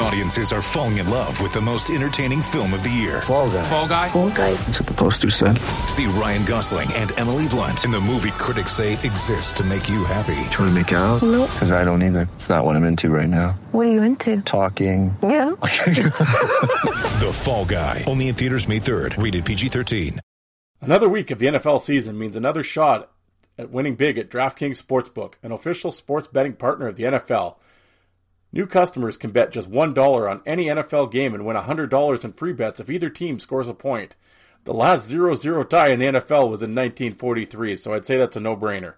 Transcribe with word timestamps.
Audiences 0.00 0.52
are 0.52 0.62
falling 0.62 0.98
in 0.98 1.08
love 1.08 1.40
with 1.40 1.52
the 1.52 1.60
most 1.60 1.88
entertaining 1.90 2.42
film 2.42 2.74
of 2.74 2.82
the 2.82 2.90
year. 2.90 3.22
Fall 3.22 3.48
guy. 3.48 3.62
Fall 3.62 3.88
Guy. 3.88 4.08
Fall 4.08 4.30
guy. 4.30 4.54
That's 4.54 4.80
what 4.80 4.88
the 4.88 4.94
poster 4.94 5.30
said. 5.30 5.58
See 5.88 6.06
Ryan 6.06 6.44
Gosling 6.44 6.92
and 6.94 7.16
Emily 7.18 7.46
Blunt 7.48 7.84
in 7.84 7.90
the 7.90 8.00
movie 8.00 8.32
critics 8.32 8.72
say 8.72 8.92
exists 8.94 9.52
to 9.54 9.64
make 9.64 9.88
you 9.88 10.04
happy. 10.04 10.34
Trying 10.50 10.68
to 10.68 10.72
make 10.72 10.92
it 10.92 10.96
out? 10.96 11.22
Nope. 11.22 11.50
Because 11.52 11.72
I 11.72 11.84
don't 11.84 12.02
either. 12.02 12.28
It's 12.34 12.48
not 12.48 12.64
what 12.64 12.76
I'm 12.76 12.84
into 12.84 13.08
right 13.10 13.28
now. 13.28 13.52
What 13.72 13.86
are 13.86 13.92
you 13.92 14.02
into? 14.02 14.40
Talking. 14.42 15.16
Yeah. 15.22 15.52
The 17.14 17.30
Fall 17.32 17.64
Guy. 17.64 18.04
Only 18.08 18.28
in 18.28 18.34
theaters 18.34 18.66
May 18.66 18.80
3rd. 18.80 19.22
Rated 19.22 19.44
PG-13. 19.44 20.18
Another 20.80 21.08
week 21.08 21.30
of 21.30 21.38
the 21.38 21.46
NFL 21.46 21.80
season 21.80 22.18
means 22.18 22.34
another 22.36 22.62
shot 22.64 23.10
at 23.56 23.70
winning 23.70 23.94
big 23.94 24.18
at 24.18 24.28
DraftKings 24.28 24.82
Sportsbook, 24.82 25.34
an 25.42 25.52
official 25.52 25.92
sports 25.92 26.26
betting 26.26 26.54
partner 26.54 26.88
of 26.88 26.96
the 26.96 27.04
NFL. 27.04 27.56
New 28.54 28.68
customers 28.68 29.16
can 29.16 29.32
bet 29.32 29.50
just 29.50 29.68
$1 29.68 30.30
on 30.30 30.40
any 30.46 30.66
NFL 30.66 31.10
game 31.10 31.34
and 31.34 31.44
win 31.44 31.56
$100 31.56 32.24
in 32.24 32.32
free 32.32 32.52
bets 32.52 32.78
if 32.78 32.88
either 32.88 33.10
team 33.10 33.40
scores 33.40 33.66
a 33.66 33.74
point. 33.74 34.14
The 34.62 34.72
last 34.72 35.08
0 35.08 35.34
0 35.34 35.64
tie 35.64 35.88
in 35.88 35.98
the 35.98 36.06
NFL 36.06 36.48
was 36.48 36.62
in 36.62 36.72
1943, 36.72 37.74
so 37.74 37.92
I'd 37.92 38.06
say 38.06 38.16
that's 38.16 38.36
a 38.36 38.40
no 38.40 38.56
brainer. 38.56 38.94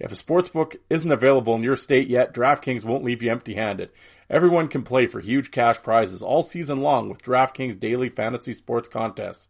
If 0.00 0.10
a 0.10 0.16
sportsbook 0.16 0.78
isn't 0.90 1.12
available 1.12 1.54
in 1.54 1.62
your 1.62 1.76
state 1.76 2.08
yet, 2.08 2.34
DraftKings 2.34 2.84
won't 2.84 3.04
leave 3.04 3.22
you 3.22 3.30
empty 3.30 3.54
handed. 3.54 3.90
Everyone 4.28 4.66
can 4.66 4.82
play 4.82 5.06
for 5.06 5.20
huge 5.20 5.52
cash 5.52 5.80
prizes 5.80 6.20
all 6.20 6.42
season 6.42 6.80
long 6.80 7.08
with 7.08 7.22
DraftKings 7.22 7.78
daily 7.78 8.08
fantasy 8.08 8.52
sports 8.52 8.88
contests. 8.88 9.46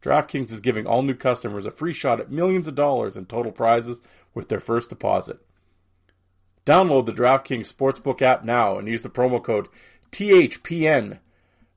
DraftKings 0.00 0.50
is 0.50 0.62
giving 0.62 0.86
all 0.86 1.02
new 1.02 1.14
customers 1.14 1.66
a 1.66 1.70
free 1.70 1.92
shot 1.92 2.18
at 2.18 2.32
millions 2.32 2.66
of 2.66 2.74
dollars 2.74 3.14
in 3.14 3.26
total 3.26 3.52
prizes 3.52 4.00
with 4.32 4.48
their 4.48 4.58
first 4.58 4.88
deposit. 4.88 5.38
Download 6.68 7.06
the 7.06 7.14
DraftKings 7.14 7.72
Sportsbook 7.72 8.20
app 8.20 8.44
now 8.44 8.76
and 8.76 8.86
use 8.86 9.00
the 9.00 9.08
promo 9.08 9.42
code 9.42 9.68
THPN. 10.12 11.18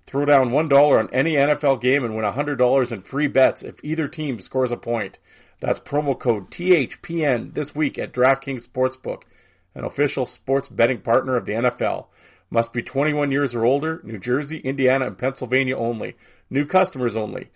Throw 0.06 0.26
down 0.26 0.50
$1 0.50 1.00
on 1.00 1.10
any 1.14 1.36
NFL 1.36 1.80
game 1.80 2.04
and 2.04 2.14
win 2.14 2.26
$100 2.26 2.92
in 2.92 3.02
free 3.02 3.28
bets 3.28 3.64
if 3.64 3.82
either 3.86 4.10
team 4.10 4.42
scores 4.42 4.70
a 4.70 4.76
point. 4.76 5.18
That's 5.62 5.80
promo 5.80 6.20
code 6.20 6.52
THPN 6.52 7.54
this 7.54 7.74
week 7.74 7.98
at 7.98 8.12
DraftKings 8.12 8.68
Sportsbook, 8.68 9.22
an 9.74 9.86
official 9.86 10.26
sports 10.26 10.68
betting 10.68 11.00
partner 11.00 11.38
of 11.38 11.46
the 11.46 11.54
NFL. 11.54 12.08
Must 12.50 12.74
be 12.74 12.84
21 12.84 13.32
years 13.32 13.56
or 13.56 13.64
older, 13.64 14.02
New 14.04 14.20
Jersey, 14.20 14.58
Indiana, 14.58 15.08
and 15.08 15.18
Pennsylvania 15.18 15.78
only. 15.78 16.18
New 16.50 16.66
customers 16.66 17.16
only. 17.16 17.50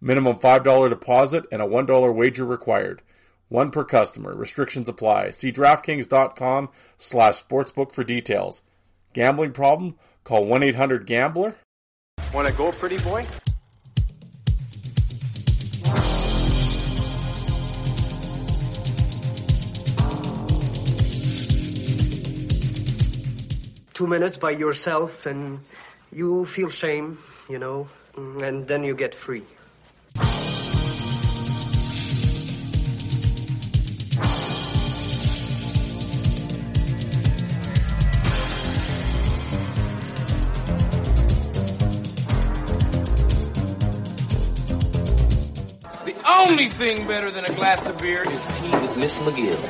Minimum 0.00 0.36
$5 0.36 0.88
deposit 0.88 1.44
and 1.52 1.60
a 1.60 1.66
$1 1.66 2.14
wager 2.14 2.46
required. 2.46 3.02
One 3.48 3.70
per 3.70 3.84
customer. 3.84 4.34
Restrictions 4.34 4.88
apply. 4.88 5.30
See 5.30 5.52
DraftKings.com 5.52 6.68
slash 6.96 7.42
sportsbook 7.42 7.92
for 7.92 8.04
details. 8.04 8.62
Gambling 9.14 9.52
problem? 9.52 9.96
Call 10.24 10.46
1-800-GAMBLER. 10.46 11.54
Want 12.34 12.46
to 12.46 12.54
go, 12.54 12.70
pretty 12.72 12.98
boy? 12.98 13.24
two 23.98 24.06
minutes 24.06 24.36
by 24.36 24.52
yourself 24.52 25.26
and 25.26 25.58
you 26.12 26.44
feel 26.44 26.68
shame, 26.70 27.18
you 27.48 27.58
know, 27.58 27.88
and 28.16 28.68
then 28.68 28.84
you 28.84 28.94
get 28.94 29.12
free. 29.12 29.42
Thing 46.78 47.08
better 47.08 47.32
than 47.32 47.44
a 47.44 47.52
glass 47.54 47.88
of 47.88 47.98
beer 47.98 48.22
is 48.22 48.46
tea 48.46 48.70
with 48.70 48.96
Miss 48.96 49.18
McGill. 49.18 49.58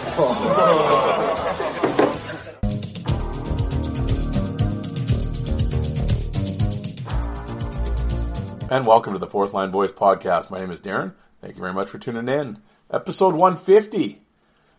And 8.70 8.86
welcome 8.86 9.14
to 9.14 9.18
the 9.18 9.26
Fourth 9.26 9.54
Line 9.54 9.70
Voice 9.70 9.90
podcast. 9.90 10.50
My 10.50 10.60
name 10.60 10.70
is 10.70 10.80
Darren. 10.80 11.14
Thank 11.40 11.54
you 11.54 11.62
very 11.62 11.72
much 11.72 11.88
for 11.88 11.96
tuning 11.96 12.28
in. 12.28 12.58
Episode 12.90 13.34
150 13.34 14.20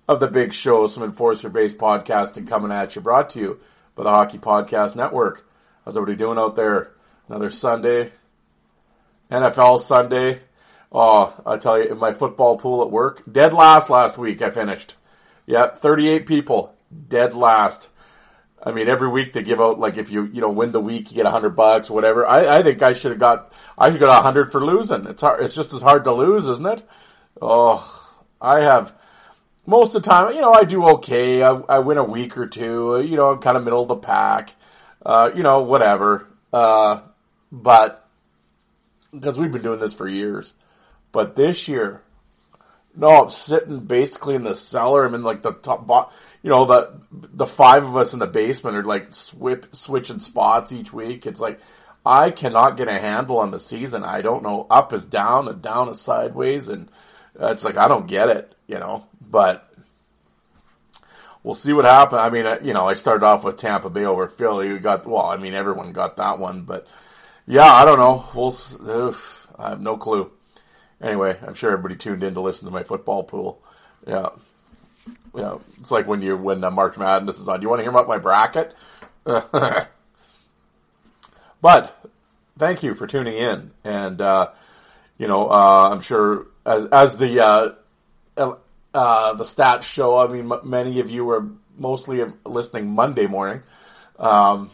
of 0.08 0.20
the 0.20 0.28
Big 0.28 0.54
Show, 0.54 0.86
some 0.86 1.02
enforcer 1.02 1.50
based 1.50 1.80
podcasting 1.80 2.48
coming 2.48 2.72
at 2.72 2.96
you, 2.96 3.02
brought 3.02 3.32
to 3.32 3.40
you 3.40 3.60
by 3.96 4.04
the 4.04 4.12
Hockey 4.12 4.38
Podcast 4.38 4.96
Network. 4.96 5.50
How's 5.84 5.98
everybody 5.98 6.16
doing 6.16 6.38
out 6.38 6.56
there? 6.56 6.92
Another 7.28 7.50
Sunday, 7.50 8.12
NFL 9.32 9.80
Sunday. 9.80 10.42
Oh, 10.92 11.40
I 11.46 11.58
tell 11.58 11.78
you, 11.78 11.92
in 11.92 12.00
my 12.00 12.14
football 12.14 12.58
pool 12.58 12.82
at 12.82 12.92
work, 12.92 13.22
dead 13.32 13.54
last 13.54 13.90
last 13.90 14.18
week 14.18 14.42
I 14.42 14.50
finished. 14.50 14.96
Yep, 15.46 15.78
38 15.78 16.26
people, 16.26 16.76
dead 17.08 17.34
last. 17.34 17.90
I 18.62 18.72
mean, 18.72 18.88
every 18.88 19.08
week 19.08 19.34
they 19.34 19.44
give 19.44 19.62
out 19.62 19.80
like 19.80 19.98
if 19.98 20.10
you 20.10 20.26
you 20.26 20.42
know 20.42 20.50
win 20.50 20.72
the 20.72 20.82
week 20.82 21.12
you 21.12 21.16
get 21.16 21.26
a 21.26 21.32
hundred 21.32 21.56
bucks 21.56 21.90
whatever. 21.90 22.28
I, 22.28 22.58
I 22.58 22.64
think 22.64 22.82
I 22.82 22.94
should 22.94 23.12
have 23.12 23.20
got 23.20 23.54
I 23.78 23.90
should 23.90 24.00
got 24.00 24.20
a 24.20 24.22
hundred 24.22 24.52
for 24.52 24.64
losing. 24.64 25.06
It's 25.06 25.22
hard. 25.22 25.42
It's 25.42 25.56
just 25.56 25.74
as 25.74 25.82
hard 25.82 26.04
to 26.04 26.12
lose, 26.12 26.48
isn't 26.48 26.66
it? 26.66 26.84
Oh, 27.42 28.10
I 28.42 28.62
have 28.62 28.94
most 29.66 29.96
of 29.96 30.04
the 30.04 30.10
time. 30.10 30.34
You 30.34 30.42
know, 30.42 30.52
I 30.52 30.66
do 30.66 30.86
okay. 30.90 31.42
I, 31.42 31.52
I 31.52 31.80
win 31.80 31.98
a 31.98 32.04
week 32.04 32.38
or 32.38 32.48
two. 32.48 33.02
You 33.02 33.16
know, 33.16 33.32
I'm 33.32 33.40
kind 33.40 33.56
of 33.56 33.64
middle 33.64 33.82
of 33.82 33.88
the 33.88 33.96
pack. 33.96 34.56
Uh, 35.06 35.32
you 35.34 35.44
know, 35.44 35.62
whatever. 35.62 36.28
Uh, 36.52 37.02
but 37.52 38.08
because 39.14 39.38
we've 39.38 39.52
been 39.52 39.62
doing 39.62 39.80
this 39.80 39.94
for 39.94 40.08
years, 40.08 40.54
but 41.12 41.36
this 41.36 41.68
year, 41.68 42.02
no, 42.96 43.24
I'm 43.24 43.30
sitting 43.30 43.80
basically 43.80 44.36
in 44.36 44.44
the 44.44 44.56
cellar. 44.56 45.06
I'm 45.06 45.16
in 45.16 45.24
like 45.24 45.42
the 45.42 45.54
top, 45.54 45.88
bo- 45.88 46.10
you 46.44 46.50
know, 46.50 46.66
the 46.66 47.00
the 47.12 47.48
five 47.48 47.86
of 47.86 47.96
us 47.96 48.14
in 48.14 48.20
the 48.20 48.28
basement 48.28 48.76
are 48.76 48.84
like 48.84 49.14
swip, 49.14 49.74
switching 49.76 50.20
spots 50.20 50.72
each 50.72 50.92
week. 50.94 51.26
It's 51.26 51.40
like 51.40 51.60
I 52.06 52.32
cannot 52.32 52.78
get 52.78 52.88
a 52.88 53.00
handle 53.00 53.40
on 53.40 53.52
the 53.52 53.60
season. 53.60 54.04
I 54.04 54.22
don't 54.22 54.44
know. 54.44 54.68
Up 54.70 54.94
is 54.94 55.06
down, 55.06 55.48
and 55.48 55.62
down 55.62 55.90
is 55.90 56.02
sideways, 56.02 56.68
and 56.68 56.90
it's 57.40 57.64
like 57.64 57.78
I 57.78 57.88
don't 57.88 58.08
get 58.08 58.30
it, 58.30 58.56
you 58.68 58.80
know. 58.80 59.08
But 59.22 59.72
we'll 61.44 61.54
see 61.54 61.74
what 61.74 61.86
happens. 61.86 62.22
I 62.22 62.30
mean, 62.30 62.46
you 62.64 62.74
know, 62.74 62.88
I 62.88 62.94
started 62.94 63.26
off 63.26 63.44
with 63.44 63.58
Tampa 63.58 63.90
Bay 63.90 64.06
over 64.06 64.28
Philly. 64.28 64.72
We 64.72 64.80
got 64.80 65.06
well. 65.06 65.26
I 65.26 65.38
mean, 65.38 65.54
everyone 65.54 65.92
got 65.92 66.18
that 66.18 66.40
one, 66.40 66.64
but 66.64 66.88
yeah, 67.46 67.72
I 67.72 67.86
don't 67.86 68.00
know. 68.00 68.28
We'll. 68.34 69.16
I 69.58 69.72
have 69.72 69.82
no 69.82 69.98
clue. 69.98 70.32
Anyway, 71.02 71.38
I'm 71.46 71.54
sure 71.54 71.72
everybody 71.72 71.96
tuned 71.96 72.24
in 72.24 72.34
to 72.34 72.42
listen 72.42 72.66
to 72.66 72.74
my 72.74 72.84
football 72.84 73.24
pool. 73.24 73.62
Yeah. 74.08 74.30
Yeah, 75.36 75.58
it's 75.80 75.92
like 75.92 76.08
when 76.08 76.22
you 76.22 76.36
when 76.36 76.64
uh, 76.64 76.72
March 76.72 76.98
Madness 76.98 77.40
is 77.40 77.48
on. 77.48 77.60
Do 77.60 77.64
you 77.64 77.70
want 77.70 77.80
to 77.80 77.84
hear 77.84 77.92
about 77.92 78.08
my 78.08 78.18
bracket? 78.18 78.76
but 81.62 82.10
thank 82.58 82.84
you 82.84 82.96
for 82.96 83.06
tuning 83.06 83.36
in, 83.36 83.72
and 83.84 84.20
uh, 84.22 84.50
you 85.18 85.28
know 85.28 85.50
uh, 85.50 85.90
I'm 85.92 86.02
sure 86.02 86.48
as 86.66 86.86
as 86.88 87.18
the 87.18 87.40
uh, 87.46 87.70
uh, 88.94 89.34
the 89.34 89.44
stats 89.44 89.84
show. 89.84 90.18
I 90.18 90.28
mean, 90.28 90.52
m- 90.52 90.62
many 90.68 91.00
of 91.00 91.10
you 91.10 91.26
were 91.26 91.46
mostly 91.78 92.24
listening 92.46 92.90
Monday 92.92 93.28
morning. 93.28 93.62
Um, 94.18 94.72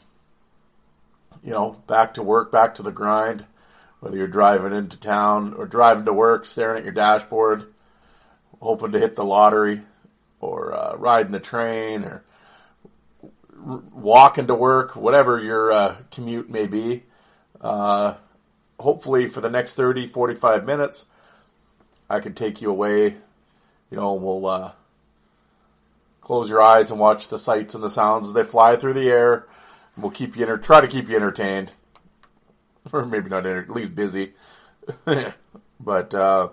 you 1.43 1.51
know, 1.51 1.81
back 1.85 2.15
to 2.15 2.23
work, 2.23 2.51
back 2.51 2.75
to 2.75 2.83
the 2.83 2.91
grind. 2.91 3.45
Whether 4.05 4.17
you're 4.17 4.27
driving 4.27 4.71
into 4.71 4.99
town 4.99 5.55
or 5.57 5.65
driving 5.65 6.05
to 6.05 6.13
work, 6.13 6.45
staring 6.45 6.77
at 6.77 6.83
your 6.83 6.93
dashboard, 6.93 7.73
hoping 8.61 8.91
to 8.91 8.99
hit 8.99 9.15
the 9.15 9.23
lottery, 9.23 9.81
or 10.39 10.75
uh, 10.75 10.95
riding 10.95 11.31
the 11.31 11.39
train, 11.39 12.03
or 12.03 12.23
r- 13.23 13.81
walking 13.91 14.45
to 14.45 14.53
work, 14.53 14.95
whatever 14.95 15.41
your 15.41 15.71
uh, 15.71 15.95
commute 16.11 16.51
may 16.51 16.67
be. 16.67 17.01
Uh, 17.59 18.13
hopefully, 18.79 19.27
for 19.27 19.41
the 19.41 19.49
next 19.49 19.73
30, 19.73 20.05
45 20.05 20.67
minutes, 20.67 21.07
I 22.07 22.19
can 22.19 22.35
take 22.35 22.61
you 22.61 22.69
away. 22.69 23.05
You 23.89 23.97
know, 23.97 24.13
we'll 24.13 24.45
uh, 24.45 24.73
close 26.21 26.47
your 26.47 26.61
eyes 26.61 26.91
and 26.91 26.99
watch 26.99 27.29
the 27.29 27.39
sights 27.39 27.73
and 27.73 27.83
the 27.83 27.89
sounds 27.89 28.27
as 28.27 28.35
they 28.35 28.43
fly 28.43 28.75
through 28.75 28.93
the 28.93 29.09
air. 29.09 29.47
We'll 29.97 30.11
keep 30.11 30.37
you 30.37 30.43
enter- 30.43 30.59
try 30.59 30.79
to 30.79 30.87
keep 30.87 31.09
you 31.09 31.15
entertained, 31.15 31.73
or 32.93 33.05
maybe 33.05 33.29
not 33.29 33.45
at 33.45 33.69
least 33.69 33.95
busy. 33.95 34.33
but 35.05 36.13
uh, 36.13 36.49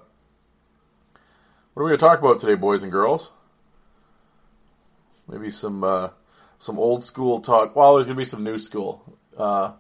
what 1.75 1.83
are 1.83 1.85
we 1.85 1.91
going 1.91 1.99
to 1.99 2.05
talk 2.05 2.19
about 2.19 2.41
today, 2.41 2.55
boys 2.55 2.83
and 2.83 2.93
girls? 2.93 3.31
Maybe 5.29 5.51
some 5.51 5.85
uh, 5.85 6.11
some 6.59 6.79
old 6.79 7.05
school 7.05 7.41
talk. 7.41 7.75
Well, 7.75 7.95
there's 7.95 8.07
going 8.07 8.17
to 8.17 8.21
be 8.21 8.25
some 8.25 8.45
new 8.45 8.59
school. 8.59 9.19
Uh, 9.37 9.73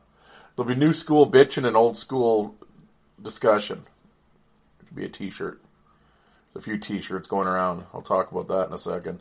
there'll 0.57 0.69
be 0.69 0.75
new 0.75 0.93
school 0.93 1.31
bitching 1.31 1.67
and 1.67 1.77
old 1.77 1.97
school 1.97 2.55
discussion. 3.21 3.85
It 4.81 4.87
could 4.87 4.97
be 4.97 5.05
a 5.05 5.09
T-shirt. 5.09 5.61
A 6.55 6.61
few 6.61 6.79
T-shirts 6.79 7.29
going 7.29 7.49
around. 7.49 7.85
I'll 7.95 8.03
talk 8.03 8.31
about 8.31 8.49
that 8.49 8.69
in 8.69 8.75
a 8.75 8.79
second. 8.79 9.21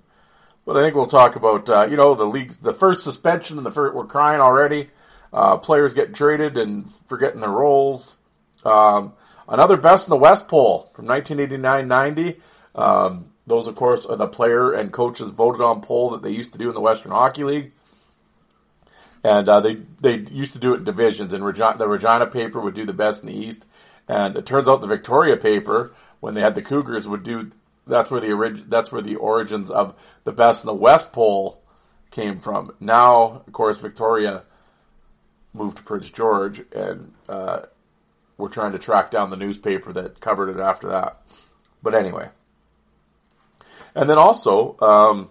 But 0.65 0.77
I 0.77 0.81
think 0.81 0.95
we'll 0.95 1.07
talk 1.07 1.35
about 1.35 1.69
uh, 1.69 1.87
you 1.89 1.97
know 1.97 2.13
the 2.13 2.25
league's 2.25 2.57
the 2.57 2.73
first 2.73 3.03
suspension 3.03 3.57
and 3.57 3.65
the 3.65 3.71
first 3.71 3.95
we're 3.95 4.05
crying 4.05 4.41
already. 4.41 4.89
Uh, 5.33 5.57
players 5.57 5.93
get 5.93 6.13
traded 6.13 6.57
and 6.57 6.91
forgetting 7.07 7.41
their 7.41 7.49
roles. 7.49 8.17
Um, 8.65 9.13
another 9.47 9.77
best 9.77 10.07
in 10.07 10.09
the 10.09 10.17
West 10.17 10.47
poll 10.47 10.91
from 10.93 11.05
1989-90. 11.05 12.39
Um, 12.75 13.31
those, 13.47 13.67
of 13.67 13.75
course, 13.75 14.05
are 14.05 14.15
the 14.15 14.27
player 14.27 14.71
and 14.71 14.91
coaches 14.91 15.29
voted 15.29 15.61
on 15.61 15.81
poll 15.81 16.11
that 16.11 16.21
they 16.21 16.31
used 16.31 16.51
to 16.53 16.57
do 16.57 16.69
in 16.69 16.75
the 16.75 16.81
Western 16.81 17.11
Hockey 17.11 17.43
League. 17.43 17.71
And 19.23 19.47
uh, 19.47 19.59
they 19.59 19.75
they 19.99 20.15
used 20.15 20.53
to 20.53 20.59
do 20.59 20.73
it 20.73 20.77
in 20.77 20.83
divisions, 20.83 21.31
and 21.31 21.43
the 21.43 21.87
Regina 21.87 22.25
paper 22.25 22.59
would 22.59 22.73
do 22.73 22.87
the 22.87 22.93
best 22.93 23.21
in 23.21 23.27
the 23.27 23.37
East, 23.37 23.67
and 24.07 24.35
it 24.35 24.47
turns 24.47 24.67
out 24.67 24.81
the 24.81 24.87
Victoria 24.87 25.37
paper, 25.37 25.93
when 26.21 26.33
they 26.33 26.41
had 26.41 26.55
the 26.55 26.61
Cougars, 26.63 27.07
would 27.07 27.21
do 27.21 27.51
that's 27.85 28.09
where 28.09 28.19
the 28.19 28.31
orig- 28.31 28.67
that's 28.67 28.91
where 28.91 29.01
the 29.01 29.17
origins 29.17 29.69
of 29.69 29.93
the 30.23 30.31
best 30.31 30.63
in 30.63 30.67
the 30.67 30.73
West 30.73 31.11
poll 31.13 31.61
came 32.09 32.39
from. 32.39 32.73
Now, 32.79 33.43
of 33.45 33.53
course, 33.53 33.77
Victoria 33.77 34.43
moved 35.53 35.77
to 35.77 35.83
Prince 35.83 36.09
George, 36.09 36.63
and 36.71 37.13
uh, 37.27 37.61
we're 38.37 38.49
trying 38.49 38.71
to 38.71 38.79
track 38.79 39.11
down 39.11 39.29
the 39.29 39.37
newspaper 39.37 39.93
that 39.93 40.19
covered 40.19 40.49
it 40.49 40.59
after 40.59 40.89
that. 40.89 41.21
But 41.83 41.95
anyway, 41.95 42.29
and 43.95 44.09
then 44.09 44.17
also, 44.17 44.77
um, 44.79 45.29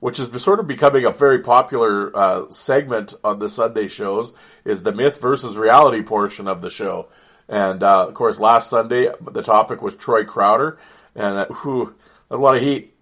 which 0.00 0.18
is 0.18 0.42
sort 0.42 0.60
of 0.60 0.66
becoming 0.66 1.04
a 1.04 1.10
very 1.10 1.40
popular 1.40 2.16
uh, 2.16 2.50
segment 2.50 3.14
on 3.22 3.38
the 3.38 3.48
Sunday 3.48 3.88
shows, 3.88 4.32
is 4.64 4.82
the 4.82 4.92
myth 4.92 5.20
versus 5.20 5.56
reality 5.56 6.02
portion 6.02 6.48
of 6.48 6.62
the 6.62 6.70
show. 6.70 7.08
And 7.48 7.82
uh, 7.82 8.08
of 8.08 8.14
course, 8.14 8.38
last 8.38 8.70
Sunday 8.70 9.08
the 9.20 9.42
topic 9.42 9.82
was 9.82 9.94
Troy 9.94 10.24
Crowder, 10.24 10.78
and 11.14 11.36
uh, 11.36 11.46
whew, 11.62 11.94
a 12.30 12.36
lot 12.36 12.56
of 12.56 12.62
heat. 12.62 12.94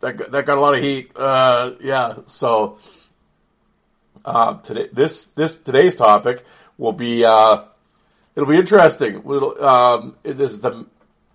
That 0.00 0.16
got, 0.16 0.30
that 0.32 0.46
got 0.46 0.58
a 0.58 0.60
lot 0.60 0.74
of 0.74 0.82
heat. 0.82 1.12
Uh, 1.14 1.72
yeah, 1.80 2.16
so 2.26 2.78
uh, 4.24 4.54
today 4.58 4.88
this 4.92 5.24
this 5.26 5.58
today's 5.58 5.96
topic 5.96 6.44
will 6.78 6.92
be 6.92 7.24
uh, 7.24 7.62
it'll 8.34 8.48
be 8.48 8.56
interesting. 8.56 9.22
Little 9.24 9.62
um, 9.64 10.16
it 10.24 10.40
is 10.40 10.60
the 10.60 10.86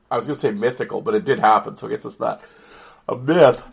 I 0.10 0.16
was 0.16 0.26
going 0.26 0.36
to 0.36 0.40
say 0.40 0.52
mythical, 0.52 1.02
but 1.02 1.16
it 1.16 1.26
did 1.26 1.40
happen, 1.40 1.76
so 1.76 1.88
I 1.88 1.92
guess 1.92 2.06
it's 2.06 2.18
that 2.18 2.42
a 3.08 3.16
myth. 3.16 3.64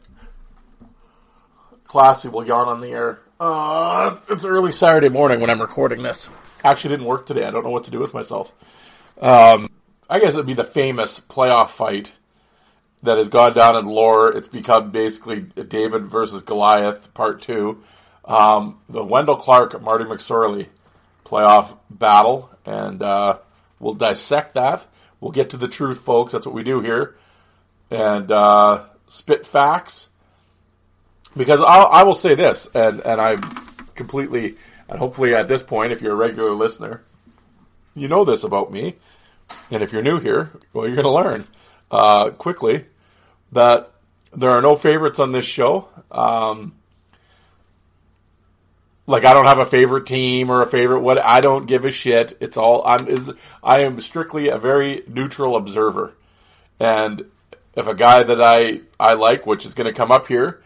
Classy 1.86 2.28
will 2.28 2.44
yawn 2.44 2.68
on 2.68 2.80
the 2.80 2.88
air. 2.88 3.20
Uh, 3.38 4.16
it's 4.28 4.44
early 4.44 4.72
Saturday 4.72 5.08
morning 5.08 5.40
when 5.40 5.50
I'm 5.50 5.60
recording 5.60 6.02
this. 6.02 6.28
Actually, 6.64 6.94
didn't 6.94 7.06
work 7.06 7.26
today. 7.26 7.44
I 7.44 7.50
don't 7.50 7.62
know 7.62 7.70
what 7.70 7.84
to 7.84 7.90
do 7.90 8.00
with 8.00 8.14
myself. 8.14 8.52
Um, 9.20 9.68
I 10.08 10.18
guess 10.18 10.34
it'd 10.34 10.46
be 10.46 10.54
the 10.54 10.64
famous 10.64 11.20
playoff 11.20 11.68
fight 11.68 12.12
that 13.04 13.18
has 13.18 13.28
gone 13.28 13.54
down 13.54 13.76
in 13.76 13.86
lore. 13.86 14.32
It's 14.32 14.48
become 14.48 14.90
basically 14.90 15.40
David 15.40 16.06
versus 16.06 16.42
Goliath, 16.42 17.12
part 17.14 17.42
two. 17.42 17.82
Um, 18.24 18.80
the 18.88 19.04
Wendell 19.04 19.36
Clark 19.36 19.80
Marty 19.82 20.04
McSorley 20.04 20.68
playoff 21.24 21.76
battle, 21.90 22.50
and 22.64 23.02
uh, 23.02 23.38
we'll 23.78 23.94
dissect 23.94 24.54
that. 24.54 24.86
We'll 25.20 25.32
get 25.32 25.50
to 25.50 25.56
the 25.56 25.68
truth, 25.68 25.98
folks. 25.98 26.32
That's 26.32 26.46
what 26.46 26.54
we 26.54 26.62
do 26.62 26.80
here, 26.80 27.16
and 27.90 28.30
uh, 28.30 28.84
spit 29.06 29.46
facts. 29.46 30.08
Because 31.36 31.60
I'll, 31.60 31.86
I 31.86 32.04
will 32.04 32.14
say 32.14 32.34
this, 32.34 32.68
and 32.74 33.00
and 33.00 33.20
I'm 33.20 33.40
completely, 33.94 34.56
and 34.88 34.98
hopefully 34.98 35.34
at 35.34 35.48
this 35.48 35.62
point, 35.62 35.92
if 35.92 36.00
you're 36.00 36.12
a 36.12 36.16
regular 36.16 36.52
listener, 36.52 37.02
you 37.94 38.08
know 38.08 38.24
this 38.24 38.44
about 38.44 38.72
me, 38.72 38.96
and 39.70 39.82
if 39.82 39.92
you're 39.92 40.02
new 40.02 40.20
here, 40.20 40.50
well, 40.72 40.86
you're 40.86 40.96
going 40.96 41.04
to 41.04 41.10
learn 41.10 41.44
uh, 41.90 42.30
quickly 42.30 42.86
that 43.52 43.90
there 44.32 44.50
are 44.50 44.62
no 44.62 44.76
favorites 44.76 45.20
on 45.20 45.32
this 45.32 45.44
show. 45.44 45.88
Um, 46.10 46.74
like 49.06 49.24
I 49.24 49.34
don't 49.34 49.46
have 49.46 49.58
a 49.58 49.66
favorite 49.66 50.06
team 50.06 50.50
or 50.50 50.62
a 50.62 50.66
favorite 50.66 51.00
what 51.00 51.18
I 51.18 51.40
don't 51.40 51.66
give 51.66 51.84
a 51.84 51.90
shit. 51.90 52.36
It's 52.40 52.56
all 52.56 52.82
I'm 52.86 53.06
is 53.08 53.30
I 53.62 53.80
am 53.80 54.00
strictly 54.00 54.48
a 54.48 54.58
very 54.58 55.02
neutral 55.06 55.56
observer. 55.56 56.14
And 56.80 57.30
if 57.74 57.86
a 57.86 57.94
guy 57.94 58.22
that 58.22 58.40
I 58.40 58.80
I 58.98 59.14
like, 59.14 59.46
which 59.46 59.66
is 59.66 59.74
going 59.74 59.86
to 59.86 59.96
come 59.96 60.10
up 60.10 60.26
here, 60.26 60.62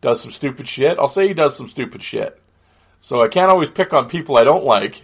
does 0.00 0.20
some 0.20 0.32
stupid 0.32 0.68
shit, 0.68 0.98
I'll 0.98 1.08
say 1.08 1.28
he 1.28 1.34
does 1.34 1.56
some 1.56 1.68
stupid 1.68 2.02
shit. 2.02 2.40
So 3.00 3.22
I 3.22 3.28
can't 3.28 3.50
always 3.50 3.70
pick 3.70 3.92
on 3.92 4.08
people 4.08 4.36
I 4.36 4.44
don't 4.44 4.64
like 4.64 5.02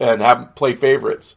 and 0.00 0.20
have 0.20 0.54
play 0.54 0.74
favorites. 0.74 1.36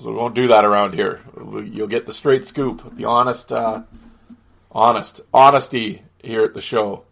So 0.00 0.10
we 0.10 0.16
won't 0.16 0.34
do 0.34 0.48
that 0.48 0.64
around 0.64 0.94
here. 0.94 1.20
You'll 1.36 1.86
get 1.86 2.06
the 2.06 2.12
straight 2.12 2.44
scoop, 2.44 2.96
the 2.96 3.04
honest, 3.04 3.52
uh, 3.52 3.82
honest, 4.72 5.20
honesty 5.32 6.02
here 6.22 6.42
at 6.42 6.54
the 6.54 6.60
show, 6.60 7.04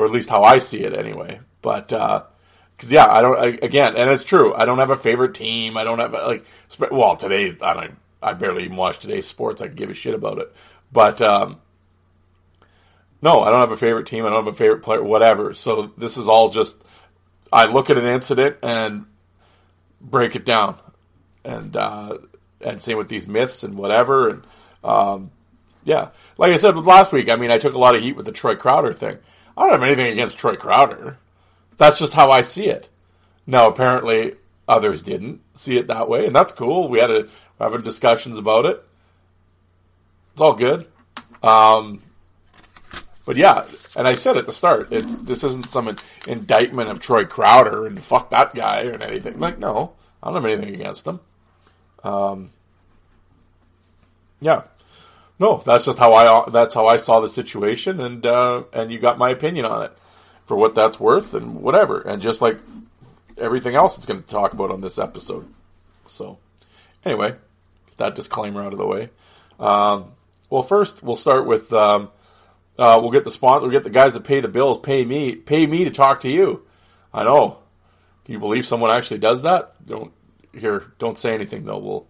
or 0.00 0.06
at 0.06 0.12
least 0.12 0.28
how 0.28 0.42
I 0.42 0.58
see 0.58 0.80
it 0.80 0.96
anyway. 0.96 1.40
But 1.62 1.88
because 1.88 2.90
yeah, 2.90 3.06
I 3.06 3.22
don't 3.22 3.38
I, 3.38 3.46
again, 3.62 3.96
and 3.96 4.10
it's 4.10 4.24
true. 4.24 4.54
I 4.54 4.64
don't 4.64 4.78
have 4.78 4.90
a 4.90 4.96
favorite 4.96 5.34
team. 5.34 5.76
I 5.76 5.84
don't 5.84 5.98
have 5.98 6.12
like 6.12 6.44
well 6.90 7.16
today. 7.16 7.56
I 7.60 7.74
don't. 7.74 7.96
I 8.22 8.32
barely 8.34 8.64
even 8.64 8.76
watch 8.76 8.98
today's 8.98 9.26
sports. 9.26 9.62
I 9.62 9.68
give 9.68 9.90
a 9.90 9.94
shit 9.94 10.14
about 10.14 10.38
it. 10.38 10.54
But 10.92 11.22
um, 11.22 11.60
no, 13.22 13.42
I 13.42 13.50
don't 13.50 13.60
have 13.60 13.72
a 13.72 13.76
favorite 13.76 14.06
team. 14.06 14.24
I 14.24 14.30
don't 14.30 14.44
have 14.44 14.54
a 14.54 14.56
favorite 14.56 14.82
player. 14.82 15.02
Whatever. 15.02 15.54
So 15.54 15.92
this 15.96 16.16
is 16.16 16.28
all 16.28 16.50
just. 16.50 16.76
I 17.52 17.66
look 17.66 17.90
at 17.90 17.98
an 17.98 18.06
incident 18.06 18.56
and 18.62 19.06
break 20.00 20.36
it 20.36 20.44
down 20.44 20.78
and 21.44 21.76
uh, 21.76 22.18
and 22.60 22.80
same 22.80 22.96
with 22.96 23.08
these 23.08 23.26
myths 23.26 23.62
and 23.62 23.76
whatever. 23.76 24.28
And 24.28 24.42
um, 24.84 25.30
yeah, 25.84 26.10
like 26.38 26.52
I 26.52 26.56
said 26.56 26.76
last 26.76 27.12
week, 27.12 27.28
I 27.28 27.36
mean, 27.36 27.50
I 27.50 27.58
took 27.58 27.74
a 27.74 27.78
lot 27.78 27.94
of 27.94 28.02
heat 28.02 28.16
with 28.16 28.26
the 28.26 28.32
Troy 28.32 28.54
Crowder 28.54 28.92
thing. 28.92 29.18
I 29.60 29.64
don't 29.64 29.72
have 29.72 29.82
anything 29.82 30.12
against 30.12 30.38
Troy 30.38 30.56
Crowder. 30.56 31.18
That's 31.76 31.98
just 31.98 32.14
how 32.14 32.30
I 32.30 32.40
see 32.40 32.68
it. 32.68 32.88
Now, 33.46 33.68
apparently, 33.68 34.36
others 34.66 35.02
didn't 35.02 35.42
see 35.54 35.76
it 35.76 35.88
that 35.88 36.08
way, 36.08 36.24
and 36.24 36.34
that's 36.34 36.52
cool. 36.54 36.88
We 36.88 36.98
had 36.98 37.10
a 37.10 37.28
we're 37.58 37.66
having 37.66 37.82
discussions 37.82 38.38
about 38.38 38.64
it. 38.64 38.82
It's 40.32 40.40
all 40.40 40.54
good. 40.54 40.86
Um, 41.42 42.00
but 43.26 43.36
yeah, 43.36 43.66
and 43.96 44.08
I 44.08 44.14
said 44.14 44.38
at 44.38 44.46
the 44.46 44.52
start, 44.54 44.88
it's, 44.92 45.12
this 45.16 45.44
isn't 45.44 45.68
some 45.68 45.94
indictment 46.26 46.88
of 46.88 47.00
Troy 47.00 47.26
Crowder 47.26 47.86
and 47.86 48.02
fuck 48.02 48.30
that 48.30 48.54
guy 48.54 48.86
or 48.86 48.94
anything. 48.94 49.38
Like, 49.38 49.58
no, 49.58 49.92
I 50.22 50.28
don't 50.28 50.42
have 50.42 50.50
anything 50.50 50.74
against 50.74 51.06
him. 51.06 51.20
Um, 52.02 52.50
yeah, 54.40 54.62
no, 55.40 55.62
that's 55.64 55.86
just 55.86 55.98
how 55.98 56.12
I 56.12 56.50
that's 56.50 56.74
how 56.74 56.86
I 56.86 56.96
saw 56.96 57.20
the 57.20 57.28
situation, 57.28 57.98
and 57.98 58.24
uh, 58.26 58.64
and 58.74 58.92
you 58.92 58.98
got 59.00 59.16
my 59.16 59.30
opinion 59.30 59.64
on 59.64 59.84
it 59.84 59.92
for 60.44 60.54
what 60.54 60.74
that's 60.74 61.00
worth 61.00 61.32
and 61.32 61.62
whatever, 61.62 62.02
and 62.02 62.20
just 62.20 62.42
like 62.42 62.58
everything 63.38 63.74
else 63.74 63.96
it's 63.96 64.04
going 64.04 64.22
to 64.22 64.28
talk 64.28 64.52
about 64.52 64.70
on 64.70 64.82
this 64.82 64.98
episode. 64.98 65.48
So, 66.08 66.38
anyway, 67.06 67.36
that 67.96 68.14
disclaimer 68.14 68.62
out 68.62 68.74
of 68.74 68.78
the 68.78 68.86
way. 68.86 69.08
Um, 69.58 70.12
well, 70.50 70.62
first 70.62 71.02
we'll 71.02 71.16
start 71.16 71.46
with 71.46 71.72
um, 71.72 72.10
uh, 72.78 72.98
we'll 73.00 73.10
get 73.10 73.24
the 73.24 73.30
sponsor, 73.30 73.62
we'll 73.62 73.70
get 73.70 73.84
the 73.84 73.90
guys 73.90 74.12
that 74.12 74.24
pay 74.24 74.40
the 74.40 74.48
bills, 74.48 74.78
pay 74.78 75.06
me, 75.06 75.36
pay 75.36 75.66
me 75.66 75.84
to 75.84 75.90
talk 75.90 76.20
to 76.20 76.30
you. 76.30 76.66
I 77.14 77.24
know. 77.24 77.60
Can 78.26 78.34
you 78.34 78.40
believe 78.40 78.66
someone 78.66 78.90
actually 78.90 79.18
does 79.18 79.42
that? 79.42 79.74
Don't 79.86 80.12
here. 80.52 80.92
Don't 80.98 81.16
say 81.16 81.32
anything 81.32 81.64
though. 81.64 81.78
We'll 81.78 82.06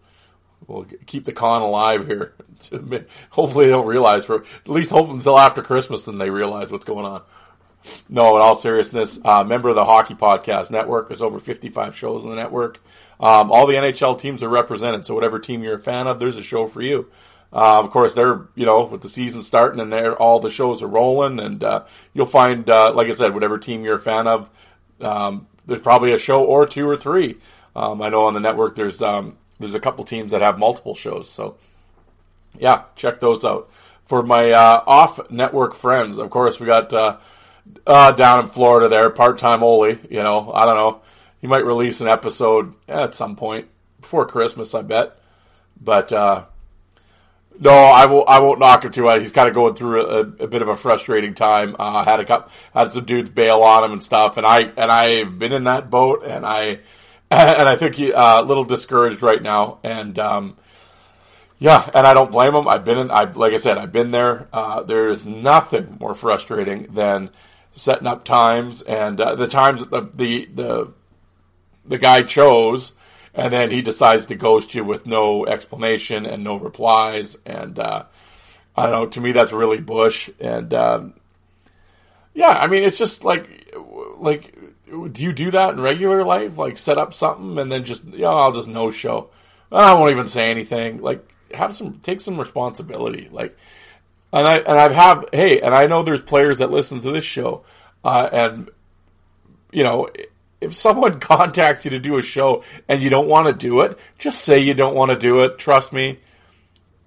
we'll 0.70 0.86
keep 1.06 1.24
the 1.24 1.32
con 1.32 1.62
alive 1.62 2.06
here. 2.06 2.34
Hopefully 3.30 3.66
they 3.66 3.72
don't 3.72 3.86
realize 3.86 4.24
for 4.24 4.42
at 4.42 4.68
least 4.68 4.90
hope 4.90 5.10
until 5.10 5.38
after 5.38 5.62
Christmas, 5.62 6.04
then 6.04 6.18
they 6.18 6.30
realize 6.30 6.70
what's 6.70 6.84
going 6.84 7.04
on. 7.04 7.22
No, 8.08 8.36
in 8.36 8.42
all 8.42 8.54
seriousness, 8.54 9.18
uh, 9.24 9.42
member 9.42 9.70
of 9.70 9.74
the 9.74 9.84
Hockey 9.84 10.14
Podcast 10.14 10.70
Network. 10.70 11.08
There's 11.08 11.22
over 11.22 11.40
55 11.40 11.96
shows 11.96 12.24
on 12.24 12.30
the 12.30 12.36
network. 12.36 12.78
Um, 13.18 13.50
all 13.50 13.66
the 13.66 13.74
NHL 13.74 14.18
teams 14.18 14.42
are 14.42 14.48
represented, 14.48 15.06
so 15.06 15.14
whatever 15.14 15.38
team 15.38 15.62
you're 15.62 15.76
a 15.76 15.80
fan 15.80 16.06
of, 16.06 16.20
there's 16.20 16.36
a 16.36 16.42
show 16.42 16.66
for 16.66 16.82
you. 16.82 17.10
Uh, 17.52 17.80
of 17.80 17.90
course, 17.90 18.14
they're 18.14 18.46
you 18.54 18.64
know 18.64 18.84
with 18.84 19.00
the 19.00 19.08
season 19.08 19.42
starting 19.42 19.80
and 19.80 19.92
they're 19.92 20.14
all 20.14 20.40
the 20.40 20.50
shows 20.50 20.82
are 20.82 20.86
rolling, 20.86 21.40
and 21.40 21.64
uh, 21.64 21.84
you'll 22.12 22.26
find, 22.26 22.68
uh, 22.68 22.92
like 22.94 23.08
I 23.08 23.14
said, 23.14 23.34
whatever 23.34 23.58
team 23.58 23.82
you're 23.82 23.96
a 23.96 24.00
fan 24.00 24.28
of, 24.28 24.50
um, 25.00 25.46
there's 25.66 25.80
probably 25.80 26.12
a 26.12 26.18
show 26.18 26.44
or 26.44 26.66
two 26.66 26.88
or 26.88 26.96
three. 26.96 27.38
Um, 27.74 28.02
I 28.02 28.08
know 28.08 28.26
on 28.26 28.34
the 28.34 28.40
network 28.40 28.76
there's 28.76 29.00
um, 29.02 29.36
there's 29.60 29.74
a 29.74 29.80
couple 29.80 30.04
teams 30.04 30.32
that 30.32 30.40
have 30.40 30.58
multiple 30.58 30.94
shows, 30.94 31.30
so 31.30 31.56
yeah, 32.58 32.84
check 32.96 33.20
those 33.20 33.44
out. 33.44 33.70
For 34.06 34.22
my 34.22 34.50
uh, 34.50 34.82
off 34.86 35.30
network 35.30 35.74
friends, 35.74 36.18
of 36.18 36.30
course, 36.30 36.58
we 36.58 36.66
got 36.66 36.92
uh, 36.92 37.18
uh, 37.86 38.12
down 38.12 38.40
in 38.40 38.46
Florida 38.48 38.88
there, 38.88 39.08
part 39.10 39.38
time 39.38 39.62
Oli. 39.62 40.00
You 40.10 40.22
know, 40.22 40.52
I 40.52 40.64
don't 40.64 40.76
know. 40.76 41.02
He 41.40 41.46
might 41.46 41.64
release 41.64 42.00
an 42.00 42.08
episode 42.08 42.74
at 42.88 43.14
some 43.14 43.36
point 43.36 43.68
before 44.00 44.26
Christmas, 44.26 44.74
I 44.74 44.82
bet. 44.82 45.16
But 45.80 46.12
uh, 46.12 46.44
no, 47.58 47.70
I 47.70 48.06
won't. 48.06 48.28
I 48.28 48.40
won't 48.40 48.58
knock 48.58 48.84
him 48.84 48.92
too 48.92 49.04
much. 49.04 49.20
He's 49.20 49.32
kind 49.32 49.48
of 49.48 49.54
going 49.54 49.74
through 49.74 50.06
a, 50.06 50.20
a 50.20 50.48
bit 50.48 50.62
of 50.62 50.68
a 50.68 50.76
frustrating 50.76 51.34
time. 51.34 51.76
Uh, 51.78 52.04
had 52.04 52.18
a 52.20 52.24
couple, 52.24 52.50
had 52.74 52.92
some 52.92 53.04
dudes 53.04 53.30
bail 53.30 53.60
on 53.62 53.84
him 53.84 53.92
and 53.92 54.02
stuff, 54.02 54.36
and 54.38 54.46
I 54.46 54.60
and 54.60 54.90
I've 54.90 55.38
been 55.38 55.52
in 55.52 55.64
that 55.64 55.88
boat, 55.88 56.24
and 56.24 56.44
I 56.44 56.80
and 57.32 57.68
I 57.68 57.76
think 57.76 57.94
he 57.94 58.12
uh, 58.12 58.42
a 58.42 58.44
little 58.44 58.64
discouraged 58.64 59.22
right 59.22 59.40
now, 59.40 59.78
and 59.84 60.18
um, 60.18 60.56
yeah, 61.60 61.88
and 61.94 62.04
I 62.06 62.12
don't 62.12 62.32
blame 62.32 62.54
him. 62.54 62.66
I've 62.66 62.84
been 62.84 62.98
in. 62.98 63.10
I 63.10 63.24
like 63.24 63.52
I 63.52 63.58
said, 63.58 63.78
I've 63.78 63.92
been 63.92 64.10
there. 64.10 64.48
Uh, 64.52 64.82
there 64.82 65.08
is 65.10 65.24
nothing 65.24 65.96
more 66.00 66.14
frustrating 66.14 66.88
than 66.92 67.30
setting 67.72 68.08
up 68.08 68.24
times 68.24 68.82
and 68.82 69.20
uh, 69.20 69.36
the 69.36 69.46
times 69.46 69.86
that 69.86 69.90
the, 69.90 70.46
the 70.46 70.48
the 70.54 70.92
the 71.84 71.98
guy 71.98 72.22
chose, 72.22 72.94
and 73.32 73.52
then 73.52 73.70
he 73.70 73.80
decides 73.80 74.26
to 74.26 74.34
ghost 74.34 74.74
you 74.74 74.82
with 74.82 75.06
no 75.06 75.46
explanation 75.46 76.26
and 76.26 76.42
no 76.42 76.58
replies. 76.58 77.36
And 77.46 77.78
uh, 77.78 78.06
I 78.76 78.82
don't 78.84 78.92
know. 78.92 79.06
To 79.06 79.20
me, 79.20 79.30
that's 79.30 79.52
really 79.52 79.80
bush. 79.80 80.30
And 80.40 80.74
um, 80.74 81.14
yeah, 82.34 82.48
I 82.48 82.66
mean, 82.66 82.82
it's 82.82 82.98
just 82.98 83.24
like 83.24 83.72
like 84.18 84.56
do 84.90 85.22
you 85.22 85.32
do 85.32 85.50
that 85.52 85.74
in 85.74 85.80
regular 85.80 86.24
life? 86.24 86.58
Like 86.58 86.76
set 86.76 86.98
up 86.98 87.14
something 87.14 87.58
and 87.58 87.70
then 87.70 87.84
just 87.84 88.04
yeah, 88.04 88.28
I'll 88.28 88.52
just 88.52 88.68
no 88.68 88.90
show. 88.90 89.30
I 89.72 89.94
won't 89.94 90.10
even 90.10 90.26
say 90.26 90.50
anything. 90.50 90.98
Like 90.98 91.26
have 91.52 91.74
some 91.74 92.00
take 92.00 92.20
some 92.20 92.38
responsibility. 92.38 93.28
Like 93.30 93.56
and 94.32 94.46
I 94.46 94.58
and 94.58 94.78
I've 94.78 94.92
have 94.92 95.24
hey, 95.32 95.60
and 95.60 95.74
I 95.74 95.86
know 95.86 96.02
there's 96.02 96.22
players 96.22 96.58
that 96.58 96.70
listen 96.70 97.00
to 97.00 97.12
this 97.12 97.24
show, 97.24 97.64
uh, 98.04 98.28
and 98.32 98.70
you 99.72 99.84
know 99.84 100.08
if 100.60 100.74
someone 100.74 101.20
contacts 101.20 101.84
you 101.84 101.92
to 101.92 101.98
do 101.98 102.16
a 102.18 102.22
show 102.22 102.62
and 102.88 103.02
you 103.02 103.10
don't 103.10 103.28
want 103.28 103.48
to 103.48 103.52
do 103.52 103.80
it, 103.80 103.98
just 104.18 104.44
say 104.44 104.60
you 104.60 104.74
don't 104.74 104.94
want 104.94 105.10
to 105.10 105.16
do 105.16 105.40
it. 105.40 105.58
Trust 105.58 105.92
me, 105.92 106.18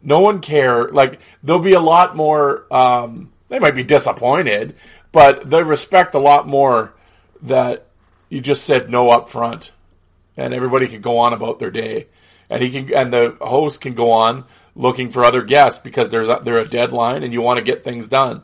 no 0.01 0.19
one 0.19 0.41
care. 0.41 0.89
Like 0.89 1.19
there'll 1.41 1.61
be 1.61 1.73
a 1.73 1.81
lot 1.81 2.15
more. 2.15 2.65
Um, 2.71 3.31
they 3.49 3.59
might 3.59 3.75
be 3.75 3.83
disappointed, 3.83 4.75
but 5.11 5.49
they 5.49 5.63
respect 5.63 6.15
a 6.15 6.19
lot 6.19 6.47
more 6.47 6.92
that 7.43 7.87
you 8.29 8.41
just 8.41 8.65
said 8.65 8.89
no 8.89 9.09
up 9.09 9.29
front, 9.29 9.71
and 10.35 10.53
everybody 10.53 10.87
can 10.87 11.01
go 11.01 11.19
on 11.19 11.33
about 11.33 11.59
their 11.59 11.71
day, 11.71 12.07
and 12.49 12.61
he 12.63 12.71
can 12.71 12.93
and 12.93 13.13
the 13.13 13.37
host 13.39 13.81
can 13.81 13.93
go 13.93 14.11
on 14.11 14.45
looking 14.75 15.11
for 15.11 15.23
other 15.23 15.43
guests 15.43 15.79
because 15.79 16.09
there's 16.09 16.29
a, 16.29 16.41
there's 16.43 16.67
a 16.67 16.69
deadline 16.69 17.23
and 17.23 17.31
you 17.31 17.41
want 17.41 17.57
to 17.57 17.63
get 17.63 17.83
things 17.83 18.07
done. 18.07 18.43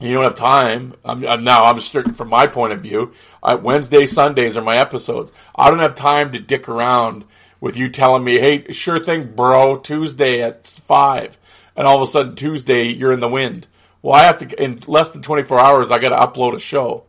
You 0.00 0.12
don't 0.12 0.24
have 0.24 0.34
time. 0.34 0.94
I'm, 1.04 1.26
I'm 1.26 1.44
now 1.44 1.64
I'm 1.64 1.80
strict 1.80 2.16
from 2.16 2.28
my 2.28 2.46
point 2.46 2.72
of 2.72 2.80
view. 2.80 3.14
I, 3.42 3.54
Wednesday, 3.54 4.06
Sundays 4.06 4.56
are 4.56 4.62
my 4.62 4.76
episodes. 4.76 5.32
I 5.54 5.70
don't 5.70 5.78
have 5.78 5.94
time 5.94 6.32
to 6.32 6.40
dick 6.40 6.68
around 6.68 7.24
with 7.60 7.76
you 7.76 7.88
telling 7.88 8.24
me, 8.24 8.38
"Hey, 8.38 8.70
sure 8.72 8.98
thing, 8.98 9.34
bro. 9.34 9.78
Tuesday 9.78 10.42
at 10.42 10.66
five, 10.66 11.38
and 11.76 11.86
all 11.86 11.96
of 11.96 12.06
a 12.06 12.10
sudden 12.10 12.34
Tuesday 12.34 12.84
you're 12.88 13.12
in 13.12 13.20
the 13.20 13.28
wind. 13.28 13.66
Well, 14.02 14.14
I 14.14 14.24
have 14.24 14.38
to 14.38 14.62
in 14.62 14.80
less 14.86 15.10
than 15.10 15.22
24 15.22 15.58
hours. 15.58 15.90
I 15.90 15.98
got 15.98 16.10
to 16.10 16.16
upload 16.40 16.54
a 16.54 16.60
show, 16.60 17.04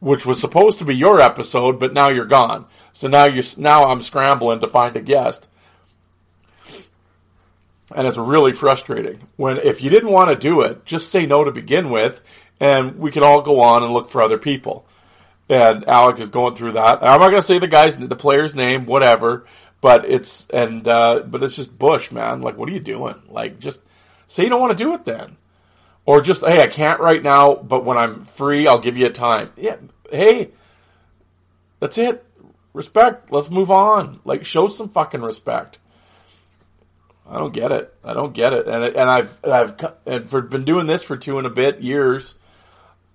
which 0.00 0.26
was 0.26 0.40
supposed 0.40 0.78
to 0.78 0.84
be 0.84 0.96
your 0.96 1.20
episode, 1.20 1.78
but 1.78 1.92
now 1.92 2.08
you're 2.08 2.24
gone. 2.24 2.66
So 2.92 3.08
now 3.08 3.24
you 3.24 3.42
now 3.56 3.84
I'm 3.84 4.02
scrambling 4.02 4.60
to 4.60 4.68
find 4.68 4.96
a 4.96 5.00
guest. 5.00 5.46
And 7.94 8.06
it's 8.06 8.18
really 8.18 8.52
frustrating. 8.52 9.28
When 9.36 9.58
if 9.58 9.82
you 9.82 9.90
didn't 9.90 10.12
want 10.12 10.30
to 10.30 10.36
do 10.36 10.62
it 10.62 10.84
just 10.84 11.10
say 11.10 11.26
no 11.26 11.44
to 11.44 11.52
begin 11.52 11.90
with 11.90 12.22
and 12.58 12.98
we 12.98 13.10
could 13.10 13.22
all 13.22 13.42
go 13.42 13.60
on 13.60 13.82
and 13.82 13.92
look 13.92 14.08
for 14.08 14.22
other 14.22 14.38
people. 14.38 14.86
And 15.48 15.88
alec 15.88 16.20
is 16.20 16.28
going 16.28 16.54
through 16.54 16.72
that. 16.72 17.02
I'm 17.02 17.20
not 17.20 17.30
going 17.30 17.42
to 17.42 17.46
say 17.46 17.58
the 17.58 17.66
guy's 17.66 17.96
the 17.96 18.16
player's 18.16 18.54
name 18.54 18.86
whatever 18.86 19.46
but 19.80 20.04
it's 20.04 20.46
and 20.50 20.86
uh, 20.86 21.22
but 21.26 21.42
it's 21.42 21.56
just 21.56 21.78
bush 21.78 22.10
man. 22.10 22.42
Like 22.42 22.56
what 22.56 22.68
are 22.68 22.72
you 22.72 22.80
doing? 22.80 23.16
Like 23.28 23.58
just 23.58 23.82
say 24.28 24.44
you 24.44 24.50
don't 24.50 24.60
want 24.60 24.76
to 24.76 24.84
do 24.84 24.94
it 24.94 25.04
then 25.04 25.36
or 26.10 26.20
just 26.20 26.44
hey 26.44 26.60
i 26.62 26.66
can't 26.66 27.00
right 27.00 27.22
now 27.22 27.54
but 27.54 27.84
when 27.84 27.96
i'm 27.96 28.24
free 28.24 28.66
i'll 28.66 28.80
give 28.80 28.96
you 28.96 29.06
a 29.06 29.10
time 29.10 29.50
yeah 29.56 29.76
hey 30.10 30.50
that's 31.78 31.98
it 31.98 32.24
respect 32.72 33.30
let's 33.30 33.50
move 33.50 33.70
on 33.70 34.20
like 34.24 34.44
show 34.44 34.66
some 34.66 34.88
fucking 34.88 35.22
respect 35.22 35.78
I 37.30 37.38
don't 37.38 37.52
get 37.52 37.70
it. 37.70 37.94
I 38.02 38.12
don't 38.12 38.34
get 38.34 38.52
it. 38.52 38.66
And 38.66 38.82
and 38.82 39.08
I've 39.08 39.44
I've 39.44 39.76
and 40.04 40.28
for 40.28 40.42
been 40.42 40.64
doing 40.64 40.88
this 40.88 41.04
for 41.04 41.16
two 41.16 41.38
and 41.38 41.46
a 41.46 41.50
bit 41.50 41.80
years. 41.80 42.34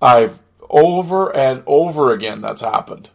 I've 0.01 0.39
over 0.69 1.35
and 1.35 1.63
over 1.67 2.13
again 2.13 2.39
that's 2.39 2.61
happened. 2.61 3.09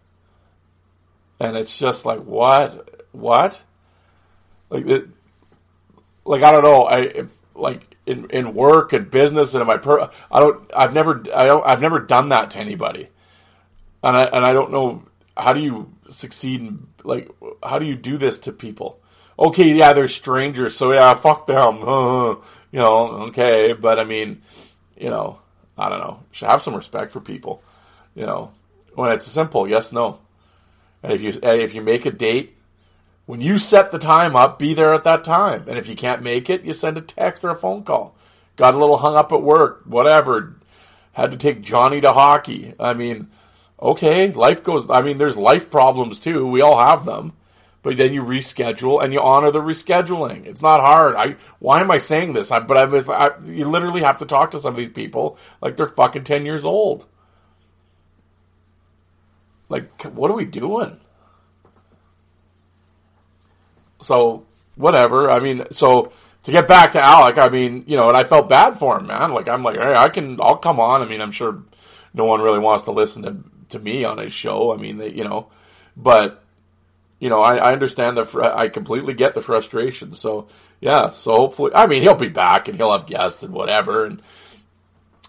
And 1.40 1.56
it's 1.56 1.78
just 1.78 2.04
like 2.04 2.20
what 2.20 3.06
what 3.12 3.62
like 4.68 4.86
it, 4.86 5.08
like 6.26 6.42
I 6.42 6.52
don't 6.52 6.64
know. 6.64 6.84
I 6.84 7.00
if, 7.00 7.34
like 7.54 7.89
in 8.10 8.30
in 8.30 8.54
work 8.54 8.92
and 8.92 9.10
business 9.10 9.54
and 9.54 9.60
in 9.60 9.66
my 9.66 9.76
per 9.76 10.10
I 10.30 10.40
don't 10.40 10.70
I've 10.76 10.92
never 10.92 11.22
I 11.34 11.46
don't 11.46 11.66
I've 11.66 11.80
never 11.80 12.00
done 12.00 12.30
that 12.30 12.52
to 12.52 12.58
anybody. 12.58 13.08
And 14.02 14.16
I 14.16 14.24
and 14.24 14.44
I 14.44 14.52
don't 14.52 14.72
know 14.72 15.04
how 15.36 15.52
do 15.52 15.60
you 15.60 15.92
succeed 16.10 16.60
in 16.60 16.86
like 17.04 17.30
how 17.62 17.78
do 17.78 17.86
you 17.86 17.96
do 17.96 18.18
this 18.18 18.38
to 18.40 18.52
people? 18.52 19.00
okay, 19.40 19.72
yeah, 19.72 19.92
they're 19.92 20.08
strangers, 20.08 20.76
so 20.76 20.92
yeah, 20.92 21.14
fuck 21.14 21.46
them. 21.46 21.78
you 22.72 22.78
know, 22.78 23.08
okay, 23.28 23.72
but 23.72 23.98
I 23.98 24.04
mean, 24.04 24.42
you 24.96 25.08
know, 25.08 25.40
I 25.78 25.88
don't 25.88 26.00
know. 26.00 26.22
Should 26.32 26.48
have 26.48 26.62
some 26.62 26.76
respect 26.76 27.12
for 27.12 27.20
people. 27.20 27.62
You 28.14 28.26
know, 28.26 28.52
when 28.94 29.12
it's 29.12 29.24
simple, 29.24 29.66
yes, 29.66 29.92
no. 29.92 30.20
And 31.02 31.12
if 31.12 31.22
you 31.22 31.38
if 31.42 31.74
you 31.74 31.80
make 31.80 32.04
a 32.04 32.10
date, 32.10 32.56
when 33.30 33.40
you 33.40 33.60
set 33.60 33.92
the 33.92 33.98
time 33.98 34.34
up, 34.34 34.58
be 34.58 34.74
there 34.74 34.92
at 34.92 35.04
that 35.04 35.22
time. 35.22 35.64
And 35.68 35.78
if 35.78 35.86
you 35.86 35.94
can't 35.94 36.20
make 36.20 36.50
it, 36.50 36.64
you 36.64 36.72
send 36.72 36.98
a 36.98 37.00
text 37.00 37.44
or 37.44 37.50
a 37.50 37.54
phone 37.54 37.84
call. 37.84 38.16
Got 38.56 38.74
a 38.74 38.78
little 38.78 38.96
hung 38.96 39.14
up 39.14 39.32
at 39.32 39.40
work, 39.40 39.82
whatever. 39.84 40.56
Had 41.12 41.30
to 41.30 41.36
take 41.36 41.62
Johnny 41.62 42.00
to 42.00 42.12
hockey. 42.12 42.74
I 42.80 42.92
mean, 42.92 43.30
okay, 43.80 44.32
life 44.32 44.64
goes. 44.64 44.90
I 44.90 45.02
mean, 45.02 45.18
there's 45.18 45.36
life 45.36 45.70
problems 45.70 46.18
too. 46.18 46.44
We 46.44 46.60
all 46.60 46.80
have 46.84 47.04
them 47.04 47.34
but 47.82 47.96
then 47.96 48.12
you 48.12 48.22
reschedule 48.22 49.02
and 49.02 49.12
you 49.12 49.20
honor 49.20 49.50
the 49.50 49.60
rescheduling. 49.60 50.44
It's 50.44 50.60
not 50.60 50.80
hard. 50.80 51.16
I 51.16 51.36
why 51.60 51.80
am 51.80 51.90
I 51.90 51.96
saying 51.98 52.34
this? 52.34 52.50
I, 52.50 52.60
but 52.60 52.76
I, 52.76 53.12
I, 53.12 53.30
you 53.44 53.64
literally 53.64 54.02
have 54.02 54.18
to 54.18 54.26
talk 54.26 54.50
to 54.50 54.60
some 54.60 54.74
of 54.74 54.76
these 54.76 54.90
people 54.90 55.38
like 55.62 55.76
they're 55.76 55.88
fucking 55.88 56.24
ten 56.24 56.44
years 56.44 56.64
old. 56.64 57.06
Like, 59.70 60.02
what 60.02 60.30
are 60.30 60.36
we 60.36 60.44
doing? 60.44 61.00
So 64.00 64.46
whatever. 64.76 65.30
I 65.30 65.40
mean, 65.40 65.64
so 65.72 66.12
to 66.44 66.52
get 66.52 66.66
back 66.66 66.92
to 66.92 67.00
Alec, 67.00 67.38
I 67.38 67.48
mean, 67.48 67.84
you 67.86 67.96
know, 67.96 68.08
and 68.08 68.16
I 68.16 68.24
felt 68.24 68.48
bad 68.48 68.78
for 68.78 68.98
him, 68.98 69.06
man. 69.06 69.32
Like 69.32 69.48
I'm 69.48 69.62
like, 69.62 69.78
hey, 69.78 69.94
I 69.94 70.08
can, 70.08 70.40
I'll 70.40 70.56
come 70.56 70.80
on. 70.80 71.02
I 71.02 71.06
mean, 71.06 71.20
I'm 71.20 71.32
sure 71.32 71.62
no 72.14 72.24
one 72.24 72.40
really 72.40 72.58
wants 72.58 72.84
to 72.84 72.92
listen 72.92 73.22
to 73.22 73.36
to 73.70 73.78
me 73.78 74.04
on 74.04 74.18
his 74.18 74.32
show. 74.32 74.74
I 74.74 74.76
mean, 74.76 74.98
they, 74.98 75.12
you 75.12 75.24
know, 75.24 75.48
but 75.96 76.42
you 77.20 77.28
know, 77.28 77.40
I, 77.40 77.56
I 77.56 77.72
understand 77.72 78.16
the, 78.16 78.24
fr- 78.24 78.42
I 78.42 78.68
completely 78.68 79.14
get 79.14 79.34
the 79.34 79.42
frustration. 79.42 80.14
So 80.14 80.48
yeah, 80.80 81.10
so 81.10 81.36
hopefully, 81.36 81.72
I 81.74 81.86
mean, 81.86 82.02
he'll 82.02 82.14
be 82.14 82.28
back 82.28 82.68
and 82.68 82.76
he'll 82.76 82.92
have 82.92 83.06
guests 83.06 83.42
and 83.42 83.52
whatever. 83.52 84.06
And, 84.06 84.22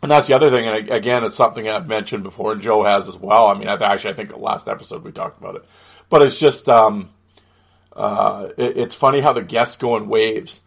and 0.01 0.09
that's 0.09 0.27
the 0.27 0.33
other 0.33 0.49
thing. 0.49 0.65
And 0.65 0.89
again, 0.89 1.23
it's 1.23 1.35
something 1.35 1.67
I've 1.67 1.87
mentioned 1.87 2.23
before 2.23 2.53
and 2.53 2.61
Joe 2.61 2.83
has 2.83 3.07
as 3.07 3.17
well. 3.17 3.47
I 3.47 3.57
mean, 3.57 3.67
I've 3.67 3.81
actually, 3.81 4.11
I 4.11 4.13
think 4.13 4.29
the 4.29 4.37
last 4.37 4.67
episode 4.69 5.03
we 5.03 5.11
talked 5.11 5.39
about 5.39 5.55
it, 5.55 5.65
but 6.09 6.21
it's 6.21 6.39
just, 6.39 6.69
um, 6.69 7.09
uh, 7.93 8.50
it, 8.57 8.77
it's 8.77 8.95
funny 8.95 9.19
how 9.19 9.33
the 9.33 9.41
guests 9.41 9.77
go 9.77 9.98
in 9.98 10.07
waves. 10.07 10.62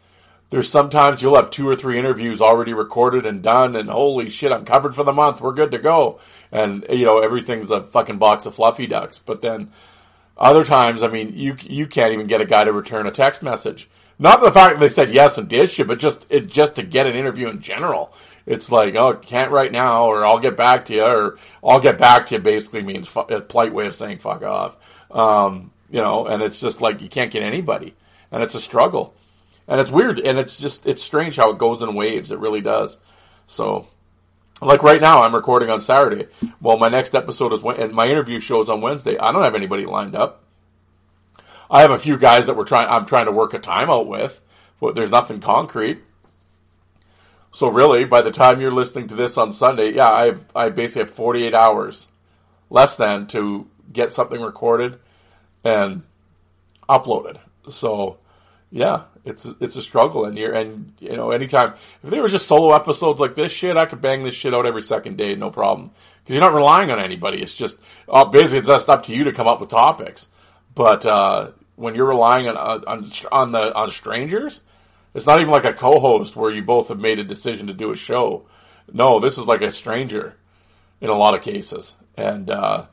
There's 0.51 0.69
sometimes 0.69 1.21
you'll 1.21 1.37
have 1.37 1.51
two 1.51 1.69
or 1.69 1.75
three 1.75 1.99
interviews 1.99 2.41
already 2.41 2.75
recorded 2.75 3.27
and 3.27 3.43
done, 3.43 3.75
and 3.77 3.89
holy 3.91 4.31
shit, 4.31 4.53
I'm 4.53 4.65
covered 4.65 4.95
for 4.95 5.03
the 5.03 5.13
month. 5.13 5.41
We're 5.41 5.53
good 5.53 5.73
to 5.73 5.79
go. 5.79 6.21
And, 6.53 6.87
you 6.91 7.05
know, 7.05 7.19
everything's 7.19 7.71
a 7.71 7.83
fucking 7.83 8.19
box 8.19 8.47
of 8.47 8.55
fluffy 8.55 8.87
ducks. 8.87 9.19
But 9.19 9.43
then 9.43 9.73
other 10.37 10.65
times, 10.65 11.03
I 11.03 11.09
mean, 11.09 11.33
you 11.35 11.57
you 11.61 11.87
can't 11.87 12.13
even 12.13 12.27
get 12.27 12.41
a 12.41 12.45
guy 12.45 12.65
to 12.65 12.73
return 12.73 13.07
a 13.07 13.11
text 13.11 13.43
message. 13.43 13.89
Not 14.19 14.41
the 14.41 14.53
fact 14.53 14.75
that 14.75 14.81
they 14.81 14.89
said 14.89 15.11
yes 15.11 15.39
and 15.39 15.49
did 15.49 15.71
shit, 15.71 15.89
but 15.89 15.99
just 15.99 16.25
it 16.29 16.47
just 16.47 16.77
to 16.77 16.83
get 16.83 17.07
an 17.07 17.17
interview 17.17 17.49
in 17.49 17.61
general. 17.61 18.15
It's 18.47 18.71
like, 18.71 18.95
oh, 18.95 19.15
can't 19.15 19.51
right 19.51 19.73
now, 19.73 20.05
or 20.05 20.25
I'll 20.25 20.39
get 20.39 20.57
back 20.57 20.85
to 20.87 20.95
you, 20.95 21.03
or 21.03 21.39
I'll 21.65 21.81
get 21.81 21.99
back 21.99 22.27
to 22.27 22.37
you. 22.37 22.41
Basically 22.41 22.83
means 22.83 23.09
fu- 23.09 23.21
a 23.21 23.41
polite 23.41 23.73
way 23.73 23.87
of 23.87 23.97
saying 23.97 24.19
fuck 24.19 24.43
off. 24.43 24.77
Um, 25.11 25.73
you 25.91 26.01
know, 26.01 26.27
and 26.27 26.43
it's 26.43 26.61
just 26.61 26.81
like 26.81 27.01
you 27.01 27.09
can't 27.09 27.31
get 27.31 27.43
anybody, 27.43 27.95
and 28.31 28.43
it's 28.43 28.55
a 28.55 28.61
struggle, 28.61 29.15
and 29.69 29.81
it's 29.81 29.91
weird, 29.91 30.21
and 30.21 30.39
it's 30.39 30.59
just 30.59 30.87
it's 30.87 31.03
strange 31.03 31.37
how 31.37 31.51
it 31.51 31.59
goes 31.59 31.83
in 31.83 31.95
waves. 31.95 32.33
It 32.33 32.39
really 32.39 32.61
does. 32.61 32.99
So 33.47 33.89
like 34.61 34.83
right 34.83 35.01
now, 35.01 35.23
I'm 35.23 35.35
recording 35.35 35.71
on 35.71 35.81
Saturday. 35.81 36.27
Well, 36.61 36.79
my 36.79 36.89
next 36.89 37.15
episode 37.15 37.53
is 37.53 37.61
when, 37.61 37.77
and 37.81 37.93
my 37.93 38.09
interview 38.09 38.41
shows 38.41 38.69
on 38.69 38.81
Wednesday. 38.81 39.19
I 39.19 39.33
don't 39.33 39.43
have 39.43 39.55
anybody 39.55 39.85
lined 39.87 40.17
up. 40.17 40.45
I 41.71 41.83
have 41.83 41.91
a 41.91 41.99
few 41.99 42.17
guys 42.17 42.47
that 42.47 42.57
we're 42.57 42.65
trying. 42.65 42.89
I'm 42.89 43.07
trying 43.07 43.27
to 43.27 43.33
work 43.33 43.55
a 43.55 43.59
timeout 43.59 44.07
with. 44.07 44.41
but 44.81 44.95
there's 44.95 45.11
nothing 45.11 45.41
concrete. 45.41 46.03
So 47.53 47.69
really, 47.69 48.05
by 48.05 48.23
the 48.23 48.31
time 48.31 48.61
you're 48.61 48.73
listening 48.73 49.09
to 49.09 49.15
this 49.15 49.39
on 49.39 49.53
Sunday, 49.53 49.93
yeah, 49.93 50.11
I've 50.11 50.45
I 50.55 50.71
basically 50.71 51.03
have 51.03 51.11
48 51.11 51.55
hours 51.55 52.09
less 52.71 52.97
than 52.97 53.27
to 53.29 53.69
get 53.93 54.13
something 54.13 54.41
recorded 54.41 54.99
and 55.65 56.03
uploaded. 56.89 57.39
So 57.69 58.19
yeah, 58.71 59.05
it's 59.25 59.47
it's 59.61 59.77
a 59.77 59.83
struggle, 59.83 60.25
and 60.25 60.37
you're 60.37 60.53
and 60.53 60.93
you 60.99 61.17
know 61.17 61.31
anytime 61.31 61.75
if 62.03 62.11
they 62.11 62.21
were 62.21 62.29
just 62.29 62.47
solo 62.47 62.75
episodes 62.75 63.21
like 63.21 63.35
this 63.35 63.53
shit, 63.53 63.77
I 63.77 63.87
could 63.87 64.01
bang 64.01 64.23
this 64.23 64.35
shit 64.35 64.55
out 64.55 64.67
every 64.67 64.83
second 64.83 65.17
day, 65.17 65.35
no 65.35 65.51
problem, 65.51 65.93
because 66.23 66.35
you're 66.35 66.43
not 66.43 66.55
relying 66.55 66.91
on 66.91 66.99
anybody. 66.99 67.41
It's 67.41 67.55
just 67.55 67.79
uh, 68.09 68.25
basically 68.25 68.59
it's 68.59 68.69
just 68.69 68.89
up 68.89 69.05
to 69.05 69.15
you 69.15 69.25
to 69.25 69.33
come 69.33 69.47
up 69.47 69.61
with 69.61 69.71
topics. 69.71 70.29
But 70.75 71.07
uh, 71.07 71.53
when 71.77 71.95
you're 71.95 72.09
relying 72.09 72.49
on 72.49 72.57
on 72.57 73.11
on 73.33 73.53
the 73.53 73.75
on 73.75 73.91
strangers, 73.91 74.61
it's 75.15 75.27
not 75.27 75.41
even 75.41 75.53
like 75.53 75.65
a 75.65 75.73
co-host 75.73 76.37
where 76.37 76.51
you 76.51 76.63
both 76.63 76.89
have 76.89 76.99
made 76.99 77.19
a 77.19 77.25
decision 77.25 77.69
to 77.69 77.75
do 77.75 77.93
a 77.93 77.97
show. 77.97 78.47
No, 78.93 79.21
this 79.21 79.39
is 79.39 79.47
like 79.47 79.63
a 79.63 79.71
stranger 79.71 80.35
in 81.01 81.11
a 81.11 81.17
lot 81.17 81.35
of 81.35 81.43
cases, 81.43 81.95
and 82.17 82.51
uh, 82.51 82.87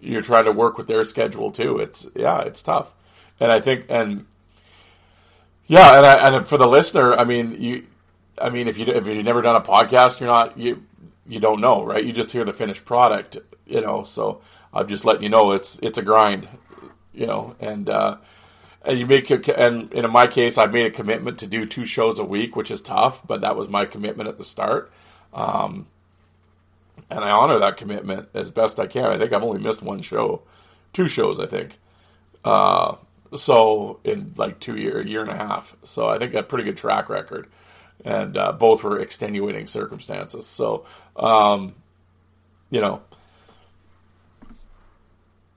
you're 0.00 0.22
trying 0.22 0.46
to 0.46 0.52
work 0.52 0.78
with 0.78 0.86
their 0.86 1.04
schedule 1.04 1.50
too. 1.50 1.78
It's 1.78 2.06
yeah, 2.14 2.40
it's 2.42 2.62
tough, 2.62 2.92
and 3.38 3.52
I 3.52 3.60
think 3.60 3.86
and 3.88 4.26
yeah, 5.66 5.96
and 5.96 6.06
I, 6.06 6.36
and 6.36 6.46
for 6.46 6.58
the 6.58 6.66
listener, 6.66 7.14
I 7.14 7.24
mean 7.24 7.60
you, 7.60 7.86
I 8.40 8.50
mean 8.50 8.68
if 8.68 8.78
you 8.78 8.86
if 8.86 9.06
you've 9.06 9.24
never 9.24 9.42
done 9.42 9.56
a 9.56 9.60
podcast, 9.60 10.20
you're 10.20 10.28
not 10.28 10.58
you 10.58 10.84
you 11.26 11.40
don't 11.40 11.60
know, 11.60 11.84
right? 11.84 12.04
You 12.04 12.12
just 12.12 12.32
hear 12.32 12.44
the 12.44 12.52
finished 12.52 12.84
product, 12.84 13.38
you 13.66 13.80
know. 13.80 14.04
So 14.04 14.42
I'm 14.72 14.88
just 14.88 15.04
letting 15.04 15.22
you 15.22 15.28
know 15.28 15.52
it's 15.52 15.78
it's 15.82 15.98
a 15.98 16.02
grind, 16.02 16.48
you 17.12 17.26
know, 17.26 17.56
and. 17.60 17.88
uh 17.88 18.16
and 18.82 18.98
you 18.98 19.06
make 19.06 19.30
a, 19.30 19.60
and 19.60 19.92
in 19.92 20.10
my 20.10 20.26
case, 20.26 20.56
I 20.56 20.64
made 20.64 20.86
a 20.86 20.90
commitment 20.90 21.38
to 21.40 21.46
do 21.46 21.66
two 21.66 21.84
shows 21.84 22.18
a 22.18 22.24
week, 22.24 22.56
which 22.56 22.70
is 22.70 22.80
tough, 22.80 23.20
but 23.26 23.42
that 23.42 23.54
was 23.54 23.68
my 23.68 23.84
commitment 23.84 24.28
at 24.28 24.38
the 24.38 24.44
start. 24.44 24.90
Um, 25.34 25.86
and 27.08 27.24
I 27.24 27.30
honor 27.30 27.58
that 27.60 27.76
commitment 27.76 28.28
as 28.34 28.50
best 28.50 28.78
I 28.78 28.86
can. 28.86 29.04
I 29.04 29.18
think 29.18 29.32
I've 29.32 29.42
only 29.42 29.60
missed 29.60 29.82
one 29.82 30.02
show, 30.02 30.42
two 30.92 31.08
shows, 31.08 31.38
I 31.38 31.46
think. 31.46 31.78
Uh, 32.44 32.96
so 33.36 34.00
in 34.04 34.34
like 34.36 34.60
two 34.60 34.76
year, 34.76 35.00
year 35.06 35.22
and 35.22 35.30
a 35.30 35.36
half. 35.36 35.76
So 35.84 36.08
I 36.08 36.18
think 36.18 36.34
a 36.34 36.42
pretty 36.42 36.64
good 36.64 36.76
track 36.76 37.08
record, 37.08 37.48
and 38.04 38.36
uh, 38.36 38.52
both 38.52 38.82
were 38.82 38.98
extenuating 38.98 39.66
circumstances. 39.66 40.46
So, 40.46 40.86
um, 41.16 41.74
you 42.70 42.80
know, 42.80 43.02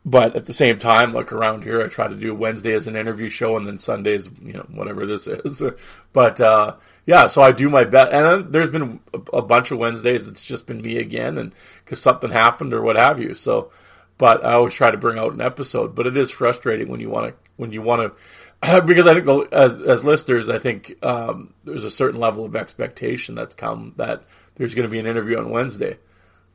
but 0.06 0.36
at 0.36 0.46
the 0.46 0.54
same 0.54 0.80
time, 0.80 1.14
look 1.14 1.32
around 1.32 1.64
here, 1.64 1.82
I 1.82 1.88
try 1.88 2.08
to 2.08 2.16
do 2.16 2.36
Wednesday 2.36 2.74
as 2.74 2.88
an 2.88 2.96
interview 2.96 3.30
show, 3.30 3.56
and 3.56 3.66
then 3.66 3.78
Sundays, 3.78 4.30
you 4.44 4.54
know, 4.54 4.68
whatever 4.70 5.06
this 5.06 5.28
is. 5.28 5.64
but 6.14 6.42
uh, 6.42 6.76
yeah, 7.05 7.27
so 7.27 7.41
I 7.41 7.51
do 7.51 7.69
my 7.69 7.83
best. 7.83 8.13
And 8.13 8.53
there's 8.53 8.69
been 8.69 9.00
a, 9.13 9.38
a 9.38 9.41
bunch 9.41 9.72
of 9.72 9.77
Wednesdays 9.77 10.27
it's 10.27 10.45
just 10.45 10.65
been 10.67 10.81
me 10.81 10.98
again, 10.98 11.38
and 11.38 11.53
because 11.83 12.01
something 12.01 12.31
happened 12.31 12.74
or 12.74 12.81
what 12.81 12.95
have 12.95 13.19
you. 13.19 13.33
So, 13.33 13.72
but 14.17 14.45
I 14.45 14.53
always 14.53 14.74
try 14.74 14.91
to 14.91 14.98
bring 14.98 15.19
out 15.19 15.33
an 15.33 15.41
episode. 15.41 15.95
But 15.95 16.07
it 16.07 16.15
is 16.15 16.31
frustrating 16.31 16.89
when 16.89 17.00
you 17.00 17.10
want 17.10 17.29
to 17.29 17.36
when 17.57 17.72
you 17.72 17.81
want 17.81 18.13
to 18.63 18.81
because 18.81 19.07
I 19.07 19.13
think 19.13 19.25
the, 19.25 19.48
as, 19.51 19.81
as 19.81 20.03
listeners, 20.03 20.48
I 20.48 20.60
think 20.60 20.95
um, 21.03 21.53
there's 21.63 21.83
a 21.83 21.91
certain 21.91 22.19
level 22.19 22.45
of 22.45 22.55
expectation 22.55 23.36
that's 23.36 23.55
come 23.55 23.93
that 23.98 24.24
there's 24.55 24.75
going 24.75 24.88
to 24.88 24.91
be 24.91 25.00
an 25.00 25.07
interview 25.07 25.38
on 25.38 25.50
Wednesday. 25.50 25.98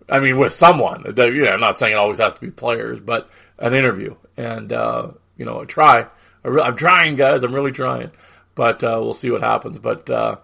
I 0.08 0.20
mean, 0.20 0.38
with 0.38 0.54
someone. 0.54 1.04
You 1.16 1.44
know, 1.44 1.50
I'm 1.50 1.60
not 1.60 1.78
saying 1.78 1.92
it 1.92 1.96
always 1.96 2.18
has 2.18 2.32
to 2.32 2.40
be 2.40 2.50
players, 2.50 2.98
but 3.00 3.28
an 3.58 3.74
interview. 3.74 4.16
And, 4.36 4.72
uh, 4.72 5.10
you 5.36 5.44
know, 5.44 5.60
I 5.60 5.64
try. 5.66 6.06
I 6.44 6.48
I'm 6.48 6.76
trying, 6.76 7.16
guys. 7.16 7.42
I'm 7.42 7.54
really 7.54 7.72
trying. 7.72 8.10
But 8.58 8.82
uh, 8.82 8.98
we'll 9.00 9.14
see 9.14 9.30
what 9.30 9.40
happens. 9.40 9.78
But 9.78 10.10
uh, 10.10 10.38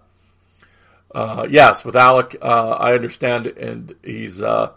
uh 1.12 1.48
yes, 1.50 1.84
with 1.84 1.96
Alec, 1.96 2.36
uh, 2.40 2.70
I 2.70 2.92
understand, 2.94 3.48
and 3.48 3.92
he's 4.04 4.40
uh, 4.40 4.70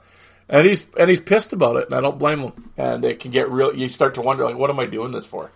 and 0.49 0.65
he's 0.65 0.83
and 0.99 1.07
he's 1.07 1.21
pissed 1.21 1.53
about 1.53 1.75
it, 1.75 1.85
and 1.85 1.93
I 1.93 2.01
don't 2.01 2.17
blame 2.17 2.39
him. 2.39 2.71
And 2.77 3.05
it 3.05 3.19
can 3.19 3.29
get 3.29 3.51
real. 3.51 3.75
You 3.75 3.89
start 3.89 4.15
to 4.15 4.23
wonder, 4.23 4.43
like, 4.43 4.57
what 4.57 4.71
am 4.71 4.79
I 4.79 4.87
doing 4.87 5.11
this 5.11 5.27
for? 5.27 5.51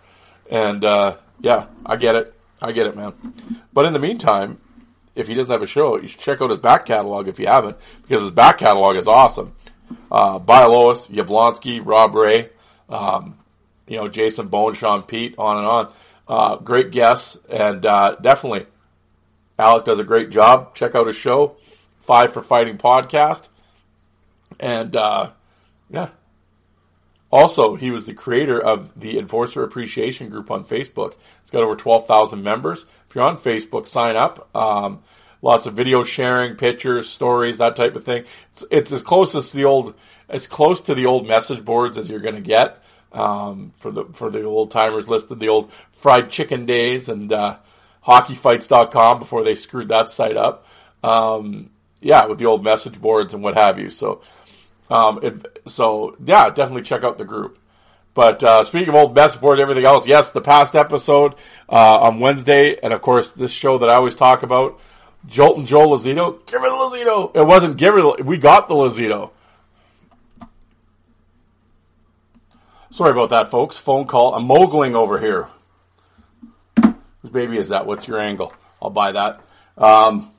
And 0.48 0.84
yeah, 0.84 1.66
I 1.84 1.96
get 1.96 2.14
it. 2.14 2.32
I 2.60 2.70
get 2.70 2.86
it, 2.86 2.94
man. 2.94 3.14
But 3.72 3.86
in 3.86 3.94
the 3.94 3.98
meantime, 3.98 4.58
if 5.16 5.26
he 5.26 5.34
doesn't 5.34 5.50
have 5.50 5.62
a 5.62 5.66
show, 5.66 6.00
you 6.00 6.06
should 6.06 6.20
check 6.20 6.40
out 6.40 6.50
his 6.50 6.60
back 6.60 6.86
catalog 6.86 7.26
if 7.26 7.40
you 7.40 7.48
haven't, 7.48 7.76
because 8.02 8.22
his 8.22 8.30
back 8.30 8.58
catalog 8.58 8.94
is 8.94 9.08
awesome. 9.08 9.56
Uh, 10.08 10.38
Lois, 10.38 11.08
Yablonski, 11.08 11.84
Rob 11.84 12.14
Ray, 12.14 12.50
um, 12.88 13.36
you 13.88 13.96
know, 13.96 14.06
Jason 14.06 14.46
Bone, 14.46 14.74
Sean 14.74 15.02
Pete, 15.02 15.34
on 15.36 15.58
and 15.58 15.66
on. 15.66 15.92
Uh, 16.28 16.56
great 16.56 16.92
guests, 16.92 17.36
and 17.50 17.84
uh, 17.84 18.16
definitely 18.20 18.66
Alec 19.58 19.84
does 19.84 19.98
a 19.98 20.04
great 20.04 20.30
job. 20.30 20.74
Check 20.74 20.94
out 20.94 21.06
his 21.06 21.16
show, 21.16 21.56
Five 22.00 22.32
for 22.32 22.40
Fighting 22.40 22.78
podcast, 22.78 23.48
and 24.58 24.94
uh, 24.96 25.30
yeah. 25.90 26.10
Also, 27.30 27.74
he 27.74 27.90
was 27.90 28.06
the 28.06 28.14
creator 28.14 28.62
of 28.62 28.98
the 28.98 29.18
Enforcer 29.18 29.64
Appreciation 29.64 30.28
Group 30.28 30.50
on 30.50 30.64
Facebook. 30.64 31.14
It's 31.42 31.50
got 31.50 31.64
over 31.64 31.76
twelve 31.76 32.06
thousand 32.06 32.42
members. 32.42 32.86
If 33.08 33.16
you're 33.16 33.24
on 33.24 33.36
Facebook, 33.36 33.86
sign 33.86 34.16
up. 34.16 34.48
Um, 34.54 35.02
lots 35.42 35.66
of 35.66 35.74
video 35.74 36.04
sharing, 36.04 36.56
pictures, 36.56 37.08
stories, 37.08 37.58
that 37.58 37.74
type 37.74 37.96
of 37.96 38.04
thing. 38.04 38.24
It's, 38.52 38.64
it's 38.70 38.92
as 38.92 39.02
close 39.02 39.34
as 39.34 39.50
the 39.50 39.64
old, 39.64 39.94
as 40.28 40.46
close 40.46 40.80
to 40.82 40.94
the 40.94 41.06
old 41.06 41.26
message 41.26 41.64
boards 41.64 41.98
as 41.98 42.08
you're 42.08 42.20
going 42.20 42.36
to 42.36 42.40
get. 42.40 42.82
Um, 43.12 43.72
for 43.76 43.90
the 43.90 44.04
for 44.06 44.30
the 44.30 44.44
old 44.44 44.70
timers 44.70 45.06
listed, 45.06 45.38
the 45.38 45.48
old 45.48 45.70
fried 45.92 46.30
chicken 46.30 46.64
days 46.64 47.10
and 47.10 47.30
uh, 47.30 47.58
hockeyfights.com 48.06 49.18
before 49.18 49.44
they 49.44 49.54
screwed 49.54 49.88
that 49.88 50.08
site 50.08 50.36
up. 50.36 50.66
Um, 51.04 51.70
yeah, 52.00 52.26
with 52.26 52.38
the 52.38 52.46
old 52.46 52.64
message 52.64 53.00
boards 53.00 53.34
and 53.34 53.42
what 53.42 53.54
have 53.54 53.78
you. 53.78 53.90
So, 53.90 54.22
um, 54.90 55.20
it, 55.22 55.62
so 55.66 56.16
yeah, 56.24 56.48
definitely 56.48 56.82
check 56.82 57.04
out 57.04 57.18
the 57.18 57.24
group. 57.24 57.58
But 58.14 58.42
uh, 58.42 58.64
speaking 58.64 58.90
of 58.90 58.94
old 58.94 59.14
best 59.14 59.40
board, 59.40 59.58
and 59.58 59.62
everything 59.62 59.86
else, 59.86 60.06
yes, 60.06 60.30
the 60.30 60.42
past 60.42 60.74
episode 60.74 61.34
uh, 61.68 62.00
on 62.00 62.20
Wednesday, 62.20 62.78
and 62.82 62.92
of 62.92 63.00
course 63.00 63.30
this 63.30 63.50
show 63.50 63.78
that 63.78 63.88
I 63.88 63.94
always 63.94 64.14
talk 64.14 64.42
about, 64.42 64.78
Jolt 65.26 65.58
and 65.58 65.66
Joe 65.66 65.88
Lazito. 65.88 66.44
Give 66.46 66.60
the 66.60 66.68
Lazito. 66.68 67.34
It 67.34 67.46
wasn't 67.46 67.76
give 67.76 67.94
it. 67.96 68.26
We 68.26 68.36
got 68.36 68.68
the 68.68 68.74
Lazito. 68.74 69.30
Sorry 72.92 73.10
about 73.10 73.30
that, 73.30 73.50
folks. 73.50 73.78
Phone 73.78 74.06
call. 74.06 74.34
I'm 74.34 74.46
mogling 74.46 74.94
over 74.94 75.18
here. 75.18 75.48
Whose 77.22 77.30
baby 77.32 77.56
is 77.56 77.70
that? 77.70 77.86
What's 77.86 78.06
your 78.06 78.20
angle? 78.20 78.54
I'll 78.80 78.90
buy 78.90 79.12
that. 79.12 79.40
Um, 79.76 80.30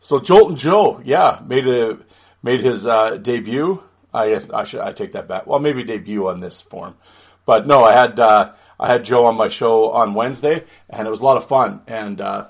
so 0.00 0.18
Jolt 0.18 0.48
and 0.50 0.58
Joe, 0.58 1.00
yeah, 1.04 1.40
made 1.46 1.68
a 1.68 1.98
made 2.42 2.60
his 2.60 2.86
uh, 2.86 3.16
debut 3.16 3.82
I 4.16 4.30
guess 4.30 4.50
I 4.50 4.64
should 4.64 4.80
I 4.80 4.92
take 4.92 5.12
that 5.12 5.28
back. 5.28 5.46
Well, 5.46 5.58
maybe 5.58 5.84
debut 5.84 6.28
on 6.28 6.40
this 6.40 6.62
form, 6.62 6.96
but 7.44 7.66
no, 7.66 7.84
I 7.84 7.92
had 7.92 8.18
uh, 8.18 8.52
I 8.80 8.88
had 8.88 9.04
Joe 9.04 9.26
on 9.26 9.36
my 9.36 9.48
show 9.48 9.90
on 9.90 10.14
Wednesday, 10.14 10.64
and 10.88 11.06
it 11.06 11.10
was 11.10 11.20
a 11.20 11.24
lot 11.24 11.36
of 11.36 11.46
fun. 11.46 11.82
And 11.86 12.20
uh, 12.20 12.48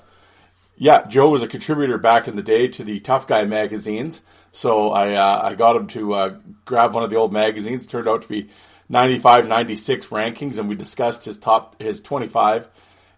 yeah, 0.77 1.05
Joe 1.07 1.29
was 1.29 1.41
a 1.41 1.47
contributor 1.47 1.97
back 1.97 2.29
in 2.29 2.37
the 2.37 2.43
day 2.43 2.69
to 2.69 2.85
the 2.85 3.01
Tough 3.01 3.27
Guy 3.27 3.43
magazines, 3.43 4.21
so 4.53 4.91
I 4.91 5.15
uh, 5.15 5.41
I 5.43 5.55
got 5.55 5.75
him 5.75 5.87
to 5.87 6.13
uh, 6.13 6.37
grab 6.63 6.93
one 6.93 7.03
of 7.03 7.09
the 7.09 7.17
old 7.17 7.33
magazines. 7.33 7.85
Turned 7.85 8.07
out 8.07 8.21
to 8.21 8.29
be 8.29 8.49
95, 8.89 9.47
96 9.47 10.07
rankings, 10.07 10.59
and 10.59 10.69
we 10.69 10.75
discussed 10.75 11.25
his 11.25 11.37
top 11.37 11.81
his 11.81 12.01
25 12.01 12.69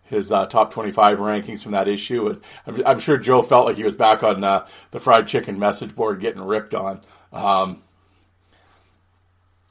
his 0.09 0.31
uh, 0.31 0.47
top 0.47 0.73
25 0.73 1.19
rankings 1.19 1.61
from 1.61 1.73
that 1.73 1.87
issue. 1.87 2.27
And 2.27 2.41
I'm, 2.65 2.85
I'm, 2.85 2.99
sure 2.99 3.17
Joe 3.17 3.43
felt 3.43 3.67
like 3.67 3.77
he 3.77 3.83
was 3.83 3.93
back 3.93 4.23
on 4.23 4.43
uh, 4.43 4.67
the 4.89 4.99
fried 4.99 5.27
chicken 5.27 5.59
message 5.59 5.95
board 5.95 6.19
getting 6.19 6.41
ripped 6.41 6.73
on. 6.73 7.01
Um, 7.31 7.83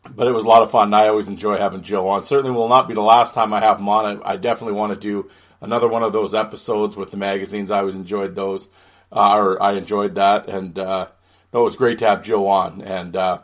but 0.09 0.29
it 0.29 0.33
was 0.33 0.45
a 0.45 0.49
lot 0.49 0.63
of 0.63 0.71
fun. 0.71 0.89
And 0.89 0.95
I 0.95 1.09
always 1.09 1.27
enjoy 1.27 1.57
having 1.57 1.83
Joe 1.83 2.09
on. 2.09 2.23
Certainly 2.23 2.53
will 2.53 2.69
not 2.69 2.87
be 2.87 2.95
the 2.95 3.01
last 3.01 3.35
time 3.35 3.53
I 3.53 3.61
have 3.61 3.81
him 3.81 3.89
on. 3.89 4.23
I, 4.23 4.33
I 4.33 4.37
definitely 4.37 4.75
want 4.75 4.93
to 4.93 5.01
do 5.01 5.29
another 5.61 5.89
one 5.89 6.03
of 6.05 6.13
those 6.13 6.35
episodes 6.35 6.97
with 6.97 7.11
the 7.11 7.17
magazines. 7.17 7.71
I 7.71 7.81
always 7.81 7.97
enjoyed 7.97 8.35
those, 8.35 8.69
uh, 9.13 9.37
or 9.37 9.63
I 9.63 9.73
enjoyed 9.73 10.15
that, 10.15 10.49
and 10.49 10.79
uh, 10.79 11.09
no, 11.53 11.61
it 11.61 11.65
was 11.65 11.77
great 11.77 11.99
to 11.99 12.07
have 12.07 12.23
Joe 12.23 12.47
on. 12.47 12.81
And 12.83 13.17
uh, 13.17 13.41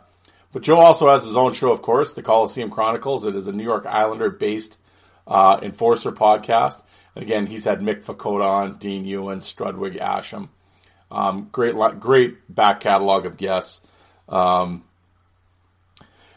but 0.55 0.63
Joe 0.63 0.79
also 0.79 1.09
has 1.09 1.25
his 1.25 1.35
own 1.35 1.51
show, 1.51 1.73
of 1.73 1.81
course, 1.81 2.13
the 2.13 2.21
Coliseum 2.21 2.69
Chronicles. 2.69 3.25
It 3.25 3.35
is 3.35 3.49
a 3.49 3.51
New 3.51 3.65
York 3.65 3.85
Islander 3.85 4.29
based 4.29 4.77
uh, 5.27 5.59
enforcer 5.61 6.13
podcast. 6.13 6.81
And 7.13 7.25
again, 7.25 7.45
he's 7.45 7.65
had 7.65 7.81
Mick 7.81 8.05
Vukota 8.05 8.45
on, 8.45 8.77
Dean 8.77 9.03
Ewen, 9.03 9.41
Strudwick 9.41 9.99
Asham. 9.99 10.47
Um, 11.11 11.49
great, 11.51 11.75
great 11.99 12.55
back 12.55 12.79
catalog 12.79 13.25
of 13.25 13.35
guests. 13.35 13.85
Um, 14.29 14.85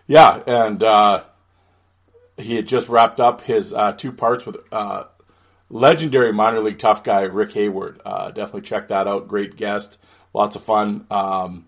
yeah, 0.08 0.42
and 0.48 0.82
uh, 0.82 1.22
he 2.36 2.56
had 2.56 2.66
just 2.66 2.88
wrapped 2.88 3.20
up 3.20 3.42
his 3.42 3.72
uh, 3.72 3.92
two 3.92 4.10
parts 4.10 4.44
with 4.44 4.56
uh, 4.72 5.04
legendary 5.70 6.32
minor 6.32 6.58
league 6.58 6.80
tough 6.80 7.04
guy 7.04 7.20
Rick 7.22 7.52
Hayward. 7.52 8.00
Uh, 8.04 8.32
definitely 8.32 8.62
check 8.62 8.88
that 8.88 9.06
out. 9.06 9.28
Great 9.28 9.54
guest, 9.54 9.96
lots 10.34 10.56
of 10.56 10.64
fun. 10.64 11.06
Um, 11.08 11.66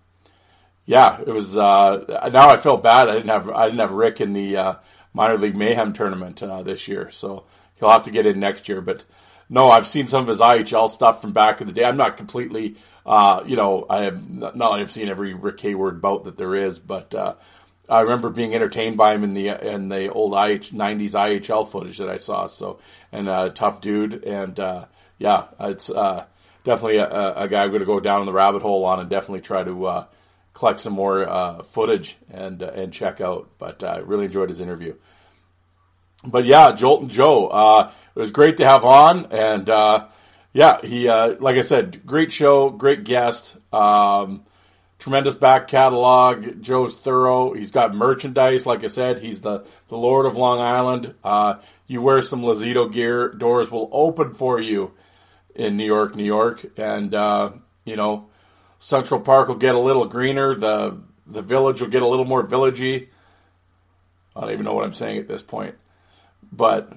yeah, 0.90 1.20
it 1.20 1.28
was. 1.28 1.56
Uh, 1.56 2.30
now 2.32 2.48
I 2.48 2.56
feel 2.56 2.76
bad. 2.76 3.08
I 3.08 3.14
didn't 3.14 3.28
have 3.28 3.48
I 3.48 3.66
didn't 3.66 3.78
have 3.78 3.92
Rick 3.92 4.20
in 4.20 4.32
the 4.32 4.56
uh, 4.56 4.74
minor 5.12 5.38
league 5.38 5.56
mayhem 5.56 5.92
tournament 5.92 6.42
this 6.64 6.88
year, 6.88 7.12
so 7.12 7.44
he'll 7.76 7.90
have 7.90 8.06
to 8.06 8.10
get 8.10 8.26
in 8.26 8.40
next 8.40 8.68
year. 8.68 8.80
But 8.80 9.04
no, 9.48 9.68
I've 9.68 9.86
seen 9.86 10.08
some 10.08 10.22
of 10.22 10.26
his 10.26 10.40
IHL 10.40 10.90
stuff 10.90 11.20
from 11.20 11.32
back 11.32 11.60
in 11.60 11.68
the 11.68 11.72
day. 11.72 11.84
I'm 11.84 11.96
not 11.96 12.16
completely, 12.16 12.74
uh, 13.06 13.44
you 13.46 13.54
know, 13.54 13.86
I 13.88 14.02
have 14.02 14.28
not, 14.28 14.56
not 14.56 14.80
I've 14.80 14.90
seen 14.90 15.08
every 15.08 15.32
Rick 15.32 15.60
Hayward 15.60 16.02
bout 16.02 16.24
that 16.24 16.36
there 16.36 16.56
is, 16.56 16.80
but 16.80 17.14
uh, 17.14 17.34
I 17.88 18.00
remember 18.00 18.28
being 18.28 18.52
entertained 18.56 18.96
by 18.96 19.14
him 19.14 19.22
in 19.22 19.32
the 19.32 19.48
in 19.48 19.90
the 19.90 20.10
old 20.10 20.32
IH, 20.32 20.72
'90s 20.72 21.12
IHL 21.12 21.68
footage 21.68 21.98
that 21.98 22.10
I 22.10 22.16
saw. 22.16 22.48
So, 22.48 22.80
and 23.12 23.28
uh, 23.28 23.50
tough 23.50 23.80
dude, 23.80 24.24
and 24.24 24.58
uh, 24.58 24.86
yeah, 25.20 25.46
it's 25.60 25.88
uh, 25.88 26.24
definitely 26.64 26.96
a, 26.96 27.34
a 27.36 27.46
guy 27.46 27.62
I'm 27.62 27.70
going 27.70 27.78
to 27.78 27.86
go 27.86 28.00
down 28.00 28.22
in 28.22 28.26
the 28.26 28.32
rabbit 28.32 28.62
hole 28.62 28.84
on, 28.86 28.98
and 28.98 29.08
definitely 29.08 29.42
try 29.42 29.62
to 29.62 29.86
uh, 29.86 30.04
collect 30.60 30.78
some 30.78 30.92
more 30.92 31.26
uh, 31.26 31.62
footage 31.62 32.18
and 32.30 32.62
uh, 32.62 32.70
and 32.74 32.92
check 32.92 33.20
out. 33.20 33.48
But 33.58 33.82
I 33.82 33.98
really 33.98 34.26
enjoyed 34.26 34.50
his 34.50 34.60
interview. 34.60 34.94
But 36.22 36.44
yeah, 36.44 36.72
Jolton 36.72 37.08
Joe, 37.08 37.48
uh, 37.48 37.90
it 38.14 38.18
was 38.18 38.30
great 38.30 38.58
to 38.58 38.66
have 38.66 38.84
on, 38.84 39.28
and 39.32 39.68
uh, 39.68 40.08
yeah, 40.52 40.80
he 40.82 41.08
uh, 41.08 41.36
like 41.40 41.56
I 41.56 41.62
said, 41.62 42.04
great 42.06 42.30
show, 42.30 42.68
great 42.68 43.04
guest, 43.04 43.56
um, 43.72 44.44
tremendous 44.98 45.34
back 45.34 45.66
catalog. 45.68 46.60
Joe's 46.60 46.94
thorough. 46.94 47.54
He's 47.54 47.70
got 47.70 47.94
merchandise, 47.94 48.66
like 48.66 48.84
I 48.84 48.88
said, 48.88 49.18
he's 49.18 49.40
the 49.40 49.64
the 49.88 49.96
Lord 49.96 50.26
of 50.26 50.36
Long 50.36 50.60
Island. 50.60 51.14
Uh, 51.24 51.54
you 51.86 52.02
wear 52.02 52.20
some 52.20 52.42
Lazito 52.42 52.92
gear, 52.92 53.30
doors 53.30 53.70
will 53.70 53.88
open 53.92 54.34
for 54.34 54.60
you 54.60 54.92
in 55.54 55.78
New 55.78 55.86
York, 55.86 56.14
New 56.14 56.24
York, 56.24 56.66
and 56.76 57.14
uh, 57.14 57.52
you 57.86 57.96
know 57.96 58.29
Central 58.80 59.20
Park 59.20 59.48
will 59.48 59.56
get 59.56 59.74
a 59.74 59.78
little 59.78 60.06
greener. 60.06 60.56
The 60.56 60.98
the 61.26 61.42
village 61.42 61.80
will 61.80 61.88
get 61.88 62.02
a 62.02 62.08
little 62.08 62.24
more 62.24 62.44
villagey. 62.44 63.08
I 64.34 64.40
don't 64.40 64.52
even 64.52 64.64
know 64.64 64.74
what 64.74 64.84
I'm 64.84 64.94
saying 64.94 65.18
at 65.18 65.28
this 65.28 65.42
point, 65.42 65.76
but 66.50 66.90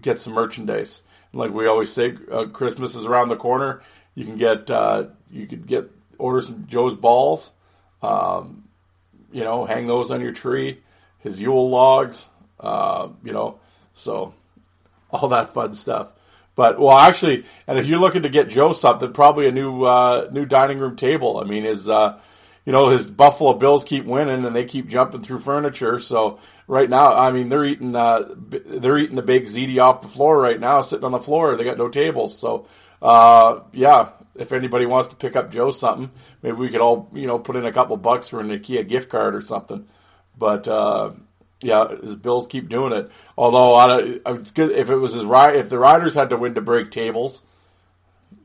get 0.00 0.20
some 0.20 0.32
merchandise. 0.32 1.02
Like 1.32 1.52
we 1.52 1.66
always 1.66 1.92
say, 1.92 2.16
uh, 2.30 2.46
Christmas 2.46 2.94
is 2.94 3.04
around 3.04 3.28
the 3.28 3.36
corner. 3.36 3.82
You 4.14 4.24
can 4.24 4.38
get 4.38 4.70
uh, 4.70 5.06
you 5.30 5.46
could 5.46 5.66
get 5.66 5.90
order 6.18 6.40
some 6.40 6.66
Joe's 6.68 6.94
balls. 6.94 7.50
Um, 8.00 8.68
you 9.32 9.42
know, 9.42 9.64
hang 9.64 9.88
those 9.88 10.12
on 10.12 10.20
your 10.20 10.32
tree. 10.32 10.80
His 11.18 11.40
Yule 11.40 11.68
logs. 11.68 12.26
Uh, 12.60 13.08
you 13.24 13.32
know, 13.32 13.58
so 13.94 14.34
all 15.10 15.28
that 15.30 15.52
fun 15.52 15.74
stuff. 15.74 16.08
But 16.60 16.78
well, 16.78 16.98
actually, 16.98 17.46
and 17.66 17.78
if 17.78 17.86
you're 17.86 17.98
looking 17.98 18.24
to 18.24 18.28
get 18.28 18.50
Joe 18.50 18.74
something, 18.74 19.14
probably 19.14 19.48
a 19.48 19.50
new 19.50 19.84
uh, 19.84 20.28
new 20.30 20.44
dining 20.44 20.78
room 20.78 20.94
table. 20.94 21.40
I 21.42 21.44
mean, 21.48 21.64
his 21.64 21.88
uh, 21.88 22.20
you 22.66 22.72
know 22.74 22.90
his 22.90 23.10
Buffalo 23.10 23.54
Bills 23.54 23.82
keep 23.82 24.04
winning 24.04 24.44
and 24.44 24.54
they 24.54 24.66
keep 24.66 24.86
jumping 24.86 25.22
through 25.22 25.38
furniture. 25.38 25.98
So 26.00 26.38
right 26.66 26.90
now, 26.90 27.16
I 27.16 27.32
mean, 27.32 27.48
they're 27.48 27.64
eating 27.64 27.96
uh, 27.96 28.34
they're 28.36 28.98
eating 28.98 29.16
the 29.16 29.22
big 29.22 29.44
ziti 29.44 29.82
off 29.82 30.02
the 30.02 30.08
floor 30.08 30.38
right 30.38 30.60
now, 30.60 30.82
sitting 30.82 31.06
on 31.06 31.12
the 31.12 31.18
floor. 31.18 31.56
They 31.56 31.64
got 31.64 31.78
no 31.78 31.88
tables. 31.88 32.38
So 32.38 32.66
uh, 33.00 33.60
yeah, 33.72 34.10
if 34.34 34.52
anybody 34.52 34.84
wants 34.84 35.08
to 35.08 35.16
pick 35.16 35.36
up 35.36 35.50
Joe 35.50 35.70
something, 35.70 36.10
maybe 36.42 36.58
we 36.58 36.68
could 36.68 36.82
all 36.82 37.10
you 37.14 37.26
know 37.26 37.38
put 37.38 37.56
in 37.56 37.64
a 37.64 37.72
couple 37.72 37.96
bucks 37.96 38.28
for 38.28 38.40
an 38.40 38.50
IKEA 38.50 38.86
gift 38.86 39.08
card 39.08 39.34
or 39.34 39.40
something. 39.40 39.86
But 40.36 40.68
uh, 40.68 41.12
yeah, 41.62 41.88
his 42.02 42.16
Bills 42.16 42.46
keep 42.46 42.68
doing 42.68 42.92
it. 42.92 43.10
Although 43.36 43.74
I, 43.74 44.18
it's 44.34 44.50
good 44.50 44.72
if 44.72 44.90
it 44.90 44.96
was 44.96 45.14
his 45.14 45.24
ride. 45.24 45.56
If 45.56 45.68
the 45.68 45.78
Riders 45.78 46.14
had 46.14 46.30
to 46.30 46.36
win 46.36 46.54
to 46.54 46.60
break 46.60 46.90
tables, 46.90 47.42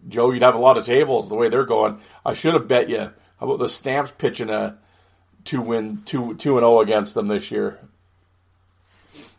Joe, 0.08 0.32
you'd 0.32 0.44
have 0.44 0.56
a 0.56 0.60
lot 0.60 0.78
of 0.78 0.86
tables 0.86 1.30
the 1.30 1.36
way 1.36 1.50
they're 1.50 1.66
going. 1.66 2.00
I 2.26 2.34
should 2.34 2.54
have 2.54 2.68
bet 2.68 2.90
you. 2.90 3.12
How 3.40 3.46
about 3.46 3.60
the 3.60 3.70
Stamps 3.70 4.12
pitching 4.18 4.50
a 4.50 4.78
two 5.44 5.62
win 5.62 6.02
two 6.06 6.36
two 6.36 6.58
and 6.58 6.64
zero 6.64 6.82
against 6.82 7.14
them 7.14 7.28
this 7.28 7.52
year? 7.52 7.80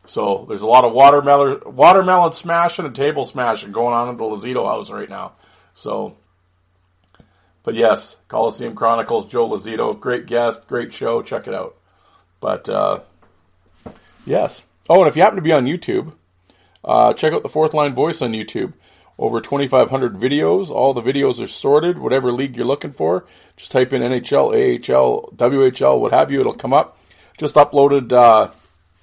So 0.06 0.46
there's 0.48 0.62
a 0.62 0.66
lot 0.66 0.84
of 0.84 0.92
watermelon 0.92 1.60
watermelon 1.66 2.32
smashing 2.32 2.86
and 2.86 2.94
table 2.94 3.24
smashing 3.24 3.72
going 3.72 3.94
on 3.94 4.08
at 4.08 4.16
the 4.16 4.24
Lazito 4.24 4.64
house 4.66 4.90
right 4.90 5.08
now. 5.08 5.32
So, 5.74 6.16
but 7.62 7.74
yes, 7.74 8.16
Coliseum 8.28 8.74
Chronicles, 8.74 9.26
Joe 9.26 9.48
Lazito, 9.48 9.98
great 9.98 10.26
guest, 10.26 10.66
great 10.68 10.94
show. 10.94 11.22
Check 11.22 11.48
it 11.48 11.54
out. 11.54 11.76
But 12.40 12.68
uh, 12.68 13.00
yes. 14.26 14.62
Oh, 14.88 15.00
and 15.00 15.08
if 15.08 15.16
you 15.16 15.22
happen 15.22 15.36
to 15.36 15.42
be 15.42 15.52
on 15.52 15.64
YouTube, 15.64 16.12
uh, 16.84 17.14
check 17.14 17.32
out 17.32 17.42
the 17.42 17.48
Fourth 17.48 17.74
Line 17.74 17.94
Voice 17.94 18.22
on 18.22 18.32
YouTube. 18.32 18.74
Over 19.18 19.40
2,500 19.40 20.14
videos. 20.14 20.68
All 20.68 20.92
the 20.92 21.00
videos 21.00 21.42
are 21.42 21.48
sorted. 21.48 21.98
Whatever 21.98 22.32
league 22.32 22.54
you're 22.54 22.66
looking 22.66 22.92
for, 22.92 23.24
just 23.56 23.72
type 23.72 23.94
in 23.94 24.02
NHL, 24.02 24.52
AHL, 24.52 25.32
WHL, 25.34 25.98
what 25.98 26.12
have 26.12 26.30
you. 26.30 26.40
It'll 26.40 26.52
come 26.52 26.74
up. 26.74 26.98
Just 27.38 27.54
uploaded. 27.54 28.12
Uh, 28.12 28.50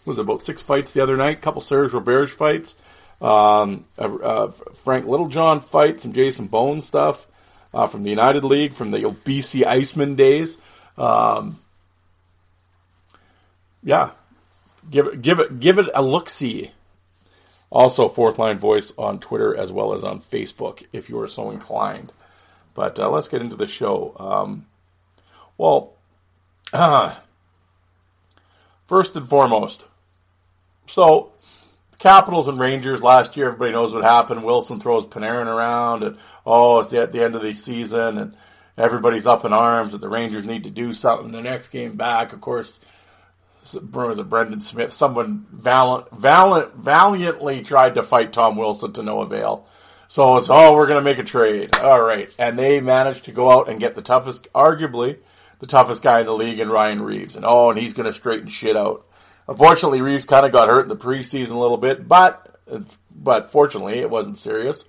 was 0.06 0.20
it 0.20 0.22
about 0.22 0.44
six 0.44 0.62
fights 0.62 0.94
the 0.94 1.02
other 1.02 1.18
night? 1.18 1.40
A 1.40 1.42
couple 1.42 1.62
Serge 1.62 1.92
Roberge 1.92 2.30
fights. 2.30 2.76
Um, 3.22 3.86
uh, 3.98 4.16
uh, 4.16 4.52
Frank 4.84 5.08
Littlejohn 5.08 5.62
fight, 5.62 6.00
some 6.00 6.14
Jason 6.14 6.48
Bone 6.48 6.82
stuff 6.82 7.26
uh, 7.74 7.88
from 7.88 8.04
the 8.04 8.10
United 8.10 8.44
League, 8.44 8.74
from 8.74 8.92
the 8.92 9.00
BC 9.00 9.64
Icemen 9.66 10.16
days. 10.16 10.58
Um, 10.98 11.60
yeah, 13.82 14.12
give 14.90 15.08
it, 15.08 15.22
give 15.22 15.40
it, 15.40 15.60
give 15.60 15.80
it 15.80 15.90
a 15.94 16.02
look. 16.02 16.30
See. 16.30 16.72
Also, 17.72 18.08
Fourth 18.08 18.38
Line 18.38 18.60
Voice 18.60 18.94
on 19.00 19.20
Twitter 19.20 19.58
as 19.58 19.72
well 19.72 19.94
as 19.96 20.04
on 20.04 20.22
Facebook 20.22 20.86
if 20.94 21.10
you 21.10 21.20
are 21.20 21.28
so 21.28 21.50
inclined. 21.50 22.14
But 22.76 23.00
uh, 23.00 23.10
let's 23.10 23.28
get 23.28 23.42
into 23.42 23.56
the 23.56 23.66
show. 23.66 24.16
Um, 24.20 24.68
well, 25.58 25.94
first 28.88 29.16
and 29.16 29.28
foremost, 29.28 29.86
so 30.88 31.32
Capitals 32.00 32.48
and 32.48 32.60
Rangers 32.60 33.02
last 33.02 33.38
year, 33.38 33.48
everybody 33.48 33.72
knows 33.72 33.94
what 33.94 34.04
happened. 34.04 34.44
Wilson 34.44 34.80
throws 34.80 35.06
Panarin 35.06 35.48
around, 35.48 36.04
and 36.04 36.18
oh, 36.46 36.82
it's 36.82 36.94
at 36.94 37.12
the 37.12 37.24
end 37.24 37.36
of 37.36 37.42
the 37.42 37.54
season, 37.54 38.18
and 38.18 38.38
everybody's 38.78 39.26
up 39.26 39.46
in 39.46 39.54
arms 39.54 39.94
that 39.94 40.02
the 40.02 40.10
Rangers 40.10 40.46
need 40.46 40.66
to 40.66 40.70
do 40.70 40.94
something. 40.94 41.32
The 41.32 41.42
next 41.42 41.70
game 41.70 41.96
back, 41.96 42.34
of 42.34 42.42
course, 42.42 42.80
was 43.64 44.20
it 44.20 44.30
Brendan 44.30 44.62
Smith? 44.62 44.94
Someone 44.94 45.46
valiant, 45.52 46.12
valiant, 46.12 46.76
valiantly 46.76 47.62
tried 47.62 47.96
to 47.96 48.04
fight 48.04 48.34
Tom 48.34 48.58
Wilson 48.58 48.94
to 48.94 49.04
no 49.04 49.22
avail. 49.22 49.68
So 50.08 50.38
it's 50.38 50.48
oh, 50.50 50.76
we're 50.76 50.88
going 50.88 51.00
to 51.00 51.10
make 51.10 51.18
a 51.18 51.24
trade. 51.24 51.76
All 51.78 52.02
right, 52.02 52.30
and 52.38 52.58
they 52.60 52.82
managed 52.82 53.26
to 53.26 53.32
go 53.32 53.50
out 53.52 53.70
and 53.70 53.80
get 53.80 53.96
the 53.96 54.02
toughest, 54.02 54.48
arguably 54.54 55.20
the 55.60 55.68
toughest 55.68 56.04
guy 56.04 56.20
in 56.20 56.26
the 56.26 56.34
league, 56.34 56.60
in 56.60 56.70
Ryan 56.70 57.02
Reaves, 57.02 57.36
and 57.36 57.46
oh, 57.46 57.70
and 57.70 57.80
he's 57.80 57.94
going 57.94 58.06
to 58.06 58.14
straighten 58.14 58.50
shit 58.50 58.76
out. 58.76 59.08
Unfortunately, 59.48 60.02
Reaves 60.02 60.26
kind 60.26 60.46
of 60.46 60.52
got 60.52 60.70
hurt 60.70 60.84
in 60.84 60.90
the 60.90 60.96
preseason 60.96 61.54
a 61.54 61.58
little 61.58 61.78
bit, 61.78 62.08
but 62.08 62.60
but 63.10 63.50
fortunately, 63.50 64.00
it 64.00 64.10
wasn't 64.10 64.38
serious, 64.38 64.84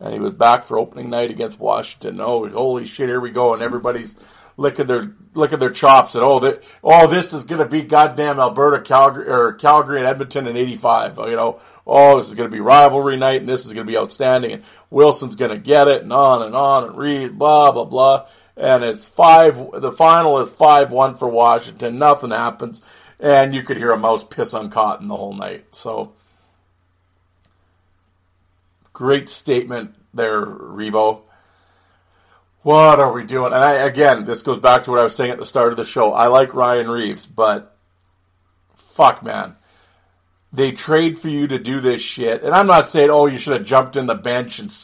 and 0.00 0.12
he 0.12 0.20
was 0.20 0.32
back 0.32 0.64
for 0.64 0.78
opening 0.78 1.10
night 1.10 1.30
against 1.30 1.58
Washington. 1.58 2.20
Oh, 2.20 2.48
holy 2.48 2.86
shit! 2.86 3.08
Here 3.08 3.20
we 3.20 3.30
go, 3.30 3.54
and 3.54 3.62
everybody's 3.62 4.14
licking 4.60 4.86
their 4.86 5.14
licking 5.32 5.58
their 5.58 5.70
chops 5.70 6.14
and 6.14 6.22
oh, 6.22 6.58
oh, 6.84 7.06
this 7.06 7.32
is 7.32 7.44
gonna 7.44 7.66
be 7.66 7.80
goddamn 7.80 8.38
Alberta, 8.38 8.82
Calgary, 8.82 9.26
or 9.26 9.54
Calgary 9.54 9.98
and 9.98 10.06
Edmonton 10.06 10.46
in 10.46 10.56
'85. 10.56 11.16
You 11.16 11.36
know, 11.36 11.60
oh, 11.86 12.18
this 12.18 12.28
is 12.28 12.34
gonna 12.34 12.50
be 12.50 12.60
rivalry 12.60 13.16
night, 13.16 13.40
and 13.40 13.48
this 13.48 13.64
is 13.64 13.72
gonna 13.72 13.86
be 13.86 13.96
outstanding, 13.96 14.52
and 14.52 14.62
Wilson's 14.90 15.36
gonna 15.36 15.56
get 15.56 15.88
it, 15.88 16.02
and 16.02 16.12
on 16.12 16.42
and 16.42 16.54
on, 16.54 16.84
and 16.84 16.96
read 16.98 17.38
blah 17.38 17.72
blah 17.72 17.86
blah, 17.86 18.28
and 18.54 18.84
it's 18.84 19.06
five. 19.06 19.56
The 19.80 19.92
final 19.92 20.38
is 20.40 20.50
five 20.50 20.92
one 20.92 21.16
for 21.16 21.26
Washington. 21.26 21.98
Nothing 21.98 22.30
happens, 22.30 22.82
and 23.18 23.54
you 23.54 23.62
could 23.62 23.78
hear 23.78 23.92
a 23.92 23.98
mouse 23.98 24.22
piss 24.22 24.52
on 24.52 24.68
cotton 24.68 25.08
the 25.08 25.16
whole 25.16 25.34
night. 25.34 25.74
So. 25.74 26.12
Great 28.92 29.30
statement 29.30 29.94
there, 30.12 30.44
Revo. 30.44 31.22
What 32.62 33.00
are 33.00 33.12
we 33.12 33.24
doing? 33.24 33.52
And 33.52 33.64
I, 33.64 33.72
again, 33.74 34.24
this 34.24 34.42
goes 34.42 34.58
back 34.58 34.84
to 34.84 34.90
what 34.90 35.00
I 35.00 35.04
was 35.04 35.16
saying 35.16 35.30
at 35.30 35.38
the 35.38 35.46
start 35.46 35.72
of 35.72 35.78
the 35.78 35.84
show. 35.84 36.12
I 36.12 36.26
like 36.26 36.52
Ryan 36.52 36.90
Reaves, 36.90 37.24
but 37.24 37.74
fuck, 38.74 39.22
man. 39.22 39.56
They 40.52 40.72
trade 40.72 41.18
for 41.18 41.28
you 41.28 41.46
to 41.48 41.58
do 41.58 41.80
this 41.80 42.02
shit. 42.02 42.42
And 42.42 42.54
I'm 42.54 42.66
not 42.66 42.88
saying, 42.88 43.08
oh, 43.08 43.26
you 43.26 43.38
should 43.38 43.54
have 43.54 43.66
jumped 43.66 43.96
in 43.96 44.06
the 44.06 44.14
bench 44.14 44.58
and, 44.58 44.76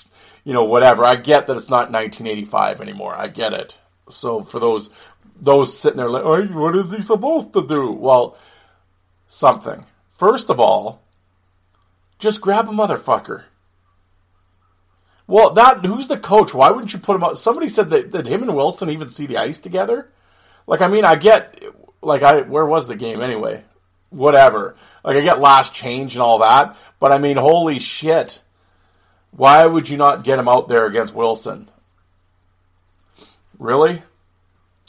you 0.45 0.55
know, 0.55 0.65
whatever. 0.65 1.05
I 1.05 1.17
get 1.17 1.49
that 1.49 1.57
it's 1.57 1.69
not 1.69 1.91
1985 1.91 2.81
anymore. 2.81 3.15
I 3.15 3.29
get 3.29 3.53
it. 3.53 3.79
So 4.09 4.43
for 4.43 4.59
those, 4.59 4.89
those 5.39 5.77
sitting 5.77 5.99
there 5.99 6.09
like, 6.09 6.25
what 6.25 6.77
is 6.77 6.93
he 6.93 7.03
supposed 7.03 7.53
to 7.53 7.67
do? 7.67 7.93
Well, 7.93 8.39
something. 9.27 9.85
First 10.11 10.49
of 10.49 10.61
all, 10.61 11.03
just 12.19 12.41
grab 12.41 12.69
a 12.69 12.73
motherfucker. 12.73 13.43
Well, 15.27 15.51
that 15.55 15.85
who's 15.85 16.09
the 16.09 16.19
coach? 16.19 16.55
Why 16.55 16.71
wouldn't 16.71 16.93
you 16.93 17.01
put 17.01 17.17
him 17.17 17.25
out? 17.25 17.39
Somebody 17.39 17.69
said 17.69 17.91
that 17.91 18.11
did 18.11 18.27
him 18.29 18.43
and 18.43 18.55
Wilson 18.55 18.91
even 18.91 19.09
see 19.09 19.27
the 19.27 19.39
ice 19.39 19.59
together? 19.59 20.09
Like, 20.67 20.81
I 20.81 20.89
mean, 20.89 21.05
I 21.05 21.17
get 21.17 21.63
like 22.01 22.23
I 22.23 22.43
where 22.43 22.67
was 22.67 22.87
the 22.87 22.97
game 22.97 23.21
anyway? 23.21 23.65
Whatever. 24.11 24.77
Like 25.03 25.17
I 25.17 25.21
get 25.21 25.41
last 25.41 25.75
change 25.75 26.15
and 26.15 26.23
all 26.23 26.39
that, 26.39 26.77
but 27.01 27.13
I 27.13 27.19
mean, 27.19 27.37
holy 27.37 27.79
shit! 27.81 28.41
Why 29.33 29.67
would 29.67 29.89
you 29.89 29.97
not 29.97 30.25
get 30.25 30.39
him 30.39 30.49
out 30.49 30.69
there 30.69 30.87
against 30.87 31.15
Wilson? 31.15 31.69
Really? 33.59 34.03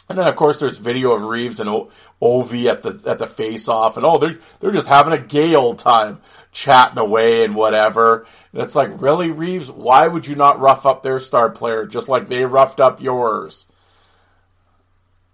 And 0.10 0.18
then 0.18 0.28
of 0.28 0.36
course 0.36 0.58
there's 0.58 0.78
video 0.78 1.12
of 1.12 1.24
Reaves 1.24 1.60
and 1.60 1.70
Ovi 2.22 2.66
at 2.66 2.82
the 2.82 3.02
at 3.10 3.20
the 3.20 3.28
face 3.28 3.68
off, 3.68 3.98
and 3.98 4.06
oh 4.06 4.20
they're 4.20 4.40
they're 4.60 4.72
just 4.72 4.88
having 4.88 5.14
a 5.14 5.18
gay 5.18 5.56
old 5.56 5.80
time. 5.80 6.20
chatting 6.52 6.98
away 6.98 7.44
and 7.44 7.56
whatever. 7.56 8.26
It's 8.58 8.74
like, 8.74 9.02
really, 9.02 9.30
Reaves? 9.30 9.70
Why 9.70 10.08
would 10.08 10.26
you 10.26 10.36
not 10.36 10.60
rough 10.60 10.88
up 10.88 11.04
their 11.04 11.20
star 11.20 11.52
player 11.52 11.86
just 11.86 12.10
like 12.10 12.28
they 12.28 12.44
roughed 12.44 12.80
up 12.80 13.00
yours? 13.00 13.68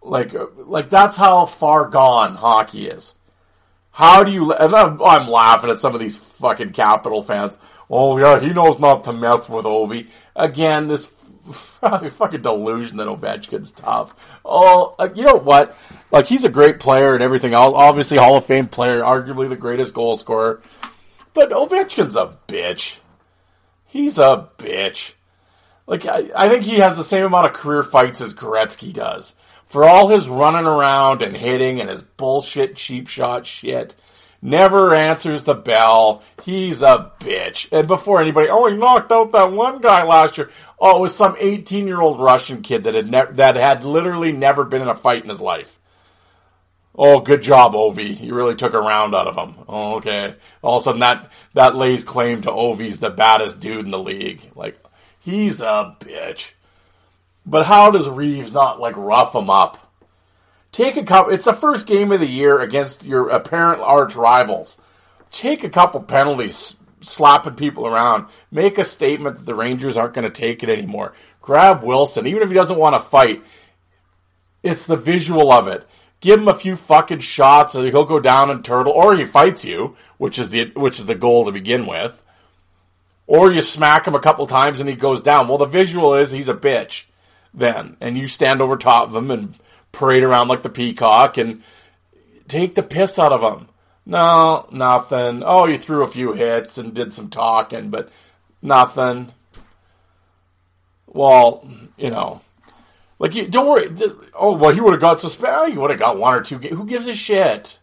Like, 0.02 0.36
uh, 0.36 0.48
like 0.58 0.90
that's 0.90 1.16
how 1.16 1.46
far 1.46 1.88
gone 1.88 2.36
hockey 2.36 2.88
is. 2.88 3.14
How 3.92 4.26
do 4.26 4.32
you? 4.32 4.52
And 4.52 4.76
I'm, 4.76 5.02
I'm 5.02 5.30
laughing 5.30 5.70
at 5.70 5.80
some 5.80 5.94
of 5.94 6.02
these 6.02 6.18
fucking 6.18 6.74
Capital 6.74 7.24
fans. 7.24 7.58
Oh 7.90 8.18
yeah, 8.18 8.42
he 8.42 8.52
knows 8.52 8.78
not 8.78 9.06
to 9.06 9.14
mess 9.14 9.48
with 9.48 9.64
Ovi. 9.64 10.10
Again, 10.36 10.90
this 10.90 11.06
fucking 11.80 12.42
delusion 12.42 12.98
that 12.98 13.08
Ovechkin's 13.08 13.72
tough. 13.72 14.14
Oh, 14.44 14.96
uh, 15.00 15.08
you 15.16 15.24
know 15.24 15.36
what? 15.36 15.78
Like 16.12 16.26
he's 16.26 16.44
a 16.44 16.50
great 16.50 16.82
player 16.82 17.14
and 17.14 17.24
everything. 17.24 17.56
Obviously, 17.56 18.18
Hall 18.18 18.36
of 18.36 18.46
Fame 18.46 18.68
player, 18.68 19.02
arguably 19.02 19.48
the 19.48 19.56
greatest 19.56 19.94
goal 19.94 20.18
scorer. 20.18 20.62
But 21.34 21.52
Ovechkin's 21.52 22.18
a 22.18 22.36
bitch. 22.50 23.00
He's 23.94 24.18
a 24.18 24.50
bitch. 24.58 25.14
Like 25.86 26.08
I, 26.08 26.28
I 26.36 26.50
think 26.50 26.64
he 26.64 26.78
has 26.78 26.98
the 26.98 27.04
same 27.04 27.26
amount 27.26 27.46
of 27.46 27.54
career 27.54 27.84
fights 27.84 28.22
as 28.22 28.34
Gretzky 28.34 28.92
does. 28.92 29.36
For 29.68 29.84
all 29.84 30.08
his 30.08 30.28
running 30.28 30.66
around 30.66 31.22
and 31.22 31.38
hitting 31.38 31.80
and 31.80 31.92
his 31.92 32.02
bullshit 32.02 32.76
cheap 32.76 33.08
shot 33.08 33.46
shit, 33.46 33.94
never 34.42 34.96
answers 34.96 35.44
the 35.44 35.54
bell. 35.54 36.24
He's 36.42 36.82
a 36.82 37.12
bitch. 37.20 37.72
And 37.72 37.88
before 37.88 38.20
anybody, 38.20 38.50
oh, 38.50 38.66
he 38.66 38.76
knocked 38.76 39.12
out 39.12 39.32
that 39.34 39.52
one 39.52 39.80
guy 39.80 40.02
last 40.02 40.40
year. 40.40 40.50
Oh, 40.80 40.98
it 40.98 41.02
was 41.02 41.16
some 41.16 41.36
18 41.38 41.86
year 41.86 42.02
old 42.02 42.20
Russian 42.20 42.64
kid 42.64 42.86
that 42.86 42.96
had 42.96 43.12
ne- 43.12 43.34
that 43.34 43.56
had 43.58 43.84
literally 43.84 44.32
never 44.32 44.64
been 44.64 44.82
in 44.82 44.88
a 44.88 44.96
fight 44.96 45.22
in 45.22 45.30
his 45.30 45.40
life. 45.40 45.78
Oh, 46.96 47.22
good 47.22 47.42
job, 47.42 47.74
Ovi. 47.74 48.20
You 48.22 48.36
really 48.36 48.56
took 48.56 48.74
a 48.74 48.80
round 48.80 49.16
out 49.16 49.28
of 49.28 49.36
him. 49.36 49.56
Oh, 49.68 49.96
okay. 49.96 50.36
All 50.62 50.78
of 50.78 50.82
a 50.82 50.84
sudden 50.84 51.02
that, 51.02 51.32
that 51.54 51.76
lays 51.76 52.04
claim 52.04 52.44
to 52.44 52.52
Ovi's 52.52 53.00
the 53.00 53.10
baddest 53.10 53.60
dude 53.60 53.86
in 53.86 53.92
the 53.92 53.98
league. 53.98 54.42
Like, 54.56 54.78
he's 55.20 55.60
a 55.62 55.96
bitch. 56.00 56.54
But 57.46 57.66
how 57.66 57.90
does 57.90 58.08
Reaves 58.08 58.54
not, 58.54 58.80
like, 58.80 58.96
rough 58.96 59.34
him 59.34 59.50
up? 59.50 59.80
Take 60.72 60.96
a 60.96 61.04
couple, 61.04 61.34
it's 61.34 61.46
the 61.46 61.54
first 61.54 61.88
game 61.88 62.12
of 62.12 62.20
the 62.20 62.30
year 62.30 62.60
against 62.60 63.06
your 63.06 63.30
apparent 63.30 63.82
arch 63.82 64.16
rivals. 64.16 64.78
Take 65.32 65.64
a 65.64 65.70
couple 65.70 66.02
penalties, 66.02 66.76
slapping 67.02 67.56
people 67.56 67.88
around. 67.88 68.28
Make 68.52 68.78
a 68.78 68.84
statement 68.84 69.38
that 69.38 69.46
the 69.46 69.56
Rangers 69.56 69.98
aren't 69.98 70.14
going 70.14 70.26
to 70.26 70.32
take 70.32 70.62
it 70.64 70.70
anymore. 70.70 71.14
Grab 71.42 71.84
Wilson, 71.84 72.28
even 72.28 72.44
if 72.44 72.50
he 72.50 72.56
doesn't 72.56 72.78
want 72.78 72.96
to 72.96 73.00
fight. 73.00 73.44
It's 74.62 74.86
the 74.86 74.96
visual 74.96 75.52
of 75.52 75.68
it 75.68 75.86
give 76.24 76.40
him 76.40 76.48
a 76.48 76.56
few 76.56 76.78
fucking 76.78 77.20
shots 77.20 77.76
and 77.76 77.86
he'll 77.86 78.06
go 78.06 78.20
down 78.20 78.50
and 78.50 78.64
turtle, 78.64 78.94
or 78.94 79.14
he 79.14 79.26
fights 79.26 79.66
you, 79.66 79.98
which 80.18 80.40
is 80.40 80.50
the 80.50 80.72
which 80.74 80.98
is 81.00 81.06
the 81.06 81.16
goal 81.16 81.46
to 81.46 81.52
begin 81.52 81.86
with. 81.86 82.24
Or 83.28 83.52
you 83.52 83.62
smack 83.62 84.08
him 84.08 84.16
a 84.16 84.22
couple 84.22 84.48
times 84.48 84.80
and 84.80 84.88
he 84.88 84.96
goes 84.96 85.22
down. 85.22 85.48
Well, 85.48 85.58
the 85.58 85.66
visual 85.66 86.16
is 86.16 86.32
he's 86.32 86.50
a 86.50 86.54
bitch 86.54 87.06
then, 87.54 87.98
and 88.00 88.18
you 88.18 88.30
stand 88.30 88.62
over 88.62 88.78
top 88.78 89.10
of 89.10 89.16
him 89.16 89.32
and 89.32 89.54
parade 89.92 90.24
around 90.24 90.48
like 90.48 90.64
the 90.64 90.70
peacock 90.70 91.38
and 91.38 91.62
take 92.48 92.74
the 92.74 92.84
piss 92.84 93.20
out 93.20 93.34
of 93.34 93.42
him. 93.42 93.68
No, 94.06 94.68
nothing. 94.72 95.44
Oh, 95.46 95.68
you 95.68 95.78
threw 95.78 96.04
a 96.04 96.08
few 96.08 96.34
hits 96.34 96.78
and 96.78 96.94
did 96.94 97.12
some 97.12 97.30
talking, 97.30 97.90
but 97.90 98.10
nothing. 98.62 99.32
Well, 101.08 101.70
you 101.98 102.10
know, 102.10 102.42
like, 103.20 103.36
you, 103.36 103.48
don't 103.48 103.68
worry. 103.68 103.90
Oh, 104.34 104.56
well, 104.56 104.74
he 104.74 104.82
would 104.82 104.94
have 104.94 105.02
got 105.02 105.20
suspended. 105.20 105.74
He 105.74 105.78
would 105.78 105.92
have 105.92 106.00
got 106.00 106.18
one 106.18 106.34
or 106.34 106.42
two. 106.42 106.60
Ga- 106.60 106.74
Who 106.74 106.86
gives 106.86 107.08
a 107.08 107.16
shit? 107.16 107.80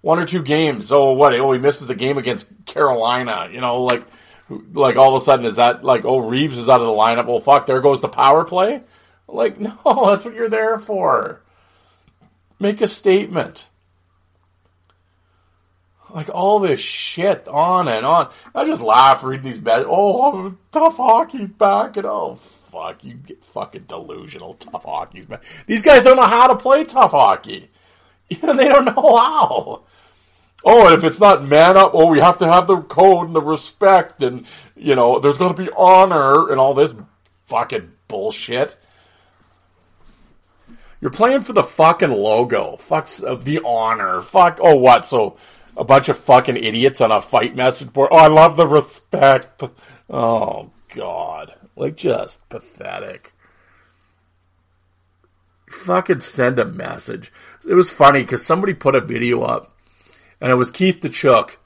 One 0.00 0.18
or 0.18 0.26
two 0.26 0.42
games. 0.42 0.90
Oh, 0.92 1.12
what? 1.12 1.34
Oh, 1.34 1.52
he 1.52 1.58
misses 1.58 1.86
the 1.86 1.94
game 1.94 2.18
against 2.18 2.48
Carolina. 2.66 3.48
You 3.52 3.60
know, 3.60 3.82
like, 3.84 4.04
like 4.72 4.96
all 4.96 5.14
of 5.14 5.22
a 5.22 5.24
sudden 5.24 5.46
is 5.46 5.56
that 5.56 5.84
like, 5.84 6.04
oh, 6.04 6.18
Reaves 6.18 6.58
is 6.58 6.68
out 6.68 6.80
of 6.80 6.86
the 6.86 6.92
lineup. 6.92 7.26
Well, 7.26 7.40
fuck, 7.40 7.66
there 7.66 7.80
goes 7.80 8.00
the 8.00 8.08
power 8.08 8.44
play. 8.44 8.82
Like, 9.28 9.60
no, 9.60 9.72
that's 9.84 10.24
what 10.24 10.34
you're 10.34 10.48
there 10.48 10.78
for. 10.78 11.42
Make 12.58 12.80
a 12.80 12.86
statement. 12.86 13.66
Like 16.12 16.28
all 16.28 16.58
this 16.58 16.80
shit 16.80 17.46
on 17.46 17.86
and 17.86 18.04
on. 18.04 18.30
I 18.54 18.64
just 18.64 18.82
laugh 18.82 19.22
reading 19.22 19.44
these 19.44 19.58
bad. 19.58 19.84
Oh, 19.86 20.56
tough 20.72 20.96
hockey's 20.96 21.48
back 21.48 21.96
and 21.96 22.06
oh 22.06 22.38
fuck, 22.70 23.04
you 23.04 23.14
get 23.14 23.44
fucking 23.44 23.84
delusional. 23.84 24.54
Tough 24.54 24.84
hockey. 24.84 25.26
These 25.66 25.82
guys 25.82 26.02
don't 26.02 26.16
know 26.16 26.26
how 26.26 26.48
to 26.48 26.56
play 26.56 26.84
tough 26.84 27.12
hockey. 27.12 27.70
They 28.30 28.68
don't 28.68 28.84
know 28.84 29.16
how. 29.16 29.82
Oh, 30.64 30.86
and 30.86 30.94
if 30.94 31.02
it's 31.02 31.18
not 31.18 31.44
man 31.44 31.76
up, 31.76 31.92
oh, 31.94 32.06
we 32.06 32.20
have 32.20 32.38
to 32.38 32.46
have 32.46 32.68
the 32.68 32.80
code 32.80 33.26
and 33.26 33.34
the 33.34 33.40
respect 33.40 34.22
and, 34.22 34.46
you 34.76 34.94
know, 34.94 35.18
there's 35.18 35.38
gonna 35.38 35.54
be 35.54 35.68
honor 35.76 36.50
and 36.50 36.60
all 36.60 36.74
this 36.74 36.94
fucking 37.46 37.90
bullshit. 38.06 38.78
You're 41.00 41.10
playing 41.10 41.40
for 41.40 41.54
the 41.54 41.64
fucking 41.64 42.10
logo. 42.10 42.76
Fuck's 42.76 43.22
uh, 43.22 43.34
the 43.34 43.62
honor. 43.64 44.20
Fuck, 44.20 44.60
oh 44.62 44.76
what, 44.76 45.06
so 45.06 45.38
a 45.76 45.84
bunch 45.84 46.08
of 46.08 46.18
fucking 46.18 46.56
idiots 46.56 47.00
on 47.00 47.10
a 47.10 47.22
fight 47.22 47.56
message 47.56 47.92
board. 47.92 48.10
Oh, 48.12 48.18
I 48.18 48.28
love 48.28 48.56
the 48.56 48.66
respect. 48.66 49.62
Oh, 50.08 50.70
God. 50.94 51.54
Like, 51.80 51.96
just 51.96 52.46
pathetic. 52.50 53.32
Fucking 55.70 56.20
send 56.20 56.58
a 56.58 56.66
message. 56.66 57.32
It 57.66 57.72
was 57.72 57.90
funny 57.90 58.20
because 58.20 58.44
somebody 58.44 58.74
put 58.74 58.94
a 58.94 59.00
video 59.00 59.40
up, 59.40 59.74
and 60.42 60.52
it 60.52 60.56
was 60.56 60.70
Keith 60.70 61.00
Tkachuk 61.00 61.56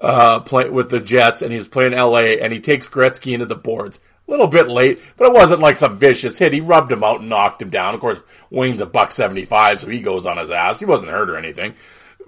uh, 0.00 0.38
playing 0.40 0.72
with 0.72 0.90
the 0.90 1.00
Jets, 1.00 1.42
and 1.42 1.50
he 1.50 1.58
was 1.58 1.66
playing 1.66 1.90
LA, 1.90 2.36
and 2.40 2.52
he 2.52 2.60
takes 2.60 2.86
Gretzky 2.86 3.34
into 3.34 3.46
the 3.46 3.56
boards. 3.56 3.98
A 4.28 4.30
little 4.30 4.46
bit 4.46 4.68
late, 4.68 5.00
but 5.16 5.26
it 5.26 5.32
wasn't 5.32 5.60
like 5.60 5.74
some 5.74 5.98
vicious 5.98 6.38
hit. 6.38 6.52
He 6.52 6.60
rubbed 6.60 6.92
him 6.92 7.02
out 7.02 7.18
and 7.18 7.28
knocked 7.28 7.60
him 7.60 7.70
down. 7.70 7.94
Of 7.94 8.00
course, 8.00 8.20
Wayne's 8.50 8.80
a 8.80 8.86
buck 8.86 9.10
seventy 9.10 9.44
five, 9.44 9.80
so 9.80 9.88
he 9.88 9.98
goes 9.98 10.24
on 10.24 10.38
his 10.38 10.52
ass. 10.52 10.78
He 10.78 10.86
wasn't 10.86 11.10
hurt 11.10 11.30
or 11.30 11.36
anything, 11.36 11.74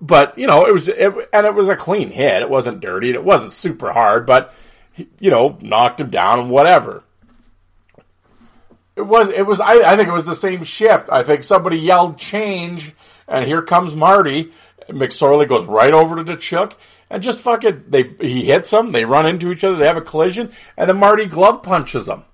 but 0.01 0.37
you 0.37 0.49
know, 0.49 0.67
it 0.67 0.73
was 0.73 0.89
it, 0.89 1.15
and 1.33 1.47
it 1.47 1.55
was 1.55 1.69
a 1.69 1.77
clean 1.77 2.11
hit. 2.11 2.43
It 2.43 2.51
wasn't 2.51 2.81
dirty, 2.81 3.11
and 3.11 3.17
it 3.17 3.25
wasn't 3.25 3.53
super 3.53 3.93
hard, 3.93 4.27
but 4.27 4.53
you 5.21 5.31
know, 5.31 5.59
knocked 5.61 6.01
him 6.01 6.11
down 6.11 6.41
and 6.41 6.51
whatever. 6.51 7.05
It 8.97 9.03
was, 9.03 9.31
it 9.31 9.47
was, 9.47 9.61
I, 9.61 9.93
I 9.93 9.97
think 9.97 10.09
it 10.09 10.13
was 10.13 10.25
the 10.25 10.35
same 10.35 10.65
shift. 10.65 11.09
I 11.11 11.23
think 11.23 11.45
somebody 11.45 11.79
yelled 11.79 12.19
change, 12.19 12.93
and 13.29 13.47
here 13.47 13.63
comes 13.63 13.95
Marty. 13.95 14.53
McSorley 14.89 15.49
goes 15.49 15.65
right 15.67 15.95
over 15.95 16.17
to 16.17 16.25
Tkachuk, 16.25 16.75
and 17.09 17.23
just 17.23 17.41
fucking, 17.41 17.85
they, 17.89 18.15
he 18.21 18.47
hits 18.47 18.71
them, 18.71 18.93
they 18.93 19.05
run 19.05 19.27
into 19.27 19.51
each 19.51 19.65
other, 19.65 19.77
they 19.77 19.87
have 19.87 19.97
a 19.97 20.03
collision, 20.03 20.53
and 20.77 20.89
then 20.89 20.99
Marty 20.99 21.27
glove 21.27 21.63
punches 21.63 22.07
them. 22.07 22.25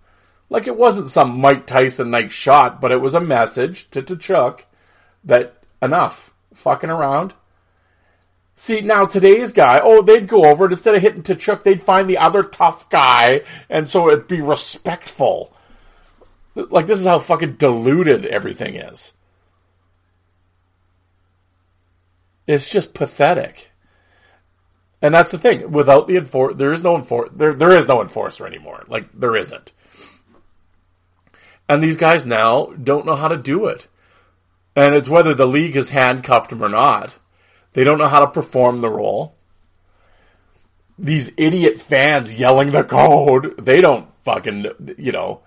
Like 0.49 0.67
it 0.67 0.77
wasn't 0.77 1.09
some 1.09 1.41
Mike 1.41 1.67
Tyson 1.67 2.11
nice 2.11 2.33
shot, 2.33 2.81
but 2.81 2.93
it 2.93 3.01
was 3.01 3.15
a 3.15 3.21
message 3.21 3.91
to 3.91 4.03
Tkachuk 4.03 4.61
that 5.25 5.63
enough 5.83 6.33
fucking 6.55 6.91
around. 6.91 7.35
See, 8.55 8.81
now 8.81 9.05
today's 9.05 9.53
guy, 9.53 9.81
oh, 9.83 10.03
they'd 10.03 10.29
go 10.29 10.45
over 10.45 10.65
and 10.65 10.73
instead 10.73 10.95
of 10.95 11.03
hitting 11.03 11.23
Tkachuk, 11.23 11.63
they'd 11.63 11.83
find 11.83 12.09
the 12.09 12.19
other 12.19 12.43
tough 12.43 12.89
guy, 12.89 13.43
and 13.69 13.89
so 13.89 14.09
it'd 14.09 14.29
be 14.29 14.41
respectful. 14.41 15.53
Like 16.57 16.87
this 16.87 16.99
is 16.99 17.07
how 17.07 17.19
fucking 17.19 17.53
diluted 17.53 18.27
everything 18.27 18.75
is. 18.77 19.13
It's 22.47 22.71
just 22.71 22.95
pathetic. 22.95 23.71
And 25.03 25.13
that's 25.13 25.31
the 25.31 25.39
thing. 25.39 25.71
Without 25.73 26.09
the 26.09 26.17
enfor, 26.17 26.57
there 26.57 26.73
is 26.73 26.83
no 26.83 26.97
enfor, 26.97 27.29
there, 27.37 27.53
there 27.53 27.77
is 27.77 27.87
no 27.87 28.01
enforcer 28.01 28.47
anymore. 28.47 28.85
Like, 28.89 29.09
there 29.13 29.37
isn't. 29.37 29.73
And 31.69 31.83
these 31.83 31.97
guys 31.97 32.25
now 32.25 32.67
don't 32.67 33.07
know 33.07 33.17
how 33.17 33.29
to 33.29 33.37
do 33.37 33.67
it. 33.67 33.87
And 34.75 34.95
it's 34.95 35.09
whether 35.09 35.35
the 35.35 35.47
league 35.47 35.75
has 35.75 35.89
handcuffed 35.89 36.51
them 36.51 36.63
or 36.63 36.69
not. 36.69 37.17
They 37.73 37.85
don't 37.85 37.99
know 37.99 38.09
how 38.09 38.21
to 38.21 38.31
perform 38.31 38.81
the 38.81 38.89
role. 38.89 39.35
These 40.99 41.33
idiot 41.37 41.81
fans 41.81 42.39
yelling 42.39 42.71
the 42.71 42.85
code, 42.85 43.65
they 43.65 43.81
don't 43.81 44.09
fucking, 44.25 44.97
you 44.97 45.13
know, 45.13 45.43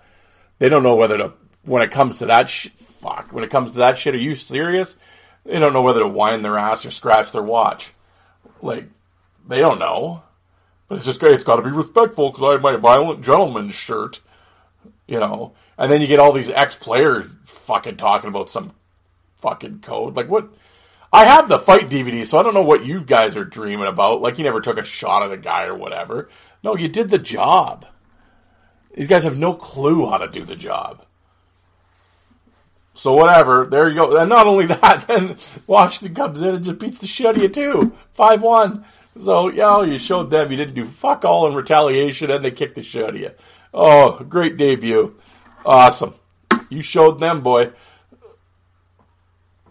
they 0.60 0.68
don't 0.68 0.84
know 0.84 0.94
whether 0.94 1.18
to, 1.18 1.32
when 1.64 1.82
it 1.82 1.90
comes 1.90 2.18
to 2.18 2.26
that 2.26 2.48
shit, 2.48 2.78
fuck, 2.78 3.32
when 3.32 3.42
it 3.42 3.50
comes 3.50 3.72
to 3.72 3.78
that 3.78 3.98
shit, 3.98 4.14
are 4.14 4.18
you 4.18 4.36
serious? 4.36 4.96
They 5.44 5.58
don't 5.58 5.72
know 5.72 5.82
whether 5.82 6.00
to 6.00 6.08
wind 6.08 6.44
their 6.44 6.58
ass 6.58 6.84
or 6.84 6.92
scratch 6.92 7.32
their 7.32 7.42
watch. 7.42 7.92
Like, 8.62 8.88
they 9.48 9.58
don't 9.58 9.78
know. 9.78 10.22
But 10.86 10.96
it's 10.96 11.06
just, 11.06 11.22
it's 11.22 11.44
gotta 11.44 11.62
be 11.62 11.70
respectful 11.70 12.30
because 12.30 12.46
I 12.46 12.52
have 12.52 12.62
my 12.62 12.76
violent 12.76 13.22
gentleman 13.22 13.70
shirt, 13.70 14.20
you 15.06 15.18
know. 15.18 15.54
And 15.78 15.90
then 15.90 16.02
you 16.02 16.06
get 16.06 16.20
all 16.20 16.32
these 16.32 16.50
ex-players 16.50 17.26
fucking 17.44 17.96
talking 17.96 18.28
about 18.28 18.50
some 18.50 18.72
fucking 19.38 19.80
code. 19.80 20.16
Like 20.16 20.28
what? 20.28 20.50
I 21.12 21.24
have 21.24 21.48
the 21.48 21.58
fight 21.58 21.88
DVD, 21.88 22.26
so 22.26 22.38
I 22.38 22.42
don't 22.42 22.54
know 22.54 22.62
what 22.62 22.84
you 22.84 23.00
guys 23.00 23.36
are 23.36 23.44
dreaming 23.44 23.86
about. 23.86 24.20
Like 24.20 24.36
you 24.36 24.44
never 24.44 24.60
took 24.60 24.78
a 24.78 24.84
shot 24.84 25.22
at 25.22 25.32
a 25.32 25.38
guy 25.38 25.66
or 25.66 25.74
whatever. 25.74 26.28
No, 26.62 26.76
you 26.76 26.88
did 26.88 27.08
the 27.08 27.18
job. 27.18 27.86
These 28.94 29.06
guys 29.06 29.24
have 29.24 29.38
no 29.38 29.54
clue 29.54 30.08
how 30.08 30.18
to 30.18 30.28
do 30.28 30.44
the 30.44 30.56
job. 30.56 31.04
So 32.94 33.14
whatever, 33.14 33.66
there 33.70 33.88
you 33.88 33.94
go. 33.94 34.16
And 34.16 34.28
not 34.28 34.46
only 34.46 34.66
that, 34.66 35.06
then 35.06 35.36
Washington 35.66 36.14
comes 36.14 36.42
in 36.42 36.56
and 36.56 36.64
just 36.64 36.78
beats 36.78 36.98
the 36.98 37.06
shit 37.06 37.26
out 37.26 37.36
of 37.36 37.42
you 37.42 37.48
too. 37.48 37.96
5-1. 38.18 38.84
So, 39.22 39.48
yeah, 39.48 39.82
you 39.82 39.98
showed 39.98 40.30
them 40.30 40.50
you 40.50 40.56
didn't 40.56 40.74
do 40.74 40.86
fuck 40.86 41.24
all 41.24 41.46
in 41.46 41.54
retaliation 41.54 42.30
and 42.30 42.44
they 42.44 42.50
kicked 42.50 42.74
the 42.74 42.82
shit 42.82 43.04
out 43.04 43.14
of 43.14 43.20
you. 43.20 43.30
Oh, 43.72 44.22
great 44.24 44.56
debut. 44.56 45.16
Awesome. 45.64 46.14
You 46.68 46.82
showed 46.82 47.20
them, 47.20 47.40
boy. 47.40 47.70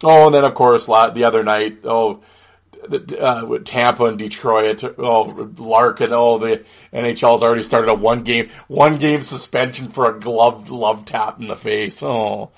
Oh, 0.03 0.27
and 0.27 0.35
then, 0.35 0.45
of 0.45 0.53
course, 0.53 0.85
the 0.85 1.23
other 1.25 1.43
night, 1.43 1.79
oh, 1.83 2.21
uh, 3.19 3.57
Tampa 3.63 4.05
and 4.05 4.17
Detroit, 4.17 4.83
oh, 4.97 5.51
Larkin, 5.57 6.13
oh, 6.13 6.37
the 6.37 6.63
NHL's 6.93 7.43
already 7.43 7.63
started 7.63 7.89
a 7.89 7.95
one 7.95 8.21
game, 8.21 8.49
one 8.67 8.97
game 8.97 9.23
suspension 9.23 9.89
for 9.89 10.09
a 10.09 10.19
gloved 10.19 10.69
love 10.69 11.05
tap 11.05 11.39
in 11.39 11.47
the 11.47 11.55
face. 11.55 12.01
Oh. 12.03 12.51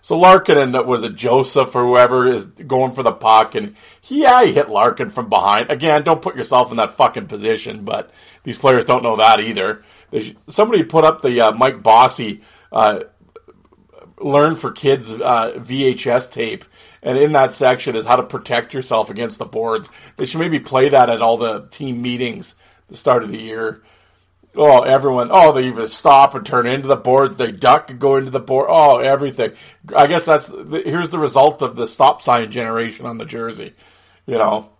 So 0.00 0.16
Larkin 0.16 0.56
and 0.56 0.72
was 0.86 1.04
it 1.04 1.16
Joseph 1.16 1.74
or 1.74 1.84
whoever 1.84 2.26
is 2.26 2.46
going 2.46 2.92
for 2.92 3.02
the 3.02 3.12
puck 3.12 3.54
and 3.54 3.76
he, 4.00 4.22
yeah, 4.22 4.44
he 4.44 4.52
hit 4.52 4.70
Larkin 4.70 5.10
from 5.10 5.28
behind. 5.28 5.70
Again, 5.70 6.02
don't 6.02 6.22
put 6.22 6.36
yourself 6.36 6.70
in 6.70 6.78
that 6.78 6.92
fucking 6.92 7.26
position, 7.26 7.84
but 7.84 8.10
these 8.42 8.56
players 8.56 8.84
don't 8.84 9.02
know 9.02 9.16
that 9.16 9.40
either. 9.40 9.84
Somebody 10.46 10.84
put 10.84 11.04
up 11.04 11.20
the 11.20 11.40
uh, 11.40 11.52
Mike 11.52 11.82
Bossy 11.82 12.40
uh, 12.72 13.00
learn 14.20 14.54
for 14.54 14.72
kids 14.72 15.12
uh, 15.12 15.52
VHS 15.56 16.30
tape, 16.30 16.64
and 17.02 17.18
in 17.18 17.32
that 17.32 17.54
section 17.54 17.96
is 17.96 18.06
how 18.06 18.16
to 18.16 18.22
protect 18.22 18.74
yourself 18.74 19.10
against 19.10 19.38
the 19.38 19.44
boards. 19.44 19.88
They 20.16 20.26
should 20.26 20.40
maybe 20.40 20.60
play 20.60 20.88
that 20.90 21.10
at 21.10 21.22
all 21.22 21.36
the 21.36 21.66
team 21.70 22.02
meetings 22.02 22.54
the 22.88 22.96
start 22.96 23.22
of 23.22 23.30
the 23.30 23.38
year. 23.38 23.82
Oh, 24.56 24.82
everyone! 24.82 25.28
Oh, 25.30 25.52
they 25.52 25.68
even 25.68 25.88
stop 25.88 26.34
and 26.34 26.44
turn 26.44 26.66
into 26.66 26.88
the 26.88 26.96
boards. 26.96 27.36
They 27.36 27.52
duck 27.52 27.90
and 27.90 28.00
go 28.00 28.16
into 28.16 28.30
the 28.30 28.40
board. 28.40 28.66
Oh, 28.68 28.98
everything. 28.98 29.52
I 29.94 30.06
guess 30.06 30.24
that's 30.24 30.46
the, 30.46 30.82
here's 30.84 31.10
the 31.10 31.18
result 31.18 31.62
of 31.62 31.76
the 31.76 31.86
stop 31.86 32.22
sign 32.22 32.50
generation 32.50 33.06
on 33.06 33.18
the 33.18 33.26
jersey. 33.26 33.74
You 34.26 34.38
know, 34.38 34.70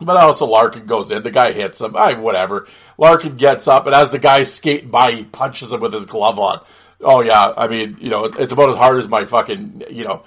but 0.00 0.16
also 0.16 0.46
Larkin 0.46 0.86
goes 0.86 1.10
in. 1.10 1.22
The 1.22 1.30
guy 1.30 1.52
hits 1.52 1.80
him. 1.80 1.96
I 1.96 2.14
whatever. 2.14 2.68
Larkin 2.98 3.36
gets 3.36 3.66
up, 3.66 3.86
and 3.86 3.94
as 3.94 4.10
the 4.10 4.18
guy's 4.18 4.52
skating 4.52 4.90
by, 4.90 5.12
he 5.12 5.24
punches 5.24 5.72
him 5.72 5.80
with 5.80 5.94
his 5.94 6.06
glove 6.06 6.38
on. 6.38 6.60
Oh 7.00 7.22
yeah, 7.22 7.52
I 7.56 7.66
mean, 7.66 7.96
you 8.00 8.10
know, 8.10 8.24
it's 8.26 8.52
about 8.52 8.68
as 8.68 8.76
hard 8.76 8.98
as 8.98 9.08
my 9.08 9.24
fucking, 9.24 9.84
you 9.90 10.04
know, 10.04 10.22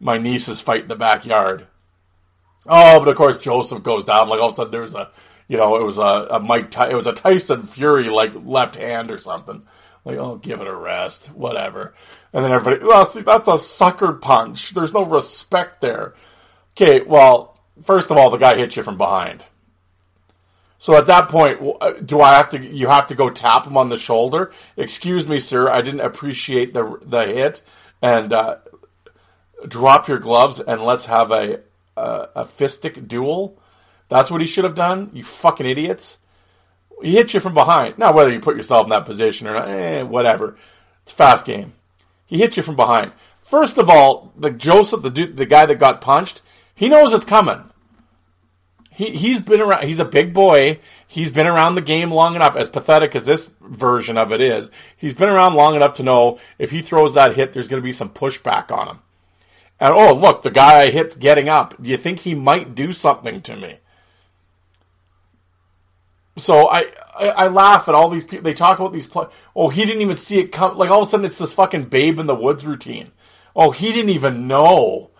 my 0.00 0.18
niece's 0.18 0.60
fight 0.60 0.82
in 0.82 0.88
the 0.88 0.96
backyard. 0.96 1.66
Oh, 2.66 2.98
but 2.98 3.08
of 3.08 3.16
course 3.16 3.36
Joseph 3.36 3.82
goes 3.82 4.04
down. 4.04 4.28
Like 4.28 4.40
all 4.40 4.48
of 4.48 4.52
a 4.52 4.56
sudden 4.56 4.72
there's 4.72 4.94
a, 4.94 5.10
you 5.48 5.56
know, 5.56 5.76
it 5.76 5.84
was 5.84 5.98
a, 5.98 6.26
a 6.30 6.40
Mike, 6.40 6.70
Ty- 6.70 6.90
it 6.90 6.96
was 6.96 7.06
a 7.06 7.12
Tyson 7.12 7.62
Fury 7.62 8.08
like 8.08 8.32
left 8.44 8.76
hand 8.76 9.10
or 9.10 9.18
something. 9.18 9.62
Like, 10.04 10.18
oh, 10.18 10.36
give 10.36 10.60
it 10.60 10.68
a 10.68 10.74
rest, 10.74 11.26
whatever. 11.26 11.94
And 12.32 12.44
then 12.44 12.52
everybody, 12.52 12.84
well, 12.84 13.06
see, 13.06 13.22
that's 13.22 13.48
a 13.48 13.58
sucker 13.58 14.12
punch. 14.12 14.70
There's 14.70 14.92
no 14.92 15.04
respect 15.04 15.80
there. 15.80 16.14
Okay, 16.76 17.00
well, 17.00 17.58
first 17.82 18.10
of 18.10 18.16
all, 18.16 18.30
the 18.30 18.36
guy 18.36 18.56
hits 18.56 18.76
you 18.76 18.84
from 18.84 18.98
behind. 18.98 19.44
So 20.78 20.94
at 20.94 21.06
that 21.06 21.28
point, 21.28 21.60
do 22.06 22.20
I 22.20 22.34
have 22.34 22.50
to? 22.50 22.64
You 22.64 22.88
have 22.88 23.08
to 23.08 23.14
go 23.14 23.30
tap 23.30 23.66
him 23.66 23.76
on 23.76 23.88
the 23.88 23.96
shoulder. 23.96 24.52
Excuse 24.76 25.26
me, 25.26 25.40
sir. 25.40 25.68
I 25.68 25.80
didn't 25.80 26.00
appreciate 26.00 26.74
the 26.74 27.00
the 27.02 27.24
hit, 27.24 27.62
and 28.02 28.32
uh, 28.32 28.58
drop 29.68 30.08
your 30.08 30.18
gloves 30.18 30.60
and 30.60 30.82
let's 30.82 31.06
have 31.06 31.30
a 31.30 31.60
a, 31.96 32.28
a 32.36 32.44
fistic 32.44 33.08
duel. 33.08 33.58
That's 34.08 34.30
what 34.30 34.40
he 34.40 34.46
should 34.46 34.64
have 34.64 34.74
done. 34.74 35.10
You 35.12 35.24
fucking 35.24 35.66
idiots. 35.66 36.18
He 37.02 37.12
hit 37.12 37.34
you 37.34 37.40
from 37.40 37.54
behind. 37.54 37.98
Now, 37.98 38.12
whether 38.12 38.32
you 38.32 38.40
put 38.40 38.56
yourself 38.56 38.84
in 38.84 38.90
that 38.90 39.04
position 39.04 39.46
or 39.46 39.54
not, 39.54 39.68
eh, 39.68 40.02
whatever. 40.02 40.56
It's 41.02 41.12
a 41.12 41.14
fast 41.14 41.44
game. 41.44 41.74
He 42.26 42.38
hit 42.38 42.56
you 42.56 42.62
from 42.62 42.76
behind. 42.76 43.12
First 43.42 43.78
of 43.78 43.88
all, 43.88 44.32
the 44.36 44.50
Joseph, 44.50 45.02
the 45.02 45.10
dude, 45.10 45.36
the 45.36 45.46
guy 45.46 45.66
that 45.66 45.78
got 45.78 46.00
punched, 46.00 46.42
he 46.74 46.88
knows 46.88 47.14
it's 47.14 47.24
coming. 47.24 47.70
He 48.90 49.10
he's 49.10 49.40
been 49.40 49.60
around. 49.60 49.84
He's 49.84 50.00
a 50.00 50.04
big 50.04 50.32
boy. 50.32 50.80
He's 51.06 51.30
been 51.30 51.46
around 51.46 51.74
the 51.74 51.82
game 51.82 52.10
long 52.10 52.34
enough. 52.34 52.56
As 52.56 52.70
pathetic 52.70 53.14
as 53.14 53.26
this 53.26 53.52
version 53.60 54.16
of 54.16 54.32
it 54.32 54.40
is, 54.40 54.70
he's 54.96 55.14
been 55.14 55.28
around 55.28 55.54
long 55.54 55.74
enough 55.74 55.94
to 55.94 56.02
know 56.02 56.38
if 56.58 56.70
he 56.70 56.80
throws 56.80 57.14
that 57.14 57.36
hit, 57.36 57.52
there's 57.52 57.68
going 57.68 57.80
to 57.80 57.84
be 57.84 57.92
some 57.92 58.10
pushback 58.10 58.72
on 58.72 58.88
him. 58.88 58.98
And 59.78 59.94
oh, 59.94 60.14
look, 60.14 60.42
the 60.42 60.50
guy 60.50 60.80
I 60.80 60.90
hit's 60.90 61.16
getting 61.16 61.48
up. 61.48 61.80
Do 61.80 61.88
you 61.88 61.96
think 61.96 62.20
he 62.20 62.34
might 62.34 62.74
do 62.74 62.92
something 62.92 63.42
to 63.42 63.56
me? 63.56 63.78
So 66.38 66.68
I, 66.68 66.86
I, 67.18 67.28
I 67.28 67.48
laugh 67.48 67.88
at 67.88 67.94
all 67.94 68.08
these 68.08 68.24
people. 68.24 68.44
They 68.44 68.54
talk 68.54 68.78
about 68.78 68.92
these. 68.92 69.06
Play- 69.06 69.28
oh, 69.54 69.68
he 69.68 69.84
didn't 69.84 70.02
even 70.02 70.16
see 70.16 70.38
it 70.38 70.52
come. 70.52 70.76
Like 70.76 70.90
all 70.90 71.02
of 71.02 71.08
a 71.08 71.10
sudden, 71.10 71.26
it's 71.26 71.38
this 71.38 71.54
fucking 71.54 71.84
babe 71.84 72.18
in 72.18 72.26
the 72.26 72.34
woods 72.34 72.64
routine. 72.64 73.12
Oh, 73.54 73.70
he 73.70 73.92
didn't 73.92 74.10
even 74.10 74.46
know. 74.46 75.10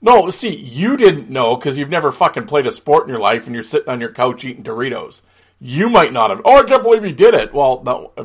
No, 0.00 0.28
see, 0.30 0.54
you 0.54 0.96
didn't 0.96 1.30
know 1.30 1.56
because 1.56 1.78
you've 1.78 1.88
never 1.88 2.10
fucking 2.12 2.46
played 2.46 2.66
a 2.66 2.72
sport 2.72 3.04
in 3.04 3.10
your 3.10 3.20
life 3.20 3.46
and 3.46 3.54
you're 3.54 3.62
sitting 3.62 3.88
on 3.88 4.00
your 4.00 4.12
couch 4.12 4.44
eating 4.44 4.64
Doritos. 4.64 5.22
You 5.60 5.88
might 5.88 6.12
not 6.12 6.30
have. 6.30 6.42
Oh, 6.44 6.58
I 6.58 6.64
can't 6.64 6.82
believe 6.82 7.04
he 7.04 7.12
did 7.12 7.34
it. 7.34 7.54
Well, 7.54 7.82
no. 7.84 8.12
Uh, 8.16 8.24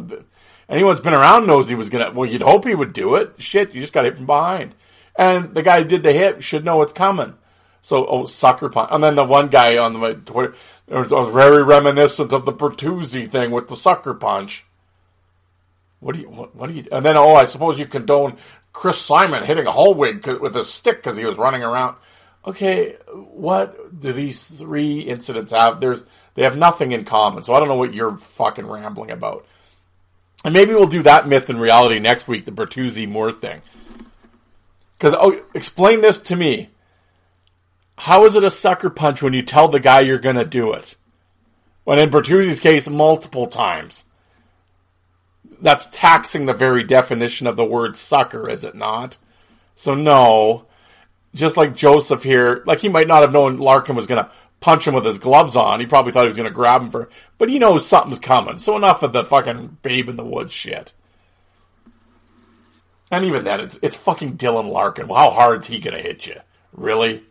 Anyone's 0.69 0.99
been 0.99 1.13
around 1.13 1.47
knows 1.47 1.69
he 1.69 1.75
was 1.75 1.89
gonna. 1.89 2.11
Well, 2.11 2.29
you'd 2.29 2.41
hope 2.41 2.65
he 2.65 2.75
would 2.75 2.91
do 2.91 3.15
it. 3.15 3.35
Shit, 3.37 3.73
you 3.73 3.79
just 3.79 3.93
got 3.93 4.03
hit 4.03 4.17
from 4.17 4.25
behind. 4.25 4.75
And 5.17 5.55
the 5.55 5.63
guy 5.63 5.81
who 5.81 5.87
did 5.87 6.03
the 6.03 6.13
hit 6.13 6.43
should 6.43 6.63
know 6.63 6.81
it's 6.81 6.93
coming. 6.93 7.35
So, 7.81 8.05
oh, 8.05 8.25
sucker 8.25 8.69
punch. 8.69 8.89
And 8.91 9.03
then 9.03 9.15
the 9.15 9.23
one 9.23 9.47
guy 9.47 9.77
on 9.77 9.93
the 9.93 10.13
Twitter 10.13 10.55
it 10.87 11.11
was, 11.11 11.33
very 11.33 11.63
reminiscent 11.63 12.31
of 12.31 12.45
the 12.45 12.53
Bertuzzi 12.53 13.29
thing 13.29 13.51
with 13.51 13.67
the 13.67 13.75
sucker 13.75 14.13
punch. 14.13 14.65
What 15.99 16.15
do 16.15 16.21
you, 16.21 16.29
what, 16.29 16.55
what 16.55 16.67
do 16.69 16.75
you, 16.75 16.85
and 16.91 17.03
then, 17.03 17.17
oh, 17.17 17.35
I 17.35 17.45
suppose 17.45 17.79
you 17.79 17.85
condone 17.85 18.37
Chris 18.71 18.99
Simon 18.99 19.43
hitting 19.43 19.65
a 19.65 19.71
Hollweg 19.71 20.39
with 20.39 20.55
a 20.55 20.63
stick 20.63 20.97
because 20.97 21.17
he 21.17 21.25
was 21.25 21.37
running 21.37 21.63
around. 21.63 21.97
Okay, 22.45 22.95
what 23.11 23.99
do 23.99 24.13
these 24.13 24.45
three 24.45 24.99
incidents 24.99 25.51
have? 25.51 25.81
There's, 25.81 26.03
they 26.35 26.43
have 26.43 26.55
nothing 26.55 26.91
in 26.93 27.03
common. 27.03 27.43
So 27.43 27.53
I 27.53 27.59
don't 27.59 27.67
know 27.67 27.75
what 27.75 27.93
you're 27.93 28.17
fucking 28.17 28.65
rambling 28.65 29.11
about. 29.11 29.45
And 30.45 30.53
maybe 30.53 30.73
we'll 30.73 30.87
do 30.87 31.03
that 31.03 31.27
myth 31.27 31.49
and 31.49 31.59
reality 31.59 31.99
next 31.99 32.27
week, 32.27 32.45
the 32.45 32.51
Bertuzzi 32.51 33.09
Moore 33.09 33.31
thing. 33.31 33.61
Because, 34.97 35.15
oh, 35.19 35.43
explain 35.53 36.01
this 36.01 36.19
to 36.21 36.35
me. 36.35 36.69
How 37.97 38.25
is 38.25 38.35
it 38.35 38.43
a 38.43 38.49
sucker 38.49 38.89
punch 38.89 39.21
when 39.21 39.33
you 39.33 39.41
tell 39.41 39.67
the 39.67 39.79
guy 39.79 40.01
you're 40.01 40.19
to 40.35 40.45
do 40.45 40.73
it? 40.73 40.95
When 41.83 41.99
in 41.99 42.09
Bertuzzi's 42.09 42.59
case, 42.59 42.87
multiple 42.87 43.47
times. 43.47 44.03
That's 45.61 45.87
taxing 45.91 46.45
the 46.45 46.53
very 46.53 46.83
definition 46.83 47.47
of 47.47 47.55
the 47.55 47.65
word 47.65 47.95
sucker, 47.95 48.49
is 48.49 48.63
it 48.63 48.75
not? 48.75 49.17
So 49.75 49.95
no. 49.95 50.65
Just 51.33 51.57
like 51.57 51.75
Joseph 51.75 52.23
here, 52.23 52.63
like 52.65 52.79
he 52.79 52.89
might 52.89 53.07
not 53.07 53.21
have 53.21 53.33
known 53.33 53.57
Larkin 53.57 53.95
was 53.95 54.07
to 54.23 54.31
punch 54.59 54.87
him 54.87 54.93
with 54.93 55.05
his 55.05 55.17
gloves 55.17 55.55
on. 55.55 55.79
He 55.79 55.85
probably 55.85 56.11
thought 56.11 56.23
he 56.23 56.29
was 56.29 56.37
to 56.49 56.53
grab 56.53 56.81
him 56.81 56.91
for, 56.91 57.09
but 57.37 57.49
he 57.49 57.59
knows 57.59 57.87
something's 57.87 58.19
coming. 58.19 58.57
So 58.57 58.75
enough 58.75 59.03
of 59.03 59.13
the 59.13 59.23
fucking 59.23 59.77
babe 59.81 60.09
in 60.09 60.15
the 60.15 60.25
woods 60.25 60.53
shit. 60.53 60.93
And 63.09 63.25
even 63.25 63.43
then, 63.43 63.61
it's, 63.61 63.79
it's 63.81 63.95
fucking 63.95 64.37
Dylan 64.37 64.71
Larkin. 64.71 65.07
Well, 65.07 65.17
how 65.17 65.29
hard's 65.31 65.67
he 65.67 65.79
gonna 65.79 66.01
hit 66.01 66.27
you? 66.27 66.35
Really? 66.73 67.23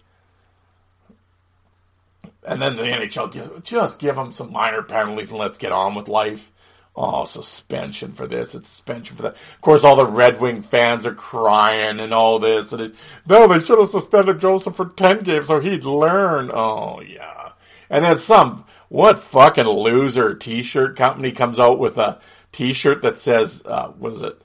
And 2.47 2.63
then 2.63 2.77
the 2.77 2.83
NHL 2.83 3.33
gives, 3.33 3.51
just 3.63 3.99
give 3.99 4.17
him 4.17 4.33
some 4.33 4.53
minor 4.53 4.83
penalties 4.83 5.31
and 5.31 5.39
let's 5.39 5.59
get 5.59 5.73
on 5.73 5.95
with 5.95 6.09
life. 6.09 6.53
Oh, 6.99 7.27
suspension 7.27 8.13
for 8.13 8.27
this, 8.27 8.55
it's 8.55 8.71
suspension 8.71 9.17
for 9.17 9.23
that. 9.25 9.35
Of 9.35 9.61
course, 9.61 9.85
all 9.85 9.97
the 9.97 10.07
Red 10.07 10.41
Wing 10.41 10.63
fans 10.63 11.05
are 11.05 11.15
crying 11.15 12.01
and 12.01 12.15
all 12.15 12.39
this. 12.39 12.73
And 12.73 12.81
it, 12.81 12.95
no, 13.29 13.47
they 13.47 13.61
should 13.61 13.79
have 13.79 13.91
suspended 13.91 14.39
Joseph 14.39 14.77
for 14.77 14.89
10 14.89 15.23
games 15.23 15.49
so 15.49 15.61
he'd 15.61 15.85
learn. 15.85 16.51
Oh, 16.55 17.03
yeah. 17.03 17.53
And 17.91 18.03
then 18.03 18.17
some, 18.17 18.65
what 18.89 19.19
fucking 19.19 19.67
loser 19.67 20.35
t-shirt 20.35 20.97
company 20.97 21.33
comes 21.33 21.61
out 21.61 21.79
with 21.79 21.99
a 21.99 22.19
t-shirt 22.53 23.03
that 23.03 23.19
says, 23.19 23.63
uh, 23.67 23.89
what 23.89 24.13
is 24.13 24.23
it? 24.23 24.41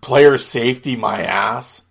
Player 0.00 0.38
safety 0.38 0.96
my 0.96 1.22
ass. 1.22 1.82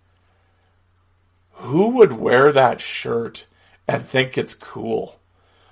Who 1.54 1.88
would 1.88 2.12
wear 2.12 2.52
that 2.52 2.80
shirt 2.80 3.46
and 3.86 4.04
think 4.04 4.38
it's 4.38 4.54
cool? 4.54 5.20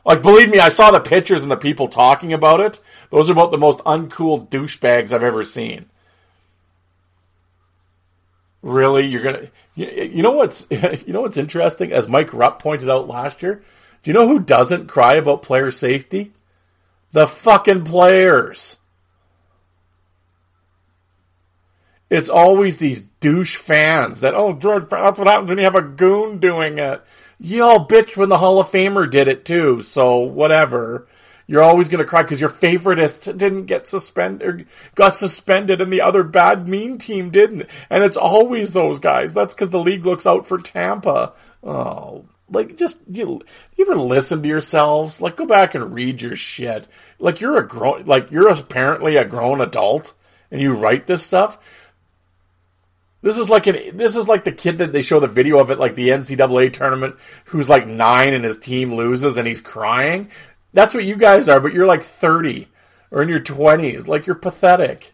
Like, 0.04 0.22
believe 0.22 0.48
me, 0.48 0.58
I 0.58 0.70
saw 0.70 0.90
the 0.90 1.00
pictures 1.00 1.42
and 1.42 1.50
the 1.50 1.56
people 1.56 1.86
talking 1.88 2.32
about 2.32 2.60
it. 2.60 2.80
Those 3.10 3.28
are 3.28 3.32
about 3.32 3.50
the 3.50 3.58
most 3.58 3.80
uncool 3.80 4.48
douchebags 4.48 5.12
I've 5.12 5.22
ever 5.22 5.44
seen. 5.44 5.84
Really, 8.62 9.06
you're 9.06 9.22
gonna? 9.22 9.48
You, 9.74 10.22
know 10.22 10.32
what's? 10.32 10.66
You 10.70 11.12
know 11.12 11.20
what's 11.20 11.36
interesting? 11.36 11.92
As 11.92 12.08
Mike 12.08 12.32
Rupp 12.32 12.60
pointed 12.62 12.88
out 12.88 13.06
last 13.06 13.42
year, 13.42 13.62
do 14.02 14.10
you 14.10 14.14
know 14.14 14.26
who 14.26 14.40
doesn't 14.40 14.86
cry 14.86 15.14
about 15.14 15.42
player 15.42 15.70
safety? 15.70 16.32
The 17.12 17.26
fucking 17.26 17.84
players. 17.84 18.77
It's 22.10 22.28
always 22.28 22.78
these 22.78 23.00
douche 23.20 23.56
fans 23.56 24.20
that, 24.20 24.34
oh, 24.34 24.54
George, 24.54 24.88
that's 24.88 25.18
what 25.18 25.28
happens 25.28 25.50
when 25.50 25.58
you 25.58 25.64
have 25.64 25.74
a 25.74 25.82
goon 25.82 26.38
doing 26.38 26.78
it. 26.78 27.02
You 27.38 27.64
all 27.64 27.86
bitch 27.86 28.16
when 28.16 28.30
the 28.30 28.38
Hall 28.38 28.60
of 28.60 28.70
Famer 28.70 29.10
did 29.10 29.28
it 29.28 29.44
too, 29.44 29.82
so 29.82 30.18
whatever. 30.18 31.06
You're 31.46 31.62
always 31.62 31.88
gonna 31.88 32.04
cry 32.04 32.22
because 32.22 32.40
your 32.40 32.50
favoritist 32.50 33.36
didn't 33.36 33.66
get 33.66 33.86
suspended, 33.86 34.42
or 34.46 34.64
got 34.94 35.16
suspended 35.16 35.80
and 35.80 35.90
the 35.92 36.02
other 36.02 36.22
bad 36.22 36.68
mean 36.68 36.98
team 36.98 37.30
didn't. 37.30 37.68
And 37.88 38.04
it's 38.04 38.16
always 38.18 38.72
those 38.72 38.98
guys. 38.98 39.34
That's 39.34 39.54
because 39.54 39.70
the 39.70 39.78
league 39.78 40.04
looks 40.04 40.26
out 40.26 40.46
for 40.46 40.58
Tampa. 40.58 41.32
Oh, 41.62 42.24
Like, 42.50 42.76
just 42.76 42.98
you, 43.10 43.42
you 43.76 43.86
ever 43.86 43.96
listen 43.96 44.42
to 44.42 44.48
yourselves? 44.48 45.20
Like, 45.20 45.36
go 45.36 45.46
back 45.46 45.74
and 45.74 45.94
read 45.94 46.20
your 46.22 46.36
shit. 46.36 46.88
Like, 47.18 47.40
you're 47.40 47.58
a 47.58 47.66
grown, 47.66 48.04
like 48.04 48.30
you're 48.30 48.48
apparently 48.48 49.16
a 49.16 49.24
grown 49.24 49.60
adult, 49.60 50.14
and 50.50 50.60
you 50.60 50.74
write 50.74 51.06
this 51.06 51.24
stuff. 51.24 51.58
This 53.20 53.36
is 53.36 53.48
like 53.48 53.66
an 53.66 53.96
this 53.96 54.14
is 54.14 54.28
like 54.28 54.44
the 54.44 54.52
kid 54.52 54.78
that 54.78 54.92
they 54.92 55.02
show 55.02 55.18
the 55.18 55.26
video 55.26 55.58
of 55.58 55.70
it, 55.70 55.78
like 55.78 55.96
the 55.96 56.10
NCAA 56.10 56.72
tournament, 56.72 57.16
who's 57.46 57.68
like 57.68 57.86
nine 57.86 58.32
and 58.32 58.44
his 58.44 58.58
team 58.58 58.94
loses 58.94 59.36
and 59.36 59.46
he's 59.46 59.60
crying. 59.60 60.30
That's 60.72 60.94
what 60.94 61.04
you 61.04 61.16
guys 61.16 61.48
are, 61.48 61.60
but 61.60 61.72
you're 61.72 61.86
like 61.86 62.02
thirty 62.02 62.68
or 63.10 63.22
in 63.22 63.28
your 63.28 63.40
twenties. 63.40 64.06
Like 64.06 64.26
you're 64.26 64.36
pathetic. 64.36 65.12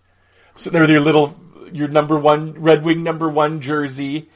So 0.57 0.71
there 0.71 0.83
with 0.83 0.91
your 0.91 1.01
little 1.01 1.37
your 1.73 1.89
number 1.89 2.19
one 2.19 2.53
Red 2.53 2.85
Wing 2.85 3.03
number 3.03 3.29
one 3.29 3.61
jersey, 3.61 4.29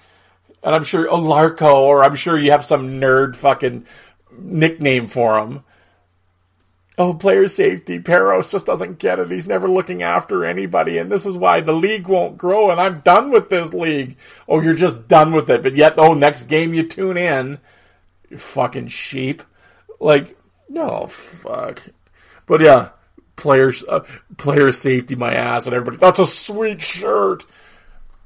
and 0.62 0.74
I'm 0.74 0.84
sure 0.84 1.06
a 1.06 1.12
Larko, 1.12 1.74
or 1.74 2.02
I'm 2.02 2.16
sure 2.16 2.38
you 2.38 2.52
have 2.52 2.64
some 2.64 3.00
nerd 3.00 3.36
fucking 3.36 3.86
nickname 4.38 5.08
for 5.08 5.38
him. 5.38 5.62
Oh, 6.98 7.14
player 7.14 7.46
safety. 7.46 8.00
Parros 8.00 8.50
just 8.50 8.66
doesn't 8.66 8.98
get 8.98 9.20
it. 9.20 9.30
He's 9.30 9.46
never 9.46 9.70
looking 9.70 10.02
after 10.02 10.44
anybody, 10.44 10.98
and 10.98 11.08
this 11.08 11.26
is 11.26 11.36
why 11.36 11.60
the 11.60 11.72
league 11.72 12.08
won't 12.08 12.36
grow, 12.36 12.72
and 12.72 12.80
I'm 12.80 13.00
done 13.00 13.30
with 13.30 13.48
this 13.48 13.72
league. 13.72 14.16
Oh, 14.48 14.60
you're 14.60 14.74
just 14.74 15.06
done 15.06 15.32
with 15.32 15.48
it, 15.48 15.62
but 15.62 15.76
yet, 15.76 15.94
oh, 15.96 16.14
next 16.14 16.46
game 16.46 16.74
you 16.74 16.82
tune 16.82 17.16
in. 17.16 17.58
You 18.28 18.36
fucking 18.38 18.88
sheep. 18.88 19.44
Like, 20.00 20.36
no, 20.68 21.06
fuck. 21.06 21.84
But 22.46 22.62
yeah, 22.62 22.88
players, 23.36 23.84
uh, 23.88 24.00
player 24.36 24.72
safety 24.72 25.14
my 25.14 25.34
ass, 25.34 25.66
and 25.66 25.76
everybody, 25.76 25.98
that's 25.98 26.18
a 26.18 26.26
sweet 26.26 26.82
shirt. 26.82 27.46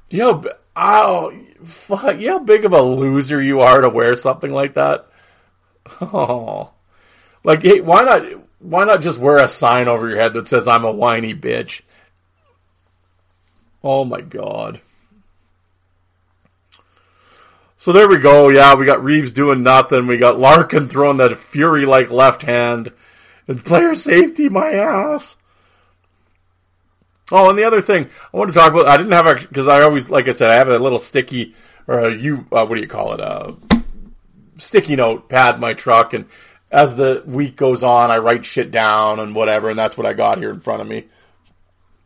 You 0.09 0.17
know, 0.19 0.43
oh, 0.75 1.31
fuck, 1.63 2.19
you 2.19 2.27
know 2.27 2.39
how 2.39 2.43
big 2.43 2.65
of 2.65 2.73
a 2.73 2.81
loser 2.81 3.39
you 3.39 3.61
are 3.61 3.81
to 3.81 3.89
wear 3.89 4.17
something 4.17 4.51
like 4.51 4.73
that? 4.73 5.07
Oh. 6.01 6.71
Like, 7.43 7.61
hey, 7.61 7.81
why 7.81 8.03
not, 8.03 8.23
why 8.63 8.85
not 8.85 9.01
just 9.01 9.17
wear 9.17 9.37
a 9.37 9.47
sign 9.47 9.87
over 9.87 10.07
your 10.07 10.17
head 10.17 10.33
that 10.33 10.47
says 10.47 10.67
I'm 10.67 10.85
a 10.85 10.91
whiny 10.91 11.35
bitch? 11.35 11.81
Oh 13.83 14.05
my 14.05 14.21
god. 14.21 14.81
So 17.77 17.91
there 17.91 18.07
we 18.07 18.17
go. 18.17 18.47
Yeah, 18.47 18.75
we 18.75 18.85
got 18.85 19.03
Reaves 19.03 19.31
doing 19.31 19.61
nothing. 19.61 20.07
We 20.07 20.17
got 20.17 20.39
Larkin 20.39 20.87
throwing 20.87 21.17
that 21.17 21.37
fury 21.37 21.85
like 21.85 22.11
left 22.11 22.41
hand. 22.41 22.93
It's 23.45 23.61
player 23.61 23.93
safety, 23.93 24.47
my 24.47 24.71
ass. 24.71 25.35
Oh, 27.29 27.49
and 27.49 27.57
the 27.57 27.65
other 27.65 27.81
thing 27.81 28.09
I 28.33 28.37
want 28.37 28.53
to 28.53 28.57
talk 28.57 28.71
about, 28.71 28.87
I 28.87 28.95
didn't 28.95 29.11
have 29.11 29.27
a, 29.27 29.35
because 29.35 29.67
I 29.67 29.81
always, 29.81 30.09
like 30.09 30.29
I 30.29 30.31
said, 30.31 30.49
I 30.49 30.55
have 30.55 30.69
a 30.69 30.79
little 30.79 30.99
sticky, 30.99 31.55
or 31.87 31.99
a 31.99 32.15
you, 32.15 32.47
uh, 32.53 32.65
what 32.65 32.75
do 32.75 32.81
you 32.81 32.87
call 32.87 33.13
it, 33.13 33.19
a 33.19 33.55
sticky 34.57 34.95
note 34.95 35.27
pad 35.27 35.55
in 35.55 35.61
my 35.61 35.73
truck, 35.73 36.13
and 36.13 36.25
as 36.73 36.95
the 36.95 37.23
week 37.27 37.55
goes 37.55 37.83
on, 37.83 38.09
I 38.09 38.17
write 38.17 38.45
shit 38.45 38.71
down 38.71 39.19
and 39.19 39.35
whatever, 39.35 39.69
and 39.69 39.77
that's 39.77 39.95
what 39.95 40.07
I 40.07 40.13
got 40.13 40.39
here 40.39 40.49
in 40.49 40.59
front 40.59 40.81
of 40.81 40.87
me. 40.87 41.05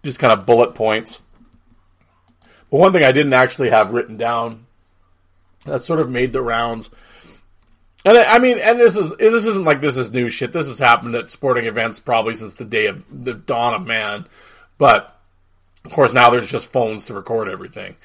Just 0.04 0.20
kind 0.20 0.34
of 0.34 0.46
bullet 0.46 0.76
points. 0.76 1.22
But 2.70 2.80
one 2.82 2.92
thing 2.92 3.06
I 3.06 3.14
didn't 3.14 3.34
actually 3.34 3.70
have 3.70 3.94
written 3.94 4.18
down 4.18 4.66
that 5.66 5.84
sort 5.84 6.02
of 6.02 6.10
made 6.10 6.34
the 6.34 6.42
rounds. 6.42 6.90
And 8.06 8.18
I, 8.18 8.36
I 8.36 8.40
mean, 8.40 8.58
and 8.60 8.78
this 8.78 8.98
is 8.98 9.16
this 9.18 9.46
isn't 9.46 9.64
like 9.64 9.80
this 9.80 9.96
is 9.96 10.12
new 10.12 10.30
shit. 10.30 10.52
This 10.52 10.68
has 10.68 10.80
happened 10.80 11.16
at 11.16 11.30
sporting 11.30 11.66
events 11.66 12.02
probably 12.02 12.34
since 12.34 12.56
the 12.56 12.66
day 12.66 12.88
of 12.88 13.06
the 13.10 13.34
dawn 13.34 13.74
of 13.74 13.88
man. 13.88 14.28
But 14.78 15.18
of 15.86 15.92
course, 15.92 16.12
now 16.12 16.30
there's 16.30 16.52
just 16.52 16.72
phones 16.74 17.06
to 17.06 17.14
record 17.14 17.48
everything. 17.48 17.96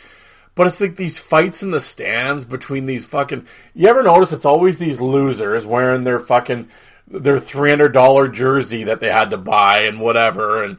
But 0.55 0.66
it's 0.66 0.80
like 0.80 0.96
these 0.96 1.18
fights 1.18 1.62
in 1.62 1.70
the 1.70 1.80
stands 1.80 2.44
between 2.44 2.86
these 2.86 3.07
fucking. 3.07 3.46
You 3.74 3.88
ever 3.88 4.03
notice 4.03 4.32
it's 4.32 4.44
always 4.44 4.78
these 4.78 5.00
losers 5.00 5.64
wearing 5.64 6.05
their 6.05 6.20
fucking 6.20 6.68
their 7.09 7.38
three 7.38 7.70
hundred 7.70 7.92
dollar 7.92 8.28
jersey 8.28 8.84
that 8.84 9.00
they 9.00 9.11
had 9.11 9.30
to 9.30 9.38
buy 9.38 9.80
and 9.82 10.00
whatever 10.00 10.64
and 10.64 10.78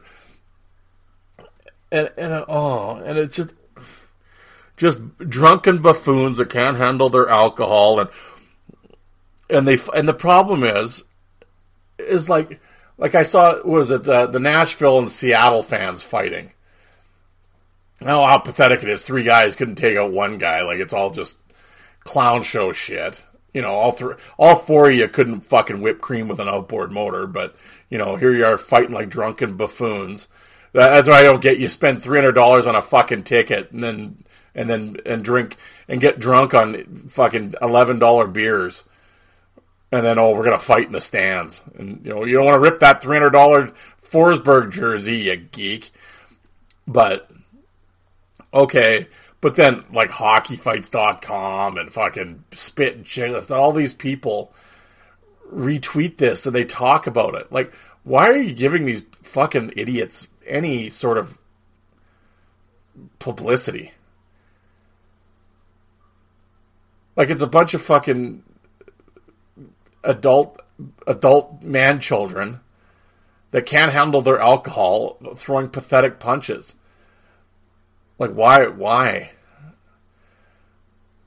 and 1.92 2.10
and 2.16 2.32
uh, 2.32 2.44
oh 2.48 2.96
and 3.04 3.18
it's 3.18 3.36
just 3.36 3.50
just 4.76 5.00
drunken 5.18 5.78
buffoons 5.78 6.38
that 6.38 6.50
can't 6.50 6.76
handle 6.76 7.08
their 7.08 7.28
alcohol 7.28 8.00
and 8.00 8.10
and 9.50 9.68
they 9.68 9.78
and 9.94 10.08
the 10.08 10.14
problem 10.14 10.64
is 10.64 11.02
is 11.98 12.28
like 12.28 12.60
like 12.96 13.14
I 13.14 13.22
saw 13.22 13.62
was 13.64 13.90
it 13.90 14.04
the, 14.04 14.26
the 14.26 14.40
Nashville 14.40 14.98
and 14.98 15.10
Seattle 15.10 15.62
fans 15.62 16.02
fighting. 16.02 16.53
Oh, 18.04 18.26
how 18.26 18.38
pathetic 18.38 18.82
it 18.82 18.88
is! 18.88 19.02
Three 19.02 19.22
guys 19.22 19.56
couldn't 19.56 19.76
take 19.76 19.96
out 19.96 20.12
one 20.12 20.38
guy. 20.38 20.62
Like 20.62 20.78
it's 20.78 20.92
all 20.92 21.10
just 21.10 21.38
clown 22.04 22.42
show 22.42 22.72
shit. 22.72 23.22
You 23.52 23.62
know, 23.62 23.70
all 23.70 23.92
three, 23.92 24.14
all 24.38 24.56
four 24.56 24.90
of 24.90 24.96
you 24.96 25.08
couldn't 25.08 25.42
fucking 25.42 25.80
whip 25.80 26.00
cream 26.00 26.28
with 26.28 26.40
an 26.40 26.48
outboard 26.48 26.92
motor, 26.92 27.26
but 27.26 27.56
you 27.88 27.98
know, 27.98 28.16
here 28.16 28.34
you 28.34 28.44
are 28.44 28.58
fighting 28.58 28.94
like 28.94 29.08
drunken 29.08 29.56
buffoons. 29.56 30.28
That's 30.72 31.08
why 31.08 31.20
I 31.20 31.22
don't 31.22 31.40
get. 31.40 31.58
You 31.58 31.68
spend 31.68 32.02
three 32.02 32.18
hundred 32.18 32.32
dollars 32.32 32.66
on 32.66 32.74
a 32.74 32.82
fucking 32.82 33.22
ticket, 33.22 33.70
and 33.70 33.82
then 33.82 34.24
and 34.54 34.68
then 34.68 34.96
and 35.06 35.24
drink 35.24 35.56
and 35.88 36.00
get 36.00 36.18
drunk 36.18 36.52
on 36.52 37.06
fucking 37.08 37.54
eleven 37.62 37.98
dollar 37.98 38.26
beers, 38.26 38.84
and 39.92 40.04
then 40.04 40.18
oh, 40.18 40.34
we're 40.34 40.44
gonna 40.44 40.58
fight 40.58 40.86
in 40.86 40.92
the 40.92 41.00
stands, 41.00 41.62
and 41.78 42.04
you 42.04 42.12
know, 42.12 42.24
you 42.24 42.34
don't 42.34 42.46
want 42.46 42.56
to 42.56 42.70
rip 42.70 42.80
that 42.80 43.00
three 43.00 43.16
hundred 43.16 43.30
dollar 43.30 43.72
Forsberg 44.02 44.72
jersey, 44.72 45.18
you 45.18 45.36
geek. 45.36 45.92
But 46.86 47.30
okay, 48.54 49.08
but 49.40 49.56
then 49.56 49.84
like 49.92 50.10
hockeyfights.com 50.10 51.76
and 51.76 51.92
fucking 51.92 52.44
Spittin' 52.52 53.04
Chiclets, 53.04 53.50
all 53.50 53.72
these 53.72 53.92
people 53.92 54.54
retweet 55.52 56.16
this 56.16 56.46
and 56.46 56.54
they 56.54 56.64
talk 56.64 57.06
about 57.06 57.34
it. 57.34 57.52
Like, 57.52 57.74
why 58.04 58.28
are 58.28 58.40
you 58.40 58.54
giving 58.54 58.86
these 58.86 59.02
fucking 59.22 59.72
idiots 59.76 60.26
any 60.46 60.88
sort 60.88 61.18
of 61.18 61.36
publicity? 63.18 63.92
Like 67.16 67.30
it's 67.30 67.42
a 67.42 67.46
bunch 67.46 67.74
of 67.74 67.82
fucking 67.82 68.42
adult 70.02 70.60
adult 71.06 71.62
man 71.62 72.00
children 72.00 72.60
that 73.52 73.66
can't 73.66 73.92
handle 73.92 74.20
their 74.20 74.40
alcohol 74.40 75.18
throwing 75.36 75.68
pathetic 75.68 76.18
punches. 76.18 76.74
Like 78.18 78.32
why 78.32 78.68
why? 78.68 79.30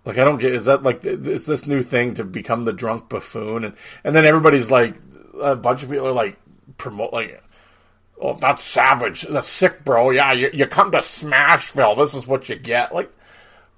Like 0.06 0.18
I 0.18 0.24
don't 0.24 0.40
get 0.40 0.54
is 0.54 0.66
that 0.66 0.84
like 0.84 1.04
is 1.06 1.46
this 1.46 1.68
new 1.68 1.82
thing 1.82 2.16
to 2.16 2.24
become 2.24 2.66
the 2.66 2.74
drunk 2.74 3.10
buffoon? 3.10 3.66
And 3.66 3.74
and 4.04 4.16
then 4.16 4.26
everybody's 4.26 4.72
like 4.72 4.96
a 5.42 5.56
bunch 5.56 5.84
of 5.84 5.90
people 5.90 6.08
are 6.08 6.14
like 6.14 6.38
promote 6.78 7.12
like 7.12 7.44
oh 8.20 8.36
that's 8.36 8.64
savage. 8.64 9.24
That's 9.24 9.50
sick 9.50 9.84
bro. 9.84 10.12
Yeah 10.12 10.32
you, 10.32 10.50
you 10.54 10.66
come 10.66 10.92
to 10.92 11.00
Smashville. 11.00 11.98
This 11.98 12.14
is 12.14 12.26
what 12.26 12.48
you 12.48 12.56
get. 12.56 12.94
Like 12.94 13.12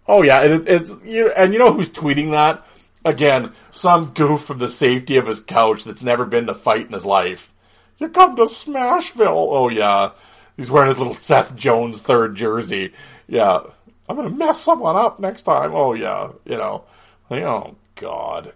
oh 0.07 0.22
yeah 0.22 0.43
it, 0.43 0.68
it's 0.68 0.95
you 1.03 1.32
and 1.32 1.51
you 1.51 1.60
know 1.60 1.74
who's 1.74 1.89
tweeting 1.89 2.32
that? 2.32 2.66
Again 3.03 3.53
some 3.72 4.12
goof 4.14 4.43
from 4.43 4.60
the 4.60 4.70
safety 4.70 5.18
of 5.18 5.26
his 5.26 5.39
couch 5.39 5.84
that's 5.84 6.03
never 6.03 6.26
been 6.26 6.45
to 6.45 6.53
fight 6.53 6.86
in 6.86 6.93
his 6.93 7.05
life. 7.05 7.51
You 7.97 8.07
come 8.10 8.36
to 8.36 8.43
Smashville. 8.43 9.47
Oh 9.49 9.70
yeah 9.70 10.12
he's 10.60 10.72
wearing 10.72 10.89
his 10.89 10.97
little 10.97 11.14
Seth 11.14 11.55
Jones 11.55 11.99
third 11.99 12.36
jersey 12.36 12.93
yeah 13.28 13.62
I'm 14.10 14.16
gonna 14.16 14.32
mess 14.32 14.64
someone 14.64 14.95
up 14.95 15.20
next 15.20 15.43
time. 15.43 15.72
Oh 15.76 15.93
yeah, 15.93 16.32
you 16.43 16.57
know, 16.57 16.84
like, 17.30 17.43
oh 17.43 17.76
god, 17.93 18.53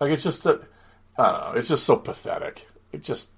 like 0.00 0.10
it's 0.10 0.24
just 0.24 0.42
that 0.42 0.60
I 1.16 1.30
don't 1.30 1.40
know. 1.40 1.58
It's 1.58 1.68
just 1.68 1.86
so 1.86 1.94
pathetic. 1.94 2.66
It 2.92 3.04
just 3.04 3.30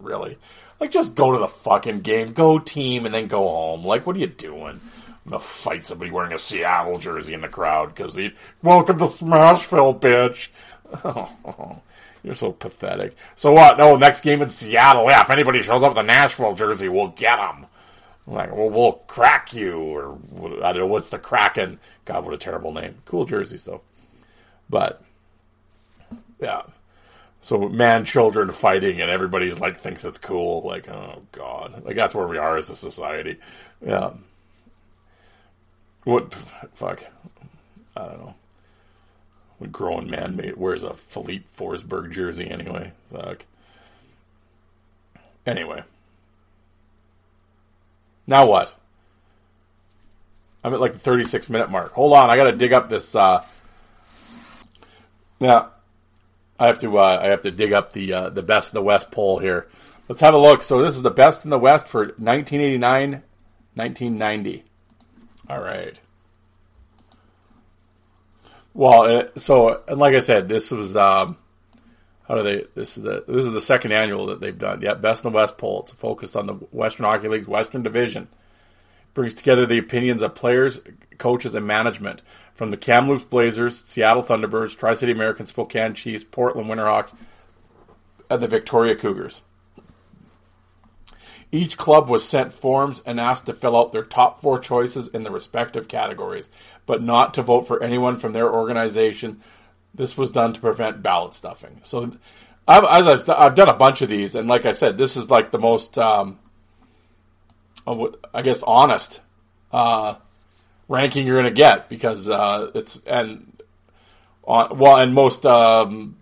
really 0.00 0.38
like 0.80 0.90
just 0.90 1.14
go 1.14 1.30
to 1.32 1.38
the 1.38 1.46
fucking 1.46 2.00
game, 2.00 2.32
go 2.32 2.58
team, 2.58 3.06
and 3.06 3.14
then 3.14 3.28
go 3.28 3.48
home. 3.48 3.84
Like, 3.84 4.08
what 4.08 4.16
are 4.16 4.20
you 4.20 4.26
doing? 4.26 4.80
I'm 5.06 5.30
gonna 5.30 5.40
fight 5.40 5.86
somebody 5.86 6.10
wearing 6.10 6.32
a 6.32 6.38
Seattle 6.38 6.98
jersey 6.98 7.34
in 7.34 7.42
the 7.42 7.48
crowd 7.48 7.94
because 7.94 8.16
he 8.16 8.32
welcome 8.62 8.98
to 8.98 9.04
Smashville, 9.04 10.00
bitch. 10.00 10.48
Oh, 11.04 11.80
you're 12.22 12.34
so 12.34 12.52
pathetic. 12.52 13.16
So 13.36 13.52
what? 13.52 13.78
No, 13.78 13.96
next 13.96 14.20
game 14.20 14.42
in 14.42 14.50
Seattle. 14.50 15.06
Yeah, 15.08 15.22
if 15.22 15.30
anybody 15.30 15.62
shows 15.62 15.82
up 15.82 15.90
with 15.92 15.98
a 15.98 16.02
Nashville 16.02 16.54
jersey, 16.54 16.88
we'll 16.88 17.08
get 17.08 17.36
them. 17.36 17.66
Like, 18.26 18.54
well, 18.54 18.70
we'll 18.70 18.92
crack 18.92 19.54
you, 19.54 19.78
or 19.80 20.18
I 20.62 20.72
don't 20.72 20.78
know 20.78 20.86
what's 20.86 21.08
the 21.08 21.18
Kraken. 21.18 21.80
God, 22.04 22.24
what 22.24 22.34
a 22.34 22.38
terrible 22.38 22.72
name. 22.72 22.96
Cool 23.06 23.24
jerseys 23.24 23.64
though, 23.64 23.82
but 24.68 25.02
yeah. 26.40 26.62
So 27.40 27.68
man, 27.68 28.04
children 28.04 28.52
fighting, 28.52 29.00
and 29.00 29.10
everybody's 29.10 29.58
like 29.58 29.80
thinks 29.80 30.04
it's 30.04 30.18
cool. 30.18 30.62
Like, 30.62 30.88
oh 30.88 31.22
god, 31.32 31.82
like 31.84 31.96
that's 31.96 32.14
where 32.14 32.26
we 32.26 32.38
are 32.38 32.56
as 32.58 32.70
a 32.70 32.76
society. 32.76 33.38
Yeah. 33.84 34.12
What? 36.04 36.32
Fuck. 36.74 37.04
I 37.96 38.04
don't 38.04 38.18
know. 38.18 38.34
What 39.60 39.72
grown 39.72 40.08
man 40.08 40.36
made 40.36 40.56
wears 40.56 40.84
a 40.84 40.94
Filip 40.94 41.42
Forsberg 41.54 42.12
jersey 42.12 42.50
anyway? 42.50 42.92
Fuck. 43.12 43.44
Anyway. 45.44 45.84
Now 48.26 48.46
what? 48.46 48.74
I'm 50.64 50.72
at 50.72 50.80
like 50.80 50.94
the 50.94 50.98
36 50.98 51.50
minute 51.50 51.70
mark. 51.70 51.92
Hold 51.92 52.14
on, 52.14 52.30
I 52.30 52.36
gotta 52.36 52.56
dig 52.56 52.72
up 52.72 52.88
this, 52.88 53.14
uh, 53.14 53.44
Yeah, 55.40 55.66
I 56.58 56.66
have 56.66 56.80
to. 56.80 56.98
Uh, 56.98 57.20
I 57.22 57.28
have 57.28 57.42
to 57.42 57.50
dig 57.50 57.74
up 57.74 57.92
the 57.92 58.14
uh, 58.14 58.30
the 58.30 58.42
best 58.42 58.72
in 58.72 58.76
the 58.76 58.82
West 58.82 59.10
poll 59.10 59.40
here. 59.40 59.68
Let's 60.08 60.22
have 60.22 60.32
a 60.32 60.38
look. 60.38 60.62
So 60.62 60.80
this 60.80 60.96
is 60.96 61.02
the 61.02 61.10
best 61.10 61.44
in 61.44 61.50
the 61.50 61.58
West 61.58 61.86
for 61.86 62.00
1989, 62.00 63.22
1990. 63.74 64.64
All 65.50 65.60
right. 65.60 65.98
Well, 68.74 69.28
so 69.36 69.82
and 69.88 69.98
like 69.98 70.14
I 70.14 70.20
said, 70.20 70.48
this 70.48 70.70
was 70.70 70.96
um, 70.96 71.36
how 72.26 72.36
do 72.36 72.42
they? 72.42 72.64
This 72.74 72.96
is 72.96 73.02
the 73.02 73.24
this 73.26 73.44
is 73.44 73.52
the 73.52 73.60
second 73.60 73.92
annual 73.92 74.26
that 74.26 74.40
they've 74.40 74.56
done. 74.56 74.82
Yeah, 74.82 74.94
best 74.94 75.24
in 75.24 75.32
the 75.32 75.36
West 75.36 75.58
poll. 75.58 75.80
It's 75.80 75.92
focused 75.92 76.36
on 76.36 76.46
the 76.46 76.54
Western 76.54 77.06
Hockey 77.06 77.28
League's 77.28 77.48
Western 77.48 77.82
Division. 77.82 78.24
It 78.24 79.14
Brings 79.14 79.34
together 79.34 79.66
the 79.66 79.78
opinions 79.78 80.22
of 80.22 80.36
players, 80.36 80.80
coaches, 81.18 81.54
and 81.54 81.66
management 81.66 82.22
from 82.54 82.70
the 82.70 82.76
Kamloops 82.76 83.24
Blazers, 83.24 83.82
Seattle 83.84 84.22
Thunderbirds, 84.22 84.76
Tri 84.76 84.94
City 84.94 85.10
Americans, 85.10 85.48
Spokane 85.48 85.94
Chiefs, 85.94 86.22
Portland 86.22 86.68
Winterhawks, 86.68 87.14
and 88.30 88.40
the 88.40 88.46
Victoria 88.46 88.94
Cougars. 88.94 89.42
Each 91.52 91.76
club 91.76 92.08
was 92.08 92.22
sent 92.22 92.52
forms 92.52 93.02
and 93.04 93.18
asked 93.18 93.46
to 93.46 93.54
fill 93.54 93.76
out 93.76 93.90
their 93.90 94.04
top 94.04 94.40
four 94.40 94.60
choices 94.60 95.08
in 95.08 95.24
the 95.24 95.32
respective 95.32 95.88
categories, 95.88 96.48
but 96.90 97.04
not 97.04 97.34
to 97.34 97.42
vote 97.42 97.68
for 97.68 97.80
anyone 97.80 98.16
from 98.16 98.32
their 98.32 98.52
organization. 98.52 99.40
This 99.94 100.18
was 100.18 100.32
done 100.32 100.54
to 100.54 100.60
prevent 100.60 101.04
ballot 101.04 101.34
stuffing. 101.34 101.78
So, 101.82 102.10
I've, 102.66 102.82
as 102.82 103.06
I've, 103.06 103.30
I've 103.30 103.54
done 103.54 103.68
a 103.68 103.74
bunch 103.74 104.02
of 104.02 104.08
these, 104.08 104.34
and 104.34 104.48
like 104.48 104.66
I 104.66 104.72
said, 104.72 104.98
this 104.98 105.16
is 105.16 105.30
like 105.30 105.52
the 105.52 105.58
most, 105.60 105.96
um, 105.98 106.40
I 107.86 108.42
guess, 108.42 108.64
honest 108.64 109.20
uh, 109.70 110.16
ranking 110.88 111.28
you're 111.28 111.40
going 111.40 111.54
to 111.54 111.56
get 111.56 111.88
because 111.88 112.28
uh, 112.28 112.72
it's 112.74 113.00
and 113.06 113.56
on 114.42 114.76
well 114.76 114.96
and 114.96 115.14
most 115.14 115.46
um, 115.46 116.16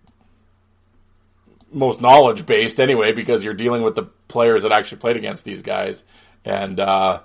most 1.72 2.02
knowledge 2.02 2.44
based 2.44 2.78
anyway 2.78 3.12
because 3.12 3.42
you're 3.42 3.54
dealing 3.54 3.80
with 3.80 3.94
the 3.94 4.02
players 4.28 4.64
that 4.64 4.72
actually 4.72 4.98
played 4.98 5.16
against 5.16 5.46
these 5.46 5.62
guys 5.62 6.04
and 6.44 6.78
uh, 6.78 7.20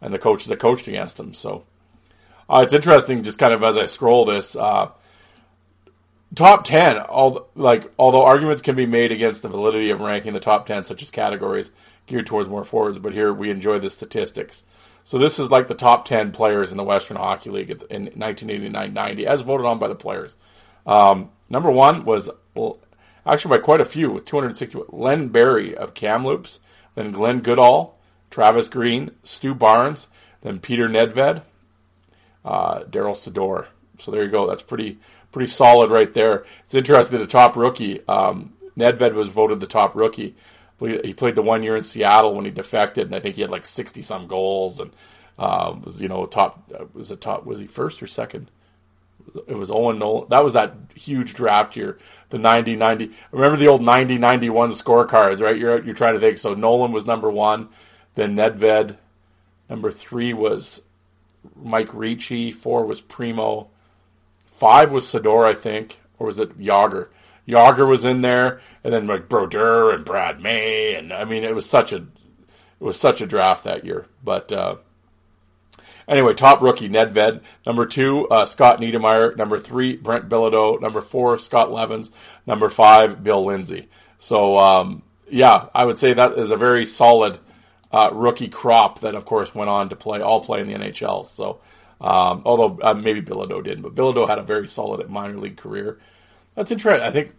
and 0.00 0.14
the 0.14 0.18
coaches 0.18 0.46
that 0.46 0.58
coached 0.58 0.88
against 0.88 1.18
them. 1.18 1.34
So 1.34 1.64
uh, 2.48 2.60
it's 2.64 2.74
interesting, 2.74 3.22
just 3.22 3.38
kind 3.38 3.52
of 3.52 3.62
as 3.62 3.76
I 3.76 3.86
scroll 3.86 4.24
this. 4.24 4.56
Uh, 4.56 4.90
top 6.34 6.64
10 6.64 6.98
all 6.98 7.48
like 7.54 7.90
although 7.98 8.24
arguments 8.24 8.62
can 8.62 8.76
be 8.76 8.86
made 8.86 9.12
against 9.12 9.42
the 9.42 9.48
validity 9.48 9.90
of 9.90 10.00
ranking 10.00 10.34
the 10.34 10.40
top 10.40 10.66
10 10.66 10.84
such 10.84 11.02
as 11.02 11.10
categories 11.10 11.70
geared 12.06 12.26
towards 12.26 12.48
more 12.48 12.64
forwards 12.64 12.98
but 12.98 13.12
here 13.12 13.32
we 13.32 13.50
enjoy 13.50 13.78
the 13.78 13.88
statistics 13.88 14.62
so 15.04 15.18
this 15.18 15.38
is 15.38 15.50
like 15.50 15.68
the 15.68 15.74
top 15.74 16.04
10 16.04 16.32
players 16.32 16.70
in 16.70 16.76
the 16.76 16.84
western 16.84 17.16
hockey 17.16 17.50
league 17.50 17.70
in 17.90 18.08
1989-90 18.08 19.24
as 19.24 19.40
voted 19.40 19.64
on 19.64 19.78
by 19.78 19.88
the 19.88 19.94
players 19.94 20.36
um, 20.86 21.30
number 21.48 21.70
one 21.70 22.04
was 22.04 22.30
well, 22.54 22.78
actually 23.24 23.56
by 23.56 23.64
quite 23.64 23.80
a 23.80 23.86
few 23.86 24.10
with 24.10 24.26
260 24.26 24.80
len 24.90 25.28
barrie 25.28 25.74
of 25.74 25.94
kamloops 25.94 26.60
then 26.94 27.10
glen 27.10 27.40
goodall 27.40 27.98
travis 28.30 28.68
green 28.68 29.10
stu 29.22 29.54
barnes 29.54 30.08
then 30.42 30.58
peter 30.58 30.88
nedved 30.88 31.42
uh, 32.44 32.80
darryl 32.84 33.14
sydor 33.14 33.66
so 33.98 34.10
there 34.10 34.24
you 34.24 34.30
go 34.30 34.46
that's 34.46 34.62
pretty 34.62 34.98
pretty 35.32 35.50
solid 35.50 35.90
right 35.90 36.12
there. 36.12 36.44
It's 36.64 36.74
interesting. 36.74 37.18
The 37.18 37.26
top 37.26 37.56
rookie, 37.56 38.06
um, 38.06 38.54
Nedved 38.76 39.14
was 39.14 39.28
voted 39.28 39.60
the 39.60 39.66
top 39.66 39.94
rookie. 39.94 40.36
He 40.80 41.12
played 41.12 41.34
the 41.34 41.42
one 41.42 41.64
year 41.64 41.76
in 41.76 41.82
Seattle 41.82 42.34
when 42.34 42.44
he 42.44 42.52
defected, 42.52 43.06
and 43.06 43.14
I 43.14 43.20
think 43.20 43.34
he 43.34 43.42
had 43.42 43.50
like 43.50 43.66
sixty 43.66 44.00
some 44.00 44.28
goals, 44.28 44.78
and 44.78 44.92
um, 45.38 45.82
was 45.82 46.00
you 46.00 46.08
know 46.08 46.24
top 46.26 46.70
was 46.94 47.10
it 47.10 47.20
top 47.20 47.44
was 47.44 47.58
he 47.58 47.66
first 47.66 48.02
or 48.02 48.06
second? 48.06 48.50
It 49.46 49.56
was 49.56 49.70
Owen 49.70 49.98
Nolan. 49.98 50.28
That 50.30 50.44
was 50.44 50.52
that 50.52 50.74
huge 50.94 51.34
draft 51.34 51.76
year, 51.76 51.98
the 52.30 52.38
90 52.38 52.76
90. 52.76 53.12
Remember 53.30 53.58
the 53.58 53.68
old 53.68 53.82
90 53.82 54.16
91 54.16 54.70
scorecards, 54.70 55.40
right? 55.40 55.58
You're 55.58 55.84
you're 55.84 55.94
trying 55.94 56.14
to 56.14 56.20
think. 56.20 56.38
So 56.38 56.54
Nolan 56.54 56.92
was 56.92 57.06
number 57.06 57.30
one, 57.30 57.68
then 58.14 58.36
Nedved, 58.36 58.96
number 59.68 59.90
three 59.90 60.32
was 60.32 60.80
Mike 61.56 61.92
Ricci, 61.92 62.52
four 62.52 62.84
was 62.84 63.00
Primeau, 63.00 63.68
Five 64.58 64.90
was 64.90 65.06
Sydor, 65.06 65.46
I 65.46 65.54
think, 65.54 66.00
or 66.18 66.26
was 66.26 66.40
it 66.40 66.58
Jagr? 66.58 67.10
Jagr 67.46 67.88
was 67.88 68.04
in 68.04 68.22
there, 68.22 68.60
and 68.82 68.92
then 68.92 69.06
like 69.06 69.28
Brodeur 69.28 69.92
and 69.92 70.04
Brad 70.04 70.40
May, 70.40 70.96
and 70.96 71.12
I 71.12 71.24
mean, 71.24 71.44
it 71.44 71.54
was 71.54 71.64
such 71.64 71.92
a 71.92 71.98
it 71.98 72.84
was 72.84 72.98
such 72.98 73.20
a 73.20 73.26
draft 73.26 73.62
that 73.62 73.84
year. 73.84 74.06
But 74.24 74.52
uh, 74.52 74.76
anyway, 76.08 76.34
top 76.34 76.60
rookie 76.60 76.88
Nedved, 76.88 77.42
number 77.64 77.86
two 77.86 78.26
uh, 78.26 78.46
Scott 78.46 78.80
Niedermayer, 78.80 79.36
number 79.36 79.60
three 79.60 79.94
Brent 79.94 80.28
Bilodeau, 80.28 80.80
number 80.80 81.02
four 81.02 81.38
Scott 81.38 81.70
Levins, 81.70 82.10
number 82.44 82.68
five 82.68 83.22
Bill 83.22 83.44
Lindsay. 83.44 83.88
So 84.18 84.58
um, 84.58 85.04
yeah, 85.30 85.66
I 85.72 85.84
would 85.84 85.98
say 85.98 86.14
that 86.14 86.32
is 86.32 86.50
a 86.50 86.56
very 86.56 86.84
solid 86.84 87.38
uh, 87.92 88.10
rookie 88.12 88.48
crop 88.48 89.00
that, 89.00 89.14
of 89.14 89.24
course, 89.24 89.54
went 89.54 89.70
on 89.70 89.88
to 89.88 89.96
play 89.96 90.20
all 90.20 90.42
play 90.42 90.60
in 90.60 90.66
the 90.66 90.74
NHL. 90.74 91.24
So 91.26 91.60
um, 92.00 92.42
although 92.44 92.78
uh, 92.82 92.94
maybe 92.94 93.20
Bilodeau 93.20 93.62
didn't, 93.62 93.82
but 93.82 93.94
Bilodeau 93.94 94.28
had 94.28 94.38
a 94.38 94.42
very 94.42 94.68
solid 94.68 95.08
minor 95.08 95.36
league 95.36 95.56
career. 95.56 95.98
That's 96.54 96.70
interesting. 96.70 97.06
I 97.06 97.10
think, 97.10 97.32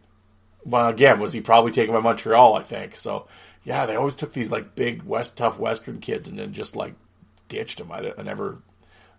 well, 0.65 0.87
again, 0.87 1.19
was 1.19 1.33
he 1.33 1.41
probably 1.41 1.71
taken 1.71 1.93
by 1.93 2.01
Montreal? 2.01 2.55
I 2.55 2.63
think 2.63 2.95
so. 2.95 3.27
Yeah, 3.63 3.85
they 3.85 3.95
always 3.95 4.15
took 4.15 4.33
these 4.33 4.51
like 4.51 4.75
big 4.75 5.03
West 5.03 5.35
tough 5.37 5.57
Western 5.59 5.99
kids 5.99 6.27
and 6.27 6.37
then 6.37 6.53
just 6.53 6.75
like 6.75 6.93
ditched 7.47 7.77
them. 7.77 7.91
I, 7.91 8.13
I 8.17 8.23
never, 8.23 8.57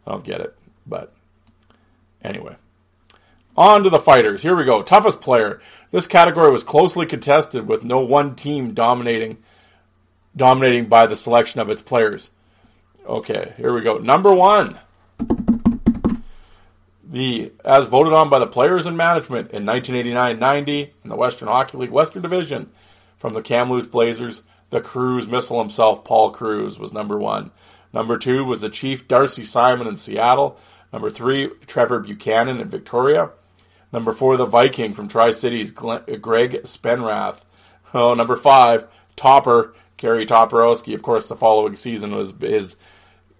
I 0.06 0.12
don't 0.12 0.24
get 0.24 0.40
it. 0.40 0.56
But 0.86 1.14
anyway, 2.22 2.56
on 3.56 3.82
to 3.84 3.90
the 3.90 3.98
fighters. 3.98 4.42
Here 4.42 4.56
we 4.56 4.64
go. 4.64 4.82
Toughest 4.82 5.20
player. 5.20 5.60
This 5.90 6.06
category 6.06 6.50
was 6.50 6.64
closely 6.64 7.06
contested 7.06 7.66
with 7.66 7.82
no 7.82 8.00
one 8.00 8.36
team 8.36 8.74
dominating, 8.74 9.38
dominating 10.36 10.86
by 10.86 11.06
the 11.06 11.16
selection 11.16 11.60
of 11.60 11.70
its 11.70 11.82
players. 11.82 12.30
Okay, 13.06 13.54
here 13.56 13.74
we 13.74 13.82
go. 13.82 13.98
Number 13.98 14.34
one 14.34 14.78
the 17.10 17.52
as 17.64 17.86
voted 17.86 18.12
on 18.12 18.30
by 18.30 18.38
the 18.38 18.46
players 18.46 18.86
and 18.86 18.96
management 18.96 19.50
in 19.50 19.64
1989-90 19.64 20.90
in 21.02 21.10
the 21.10 21.16
Western 21.16 21.48
Hockey 21.48 21.78
League 21.78 21.90
Western 21.90 22.22
Division 22.22 22.70
from 23.18 23.34
the 23.34 23.42
Kamloops 23.42 23.86
Blazers, 23.86 24.42
the 24.70 24.80
Cruise 24.80 25.26
missile 25.26 25.60
himself, 25.60 26.04
Paul 26.04 26.32
Kruse, 26.32 26.78
was 26.78 26.92
number 26.92 27.18
one. 27.18 27.50
Number 27.92 28.16
two 28.16 28.44
was 28.44 28.60
the 28.60 28.70
Chief 28.70 29.08
Darcy 29.08 29.44
Simon 29.44 29.88
in 29.88 29.96
Seattle. 29.96 30.58
Number 30.92 31.10
three, 31.10 31.50
Trevor 31.66 32.00
Buchanan 32.00 32.60
in 32.60 32.68
Victoria. 32.68 33.30
Number 33.92 34.12
four, 34.12 34.36
the 34.36 34.46
Viking 34.46 34.94
from 34.94 35.08
Tri 35.08 35.32
Cities, 35.32 35.72
Greg 35.72 36.62
Spenrath. 36.62 37.40
Oh, 37.92 38.14
number 38.14 38.36
five, 38.36 38.86
Topper, 39.16 39.74
Kerry 40.00 40.24
Toporowski. 40.24 40.94
Of 40.94 41.02
course, 41.02 41.28
the 41.28 41.36
following 41.36 41.76
season 41.76 42.14
was 42.14 42.32
his 42.40 42.76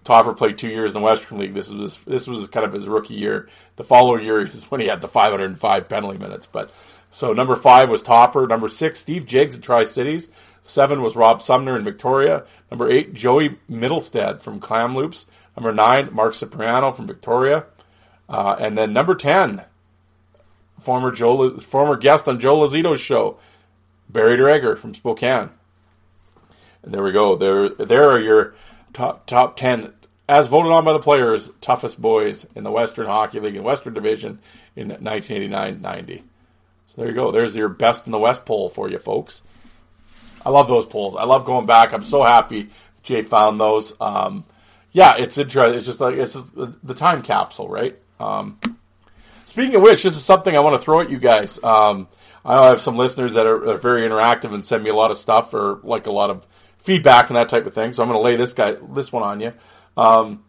Topper 0.05 0.35
played 0.35 0.59
two 0.59 0.69
years 0.69 0.95
in 0.95 1.01
the 1.01 1.07
Western 1.07 1.39
League. 1.39 1.55
This 1.55 1.73
was 1.73 1.99
this 2.05 2.27
was 2.29 2.49
kind 2.51 2.67
of 2.67 2.73
his 2.75 2.87
rookie 2.87 3.15
year. 3.15 3.49
The 3.77 3.85
following 3.85 4.25
year 4.25 4.41
is 4.47 4.71
when 4.71 4.83
he 4.83 4.87
had 4.87 5.01
the 5.01 5.09
505 5.09 5.89
penalty 5.89 6.19
minutes. 6.19 6.47
But 6.47 6.71
so 7.09 7.33
number 7.33 7.57
five 7.57 7.89
was 7.89 8.03
Topper. 8.03 8.47
Number 8.47 8.69
six, 8.69 9.01
Steve 9.01 9.25
Jiggs 9.25 9.55
at 9.57 9.63
Tri 9.63 9.85
Cities. 9.85 10.29
Seven 10.63 11.01
was 11.01 11.17
Rob 11.17 11.41
Sumner 11.41 11.77
in 11.77 11.85
Victoria. 11.85 12.45
Number 12.71 12.91
eight, 12.91 13.15
Joey 13.15 13.59
Mittelstadt 13.71 14.43
from 14.43 14.61
Kamloops. 14.61 15.27
Number 15.57 15.73
nine, 15.73 16.11
Mark 16.13 16.35
Cipriano 16.35 16.93
from 16.93 17.07
Victoria. 17.07 17.65
Uh, 18.29 18.55
and 18.61 18.77
then 18.77 18.93
number 18.93 19.15
ten, 19.15 19.65
former 20.79 21.11
Joe, 21.11 21.57
former 21.57 21.97
guest 21.97 22.29
on 22.29 22.39
Joe 22.39 22.59
Lazito's 22.59 23.01
show, 23.01 23.39
Barry 24.11 24.37
Dreger 24.37 24.77
from 24.77 24.95
Spokane. 24.95 25.51
And 26.83 26.95
there 26.95 27.03
we 27.03 27.13
go. 27.13 27.37
There, 27.37 27.69
there 27.69 28.11
are 28.11 28.21
your 28.21 28.55
top 28.93 29.27
top 29.27 29.57
ten 29.57 29.93
as 30.31 30.47
voted 30.47 30.71
on 30.71 30.85
by 30.85 30.93
the 30.93 31.01
players, 31.01 31.51
toughest 31.61 32.01
boys 32.01 32.47
in 32.55 32.63
the 32.63 32.71
Western 32.71 33.07
Hockey 33.07 33.41
League 33.41 33.57
and 33.57 33.65
Western 33.65 33.95
Division 33.95 34.39
in 34.77 34.91
1989-90. 34.91 36.23
So 36.87 36.95
there 36.97 37.09
you 37.09 37.17
go. 37.17 37.33
There's 37.33 37.57
your 37.57 37.69
best 37.69 38.07
in 38.07 38.13
the 38.13 38.19
West 38.19 38.47
poll 38.47 38.69
for 38.71 38.89
you 38.89 39.01
folks. 39.01 39.43
I 40.47 40.51
love 40.51 40.69
those 40.69 40.87
polls. 40.87 41.17
I 41.17 41.25
love 41.25 41.45
going 41.45 41.67
back. 41.67 41.93
I'm 41.93 42.05
so 42.05 42.23
happy 42.23 42.71
Jay 43.03 43.23
found 43.23 43.61
those. 43.61 43.93
Um, 44.01 44.45
yeah, 44.93 45.17
it's 45.17 45.37
interesting. 45.37 45.77
It's 45.77 45.87
just 45.87 46.01
like 46.01 46.15
it's 46.15 46.35
the 46.35 46.95
time 46.95 47.23
capsule, 47.23 47.69
right? 47.69 47.99
Um, 48.21 48.59
speaking 49.47 49.75
of 49.75 49.83
which, 49.83 50.05
this 50.05 50.17
is 50.17 50.25
something 50.25 50.57
I 50.57 50.61
want 50.61 50.75
to 50.75 50.83
throw 50.85 51.01
at 51.01 51.11
you 51.11 51.19
guys. 51.19 51.63
Um, 51.63 52.07
I 52.45 52.69
have 52.69 52.81
some 52.81 52.97
listeners 52.97 53.35
that 53.35 53.47
are, 53.47 53.71
are, 53.71 53.77
very 53.77 54.09
interactive 54.09 54.55
and 54.55 54.65
send 54.65 54.83
me 54.83 54.91
a 54.91 54.95
lot 54.95 55.11
of 55.11 55.19
stuff 55.19 55.53
or 55.53 55.81
like 55.83 56.07
a 56.07 56.13
lot 56.13 56.31
of 56.31 56.47
feedback 56.81 57.31
and 57.31 57.37
that 57.37 57.49
type 57.49 57.67
of 57.67 57.75
thing. 57.75 57.93
So 57.93 58.03
I'm 58.03 58.09
going 58.11 58.21
to 58.21 58.25
lay 58.25 58.37
this 58.37 58.53
guy, 58.53 58.77
this 58.95 59.13
one 59.13 59.23
on 59.23 59.41
you. 59.41 59.53
Um, 59.97 60.45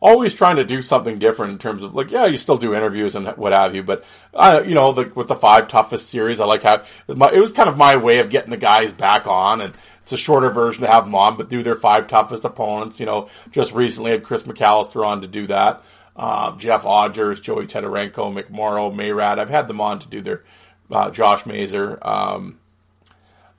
always 0.00 0.32
trying 0.32 0.56
to 0.56 0.64
do 0.64 0.80
something 0.80 1.18
different 1.18 1.52
in 1.52 1.58
terms 1.58 1.82
of 1.82 1.94
like, 1.94 2.10
yeah, 2.10 2.26
you 2.26 2.36
still 2.36 2.56
do 2.56 2.74
interviews 2.74 3.16
and 3.16 3.26
what 3.36 3.52
have 3.52 3.74
you, 3.74 3.82
but 3.82 4.04
uh, 4.32 4.62
you 4.64 4.74
know, 4.74 4.92
the, 4.92 5.10
with 5.14 5.26
the 5.26 5.34
five 5.34 5.66
toughest 5.66 6.08
series, 6.08 6.38
I 6.40 6.44
like 6.44 6.62
how 6.62 6.84
it 7.08 7.40
was 7.40 7.52
kind 7.52 7.68
of 7.68 7.76
my 7.76 7.96
way 7.96 8.20
of 8.20 8.30
getting 8.30 8.50
the 8.50 8.56
guys 8.56 8.92
back 8.92 9.26
on 9.26 9.60
and 9.60 9.74
it's 10.02 10.12
a 10.12 10.16
shorter 10.16 10.50
version 10.50 10.84
to 10.84 10.90
have 10.90 11.04
them 11.04 11.14
on, 11.14 11.36
but 11.36 11.50
do 11.50 11.62
their 11.62 11.74
five 11.74 12.06
toughest 12.06 12.44
opponents. 12.44 13.00
You 13.00 13.06
know, 13.06 13.28
just 13.50 13.74
recently 13.74 14.12
had 14.12 14.22
Chris 14.22 14.44
McAllister 14.44 15.04
on 15.04 15.22
to 15.22 15.26
do 15.28 15.48
that. 15.48 15.82
uh, 16.18 16.56
Jeff 16.56 16.82
Odgers, 16.82 17.40
Joey 17.40 17.66
Tedorenko, 17.66 18.34
McMorrow, 18.34 18.92
Mayrad. 18.92 19.38
I've 19.38 19.48
had 19.48 19.68
them 19.68 19.80
on 19.80 20.00
to 20.00 20.08
do 20.08 20.20
their 20.20 20.42
uh, 20.90 21.10
Josh 21.10 21.46
Mazer. 21.46 21.98
Um, 22.02 22.58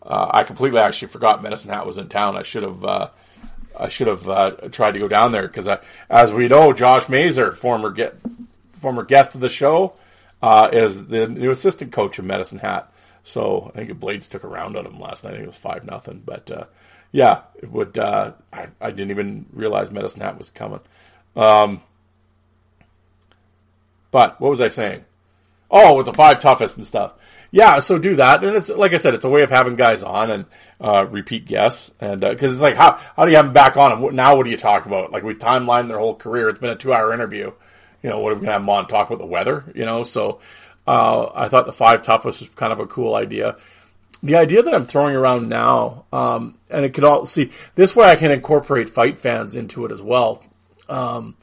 uh, 0.09 0.31
I 0.31 0.43
completely 0.43 0.79
actually 0.79 1.09
forgot 1.09 1.43
Medicine 1.43 1.69
Hat 1.69 1.85
was 1.85 1.97
in 1.97 2.09
town. 2.09 2.35
I 2.35 2.43
should 2.43 2.63
have. 2.63 2.83
Uh, 2.83 3.09
I 3.79 3.87
should 3.87 4.07
have 4.07 4.27
uh, 4.27 4.51
tried 4.71 4.93
to 4.93 4.99
go 4.99 5.07
down 5.07 5.31
there 5.31 5.47
because, 5.47 5.67
as 6.09 6.33
we 6.33 6.49
know, 6.49 6.73
Josh 6.73 7.07
Mazer, 7.07 7.53
former 7.53 7.91
get, 7.91 8.15
former 8.73 9.03
guest 9.03 9.35
of 9.35 9.41
the 9.41 9.47
show, 9.47 9.93
uh, 10.41 10.69
is 10.73 11.05
the 11.05 11.27
new 11.27 11.51
assistant 11.51 11.93
coach 11.93 12.19
of 12.19 12.25
Medicine 12.25 12.59
Hat. 12.59 12.91
So 13.23 13.71
I 13.73 13.85
think 13.85 13.99
Blades 13.99 14.27
took 14.27 14.43
a 14.43 14.47
round 14.47 14.75
on 14.75 14.85
him 14.85 14.99
last 14.99 15.23
night. 15.23 15.31
I 15.31 15.33
think 15.33 15.43
it 15.43 15.47
was 15.47 15.55
five 15.55 15.85
nothing. 15.85 16.23
But 16.25 16.51
uh, 16.51 16.65
yeah, 17.11 17.43
it 17.55 17.71
would. 17.71 17.97
Uh, 17.97 18.33
I, 18.51 18.67
I, 18.81 18.89
didn't 18.89 19.11
even 19.11 19.45
realize 19.53 19.91
Medicine 19.91 20.21
Hat 20.21 20.37
was 20.37 20.49
coming. 20.49 20.79
Um, 21.35 21.81
but 24.11 24.41
what 24.41 24.49
was 24.49 24.61
I 24.61 24.69
saying? 24.69 25.05
Oh, 25.71 25.97
with 25.97 26.07
the 26.07 26.13
five 26.13 26.39
toughest 26.39 26.77
and 26.77 26.87
stuff. 26.87 27.13
Yeah, 27.51 27.79
so 27.79 27.97
do 27.97 28.17
that, 28.17 28.43
and 28.43 28.55
it's 28.55 28.69
like 28.69 28.93
I 28.93 28.97
said, 28.97 29.15
it's 29.15 29.25
a 29.25 29.29
way 29.29 29.41
of 29.41 29.49
having 29.49 29.75
guys 29.75 30.03
on 30.03 30.29
and 30.29 30.45
uh, 30.79 31.07
repeat 31.09 31.45
guests, 31.45 31.91
and 31.99 32.21
because 32.21 32.49
uh, 32.49 32.53
it's 32.53 32.61
like 32.61 32.75
how 32.75 32.99
how 33.15 33.25
do 33.25 33.31
you 33.31 33.37
have 33.37 33.47
them 33.47 33.53
back 33.53 33.75
on? 33.75 33.91
And 33.91 34.13
now 34.13 34.35
what 34.35 34.43
do 34.43 34.51
you 34.51 34.57
talk 34.57 34.85
about? 34.85 35.11
Like 35.11 35.23
we 35.23 35.33
timeline 35.33 35.87
their 35.87 35.97
whole 35.97 36.15
career. 36.15 36.49
It's 36.49 36.59
been 36.59 36.69
a 36.69 36.75
two 36.75 36.93
hour 36.93 37.11
interview. 37.11 37.51
You 38.03 38.09
know, 38.09 38.21
what 38.21 38.31
are 38.31 38.35
we 38.35 38.41
gonna 38.41 38.53
have 38.53 38.61
them 38.61 38.69
on 38.69 38.87
talk 38.87 39.07
about 39.07 39.19
the 39.19 39.25
weather? 39.25 39.65
You 39.73 39.85
know, 39.85 40.03
so 40.03 40.41
uh, 40.85 41.29
I 41.33 41.47
thought 41.47 41.65
the 41.65 41.73
five 41.73 42.03
toughest 42.03 42.41
was 42.41 42.49
kind 42.51 42.71
of 42.71 42.79
a 42.79 42.85
cool 42.85 43.15
idea. 43.15 43.57
The 44.21 44.35
idea 44.35 44.61
that 44.61 44.73
I'm 44.73 44.85
throwing 44.85 45.15
around 45.15 45.49
now, 45.49 46.05
um, 46.11 46.55
and 46.69 46.85
it 46.85 46.93
could 46.93 47.03
all 47.03 47.25
see 47.25 47.51
this 47.73 47.95
way 47.95 48.07
I 48.07 48.15
can 48.15 48.31
incorporate 48.31 48.89
fight 48.89 49.19
fans 49.19 49.55
into 49.55 49.85
it 49.85 49.91
as 49.91 50.01
well. 50.01 50.43
Um, 50.87 51.35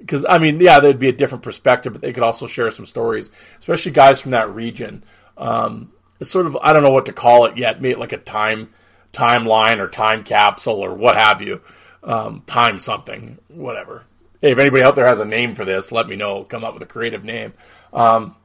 because 0.00 0.26
I 0.28 0.38
mean, 0.38 0.60
yeah, 0.60 0.80
there'd 0.80 0.98
be 0.98 1.08
a 1.08 1.12
different 1.12 1.44
perspective, 1.44 1.92
but 1.92 2.02
they 2.02 2.12
could 2.12 2.22
also 2.22 2.46
share 2.46 2.70
some 2.70 2.86
stories, 2.86 3.30
especially 3.58 3.92
guys 3.92 4.20
from 4.20 4.32
that 4.32 4.54
region. 4.54 5.02
Um, 5.36 5.92
it's 6.20 6.30
sort 6.30 6.46
of 6.46 6.56
I 6.56 6.72
don't 6.72 6.82
know 6.82 6.92
what 6.92 7.06
to 7.06 7.12
call 7.12 7.46
it 7.46 7.56
yet, 7.56 7.82
maybe 7.82 7.98
like 7.98 8.12
a 8.12 8.18
time 8.18 8.70
timeline 9.12 9.78
or 9.78 9.88
time 9.88 10.24
capsule 10.24 10.80
or 10.80 10.94
what 10.94 11.16
have 11.16 11.40
you, 11.40 11.60
um, 12.02 12.42
time 12.46 12.80
something, 12.80 13.38
whatever. 13.48 14.04
Hey, 14.40 14.52
if 14.52 14.58
anybody 14.58 14.82
out 14.82 14.96
there 14.96 15.06
has 15.06 15.20
a 15.20 15.24
name 15.24 15.54
for 15.54 15.64
this, 15.64 15.92
let 15.92 16.08
me 16.08 16.16
know. 16.16 16.44
Come 16.44 16.64
up 16.64 16.74
with 16.74 16.82
a 16.82 16.86
creative 16.86 17.24
name. 17.24 17.54
Um, 17.92 18.36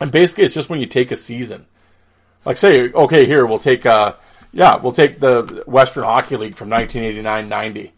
and 0.00 0.10
basically, 0.10 0.44
it's 0.44 0.54
just 0.54 0.68
when 0.68 0.80
you 0.80 0.86
take 0.86 1.10
a 1.10 1.16
season, 1.16 1.64
like 2.44 2.56
say, 2.56 2.90
okay, 2.90 3.24
here 3.24 3.46
we'll 3.46 3.58
take, 3.58 3.86
uh, 3.86 4.14
yeah, 4.52 4.76
we'll 4.76 4.92
take 4.92 5.20
the 5.20 5.62
Western 5.66 6.04
Hockey 6.04 6.36
League 6.36 6.56
from 6.56 6.68
1989-90 6.68 7.92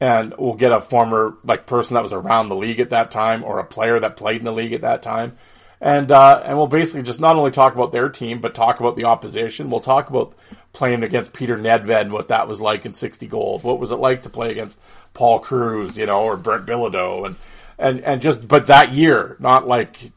and 0.00 0.34
we'll 0.38 0.54
get 0.54 0.72
a 0.72 0.80
former 0.80 1.36
like 1.44 1.66
person 1.66 1.94
that 1.94 2.02
was 2.02 2.12
around 2.12 2.48
the 2.48 2.56
league 2.56 2.80
at 2.80 2.90
that 2.90 3.10
time 3.10 3.42
or 3.42 3.58
a 3.58 3.64
player 3.64 3.98
that 3.98 4.16
played 4.16 4.38
in 4.38 4.44
the 4.44 4.52
league 4.52 4.72
at 4.72 4.82
that 4.82 5.02
time 5.02 5.36
and 5.80 6.10
uh, 6.10 6.42
and 6.44 6.56
we'll 6.56 6.66
basically 6.66 7.02
just 7.02 7.20
not 7.20 7.36
only 7.36 7.50
talk 7.50 7.74
about 7.74 7.92
their 7.92 8.08
team, 8.08 8.40
but 8.40 8.54
talk 8.54 8.80
about 8.80 8.96
the 8.96 9.04
opposition. 9.04 9.70
We'll 9.70 9.80
talk 9.80 10.08
about 10.08 10.34
playing 10.72 11.02
against 11.02 11.32
Peter 11.32 11.56
Nedved 11.56 12.00
and 12.00 12.12
what 12.12 12.28
that 12.28 12.48
was 12.48 12.60
like 12.60 12.86
in 12.86 12.92
60 12.92 13.26
gold. 13.26 13.62
What 13.62 13.78
was 13.78 13.90
it 13.90 13.96
like 13.96 14.22
to 14.22 14.30
play 14.30 14.50
against 14.50 14.78
Paul 15.14 15.40
Kruse, 15.40 15.98
you 15.98 16.06
know, 16.06 16.22
or 16.22 16.36
Brent 16.36 16.66
Bilodeau, 16.66 17.26
and 17.26 17.36
and 17.78 18.00
and 18.00 18.22
just 18.22 18.46
but 18.46 18.68
that 18.68 18.92
year, 18.94 19.36
not 19.38 19.66
like 19.66 20.12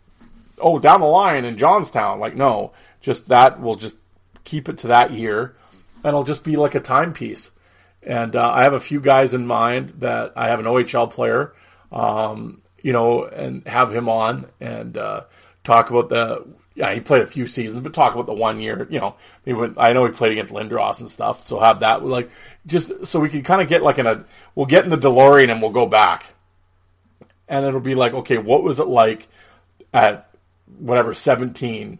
oh 0.60 0.80
down 0.80 1.01
the 1.01 1.07
line 1.07 1.43
in 1.43 1.57
Johnstown. 1.57 2.20
Like 2.20 2.36
no, 2.36 2.72
just 3.01 3.28
that. 3.28 3.60
We'll 3.60 3.76
just 3.76 3.97
keep 4.45 4.70
it 4.70 4.80
to 4.80 4.88
that 4.88 5.12
year, 5.12 5.55
and 6.03 6.05
it'll 6.05 6.24
just 6.24 6.45
be 6.45 6.55
like 6.55 6.76
a 6.76 6.80
timepiece. 6.80 7.51
And 8.01 8.34
uh, 8.38 8.49
I 8.49 8.64
have 8.64 8.74
a 8.74 8.80
few 8.80 9.01
guys 9.01 9.34
in 9.34 9.45
mind 9.45 9.95
that 9.99 10.32
I 10.38 10.47
have 10.47 10.62
an 10.62 10.66
OHL 10.66 11.12
player, 11.12 11.53
um, 11.91 12.62
you 12.82 12.93
know, 12.93 13.26
and 13.26 13.68
have 13.68 13.93
him 13.93 14.07
on 14.07 14.45
and. 14.62 14.97
Uh, 14.97 15.24
talk 15.70 15.90
about 15.90 16.10
the 16.10 16.46
yeah, 16.76 16.94
he 16.94 17.02
played 17.02 17.22
a 17.22 17.28
few 17.28 17.46
seasons, 17.46 17.82
but 17.82 17.94
talk 17.94 18.14
about 18.14 18.26
the 18.26 18.34
one 18.34 18.60
year, 18.62 18.88
you 18.90 19.00
know, 19.00 19.16
I, 19.46 19.52
mean, 19.52 19.74
I 19.78 19.92
know 19.92 20.06
he 20.06 20.14
played 20.14 20.32
against 20.32 20.54
Lindros 20.54 21.00
and 21.00 21.10
stuff, 21.10 21.46
so 21.46 21.60
have 21.60 21.82
that, 21.82 22.06
like, 22.06 22.32
just 22.66 23.06
so 23.06 23.20
we 23.20 23.28
can 23.28 23.44
kind 23.44 23.62
of 23.62 23.68
get 23.68 23.84
like 23.84 24.00
in 24.00 24.08
a, 24.08 24.24
we'll 24.56 24.66
get 24.66 24.86
in 24.86 24.90
the 24.90 24.96
DeLorean 24.96 25.52
and 25.52 25.62
we'll 25.62 25.72
go 25.72 25.88
back. 25.88 26.34
And 27.50 27.66
it'll 27.66 27.82
be 27.82 27.96
like, 27.96 28.14
okay, 28.14 28.38
what 28.38 28.64
was 28.64 28.80
it 28.80 28.88
like 28.88 29.28
at 29.94 30.30
whatever, 30.78 31.14
17 31.14 32.00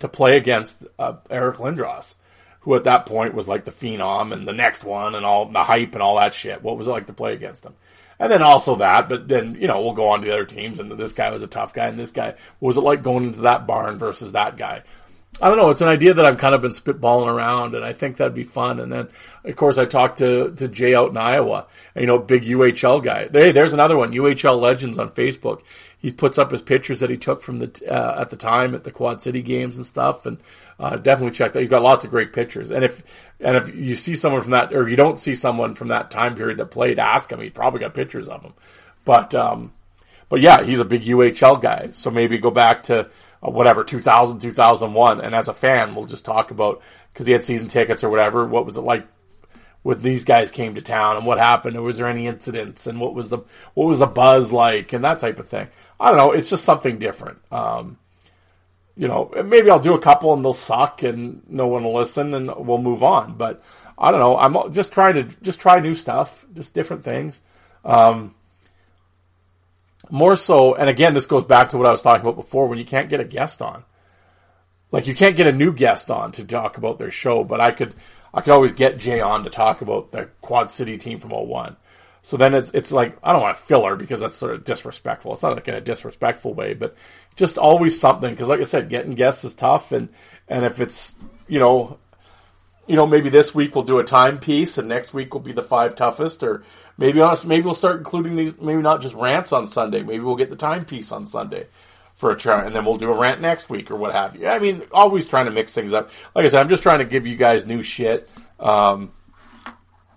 to 0.00 0.08
play 0.08 0.36
against 0.36 0.82
uh, 0.98 1.14
Eric 1.30 1.58
Lindros, 1.58 2.16
who 2.60 2.74
at 2.74 2.84
that 2.84 3.06
point 3.06 3.34
was 3.34 3.46
like 3.46 3.64
the 3.64 3.70
phenom 3.70 4.32
and 4.32 4.48
the 4.48 4.52
next 4.52 4.82
one 4.82 5.14
and 5.14 5.24
all 5.24 5.46
the 5.46 5.62
hype 5.62 5.92
and 5.92 6.02
all 6.02 6.16
that 6.16 6.34
shit. 6.34 6.62
What 6.62 6.76
was 6.76 6.88
it 6.88 6.90
like 6.90 7.06
to 7.06 7.12
play 7.12 7.34
against 7.34 7.64
him? 7.64 7.74
And 8.20 8.32
then 8.32 8.42
also 8.42 8.76
that, 8.76 9.08
but 9.08 9.28
then, 9.28 9.56
you 9.60 9.68
know, 9.68 9.80
we'll 9.80 9.92
go 9.92 10.08
on 10.08 10.20
to 10.20 10.26
the 10.26 10.32
other 10.32 10.44
teams 10.44 10.80
and 10.80 10.90
this 10.92 11.12
guy 11.12 11.30
was 11.30 11.42
a 11.42 11.46
tough 11.46 11.72
guy 11.72 11.86
and 11.86 11.98
this 11.98 12.10
guy, 12.10 12.34
was 12.60 12.76
it 12.76 12.80
like 12.80 13.02
going 13.02 13.24
into 13.24 13.42
that 13.42 13.66
barn 13.66 13.98
versus 13.98 14.32
that 14.32 14.56
guy? 14.56 14.82
I 15.40 15.48
don't 15.48 15.56
know. 15.56 15.70
It's 15.70 15.80
an 15.80 15.88
idea 15.88 16.14
that 16.14 16.24
I've 16.24 16.38
kind 16.38 16.54
of 16.54 16.62
been 16.62 16.72
spitballing 16.72 17.32
around, 17.32 17.74
and 17.74 17.84
I 17.84 17.92
think 17.92 18.16
that'd 18.16 18.34
be 18.34 18.44
fun. 18.44 18.80
And 18.80 18.90
then, 18.90 19.08
of 19.44 19.56
course, 19.56 19.78
I 19.78 19.84
talked 19.84 20.18
to 20.18 20.52
to 20.56 20.68
Jay 20.68 20.94
out 20.94 21.10
in 21.10 21.16
Iowa, 21.16 21.66
and, 21.94 22.02
you 22.02 22.06
know, 22.06 22.18
big 22.18 22.42
UHL 22.42 23.02
guy. 23.02 23.28
Hey, 23.32 23.52
there's 23.52 23.72
another 23.72 23.96
one, 23.96 24.12
UHL 24.12 24.60
Legends 24.60 24.98
on 24.98 25.10
Facebook. 25.10 25.62
He 26.00 26.12
puts 26.12 26.38
up 26.38 26.50
his 26.50 26.62
pictures 26.62 27.00
that 27.00 27.10
he 27.10 27.16
took 27.16 27.42
from 27.42 27.60
the 27.60 27.82
uh, 27.88 28.20
at 28.20 28.30
the 28.30 28.36
time 28.36 28.74
at 28.74 28.84
the 28.84 28.90
Quad 28.90 29.20
City 29.20 29.42
games 29.42 29.76
and 29.76 29.86
stuff, 29.86 30.26
and 30.26 30.38
uh, 30.80 30.96
definitely 30.96 31.32
check 31.32 31.52
that. 31.52 31.60
He's 31.60 31.70
got 31.70 31.82
lots 31.82 32.04
of 32.04 32.10
great 32.10 32.32
pictures. 32.32 32.70
And 32.70 32.84
if 32.84 33.02
and 33.40 33.56
if 33.56 33.74
you 33.74 33.94
see 33.94 34.16
someone 34.16 34.42
from 34.42 34.52
that, 34.52 34.74
or 34.74 34.88
you 34.88 34.96
don't 34.96 35.18
see 35.18 35.36
someone 35.36 35.74
from 35.74 35.88
that 35.88 36.10
time 36.10 36.34
period 36.34 36.58
that 36.58 36.66
played, 36.66 36.98
ask 36.98 37.30
him. 37.30 37.40
He 37.40 37.50
probably 37.50 37.80
got 37.80 37.94
pictures 37.94 38.28
of 38.28 38.42
him. 38.42 38.54
But 39.04 39.34
um, 39.34 39.72
but 40.28 40.40
yeah, 40.40 40.62
he's 40.64 40.80
a 40.80 40.84
big 40.84 41.02
UHL 41.02 41.60
guy. 41.60 41.90
So 41.92 42.10
maybe 42.10 42.38
go 42.38 42.50
back 42.50 42.84
to 42.84 43.08
whatever 43.40 43.84
2000, 43.84 44.40
2001, 44.40 45.20
and 45.20 45.34
as 45.34 45.48
a 45.48 45.54
fan, 45.54 45.94
we'll 45.94 46.06
just 46.06 46.24
talk 46.24 46.50
about 46.50 46.82
because 47.12 47.26
he 47.26 47.32
had 47.32 47.44
season 47.44 47.68
tickets 47.68 48.04
or 48.04 48.10
whatever. 48.10 48.46
What 48.46 48.66
was 48.66 48.76
it 48.76 48.82
like 48.82 49.06
when 49.82 50.00
these 50.00 50.24
guys 50.24 50.50
came 50.50 50.74
to 50.74 50.82
town, 50.82 51.16
and 51.16 51.26
what 51.26 51.38
happened? 51.38 51.76
Or 51.76 51.82
was 51.82 51.96
there 51.96 52.08
any 52.08 52.26
incidents? 52.26 52.86
And 52.86 53.00
what 53.00 53.14
was 53.14 53.28
the 53.28 53.38
what 53.74 53.86
was 53.86 54.00
the 54.00 54.06
buzz 54.06 54.52
like, 54.52 54.92
and 54.92 55.04
that 55.04 55.18
type 55.18 55.38
of 55.38 55.48
thing. 55.48 55.68
I 56.00 56.08
don't 56.08 56.18
know. 56.18 56.32
It's 56.32 56.50
just 56.50 56.64
something 56.64 56.98
different. 56.98 57.40
Um, 57.50 57.98
you 58.98 59.06
know, 59.06 59.30
maybe 59.44 59.70
I'll 59.70 59.78
do 59.78 59.94
a 59.94 60.00
couple 60.00 60.34
and 60.34 60.44
they'll 60.44 60.52
suck 60.52 61.04
and 61.04 61.42
no 61.48 61.68
one 61.68 61.84
will 61.84 61.94
listen 61.94 62.34
and 62.34 62.52
we'll 62.56 62.78
move 62.78 63.04
on. 63.04 63.34
But 63.36 63.62
I 63.96 64.10
don't 64.10 64.20
know. 64.20 64.36
I'm 64.36 64.72
just 64.72 64.92
trying 64.92 65.14
to 65.14 65.24
just 65.40 65.60
try 65.60 65.78
new 65.78 65.94
stuff, 65.94 66.44
just 66.52 66.74
different 66.74 67.04
things. 67.04 67.40
Um, 67.84 68.34
more 70.10 70.36
so, 70.36 70.74
and 70.74 70.88
again, 70.88 71.14
this 71.14 71.26
goes 71.26 71.44
back 71.44 71.70
to 71.70 71.78
what 71.78 71.86
I 71.86 71.92
was 71.92 72.02
talking 72.02 72.22
about 72.22 72.36
before 72.36 72.68
when 72.68 72.78
you 72.78 72.84
can't 72.84 73.08
get 73.08 73.20
a 73.20 73.24
guest 73.24 73.62
on. 73.62 73.84
Like 74.90 75.06
you 75.06 75.14
can't 75.14 75.36
get 75.36 75.46
a 75.46 75.52
new 75.52 75.72
guest 75.72 76.10
on 76.10 76.32
to 76.32 76.44
talk 76.44 76.78
about 76.78 76.98
their 76.98 77.10
show, 77.10 77.44
but 77.44 77.60
I 77.60 77.72
could, 77.72 77.94
I 78.32 78.40
could 78.40 78.52
always 78.52 78.72
get 78.72 78.98
Jay 78.98 79.20
on 79.20 79.44
to 79.44 79.50
talk 79.50 79.82
about 79.82 80.12
the 80.12 80.30
Quad 80.40 80.70
City 80.70 80.96
team 80.96 81.18
from 81.18 81.30
01. 81.30 81.76
So 82.22 82.36
then 82.36 82.54
it's 82.54 82.70
it's 82.72 82.92
like 82.92 83.16
I 83.22 83.32
don't 83.32 83.40
want 83.40 83.56
to 83.56 83.62
filler 83.62 83.96
because 83.96 84.20
that's 84.20 84.36
sort 84.36 84.54
of 84.54 84.64
disrespectful. 84.64 85.32
It's 85.32 85.42
not 85.42 85.54
like 85.54 85.68
in 85.68 85.74
a 85.74 85.80
disrespectful 85.80 86.52
way, 86.52 86.74
but 86.74 86.94
just 87.36 87.56
always 87.56 87.98
something. 87.98 88.30
Because 88.30 88.48
like 88.48 88.60
I 88.60 88.64
said, 88.64 88.90
getting 88.90 89.12
guests 89.12 89.44
is 89.44 89.54
tough, 89.54 89.92
and 89.92 90.10
and 90.46 90.64
if 90.64 90.80
it's 90.80 91.14
you 91.46 91.58
know, 91.58 91.98
you 92.86 92.96
know 92.96 93.06
maybe 93.06 93.30
this 93.30 93.54
week 93.54 93.74
we'll 93.74 93.84
do 93.84 93.98
a 93.98 94.04
timepiece, 94.04 94.76
and 94.78 94.88
next 94.88 95.14
week 95.14 95.32
will 95.32 95.40
be 95.40 95.52
the 95.52 95.62
five 95.62 95.94
toughest, 95.94 96.42
or 96.42 96.64
maybe 96.98 97.20
honest, 97.22 97.46
maybe 97.46 97.64
we'll 97.64 97.74
start 97.74 97.96
including 97.96 98.36
these. 98.36 98.58
Maybe 98.60 98.82
not 98.82 99.00
just 99.00 99.14
rants 99.14 99.52
on 99.52 99.66
Sunday. 99.66 100.02
Maybe 100.02 100.20
we'll 100.20 100.36
get 100.36 100.50
the 100.50 100.56
timepiece 100.56 101.10
on 101.12 101.26
Sunday 101.26 101.66
for 102.16 102.32
a 102.32 102.36
try, 102.36 102.64
and 102.64 102.74
then 102.74 102.84
we'll 102.84 102.96
do 102.96 103.10
a 103.10 103.16
rant 103.16 103.40
next 103.40 103.70
week 103.70 103.90
or 103.90 103.96
what 103.96 104.12
have 104.12 104.36
you. 104.36 104.48
I 104.48 104.58
mean, 104.58 104.82
always 104.92 105.24
trying 105.26 105.46
to 105.46 105.52
mix 105.52 105.72
things 105.72 105.94
up. 105.94 106.10
Like 106.34 106.44
I 106.44 106.48
said, 106.48 106.60
I'm 106.60 106.68
just 106.68 106.82
trying 106.82 106.98
to 106.98 107.04
give 107.04 107.26
you 107.26 107.36
guys 107.36 107.64
new 107.64 107.82
shit. 107.82 108.28
Um, 108.58 109.12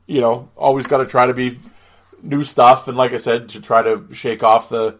you 0.07 0.19
know, 0.19 0.49
always 0.57 0.87
got 0.87 0.97
to 0.97 1.05
try 1.05 1.27
to 1.27 1.33
be 1.33 1.59
new 2.21 2.43
stuff, 2.43 2.87
and 2.87 2.97
like 2.97 3.13
I 3.13 3.17
said, 3.17 3.49
to 3.49 3.61
try 3.61 3.83
to 3.83 4.07
shake 4.13 4.43
off 4.43 4.67
the 4.69 4.97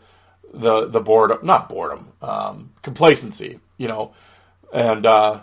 the 0.53 0.87
the 0.87 1.01
boredom, 1.01 1.39
not 1.43 1.69
boredom, 1.69 2.07
um, 2.21 2.71
complacency, 2.81 3.59
you 3.77 3.87
know, 3.87 4.13
and 4.71 5.05
uh, 5.05 5.41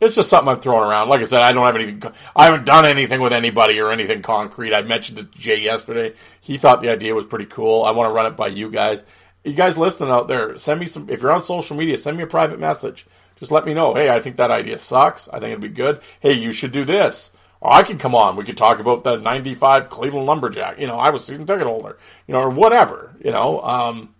it's 0.00 0.16
just 0.16 0.28
something 0.28 0.48
I'm 0.48 0.60
throwing 0.60 0.88
around. 0.88 1.08
Like 1.08 1.20
I 1.20 1.24
said, 1.24 1.42
I 1.42 1.52
don't 1.52 1.64
have 1.64 1.76
anything. 1.76 2.12
I 2.34 2.46
haven't 2.46 2.66
done 2.66 2.84
anything 2.84 3.20
with 3.20 3.32
anybody 3.32 3.80
or 3.80 3.90
anything 3.90 4.22
concrete. 4.22 4.74
I 4.74 4.82
mentioned 4.82 5.18
it 5.18 5.32
to 5.32 5.38
Jay 5.38 5.60
yesterday. 5.60 6.14
He 6.40 6.58
thought 6.58 6.82
the 6.82 6.90
idea 6.90 7.14
was 7.14 7.26
pretty 7.26 7.46
cool. 7.46 7.84
I 7.84 7.92
want 7.92 8.08
to 8.08 8.12
run 8.12 8.26
it 8.26 8.36
by 8.36 8.48
you 8.48 8.70
guys. 8.70 9.02
You 9.44 9.54
guys 9.54 9.78
listening 9.78 10.10
out 10.10 10.28
there, 10.28 10.58
send 10.58 10.80
me 10.80 10.86
some. 10.86 11.08
If 11.08 11.22
you're 11.22 11.32
on 11.32 11.42
social 11.42 11.76
media, 11.76 11.96
send 11.96 12.16
me 12.16 12.24
a 12.24 12.28
private 12.28 12.60
message. 12.60 13.06
Just 13.38 13.52
let 13.52 13.64
me 13.64 13.74
know. 13.74 13.94
Hey, 13.94 14.10
I 14.10 14.20
think 14.20 14.36
that 14.36 14.50
idea 14.50 14.78
sucks. 14.78 15.28
I 15.28 15.38
think 15.38 15.52
it'd 15.52 15.60
be 15.60 15.68
good. 15.68 16.00
Hey, 16.20 16.32
you 16.32 16.52
should 16.52 16.72
do 16.72 16.84
this. 16.84 17.32
Or 17.60 17.72
I 17.72 17.82
could 17.82 17.98
come 17.98 18.14
on. 18.14 18.36
We 18.36 18.44
could 18.44 18.56
talk 18.56 18.80
about 18.80 19.04
the 19.04 19.16
95 19.16 19.88
Cleveland 19.88 20.26
Lumberjack. 20.26 20.78
You 20.78 20.86
know, 20.86 20.98
I 20.98 21.10
was 21.10 21.24
season 21.24 21.46
ticket 21.46 21.66
holder, 21.66 21.98
you 22.26 22.32
know, 22.32 22.40
or 22.40 22.50
whatever, 22.50 23.14
you 23.22 23.30
know. 23.30 23.60
Um, 23.60 24.14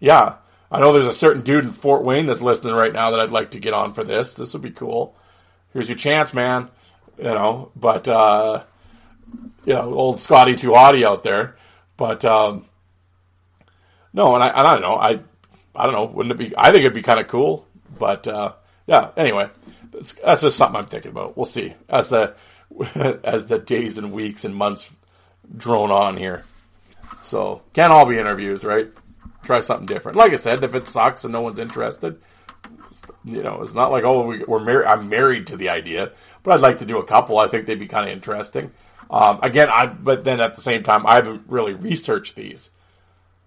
yeah. 0.00 0.36
I 0.70 0.80
know 0.80 0.92
there's 0.92 1.06
a 1.06 1.12
certain 1.12 1.42
dude 1.42 1.64
in 1.64 1.72
Fort 1.72 2.04
Wayne 2.04 2.26
that's 2.26 2.42
listening 2.42 2.74
right 2.74 2.92
now 2.92 3.10
that 3.10 3.20
I'd 3.20 3.30
like 3.30 3.52
to 3.52 3.60
get 3.60 3.74
on 3.74 3.92
for 3.92 4.04
this. 4.04 4.32
This 4.32 4.52
would 4.52 4.62
be 4.62 4.70
cool. 4.70 5.16
Here's 5.72 5.88
your 5.88 5.96
chance, 5.96 6.34
man. 6.34 6.68
You 7.16 7.24
know, 7.24 7.72
but, 7.74 8.06
uh, 8.06 8.64
you 9.64 9.74
know, 9.74 9.94
old 9.94 10.20
Scotty 10.20 10.56
Too 10.56 10.70
Hottie 10.70 11.04
out 11.04 11.24
there. 11.24 11.56
But, 11.96 12.24
um, 12.24 12.66
no, 14.12 14.34
and 14.34 14.42
I, 14.44 14.60
I 14.60 14.62
don't 14.62 14.82
know. 14.82 14.94
I, 14.94 15.20
I 15.74 15.84
don't 15.84 15.94
know. 15.94 16.04
Wouldn't 16.04 16.32
it 16.32 16.38
be? 16.38 16.54
I 16.56 16.72
think 16.72 16.78
it'd 16.78 16.94
be 16.94 17.02
kind 17.02 17.20
of 17.20 17.28
cool. 17.28 17.66
But 17.98 18.26
uh, 18.26 18.52
yeah. 18.86 19.10
Anyway, 19.16 19.48
that's, 19.90 20.12
that's 20.14 20.42
just 20.42 20.56
something 20.56 20.76
I'm 20.76 20.86
thinking 20.86 21.10
about. 21.10 21.36
We'll 21.36 21.46
see 21.46 21.74
as 21.88 22.08
the 22.08 22.34
as 23.24 23.46
the 23.46 23.58
days 23.58 23.98
and 23.98 24.12
weeks 24.12 24.44
and 24.44 24.54
months 24.54 24.90
drone 25.56 25.90
on 25.90 26.16
here. 26.16 26.44
So 27.22 27.62
can't 27.72 27.92
all 27.92 28.06
be 28.06 28.18
interviews, 28.18 28.64
right? 28.64 28.88
Try 29.48 29.60
something 29.60 29.86
different. 29.86 30.18
Like 30.18 30.34
I 30.34 30.36
said, 30.36 30.62
if 30.62 30.74
it 30.74 30.86
sucks 30.86 31.24
and 31.24 31.32
no 31.32 31.40
one's 31.40 31.58
interested, 31.58 32.20
you 33.24 33.42
know, 33.42 33.62
it's 33.62 33.72
not 33.72 33.90
like 33.90 34.04
oh 34.04 34.26
we, 34.26 34.44
we're 34.44 34.62
married. 34.62 34.86
I'm 34.86 35.08
married 35.08 35.46
to 35.46 35.56
the 35.56 35.70
idea, 35.70 36.12
but 36.42 36.52
I'd 36.52 36.60
like 36.60 36.76
to 36.78 36.84
do 36.84 36.98
a 36.98 37.04
couple. 37.04 37.38
I 37.38 37.46
think 37.46 37.64
they'd 37.64 37.78
be 37.78 37.86
kind 37.86 38.06
of 38.06 38.12
interesting. 38.12 38.72
Um, 39.08 39.40
again, 39.42 39.70
I 39.70 39.86
but 39.86 40.22
then 40.22 40.42
at 40.42 40.54
the 40.54 40.60
same 40.60 40.82
time, 40.82 41.06
I 41.06 41.14
haven't 41.14 41.44
really 41.48 41.72
researched 41.72 42.36
these. 42.36 42.70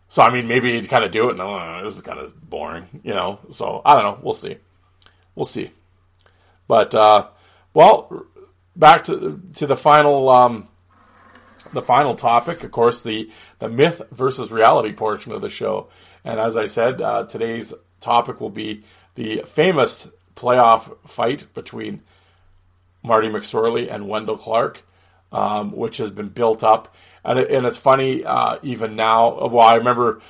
So 0.08 0.24
I 0.24 0.34
mean, 0.34 0.48
maybe 0.48 0.72
you'd 0.72 0.90
kind 0.90 1.04
of 1.04 1.12
do 1.12 1.28
it, 1.28 1.34
and 1.34 1.42
oh, 1.42 1.82
this 1.84 1.96
is 1.96 2.02
kind 2.02 2.18
of 2.18 2.50
boring, 2.50 3.02
you 3.04 3.14
know. 3.14 3.40
So 3.52 3.84
I 3.86 3.94
don't 3.94 4.04
know. 4.04 4.20
We'll 4.24 4.34
see. 4.34 4.58
We'll 5.36 5.46
see. 5.46 5.70
But 6.68 6.96
uh, 6.96 7.28
well, 7.76 8.26
back 8.76 9.04
to 9.04 9.40
to 9.58 9.68
the 9.68 9.78
final 9.78 10.30
um, 10.30 10.68
the 11.74 11.82
final 11.82 12.16
topic, 12.16 12.64
of 12.64 12.72
course, 12.72 13.02
the 13.02 13.30
the 13.60 13.70
myth 13.70 14.02
versus 14.12 14.52
reality 14.52 14.94
portion 14.94 15.32
of 15.32 15.42
the 15.42 15.50
show. 15.50 15.90
And 16.24 16.40
as 16.40 16.58
I 16.58 16.66
said, 16.66 17.02
uh, 17.02 17.24
today's 17.26 17.74
topic 18.00 18.40
will 18.40 18.50
be 18.50 18.84
the 19.16 19.44
famous 19.46 20.08
playoff 20.36 20.96
fight 21.08 21.54
between 21.54 22.02
Marty 23.04 23.30
McSorley 23.30 23.92
and 23.92 24.08
Wendell 24.08 24.38
Clark, 24.38 24.84
um, 25.32 25.72
which 25.72 25.98
has 25.98 26.12
been 26.12 26.30
built 26.30 26.64
up. 26.64 26.96
And, 27.24 27.40
it, 27.40 27.52
and 27.52 27.66
it's 27.66 27.78
funny, 27.78 28.24
uh, 28.26 28.58
even 28.64 28.96
now. 28.96 29.48
Well, 29.48 29.60
I 29.60 29.76
remember 29.76 30.22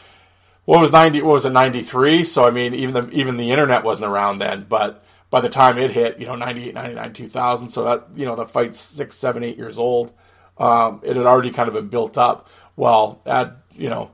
what 0.66 0.82
was 0.82 0.92
ninety? 0.92 1.22
What 1.22 1.34
was 1.34 1.46
it? 1.46 1.52
Ninety 1.52 1.82
three. 1.82 2.24
So 2.24 2.46
I 2.46 2.52
mean, 2.52 2.74
even 2.76 2.94
the 2.94 3.10
even 3.12 3.38
the 3.38 3.52
internet 3.52 3.84
wasn't 3.84 4.08
around 4.08 4.40
then. 4.40 4.66
But 4.68 5.04
by 5.30 5.42
the 5.42 5.50
time 5.50 5.78
it 5.78 5.92
hit, 5.92 6.20
you 6.20 6.28
know, 6.28 6.36
98, 6.36 6.74
99, 6.74 7.14
2000. 7.14 7.70
So 7.70 7.84
that 7.86 8.08
you 8.16 8.26
know, 8.26 8.36
the 8.36 8.46
fight's 8.46 8.80
six, 8.80 9.16
seven, 9.16 9.44
eight 9.44 9.58
years 9.58 9.80
old. 9.80 10.14
Um, 10.62 11.02
it 11.04 11.16
had 11.16 11.26
already 11.26 11.50
kind 11.50 11.68
of 11.68 11.74
been 11.74 11.88
built 11.88 12.18
up. 12.20 12.48
Well, 12.76 13.20
add 13.26 13.56
you 13.76 13.90
know, 13.90 14.12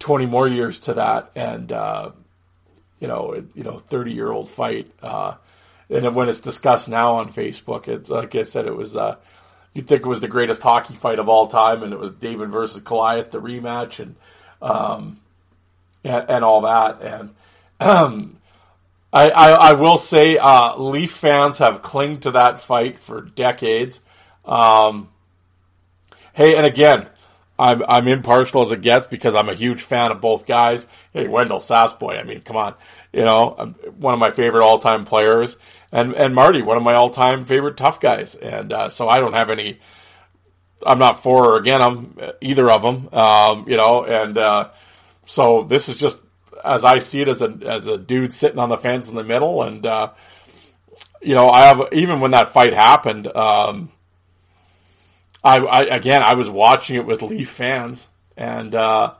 twenty 0.00 0.26
more 0.26 0.48
years 0.48 0.80
to 0.80 0.94
that, 0.94 1.30
and 1.36 1.70
uh, 1.70 2.10
you 2.98 3.06
know, 3.06 3.32
it, 3.32 3.44
you 3.54 3.62
know, 3.62 3.78
thirty 3.78 4.12
year 4.12 4.30
old 4.30 4.50
fight. 4.50 4.90
Uh, 5.00 5.34
and 5.88 6.16
when 6.16 6.28
it's 6.28 6.40
discussed 6.40 6.88
now 6.88 7.14
on 7.14 7.32
Facebook, 7.32 7.86
it's 7.86 8.10
like 8.10 8.34
I 8.34 8.42
said, 8.42 8.66
it 8.66 8.76
was. 8.76 8.96
Uh, 8.96 9.16
you'd 9.74 9.86
think 9.86 10.02
it 10.02 10.08
was 10.08 10.20
the 10.20 10.28
greatest 10.28 10.60
hockey 10.60 10.94
fight 10.94 11.20
of 11.20 11.28
all 11.28 11.46
time, 11.46 11.84
and 11.84 11.92
it 11.92 12.00
was 12.00 12.10
David 12.10 12.50
versus 12.50 12.80
Goliath, 12.80 13.30
the 13.30 13.40
rematch, 13.40 14.00
and 14.00 14.16
um, 14.60 15.20
and, 16.02 16.28
and 16.28 16.44
all 16.44 16.62
that. 16.62 17.00
And 17.00 17.34
um, 17.78 18.38
I, 19.12 19.30
I, 19.30 19.50
I 19.50 19.72
will 19.74 19.98
say, 19.98 20.36
uh, 20.36 20.76
Leaf 20.78 21.12
fans 21.12 21.58
have 21.58 21.82
clinged 21.82 22.22
to 22.22 22.32
that 22.32 22.60
fight 22.60 22.98
for 22.98 23.20
decades. 23.20 24.02
Um, 24.44 25.10
hey, 26.36 26.56
and 26.56 26.64
again, 26.64 27.08
I'm 27.58 27.82
I'm 27.88 28.06
impartial 28.06 28.62
as 28.62 28.70
it 28.70 28.82
gets 28.82 29.06
because 29.06 29.34
I'm 29.34 29.48
a 29.48 29.54
huge 29.54 29.82
fan 29.82 30.12
of 30.12 30.20
both 30.20 30.46
guys. 30.46 30.86
Hey, 31.12 31.26
Wendell 31.26 31.58
Sasboy, 31.58 32.20
I 32.20 32.22
mean, 32.22 32.42
come 32.42 32.56
on, 32.56 32.74
you 33.12 33.24
know, 33.24 33.56
I'm 33.58 33.72
one 33.96 34.14
of 34.14 34.20
my 34.20 34.30
favorite 34.30 34.62
all 34.62 34.78
time 34.78 35.04
players, 35.04 35.56
and 35.90 36.14
and 36.14 36.34
Marty, 36.34 36.62
one 36.62 36.76
of 36.76 36.82
my 36.82 36.94
all 36.94 37.10
time 37.10 37.44
favorite 37.46 37.76
tough 37.76 37.98
guys, 37.98 38.36
and 38.36 38.72
uh, 38.72 38.88
so 38.90 39.08
I 39.08 39.18
don't 39.18 39.32
have 39.32 39.50
any. 39.50 39.80
I'm 40.86 40.98
not 40.98 41.22
for 41.22 41.54
or 41.54 41.56
against 41.56 41.84
them, 41.84 42.18
either 42.42 42.70
of 42.70 42.82
them, 42.82 43.08
um, 43.12 43.66
you 43.66 43.78
know, 43.78 44.04
and 44.04 44.36
uh, 44.36 44.70
so 45.24 45.62
this 45.64 45.88
is 45.88 45.96
just 45.96 46.20
as 46.62 46.84
I 46.84 46.98
see 46.98 47.22
it 47.22 47.28
as 47.28 47.40
a 47.40 47.58
as 47.64 47.86
a 47.86 47.96
dude 47.96 48.34
sitting 48.34 48.58
on 48.58 48.68
the 48.68 48.76
fence 48.76 49.08
in 49.08 49.14
the 49.14 49.24
middle, 49.24 49.62
and 49.62 49.84
uh, 49.86 50.12
you 51.22 51.34
know, 51.34 51.48
I 51.48 51.64
have 51.64 51.88
even 51.92 52.20
when 52.20 52.32
that 52.32 52.52
fight 52.52 52.74
happened. 52.74 53.26
Um, 53.34 53.90
I, 55.46 55.58
I, 55.58 55.82
again, 55.94 56.24
I 56.24 56.34
was 56.34 56.50
watching 56.50 56.96
it 56.96 57.06
with 57.06 57.22
Leaf 57.22 57.50
fans, 57.50 58.08
and 58.36 58.74
uh, 58.74 59.14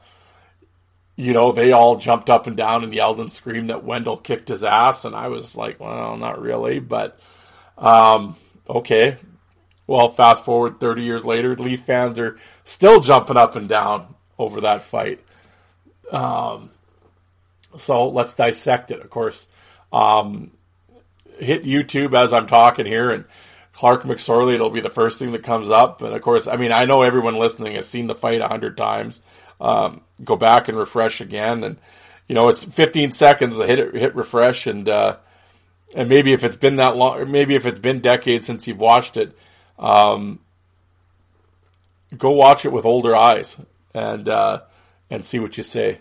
you 1.14 1.32
know 1.32 1.52
they 1.52 1.70
all 1.70 1.96
jumped 1.96 2.28
up 2.28 2.48
and 2.48 2.56
down 2.56 2.82
and 2.82 2.92
yelled 2.92 3.20
and 3.20 3.30
screamed 3.30 3.70
that 3.70 3.84
Wendell 3.84 4.16
kicked 4.16 4.48
his 4.48 4.64
ass, 4.64 5.04
and 5.04 5.14
I 5.14 5.28
was 5.28 5.56
like, 5.56 5.78
well, 5.78 6.16
not 6.16 6.42
really, 6.42 6.80
but 6.80 7.20
um, 7.78 8.34
okay. 8.68 9.18
Well, 9.86 10.08
fast 10.08 10.44
forward 10.44 10.80
thirty 10.80 11.04
years 11.04 11.24
later, 11.24 11.54
Leaf 11.54 11.82
fans 11.82 12.18
are 12.18 12.36
still 12.64 12.98
jumping 12.98 13.36
up 13.36 13.54
and 13.54 13.68
down 13.68 14.16
over 14.36 14.62
that 14.62 14.82
fight. 14.82 15.20
Um, 16.10 16.70
so 17.76 18.08
let's 18.08 18.34
dissect 18.34 18.90
it. 18.90 19.00
Of 19.00 19.10
course, 19.10 19.46
um, 19.92 20.50
hit 21.38 21.62
YouTube 21.62 22.18
as 22.20 22.32
I'm 22.32 22.48
talking 22.48 22.84
here 22.84 23.12
and 23.12 23.26
Clark 23.76 24.04
McSorley, 24.04 24.54
it'll 24.54 24.70
be 24.70 24.80
the 24.80 24.88
first 24.88 25.18
thing 25.18 25.32
that 25.32 25.42
comes 25.42 25.70
up. 25.70 26.00
And 26.00 26.14
of 26.14 26.22
course, 26.22 26.46
I 26.46 26.56
mean, 26.56 26.72
I 26.72 26.86
know 26.86 27.02
everyone 27.02 27.34
listening 27.34 27.74
has 27.74 27.86
seen 27.86 28.06
the 28.06 28.14
fight 28.14 28.40
a 28.40 28.48
hundred 28.48 28.74
times. 28.78 29.20
Um, 29.60 30.00
go 30.24 30.34
back 30.34 30.68
and 30.68 30.78
refresh 30.78 31.20
again. 31.20 31.62
And, 31.62 31.76
you 32.26 32.34
know, 32.34 32.48
it's 32.48 32.64
15 32.64 33.12
seconds 33.12 33.58
to 33.58 33.66
hit, 33.66 33.94
hit 33.94 34.16
refresh. 34.16 34.66
And, 34.66 34.88
uh, 34.88 35.18
and 35.94 36.08
maybe 36.08 36.32
if 36.32 36.42
it's 36.42 36.56
been 36.56 36.76
that 36.76 36.96
long, 36.96 37.30
maybe 37.30 37.54
if 37.54 37.66
it's 37.66 37.78
been 37.78 38.00
decades 38.00 38.46
since 38.46 38.66
you've 38.66 38.80
watched 38.80 39.18
it, 39.18 39.36
um, 39.78 40.38
go 42.16 42.30
watch 42.30 42.64
it 42.64 42.72
with 42.72 42.86
older 42.86 43.14
eyes 43.14 43.58
and, 43.92 44.26
uh, 44.26 44.62
and 45.10 45.22
see 45.22 45.38
what 45.38 45.58
you 45.58 45.62
say. 45.62 46.00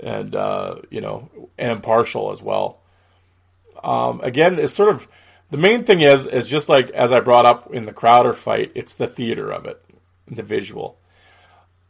And, 0.00 0.34
uh, 0.34 0.76
you 0.88 1.02
know, 1.02 1.28
and 1.58 1.70
impartial 1.70 2.32
as 2.32 2.40
well. 2.40 2.80
Um, 3.82 4.22
again, 4.22 4.58
it's 4.58 4.72
sort 4.72 4.88
of, 4.88 5.06
the 5.50 5.58
main 5.58 5.84
thing 5.84 6.00
is, 6.00 6.26
is 6.26 6.48
just 6.48 6.68
like 6.68 6.90
as 6.90 7.12
I 7.12 7.20
brought 7.20 7.46
up 7.46 7.72
in 7.72 7.86
the 7.86 7.92
Crowder 7.92 8.32
fight, 8.32 8.72
it's 8.74 8.94
the 8.94 9.06
theater 9.06 9.50
of 9.52 9.66
it, 9.66 9.82
the 10.28 10.42
visual. 10.42 10.98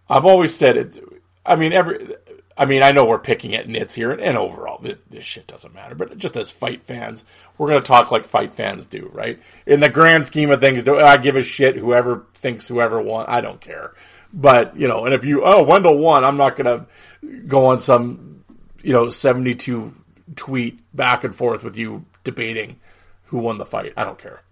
I've 0.09 0.27
always 0.27 0.55
said 0.55 0.77
it. 0.77 0.99
I 1.45 1.57
mean, 1.57 1.73
every. 1.73 2.15
I 2.57 2.67
mean, 2.67 2.85
I 2.85 2.93
know 2.93 3.05
we're 3.05 3.19
picking 3.19 3.57
at 3.57 3.69
nits 3.69 3.97
here, 3.97 4.13
and, 4.13 4.21
and 4.21 4.39
overall, 4.39 4.79
this, 4.81 4.99
this, 5.11 5.25
shit 5.25 5.49
doesn't 5.49 5.75
matter. 5.75 5.97
But 5.97 6.17
just 6.19 6.37
as 6.37 6.53
fight 6.53 6.85
fans, 6.85 7.25
we're 7.59 7.67
going 7.67 7.81
to 7.81 7.85
talk 7.85 8.13
like 8.13 8.27
fight 8.27 8.55
fans 8.55 8.87
do, 8.87 9.11
right? 9.13 9.41
In 9.67 9.81
the 9.81 9.89
grand 9.89 10.25
scheme 10.25 10.53
of 10.53 10.61
things, 10.61 10.85
do 10.85 11.01
I 11.01 11.17
give 11.17 11.35
a 11.35 11.43
shit? 11.43 11.75
Whoever 11.75 12.27
thinks 12.35 12.69
whoever 12.69 13.03
won, 13.03 13.27
I 13.27 13.41
don't 13.41 13.61
care. 13.61 13.95
But 14.33 14.77
you 14.77 14.87
know, 14.87 15.05
and 15.05 15.15
if 15.15 15.25
you 15.25 15.43
oh 15.45 15.65
Wendell 15.65 15.99
won, 15.99 16.25
I'm 16.25 16.37
not 16.37 16.57
going 16.57 16.87
to 17.23 17.37
go 17.47 17.67
on 17.67 17.81
some 17.81 18.45
you 18.83 18.93
know 18.93 19.11
72 19.11 19.95
tweet 20.37 20.81
back 20.95 21.25
and 21.25 21.35
forth 21.35 21.65
with 21.65 21.77
you 21.77 22.05
debating 22.23 22.79
who 23.27 23.39
won 23.39 23.59
the 23.59 23.67
fight. 23.67 23.93
I 23.97 24.05
don't 24.05 24.19
care. 24.19 24.43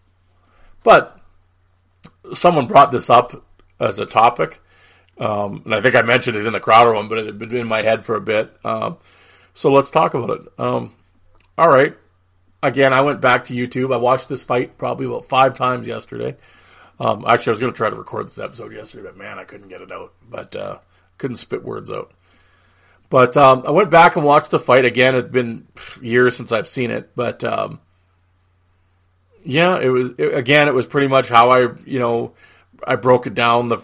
But 0.83 1.21
someone 2.33 2.67
brought 2.67 2.93
this 2.93 3.11
up 3.11 3.45
as 3.79 3.99
a 3.99 4.07
topic, 4.07 4.61
um, 5.19 5.63
and 5.65 5.75
I 5.75 5.81
think 5.81 5.95
I 5.95 6.03
mentioned 6.03 6.37
it 6.37 6.47
in 6.47 6.53
the 6.53 6.61
Crowder 6.61 6.95
one, 6.95 7.09
but 7.09 7.19
it 7.19 7.27
had 7.27 7.39
been 7.39 7.57
in 7.57 7.69
my 7.69 7.83
head 7.83 8.05
for 8.05 8.17
a 8.17 8.21
bit. 8.21 8.55
Um, 8.65 8.99
so 9.55 9.73
let's 9.73 9.91
talk 9.91 10.15
about 10.15 10.31
it. 10.31 10.53
Um, 10.59 10.95
all 11.57 11.69
right. 11.69 11.97
Again, 12.63 12.93
I 12.93 13.01
went 13.01 13.21
back 13.21 13.47
to 13.47 13.55
YouTube. 13.55 13.93
I 13.93 13.99
watched 13.99 14.29
this 14.29 14.45
fight 14.45 14.79
probably 14.79 15.07
about 15.07 15.27
five 15.27 15.55
times 15.55 15.87
yesterday. 15.87 16.37
Um, 16.99 17.25
actually, 17.27 17.51
I 17.51 17.55
was 17.55 17.61
going 17.61 17.73
to 17.73 17.77
try 17.77 17.91
to 17.91 17.97
record 17.97 18.27
this 18.27 18.39
episode 18.39 18.73
yesterday, 18.73 19.05
but 19.05 19.17
man, 19.17 19.39
I 19.39 19.45
couldn't 19.45 19.69
get 19.69 19.81
it 19.81 19.91
out. 19.91 20.13
But 20.29 20.55
uh, 20.55 20.79
couldn't 21.19 21.39
spit 21.39 21.65
words 21.65 21.91
out. 21.91 22.13
But 23.11 23.37
um, 23.37 23.65
I 23.67 23.73
went 23.73 23.91
back 23.91 24.17
and 24.17 24.25
watched 24.25 24.51
the 24.51 24.59
fight 24.59 24.85
again. 24.85 25.15
It's 25.15 25.29
been 25.29 25.67
years 26.01 26.37
since 26.37 26.51
I've 26.51 26.69
seen 26.69 26.91
it, 26.91 27.11
but 27.15 27.45
um, 27.45 27.81
yeah, 29.45 29.79
it 29.79 29.89
was 29.89 30.13
it, 30.19 30.35
again. 30.35 30.69
It 30.69 30.75
was 30.75 30.87
pretty 30.87 31.09
much 31.09 31.29
how 31.29 31.51
I, 31.51 31.75
you 31.85 31.99
know, 31.99 32.33
I 32.85 32.97
broke 32.97 33.27
it 33.27 33.35
down 33.35 33.69
the 33.69 33.79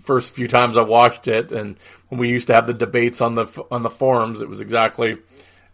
first 0.00 0.34
few 0.34 0.48
times 0.48 0.76
I 0.76 0.82
watched 0.82 1.28
it, 1.28 1.52
and 1.52 1.76
when 2.08 2.20
we 2.20 2.28
used 2.28 2.48
to 2.48 2.54
have 2.54 2.66
the 2.66 2.74
debates 2.74 3.20
on 3.20 3.34
the 3.34 3.64
on 3.70 3.82
the 3.82 3.90
forums, 3.90 4.42
it 4.42 4.48
was 4.48 4.60
exactly 4.60 5.18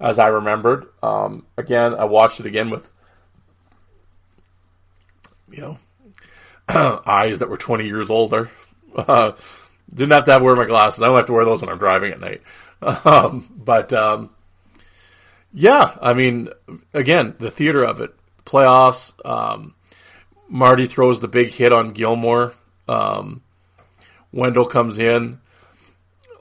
as 0.00 0.18
I 0.18 0.28
remembered. 0.28 0.86
Um, 1.02 1.46
again, 1.56 1.94
I 1.94 2.04
watched 2.04 2.40
it 2.40 2.46
again 2.46 2.70
with, 2.70 2.88
you 5.50 5.78
know, 6.68 7.02
eyes 7.06 7.40
that 7.40 7.48
were 7.48 7.56
twenty 7.56 7.86
years 7.86 8.10
older. 8.10 8.50
Uh, 8.94 9.32
didn't 9.94 10.12
have 10.12 10.24
to 10.24 10.38
wear 10.38 10.54
my 10.54 10.66
glasses. 10.66 11.02
I 11.02 11.06
don't 11.06 11.16
have 11.16 11.26
to 11.26 11.32
wear 11.32 11.44
those 11.44 11.60
when 11.62 11.70
I'm 11.70 11.78
driving 11.78 12.12
at 12.12 12.20
night. 12.20 12.42
Um, 12.80 13.44
but 13.56 13.92
um, 13.92 14.30
yeah, 15.52 15.96
I 16.00 16.14
mean, 16.14 16.50
again, 16.94 17.34
the 17.40 17.50
theater 17.50 17.82
of 17.82 18.00
it 18.00 18.14
playoffs. 18.48 19.12
Um, 19.24 19.74
Marty 20.48 20.86
throws 20.86 21.20
the 21.20 21.28
big 21.28 21.50
hit 21.50 21.72
on 21.72 21.92
Gilmore. 21.92 22.54
Um, 22.88 23.42
Wendell 24.32 24.66
comes 24.66 24.98
in, 24.98 25.40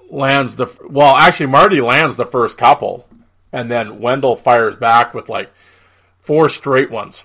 lands 0.10 0.56
the 0.56 0.74
well. 0.90 1.16
Actually, 1.16 1.48
Marty 1.48 1.82
lands 1.82 2.16
the 2.16 2.26
first 2.26 2.58
couple, 2.58 3.08
and 3.52 3.70
then 3.70 4.00
Wendell 4.00 4.36
fires 4.36 4.76
back 4.76 5.14
with 5.14 5.30
like 5.30 5.52
four 6.22 6.50
straight 6.50 6.90
ones, 6.90 7.24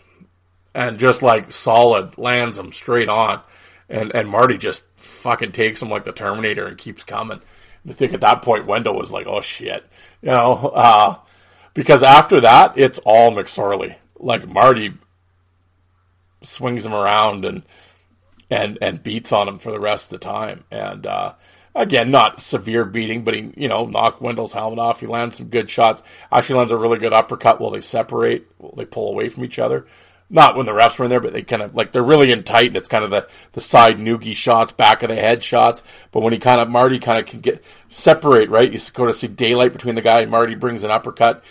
and 0.75 0.99
just 0.99 1.23
like 1.23 1.53
solid 1.53 2.19
lands 2.19 2.57
them 2.57 2.73
straight 2.73 3.09
on, 3.09 3.41
and 3.89 4.15
and 4.15 4.29
Marty 4.29 4.59
just 4.59 4.83
fucking 4.97 5.53
takes 5.53 5.81
them 5.81 5.89
like 5.89 6.05
the 6.05 6.13
Terminator 6.13 6.67
and 6.67 6.79
keeps 6.79 7.05
coming. 7.05 7.41
I 7.89 7.93
think 7.93 8.13
at 8.13 8.21
that 8.21 8.43
point 8.43 8.67
Wendell 8.67 8.97
was 8.97 9.13
like, 9.13 9.27
"Oh 9.27 9.41
shit," 9.41 9.85
you 10.21 10.31
know, 10.31 10.73
uh, 10.75 11.17
because 11.75 12.03
after 12.03 12.41
that 12.41 12.75
it's 12.77 12.99
all 13.05 13.33
McSorley. 13.33 13.97
Like 14.23 14.49
Marty 14.49 14.95
swings 16.43 16.87
him 16.87 16.95
around 16.95 17.45
and 17.45 17.63
and 18.51 18.79
and 18.81 19.03
beats 19.03 19.33
on 19.33 19.49
him 19.49 19.59
for 19.59 19.71
the 19.71 19.81
rest 19.81 20.07
of 20.07 20.11
the 20.11 20.25
time. 20.25 20.65
And 20.71 21.07
uh, 21.07 21.35
again, 21.75 22.11
not 22.11 22.41
severe 22.41 22.85
beating, 22.85 23.25
but 23.25 23.35
he 23.35 23.53
you 23.57 23.69
know 23.69 23.87
knocked 23.87 24.23
Wendell's 24.23 24.53
helmet 24.53 24.79
off. 24.79 25.01
He 25.01 25.07
lands 25.07 25.37
some 25.37 25.49
good 25.49 25.71
shots. 25.71 26.03
Actually, 26.31 26.59
lands 26.59 26.73
a 26.73 26.77
really 26.77 26.99
good 26.99 27.13
uppercut 27.13 27.61
while 27.61 27.71
they 27.71 27.81
separate. 27.81 28.47
While 28.59 28.75
they 28.77 28.85
pull 28.85 29.09
away 29.09 29.29
from 29.29 29.45
each 29.45 29.59
other. 29.59 29.87
Not 30.31 30.57
when 30.57 30.65
the 30.65 30.73
refs 30.73 30.99
were 30.99 31.05
in 31.05 31.11
there, 31.11 31.21
but 31.21 31.35
they 31.35 31.43
kind 31.43 31.61
of 31.61 31.75
like 31.75 31.93
they're 31.93 32.03
really 32.03 32.33
in 32.33 32.43
tight, 32.43 32.69
and 32.69 32.77
it's 32.77 32.89
kind 32.89 33.05
of 33.05 33.11
the 33.11 33.29
the 33.53 33.61
side 33.61 33.99
noogie 33.99 34.35
shots, 34.35 34.73
back 34.73 35.03
of 35.03 35.11
the 35.11 35.15
head 35.15 35.45
shots. 35.45 35.83
But 36.11 36.23
when 36.23 36.33
he 36.33 36.39
kind 36.39 36.61
of 36.61 36.71
Marty 36.71 36.99
kind 36.99 37.19
of 37.19 37.27
can 37.27 37.41
get 37.41 37.63
separate 37.89 38.49
right, 38.49 38.73
you 38.73 38.79
sort 38.79 39.11
of 39.11 39.17
see 39.17 39.29
daylight 39.29 39.75
between 39.75 39.95
the 39.95 40.01
guy. 40.01 40.21
and 40.21 40.31
Marty 40.31 40.55
brings 40.55 40.85
an 40.85 40.91
uppercut, 40.91 41.45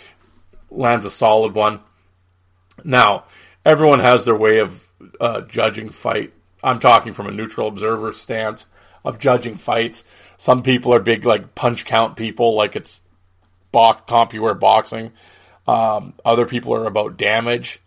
lands 0.68 1.06
a 1.06 1.10
solid 1.10 1.54
one. 1.54 1.78
Now, 2.84 3.24
everyone 3.64 4.00
has 4.00 4.24
their 4.24 4.36
way 4.36 4.58
of 4.58 4.88
uh, 5.20 5.42
judging 5.42 5.90
fight. 5.90 6.32
I'm 6.62 6.80
talking 6.80 7.12
from 7.12 7.26
a 7.26 7.32
neutral 7.32 7.68
observer 7.68 8.12
stance 8.12 8.64
of 9.04 9.18
judging 9.18 9.56
fights. 9.56 10.04
Some 10.36 10.62
people 10.62 10.94
are 10.94 11.00
big 11.00 11.24
like 11.24 11.54
punch 11.54 11.84
count 11.84 12.16
people, 12.16 12.54
like 12.54 12.76
it's 12.76 13.00
box 13.72 14.02
CompuWare 14.10 14.58
boxing. 14.58 15.12
Um, 15.66 16.14
other 16.24 16.46
people 16.46 16.74
are 16.74 16.86
about 16.86 17.16
damage. 17.16 17.80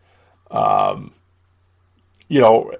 Um, 0.51 1.13
you 2.27 2.41
know, 2.41 2.71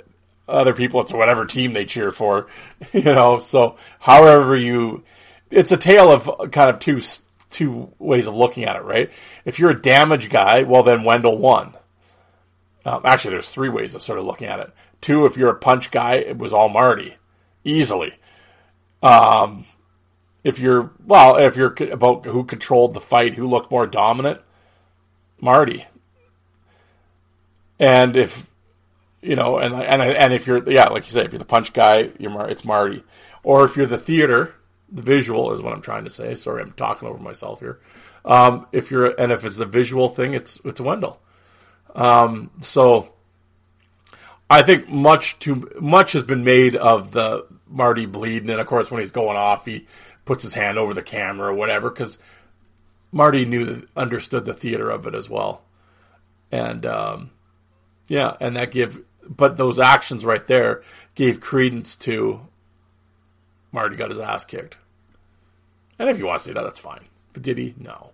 other 0.48 0.74
people 0.74 1.02
it's 1.02 1.14
whatever 1.14 1.46
team 1.46 1.74
they 1.74 1.86
cheer 1.86 2.12
for. 2.12 2.48
You 2.94 3.04
know, 3.04 3.40
so 3.40 3.78
however 4.00 4.56
you, 4.56 5.04
it's 5.50 5.72
a 5.72 5.78
tale 5.78 6.12
of 6.12 6.52
kind 6.52 6.70
of 6.70 6.80
two 6.80 7.02
two 7.50 7.92
ways 8.00 8.28
of 8.28 8.36
looking 8.36 8.66
at 8.66 8.76
it, 8.76 8.84
right? 8.84 9.12
If 9.44 9.60
you're 9.60 9.72
a 9.72 9.82
damage 9.82 10.30
guy, 10.30 10.64
well 10.64 10.84
then 10.84 11.04
Wendell 11.04 11.38
won. 11.38 11.74
Um, 12.86 13.02
actually, 13.04 13.32
there's 13.32 13.50
three 13.50 13.70
ways 13.70 13.96
of 13.96 14.04
sort 14.04 14.20
of 14.20 14.26
looking 14.26 14.48
at 14.48 14.60
it. 14.60 14.72
Two, 15.02 15.26
if 15.26 15.38
you're 15.38 15.50
a 15.50 15.60
punch 15.60 15.92
guy, 15.92 16.16
it 16.16 16.38
was 16.38 16.54
all 16.54 16.70
Marty, 16.70 17.18
easily. 17.64 18.14
Um, 19.02 19.66
if 20.44 20.60
you're 20.60 20.92
well, 21.06 21.38
if 21.38 21.56
you're 21.58 21.76
about 21.92 22.26
who 22.26 22.44
controlled 22.44 22.94
the 22.94 23.02
fight, 23.02 23.34
who 23.34 23.48
looked 23.48 23.72
more 23.72 23.88
dominant, 23.88 24.42
Marty. 25.42 25.86
And 27.80 28.16
if 28.16 28.48
you 29.22 29.36
know, 29.36 29.58
and 29.58 29.74
and 29.74 30.02
and 30.02 30.34
if 30.34 30.46
you're 30.46 30.70
yeah, 30.70 30.90
like 30.90 31.06
you 31.06 31.12
say, 31.12 31.26
if 31.26 31.32
you're 31.32 31.40
the 31.40 31.46
punch 31.46 31.74
guy, 31.74 32.12
you're 32.20 32.32
Mar- 32.32 32.50
it's 32.50 32.64
Marty. 32.64 33.04
Or 33.44 33.66
if 33.66 33.76
you're 33.76 33.88
the 33.88 33.98
theater, 33.98 34.54
the 34.92 35.02
visual 35.02 35.54
is 35.54 35.62
what 35.62 35.74
I'm 35.74 35.82
trying 35.82 36.04
to 36.06 36.10
say. 36.12 36.36
Sorry, 36.36 36.62
I'm 36.62 36.72
talking 36.74 37.08
over 37.08 37.18
myself 37.20 37.60
here. 37.60 37.80
Um, 38.24 38.68
if 38.72 38.92
you're 38.92 39.20
and 39.20 39.32
if 39.32 39.44
it's 39.46 39.58
the 39.58 39.66
visual 39.66 40.10
thing, 40.10 40.36
it's 40.36 40.60
it's 40.64 40.80
Wendell. 40.80 41.20
Um, 41.96 42.52
so 42.60 43.14
I 44.50 44.62
think 44.62 44.90
much 44.90 45.40
too 45.40 45.72
much 45.80 46.12
has 46.12 46.24
been 46.24 46.44
made 46.44 46.76
of 46.76 47.12
the 47.12 47.48
Marty 47.68 48.06
bleeding, 48.06 48.50
and 48.50 48.60
of 48.60 48.68
course 48.68 48.92
when 48.92 49.02
he's 49.02 49.12
going 49.12 49.38
off, 49.38 49.66
he 49.66 49.88
puts 50.26 50.44
his 50.44 50.54
hand 50.54 50.78
over 50.78 50.94
the 50.94 51.02
camera 51.02 51.50
or 51.52 51.54
whatever 51.54 51.90
because 51.90 52.20
Marty 53.12 53.46
knew 53.46 53.88
understood 53.96 54.46
the 54.46 54.54
theater 54.54 54.90
of 54.90 55.08
it 55.08 55.16
as 55.16 55.30
well, 55.30 55.64
and 56.52 56.86
um, 56.86 57.32
yeah, 58.08 58.36
and 58.40 58.58
that 58.58 58.72
give 58.72 59.00
but 59.28 59.58
those 59.58 59.80
actions 59.80 60.24
right 60.24 60.46
there 60.46 60.84
gave 61.16 61.40
credence 61.40 61.96
to 61.96 62.40
Marty 63.72 63.96
got 63.96 64.10
his 64.10 64.20
ass 64.20 64.46
kicked, 64.46 64.78
and 65.98 66.10
if 66.10 66.20
you 66.20 66.28
want 66.28 66.42
to 66.42 66.48
say 66.48 66.54
that, 66.54 66.64
that's 66.64 66.80
fine. 66.80 67.06
But 67.32 67.42
did 67.42 67.58
he? 67.58 67.74
No. 67.80 68.12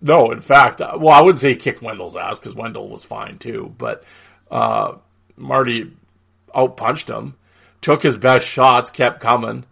No, 0.00 0.30
in 0.30 0.40
fact, 0.40 0.80
uh, 0.80 0.96
well, 0.98 1.14
I 1.14 1.22
wouldn't 1.22 1.40
say 1.40 1.50
he 1.50 1.56
kicked 1.56 1.82
Wendell's 1.82 2.16
ass 2.16 2.38
because 2.38 2.54
Wendell 2.54 2.88
was 2.88 3.04
fine 3.04 3.38
too, 3.38 3.74
but 3.76 4.04
uh, 4.50 4.96
Marty 5.36 5.92
outpunched 6.54 7.08
him, 7.08 7.36
took 7.80 8.02
his 8.02 8.16
best 8.16 8.46
shots, 8.46 8.90
kept 8.90 9.20
coming, 9.20 9.64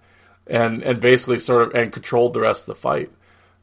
and 0.47 0.83
and 0.83 1.01
basically 1.01 1.39
sort 1.39 1.69
of 1.69 1.75
and 1.75 1.93
controlled 1.93 2.35
the 2.35 2.41
rest 2.41 2.63
of 2.63 2.75
the 2.75 2.81
fight. 2.81 3.11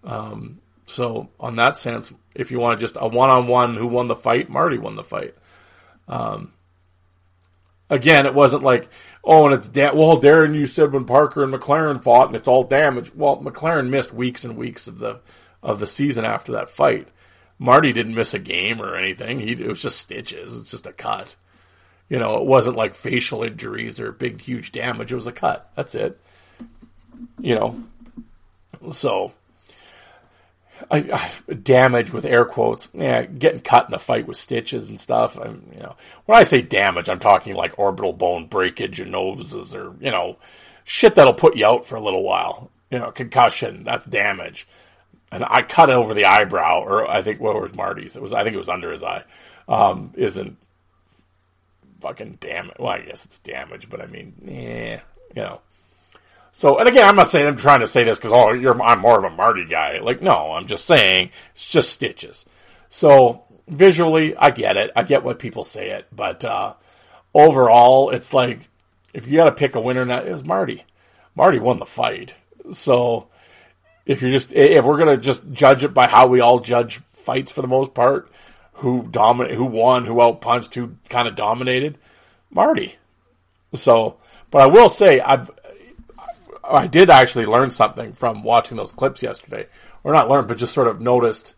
Um, 0.03 0.59
so 0.85 1.29
on 1.39 1.55
that 1.55 1.77
sense, 1.77 2.13
if 2.35 2.51
you 2.51 2.59
want 2.59 2.79
to 2.79 2.85
just 2.85 2.97
a 2.99 3.07
one 3.07 3.29
on 3.29 3.47
one, 3.47 3.75
who 3.75 3.87
won 3.87 4.07
the 4.07 4.15
fight? 4.15 4.49
Marty 4.49 4.77
won 4.77 4.95
the 4.95 5.03
fight. 5.03 5.35
Um, 6.07 6.53
again, 7.89 8.25
it 8.25 8.35
wasn't 8.35 8.63
like 8.63 8.89
oh, 9.25 9.45
and 9.45 9.55
it's 9.55 9.67
da- 9.67 9.93
well, 9.93 10.21
Darren, 10.21 10.55
you 10.55 10.67
said 10.67 10.93
when 10.93 11.05
Parker 11.05 11.43
and 11.43 11.53
McLaren 11.53 12.03
fought, 12.03 12.27
and 12.27 12.35
it's 12.35 12.47
all 12.47 12.63
damage. 12.63 13.13
Well, 13.13 13.37
McLaren 13.37 13.89
missed 13.89 14.13
weeks 14.13 14.45
and 14.45 14.55
weeks 14.55 14.87
of 14.87 14.99
the 14.99 15.19
of 15.65 15.79
the 15.79 15.87
season 15.87 16.23
after 16.23 16.53
that 16.53 16.69
fight. 16.69 17.07
Marty 17.57 17.91
didn't 17.91 18.15
miss 18.15 18.33
a 18.33 18.39
game 18.39 18.81
or 18.81 18.95
anything. 18.95 19.39
He 19.39 19.51
it 19.51 19.67
was 19.67 19.81
just 19.81 19.99
stitches. 19.99 20.57
It's 20.57 20.71
just 20.71 20.85
a 20.85 20.93
cut. 20.93 21.35
You 22.07 22.19
know, 22.19 22.37
it 22.37 22.45
wasn't 22.45 22.77
like 22.77 22.93
facial 22.93 23.43
injuries 23.43 23.99
or 23.99 24.11
big 24.11 24.39
huge 24.39 24.71
damage. 24.71 25.11
It 25.11 25.15
was 25.15 25.27
a 25.27 25.31
cut. 25.31 25.71
That's 25.75 25.95
it. 25.95 26.19
You 27.39 27.55
know, 27.55 27.83
so 28.91 29.33
I, 30.91 31.31
I, 31.49 31.53
damage 31.53 32.13
with 32.13 32.25
air 32.25 32.45
quotes. 32.45 32.89
Yeah, 32.93 33.23
getting 33.23 33.61
cut 33.61 33.85
in 33.85 33.91
the 33.91 33.99
fight 33.99 34.27
with 34.27 34.37
stitches 34.37 34.89
and 34.89 34.99
stuff. 34.99 35.39
I'm, 35.39 35.71
you 35.73 35.81
know, 35.81 35.95
when 36.25 36.37
I 36.37 36.43
say 36.43 36.61
damage, 36.61 37.09
I'm 37.09 37.19
talking 37.19 37.55
like 37.55 37.79
orbital 37.79 38.13
bone 38.13 38.45
breakage 38.47 39.01
or 39.01 39.05
noses 39.05 39.73
or 39.73 39.95
you 39.99 40.11
know, 40.11 40.37
shit 40.83 41.15
that'll 41.15 41.33
put 41.33 41.55
you 41.55 41.65
out 41.65 41.87
for 41.87 41.95
a 41.95 42.03
little 42.03 42.23
while. 42.23 42.69
You 42.91 42.99
know, 42.99 43.09
concussion. 43.11 43.83
That's 43.83 44.05
damage 44.05 44.67
and 45.31 45.43
I 45.43 45.61
cut 45.61 45.89
over 45.89 46.13
the 46.13 46.25
eyebrow, 46.25 46.81
or 46.81 47.09
I 47.09 47.21
think 47.21 47.39
what 47.39 47.59
was 47.59 47.73
Marty's? 47.73 48.15
It 48.15 48.21
was 48.21 48.33
I 48.33 48.43
think 48.43 48.55
it 48.55 48.59
was 48.59 48.69
under 48.69 48.91
his 48.91 49.03
eye. 49.03 49.23
Um, 49.67 50.11
isn't 50.15 50.57
fucking 52.01 52.37
damage. 52.39 52.75
Well, 52.79 52.89
I 52.89 52.99
guess 53.01 53.25
it's 53.25 53.39
damage, 53.39 53.89
but 53.89 54.01
I 54.01 54.07
mean, 54.07 54.33
yeah, 54.45 55.01
you 55.35 55.41
know. 55.41 55.61
So, 56.51 56.79
and 56.79 56.87
again, 56.87 57.07
I'm 57.07 57.15
not 57.15 57.27
saying 57.27 57.47
I'm 57.47 57.57
trying 57.57 57.81
to 57.81 57.87
say 57.87 58.03
this 58.03 58.17
because 58.17 58.31
oh, 58.31 58.53
you're 58.53 58.81
I'm 58.81 58.99
more 58.99 59.17
of 59.17 59.31
a 59.31 59.35
Marty 59.35 59.65
guy. 59.65 59.99
Like, 59.99 60.21
no, 60.21 60.53
I'm 60.53 60.67
just 60.67 60.85
saying 60.85 61.31
it's 61.53 61.69
just 61.69 61.91
stitches. 61.91 62.45
So 62.89 63.43
visually, 63.67 64.35
I 64.37 64.51
get 64.51 64.77
it. 64.77 64.91
I 64.95 65.03
get 65.03 65.23
what 65.23 65.39
people 65.39 65.63
say 65.63 65.91
it, 65.91 66.07
but 66.13 66.45
uh, 66.45 66.75
overall, 67.33 68.11
it's 68.11 68.33
like 68.33 68.69
if 69.13 69.27
you 69.27 69.37
got 69.37 69.45
to 69.45 69.51
pick 69.51 69.75
a 69.75 69.81
winner, 69.81 70.03
is 70.27 70.43
Marty. 70.43 70.85
Marty 71.35 71.59
won 71.59 71.79
the 71.79 71.85
fight. 71.85 72.35
So 72.71 73.27
if 74.05 74.21
you're 74.21 74.31
just 74.31 74.51
if 74.53 74.85
we're 74.85 74.97
gonna 74.97 75.17
just 75.17 75.51
judge 75.51 75.83
it 75.83 75.93
by 75.93 76.07
how 76.07 76.27
we 76.27 76.39
all 76.39 76.59
judge 76.59 76.97
fights 76.97 77.51
for 77.51 77.61
the 77.61 77.67
most 77.67 77.93
part, 77.93 78.29
who 78.73 79.07
dominate, 79.09 79.55
who 79.55 79.65
won, 79.65 80.05
who 80.05 80.15
outpunched, 80.15 80.73
who 80.75 80.95
kind 81.09 81.27
of 81.27 81.35
dominated, 81.35 81.97
Marty. 82.51 82.95
So, 83.73 84.17
but 84.51 84.61
I 84.61 84.67
will 84.67 84.89
say 84.89 85.19
I've 85.19 85.49
I 86.63 86.87
did 86.87 87.09
actually 87.09 87.45
learn 87.45 87.71
something 87.71 88.13
from 88.13 88.43
watching 88.43 88.77
those 88.77 88.91
clips 88.91 89.21
yesterday, 89.21 89.67
or 90.03 90.13
not 90.13 90.29
learn, 90.29 90.47
but 90.47 90.57
just 90.57 90.73
sort 90.73 90.87
of 90.87 91.01
noticed 91.01 91.53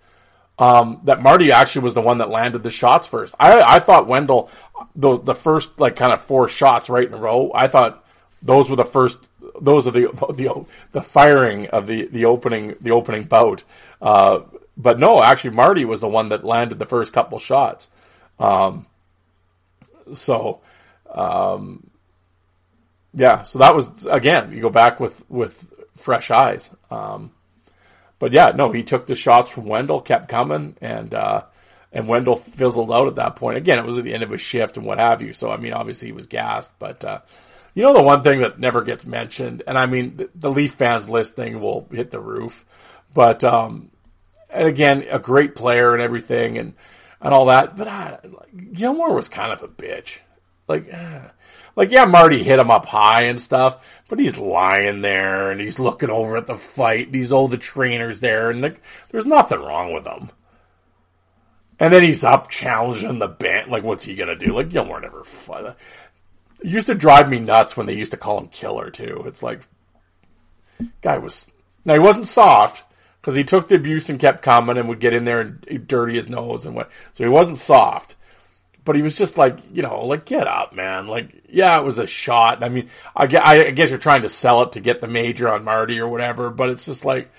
um, 0.60 1.02
that 1.04 1.22
Marty 1.22 1.52
actually 1.52 1.84
was 1.84 1.94
the 1.94 2.02
one 2.02 2.18
that 2.18 2.30
landed 2.30 2.64
the 2.64 2.72
shots 2.72 3.08
first. 3.08 3.36
I 3.40 3.62
I 3.62 3.80
thought 3.80 4.08
Wendell 4.08 4.50
the 4.96 5.18
the 5.18 5.36
first 5.36 5.80
like 5.80 5.96
kind 5.96 6.14
of 6.14 6.22
four 6.22 6.48
shots 6.48 6.90
right 6.90 7.08
in 7.08 7.14
a 7.14 7.18
row. 7.18 7.52
I 7.54 7.68
thought 7.68 8.04
those 8.42 8.70
were 8.70 8.76
the 8.76 8.86
first 8.86 9.20
those 9.62 9.88
are 9.88 9.92
the 9.92 10.08
the 10.36 10.66
the 10.92 11.02
firing 11.02 11.68
of 11.68 11.88
the 11.88 12.08
the 12.08 12.26
opening 12.26 12.76
the 12.82 12.92
opening 12.92 13.24
bout. 13.24 13.64
Uh, 14.02 14.42
but 14.78 15.00
no, 15.00 15.22
actually, 15.22 15.52
Marty 15.52 15.86
was 15.86 16.02
the 16.02 16.08
one 16.08 16.30
that 16.30 16.44
landed 16.44 16.80
the 16.80 16.86
first 16.86 17.14
couple 17.14 17.40
shots. 17.40 17.90
Um, 18.40 18.86
so, 20.14 20.62
um, 21.10 21.90
yeah, 23.14 23.42
so 23.42 23.60
that 23.60 23.76
was 23.76 24.06
again. 24.06 24.52
You 24.52 24.62
go 24.62 24.70
back 24.70 25.00
with 25.00 25.22
with 25.30 25.74
fresh 25.96 26.30
eyes. 26.32 26.70
Um, 26.92 27.32
but 28.20 28.32
yeah, 28.32 28.52
no, 28.56 28.72
he 28.72 28.84
took 28.84 29.08
the 29.08 29.16
shots 29.16 29.50
from 29.50 29.66
Wendell, 29.66 30.02
kept 30.02 30.30
coming, 30.30 30.76
and 30.82 31.14
uh, 31.14 31.44
and 31.92 32.08
Wendell 32.08 32.36
fizzled 32.36 32.92
out 32.92 33.08
at 33.08 33.16
that 33.16 33.36
point. 33.36 33.58
Again, 33.58 33.80
it 33.80 33.86
was 33.86 33.98
at 33.98 34.04
the 34.04 34.14
end 34.14 34.24
of 34.24 34.30
his 34.30 34.42
shift 34.42 34.78
and 34.78 34.86
what 34.86 35.00
have 35.00 35.22
you. 35.22 35.34
So 35.34 35.50
I 35.50 35.58
mean, 35.58 35.74
obviously 35.74 36.10
he 36.10 36.14
was 36.14 36.28
gassed, 36.28 36.72
but 36.80 37.04
uh, 37.04 37.22
you 37.78 37.84
know 37.84 37.94
the 37.94 38.02
one 38.02 38.24
thing 38.24 38.40
that 38.40 38.60
never 38.60 38.82
gets 38.82 39.06
mentioned, 39.06 39.62
and 39.68 39.78
I 39.78 39.86
mean 39.86 40.20
the, 40.34 40.50
Leaf 40.50 40.74
fans 40.74 41.08
listening 41.08 41.60
will 41.60 41.88
hit 41.92 42.10
the 42.10 42.20
roof, 42.20 42.66
but 43.14 43.44
um, 43.44 43.92
and 44.50 44.68
again 44.68 45.06
a 45.12 45.20
great 45.20 45.54
player 45.54 45.94
and 45.94 46.02
everything 46.02 46.58
and 46.58 46.74
and 47.22 47.36
all 47.36 47.46
that, 47.46 47.78
but 47.78 47.88
I, 47.88 48.18
like, 48.24 48.74
Gilmore 48.74 49.14
was 49.14 49.30
kind 49.30 49.54
of 49.54 49.62
a 49.62 49.68
bitch, 49.68 50.18
like. 50.68 50.92
Uh, 50.92 51.30
like 51.76 51.92
yeah, 51.92 52.06
Marty 52.06 52.42
hit 52.42 52.58
him 52.58 52.72
up 52.72 52.88
high 52.88 53.26
and 53.26 53.40
stuff, 53.40 53.86
but 54.10 54.18
he's 54.18 54.40
lying 54.40 55.02
there 55.04 55.52
and 55.52 55.62
he's 55.62 55.78
looking 55.78 56.10
over 56.10 56.36
at 56.36 56.48
the 56.48 56.56
fight. 56.56 57.12
These 57.12 57.32
old 57.32 57.52
the 57.52 57.58
trainers 57.58 58.20
there, 58.20 58.50
and 58.50 58.62
like, 58.62 58.82
there's 59.12 59.28
nothing 59.28 59.60
wrong 59.60 59.94
with 59.94 60.08
him. 60.08 60.32
And 61.80 61.94
then 61.94 62.02
he's 62.02 62.24
up 62.24 62.50
challenging 62.50 63.20
the 63.20 63.28
band. 63.28 63.70
Like, 63.70 63.84
what's 63.84 64.04
he 64.04 64.16
gonna 64.16 64.36
do? 64.36 64.56
Like 64.56 64.70
Gilmore 64.70 65.00
never 65.00 65.24
fought. 65.24 65.78
It 66.60 66.68
used 66.68 66.88
to 66.88 66.96
drive 66.96 67.30
me 67.30 67.40
nuts 67.40 67.78
when 67.78 67.86
they 67.86 67.96
used 67.96 68.12
to 68.12 68.18
call 68.18 68.40
him 68.40 68.48
Killer 68.48 68.90
too. 68.90 69.24
It's 69.28 69.44
like, 69.44 69.62
guy 71.02 71.18
was 71.20 71.48
Now 71.86 71.94
he 71.94 72.00
wasn't 72.00 72.28
soft 72.28 72.84
because 73.22 73.36
he 73.36 73.44
took 73.44 73.68
the 73.68 73.76
abuse 73.76 74.10
and 74.10 74.20
kept 74.20 74.42
coming 74.42 74.78
and 74.78 74.90
would 74.90 75.00
get 75.00 75.14
in 75.14 75.26
there 75.26 75.42
and 75.42 75.88
dirty 75.88 76.16
his 76.16 76.30
nose 76.30 76.66
and 76.66 76.76
what. 76.76 76.90
So 77.14 77.24
he 77.24 77.30
wasn't 77.30 77.58
soft, 77.58 78.16
but 78.84 78.96
he 78.96 79.02
was 79.02 79.18
just 79.18 79.38
like 79.38 79.60
you 79.74 79.82
know 79.82 80.06
like 80.06 80.26
get 80.26 80.48
up, 80.48 80.74
man. 80.74 81.08
Like 81.08 81.44
yeah, 81.50 81.78
it 81.80 81.84
was 81.84 82.00
a 82.00 82.08
shot. 82.08 82.64
I 82.64 82.70
mean, 82.70 82.90
I, 83.16 83.26
I 83.26 83.72
guess 83.72 83.90
you're 83.90 84.00
trying 84.00 84.22
to 84.22 84.30
sell 84.30 84.64
it 84.64 84.74
to 84.74 84.80
get 84.80 85.02
the 85.02 85.08
major 85.08 85.50
on 85.50 85.64
Marty 85.64 86.00
or 86.00 86.08
whatever, 86.08 86.50
but 86.50 86.70
it's 86.70 86.86
just 86.86 87.06
like 87.06 87.30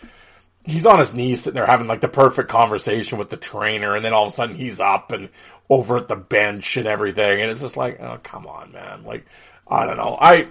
he's 0.69 0.87
on 0.87 0.99
his 0.99 1.15
knees 1.15 1.43
sitting 1.43 1.55
there 1.55 1.67
having 1.67 1.87
like 1.87 2.03
the 2.03 2.09
perfect 2.09 2.51
conversation 2.51 3.19
with 3.19 3.31
the 3.31 3.37
trainer, 3.37 3.97
and 3.97 4.05
then 4.05 4.13
all 4.13 4.25
of 4.25 4.29
a 4.29 4.33
sudden 4.33 4.55
he's 4.55 4.81
up 4.81 5.13
and 5.13 5.31
over 5.71 5.97
at 5.97 6.09
the 6.09 6.17
bench 6.17 6.77
and 6.77 6.87
everything, 6.87 7.41
and 7.41 7.51
it's 7.51 7.61
just 7.61 7.77
like, 7.77 8.01
oh 8.01 8.19
come 8.23 8.47
on, 8.47 8.73
man. 8.73 9.05
Like 9.05 9.27
I 9.67 9.87
don't 9.87 9.97
know, 9.97 10.17
I 10.21 10.49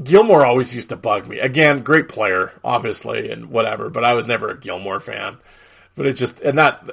Gilmour 0.00 0.44
always 0.44 0.74
used 0.74 0.88
to 0.88 0.96
bug 0.96 1.26
me. 1.26 1.38
Again, 1.38 1.82
great 1.82 2.08
player, 2.08 2.52
obviously, 2.62 3.30
and 3.30 3.50
whatever, 3.50 3.90
but 3.90 4.04
I 4.04 4.14
was 4.14 4.26
never 4.26 4.50
a 4.50 4.58
Gilmour 4.58 5.00
fan. 5.00 5.38
But 5.96 6.06
it 6.06 6.14
just 6.14 6.40
and 6.40 6.58
that 6.58 6.88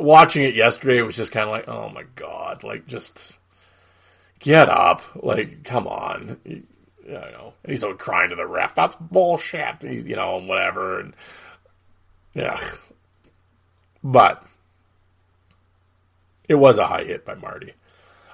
watching 0.00 0.44
it 0.44 0.54
yesterday 0.54 0.98
it 0.98 1.06
was 1.06 1.16
just 1.16 1.32
kind 1.32 1.48
of 1.48 1.52
like, 1.52 1.68
oh 1.68 1.90
my 1.90 2.04
god, 2.16 2.64
like 2.64 2.86
just 2.86 3.36
get 4.38 4.68
up, 4.68 5.02
like 5.22 5.62
come 5.64 5.86
on. 5.86 6.38
You 6.44 7.14
know, 7.14 7.52
and 7.64 7.72
he's 7.72 7.82
all 7.82 7.94
crying 7.94 8.30
to 8.30 8.36
the 8.36 8.46
ref. 8.46 8.74
That's 8.74 8.94
bullshit. 8.94 9.82
You 9.82 10.16
know, 10.16 10.38
and 10.38 10.48
whatever. 10.48 11.00
And 11.00 11.14
yeah, 12.34 12.60
but 14.02 14.44
it 16.48 16.54
was 16.54 16.78
a 16.78 16.86
high 16.86 17.04
hit 17.04 17.24
by 17.24 17.34
Marty. 17.34 17.74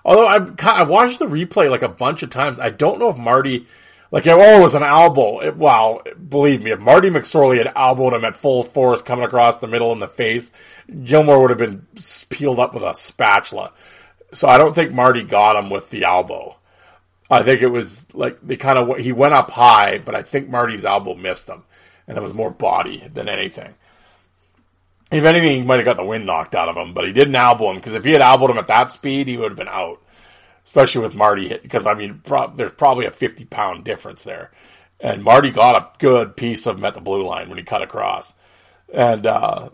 Although 0.05 0.55
ki- 0.55 0.67
I 0.67 0.85
watched 0.85 1.19
the 1.19 1.27
replay 1.27 1.71
like 1.71 1.83
a 1.83 1.89
bunch 1.89 2.23
of 2.23 2.31
times. 2.31 2.59
I 2.59 2.71
don't 2.71 2.99
know 2.99 3.11
if 3.11 3.19
Marty, 3.19 3.67
like, 4.11 4.27
oh, 4.27 4.59
it 4.59 4.63
was 4.63 4.75
an 4.75 4.83
elbow. 4.83 5.41
It, 5.41 5.57
wow, 5.57 6.03
believe 6.29 6.63
me, 6.63 6.71
if 6.71 6.81
Marty 6.81 7.11
McSorley 7.11 7.59
had 7.59 7.73
elbowed 7.77 8.15
him 8.15 8.25
at 8.25 8.37
full 8.37 8.63
force 8.63 9.03
coming 9.03 9.25
across 9.25 9.59
the 9.59 9.67
middle 9.67 9.93
in 9.93 9.99
the 9.99 10.09
face, 10.09 10.51
Gilmour 10.89 11.41
would 11.41 11.51
have 11.51 11.59
been 11.59 11.87
peeled 12.31 12.59
up 12.59 12.75
with 12.75 12.83
a 12.83 12.95
spatula. 12.95 13.73
So 14.33 14.49
I 14.49 14.59
don't 14.59 14.75
think 14.75 14.93
Marty 14.93 15.25
got 15.25 15.57
him 15.63 15.71
with 15.71 15.91
the 15.91 16.05
elbow. 16.05 16.57
I 17.31 17.43
think 17.43 17.61
it 17.61 17.69
was 17.69 18.07
like 18.15 18.39
they 18.43 18.57
kind 18.57 18.79
of 18.79 18.97
he 18.99 19.13
went 19.13 19.35
up 19.35 19.51
high, 19.51 19.99
but 19.99 20.15
I 20.15 20.23
think 20.23 20.49
Marty's 20.49 20.87
elbow 20.87 21.15
missed 21.15 21.49
him, 21.49 21.65
and 22.07 22.17
it 22.17 22.23
was 22.23 22.33
more 22.33 22.51
body 22.51 23.07
than 23.13 23.29
anything. 23.29 23.75
If 25.11 25.25
anything, 25.25 25.61
he 25.61 25.67
might 25.67 25.77
have 25.77 25.87
got 25.87 25.97
the 25.97 26.05
wind 26.05 26.27
knocked 26.27 26.55
out 26.55 26.69
of 26.69 26.77
him, 26.77 26.93
but 26.93 27.07
he 27.07 27.13
didn't 27.13 27.35
elbow 27.35 27.71
him 27.71 27.77
because 27.77 27.95
if 27.95 28.05
he 28.05 28.13
had 28.13 28.21
elbowed 28.21 28.51
him 28.51 28.59
at 28.59 28.67
that 28.67 28.93
speed, 28.93 29.27
he 29.29 29.37
would 29.37 29.51
have 29.51 29.59
been 29.59 29.69
out. 29.69 30.03
Especially 30.65 31.01
with 31.01 31.17
Marty 31.17 31.49
hit, 31.49 31.63
because 31.63 31.87
I 31.87 31.95
mean, 31.95 32.21
pro- 32.23 32.53
there's 32.55 32.73
probably 32.73 33.07
a 33.07 33.11
50 33.11 33.47
pound 33.47 33.85
difference 33.85 34.23
there. 34.23 34.51
And 35.01 35.25
Marty 35.25 35.51
got 35.51 35.77
a 35.77 35.99
good 35.99 36.37
piece 36.37 36.67
of 36.67 36.77
him 36.77 36.85
at 36.85 36.95
the 36.95 37.01
blue 37.01 37.27
line 37.27 37.49
when 37.49 37.57
he 37.57 37.65
cut 37.65 37.83
across. 37.83 38.35
And, 38.93 39.27
uh, 39.27 39.71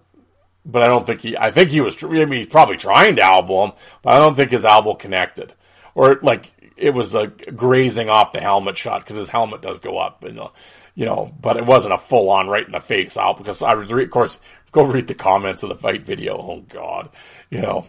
but 0.64 0.82
I 0.82 0.86
don't 0.86 1.04
think 1.04 1.20
he, 1.20 1.36
I 1.36 1.50
think 1.50 1.70
he 1.70 1.80
was, 1.80 1.96
I 2.02 2.06
mean, 2.06 2.32
he's 2.34 2.46
probably 2.46 2.76
trying 2.76 3.16
to 3.16 3.24
elbow 3.24 3.64
him, 3.64 3.72
but 4.02 4.14
I 4.14 4.18
don't 4.18 4.36
think 4.36 4.52
his 4.52 4.64
elbow 4.64 4.94
connected. 4.94 5.52
Or 5.96 6.20
like, 6.22 6.52
it 6.76 6.90
was 6.90 7.14
a 7.14 7.26
grazing 7.26 8.08
off 8.08 8.32
the 8.32 8.40
helmet 8.40 8.76
shot 8.76 9.02
because 9.02 9.16
his 9.16 9.28
helmet 9.28 9.62
does 9.62 9.80
go 9.80 9.98
up 9.98 10.24
and, 10.24 10.38
uh, 10.38 10.48
you 10.94 11.04
know, 11.04 11.32
but 11.40 11.56
it 11.56 11.66
wasn't 11.66 11.94
a 11.94 11.98
full 11.98 12.30
on 12.30 12.48
right 12.48 12.66
in 12.66 12.72
the 12.72 12.80
face 12.80 13.16
out 13.16 13.38
because 13.38 13.62
I 13.62 13.74
was, 13.74 13.92
re- 13.92 14.04
of 14.04 14.10
course, 14.10 14.38
go 14.72 14.84
read 14.84 15.08
the 15.08 15.14
comments 15.14 15.62
of 15.62 15.68
the 15.68 15.76
fight 15.76 16.04
video. 16.04 16.36
Oh 16.38 16.60
God, 16.60 17.10
you 17.50 17.60
know, 17.60 17.86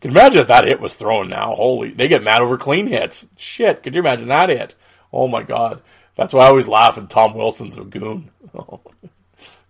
can 0.00 0.12
imagine 0.12 0.38
if 0.38 0.48
that 0.48 0.64
hit 0.64 0.80
was 0.80 0.94
thrown 0.94 1.28
now? 1.28 1.54
Holy, 1.54 1.90
they 1.90 2.08
get 2.08 2.22
mad 2.22 2.40
over 2.40 2.56
clean 2.56 2.86
hits. 2.86 3.26
Shit, 3.36 3.82
could 3.82 3.94
you 3.94 4.00
imagine 4.00 4.28
that 4.28 4.48
hit? 4.48 4.74
Oh 5.12 5.28
my 5.28 5.42
God. 5.42 5.82
That's 6.16 6.32
why 6.32 6.44
I 6.44 6.48
always 6.48 6.68
laugh 6.68 6.98
at 6.98 7.10
Tom 7.10 7.34
Wilson's 7.34 7.78
a 7.78 7.84
goon. 7.84 8.30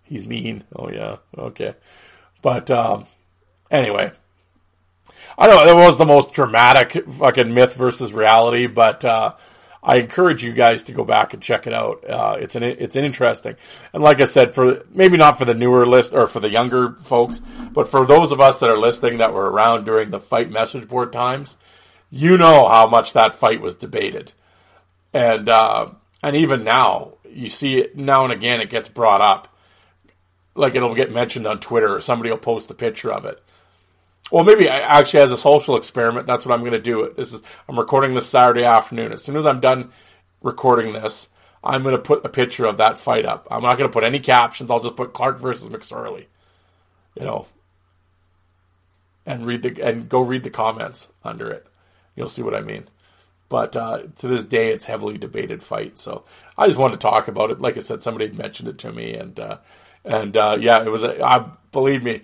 He's 0.02 0.26
mean. 0.26 0.64
Oh 0.74 0.90
yeah. 0.90 1.16
Okay. 1.36 1.74
But, 2.42 2.70
um, 2.70 3.06
anyway, 3.70 4.12
I 5.38 5.46
know 5.46 5.64
it 5.64 5.86
was 5.86 5.96
the 5.96 6.04
most 6.04 6.32
dramatic 6.32 7.08
fucking 7.08 7.54
myth 7.54 7.74
versus 7.74 8.12
reality, 8.12 8.66
but, 8.66 9.04
uh, 9.04 9.34
I 9.82 9.96
encourage 9.96 10.42
you 10.42 10.52
guys 10.52 10.82
to 10.84 10.92
go 10.92 11.04
back 11.04 11.32
and 11.32 11.42
check 11.42 11.66
it 11.66 11.72
out. 11.72 12.04
Uh, 12.08 12.36
it's 12.38 12.56
an 12.56 12.62
it's 12.62 12.96
an 12.96 13.04
interesting, 13.04 13.56
and 13.92 14.02
like 14.02 14.20
I 14.20 14.24
said, 14.24 14.52
for 14.52 14.84
maybe 14.92 15.16
not 15.16 15.38
for 15.38 15.44
the 15.44 15.54
newer 15.54 15.86
list 15.86 16.12
or 16.12 16.26
for 16.26 16.40
the 16.40 16.50
younger 16.50 16.96
folks, 17.04 17.40
but 17.72 17.88
for 17.88 18.04
those 18.04 18.32
of 18.32 18.40
us 18.40 18.58
that 18.58 18.70
are 18.70 18.78
listening 18.78 19.18
that 19.18 19.32
were 19.32 19.50
around 19.50 19.84
during 19.84 20.10
the 20.10 20.20
fight 20.20 20.50
message 20.50 20.88
board 20.88 21.12
times, 21.12 21.56
you 22.10 22.36
know 22.36 22.66
how 22.68 22.86
much 22.86 23.12
that 23.12 23.34
fight 23.34 23.60
was 23.60 23.74
debated, 23.74 24.32
and 25.14 25.48
uh, 25.48 25.90
and 26.22 26.34
even 26.34 26.64
now 26.64 27.12
you 27.30 27.48
see 27.48 27.78
it 27.78 27.96
now 27.96 28.24
and 28.24 28.32
again 28.32 28.60
it 28.60 28.70
gets 28.70 28.88
brought 28.88 29.20
up, 29.20 29.56
like 30.56 30.74
it'll 30.74 30.94
get 30.94 31.12
mentioned 31.12 31.46
on 31.46 31.60
Twitter 31.60 31.94
or 31.94 32.00
somebody 32.00 32.30
will 32.30 32.38
post 32.38 32.70
a 32.70 32.74
picture 32.74 33.12
of 33.12 33.24
it. 33.24 33.42
Well, 34.30 34.44
maybe 34.44 34.68
I, 34.68 34.78
actually 34.78 35.20
as 35.20 35.32
a 35.32 35.38
social 35.38 35.76
experiment, 35.76 36.26
that's 36.26 36.44
what 36.44 36.54
I'm 36.54 36.60
going 36.60 36.72
to 36.72 36.80
do. 36.80 37.04
It 37.04 37.16
This 37.16 37.32
is 37.32 37.40
I'm 37.68 37.78
recording 37.78 38.14
this 38.14 38.28
Saturday 38.28 38.64
afternoon. 38.64 39.12
As 39.12 39.22
soon 39.22 39.36
as 39.36 39.46
I'm 39.46 39.60
done 39.60 39.90
recording 40.42 40.92
this, 40.92 41.28
I'm 41.64 41.82
going 41.82 41.96
to 41.96 42.02
put 42.02 42.24
a 42.24 42.28
picture 42.28 42.66
of 42.66 42.76
that 42.76 42.98
fight 42.98 43.24
up. 43.24 43.48
I'm 43.50 43.62
not 43.62 43.78
going 43.78 43.88
to 43.88 43.92
put 43.92 44.04
any 44.04 44.20
captions. 44.20 44.70
I'll 44.70 44.80
just 44.80 44.96
put 44.96 45.12
Clark 45.12 45.38
versus 45.38 45.68
McSorley. 45.68 46.26
You 47.18 47.24
know, 47.24 47.46
and 49.26 49.46
read 49.46 49.62
the 49.62 49.82
and 49.82 50.08
go 50.08 50.20
read 50.20 50.44
the 50.44 50.50
comments 50.50 51.08
under 51.24 51.50
it. 51.50 51.66
You'll 52.14 52.28
see 52.28 52.42
what 52.42 52.54
I 52.54 52.60
mean. 52.60 52.88
But 53.48 53.76
uh, 53.76 54.02
to 54.16 54.28
this 54.28 54.44
day, 54.44 54.72
it's 54.72 54.84
heavily 54.84 55.16
debated 55.16 55.62
fight. 55.62 55.98
So 55.98 56.24
I 56.56 56.66
just 56.66 56.78
wanted 56.78 57.00
to 57.00 57.06
talk 57.06 57.28
about 57.28 57.50
it. 57.50 57.60
Like 57.60 57.76
I 57.76 57.80
said, 57.80 58.02
somebody 58.02 58.26
had 58.26 58.36
mentioned 58.36 58.68
it 58.68 58.78
to 58.78 58.92
me, 58.92 59.14
and 59.14 59.38
uh, 59.40 59.58
and 60.04 60.36
uh, 60.36 60.58
yeah, 60.60 60.82
it 60.82 60.90
was. 60.90 61.02
A, 61.02 61.24
I 61.24 61.50
believe 61.72 62.04
me, 62.04 62.22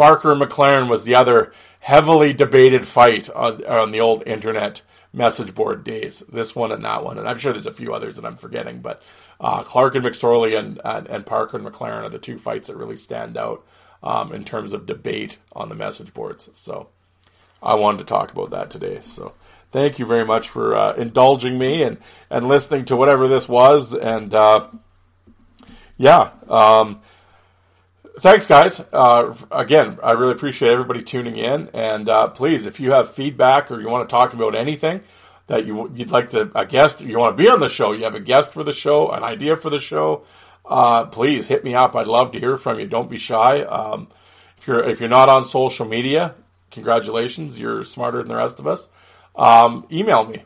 Barker 0.00 0.32
and 0.32 0.40
McLaren 0.40 0.88
was 0.88 1.04
the 1.04 1.16
other 1.16 1.52
heavily 1.78 2.32
debated 2.32 2.88
fight 2.88 3.28
on, 3.28 3.62
on 3.66 3.90
the 3.90 4.00
old 4.00 4.26
internet 4.26 4.80
message 5.12 5.54
board 5.54 5.84
days. 5.84 6.20
This 6.20 6.56
one 6.56 6.72
and 6.72 6.82
that 6.86 7.04
one, 7.04 7.18
and 7.18 7.28
I'm 7.28 7.36
sure 7.36 7.52
there's 7.52 7.66
a 7.66 7.74
few 7.74 7.92
others 7.92 8.16
that 8.16 8.24
I'm 8.24 8.38
forgetting. 8.38 8.80
But 8.80 9.02
uh, 9.38 9.62
Clark 9.62 9.96
and 9.96 10.06
McSorley 10.06 10.58
and, 10.58 10.80
and 10.82 11.06
and 11.06 11.26
Parker 11.26 11.58
and 11.58 11.66
McLaren 11.66 12.02
are 12.02 12.08
the 12.08 12.18
two 12.18 12.38
fights 12.38 12.68
that 12.68 12.78
really 12.78 12.96
stand 12.96 13.36
out 13.36 13.66
um, 14.02 14.32
in 14.32 14.42
terms 14.42 14.72
of 14.72 14.86
debate 14.86 15.36
on 15.52 15.68
the 15.68 15.74
message 15.74 16.14
boards. 16.14 16.48
So 16.54 16.88
I 17.62 17.74
wanted 17.74 17.98
to 17.98 18.04
talk 18.04 18.32
about 18.32 18.52
that 18.52 18.70
today. 18.70 19.00
So 19.02 19.34
thank 19.70 19.98
you 19.98 20.06
very 20.06 20.24
much 20.24 20.48
for 20.48 20.74
uh, 20.76 20.94
indulging 20.94 21.58
me 21.58 21.82
and 21.82 21.98
and 22.30 22.48
listening 22.48 22.86
to 22.86 22.96
whatever 22.96 23.28
this 23.28 23.46
was. 23.46 23.92
And 23.92 24.32
uh, 24.32 24.66
yeah. 25.98 26.30
Um, 26.48 27.02
thanks 28.18 28.46
guys. 28.46 28.80
Uh, 28.92 29.34
again 29.50 29.98
i 30.02 30.12
really 30.12 30.32
appreciate 30.32 30.72
everybody 30.72 31.02
tuning 31.02 31.36
in. 31.36 31.68
And 31.74 32.08
uh, 32.08 32.28
please 32.28 32.66
if 32.66 32.80
you 32.80 32.92
have 32.92 33.14
feedback 33.14 33.70
or 33.70 33.80
you 33.80 33.88
want 33.88 34.08
to 34.08 34.12
talk 34.12 34.32
about 34.32 34.54
anything 34.54 35.02
that 35.46 35.66
you, 35.66 35.90
you'd 35.94 36.10
like 36.10 36.30
to 36.30 36.50
a 36.54 36.66
guest 36.66 37.00
you 37.00 37.18
want 37.18 37.36
to 37.36 37.42
be 37.42 37.48
on 37.48 37.60
the 37.60 37.68
show 37.68 37.92
you 37.92 38.04
have 38.04 38.14
a 38.14 38.20
guest 38.20 38.52
for 38.52 38.64
the 38.64 38.72
show 38.72 39.10
an 39.10 39.22
idea 39.22 39.56
for 39.56 39.70
the 39.70 39.78
show 39.78 40.24
uh, 40.66 41.06
please 41.06 41.48
hit 41.48 41.64
me 41.64 41.74
up. 41.74 41.96
I'd 41.96 42.06
love 42.06 42.30
to 42.32 42.38
hear 42.38 42.56
from 42.56 42.78
you. 42.78 42.86
Don't 42.86 43.10
be 43.10 43.18
shy. 43.18 43.62
Um, 43.62 44.08
if 44.56 44.66
you're 44.66 44.84
if 44.84 45.00
you're 45.00 45.08
not 45.08 45.28
on 45.28 45.44
social 45.44 45.86
media 45.86 46.34
congratulations. 46.70 47.58
You're 47.58 47.84
smarter 47.84 48.18
than 48.18 48.28
the 48.28 48.36
rest 48.36 48.58
of 48.58 48.66
us. 48.66 48.88
Um, 49.34 49.86
email 49.90 50.24
me. 50.24 50.44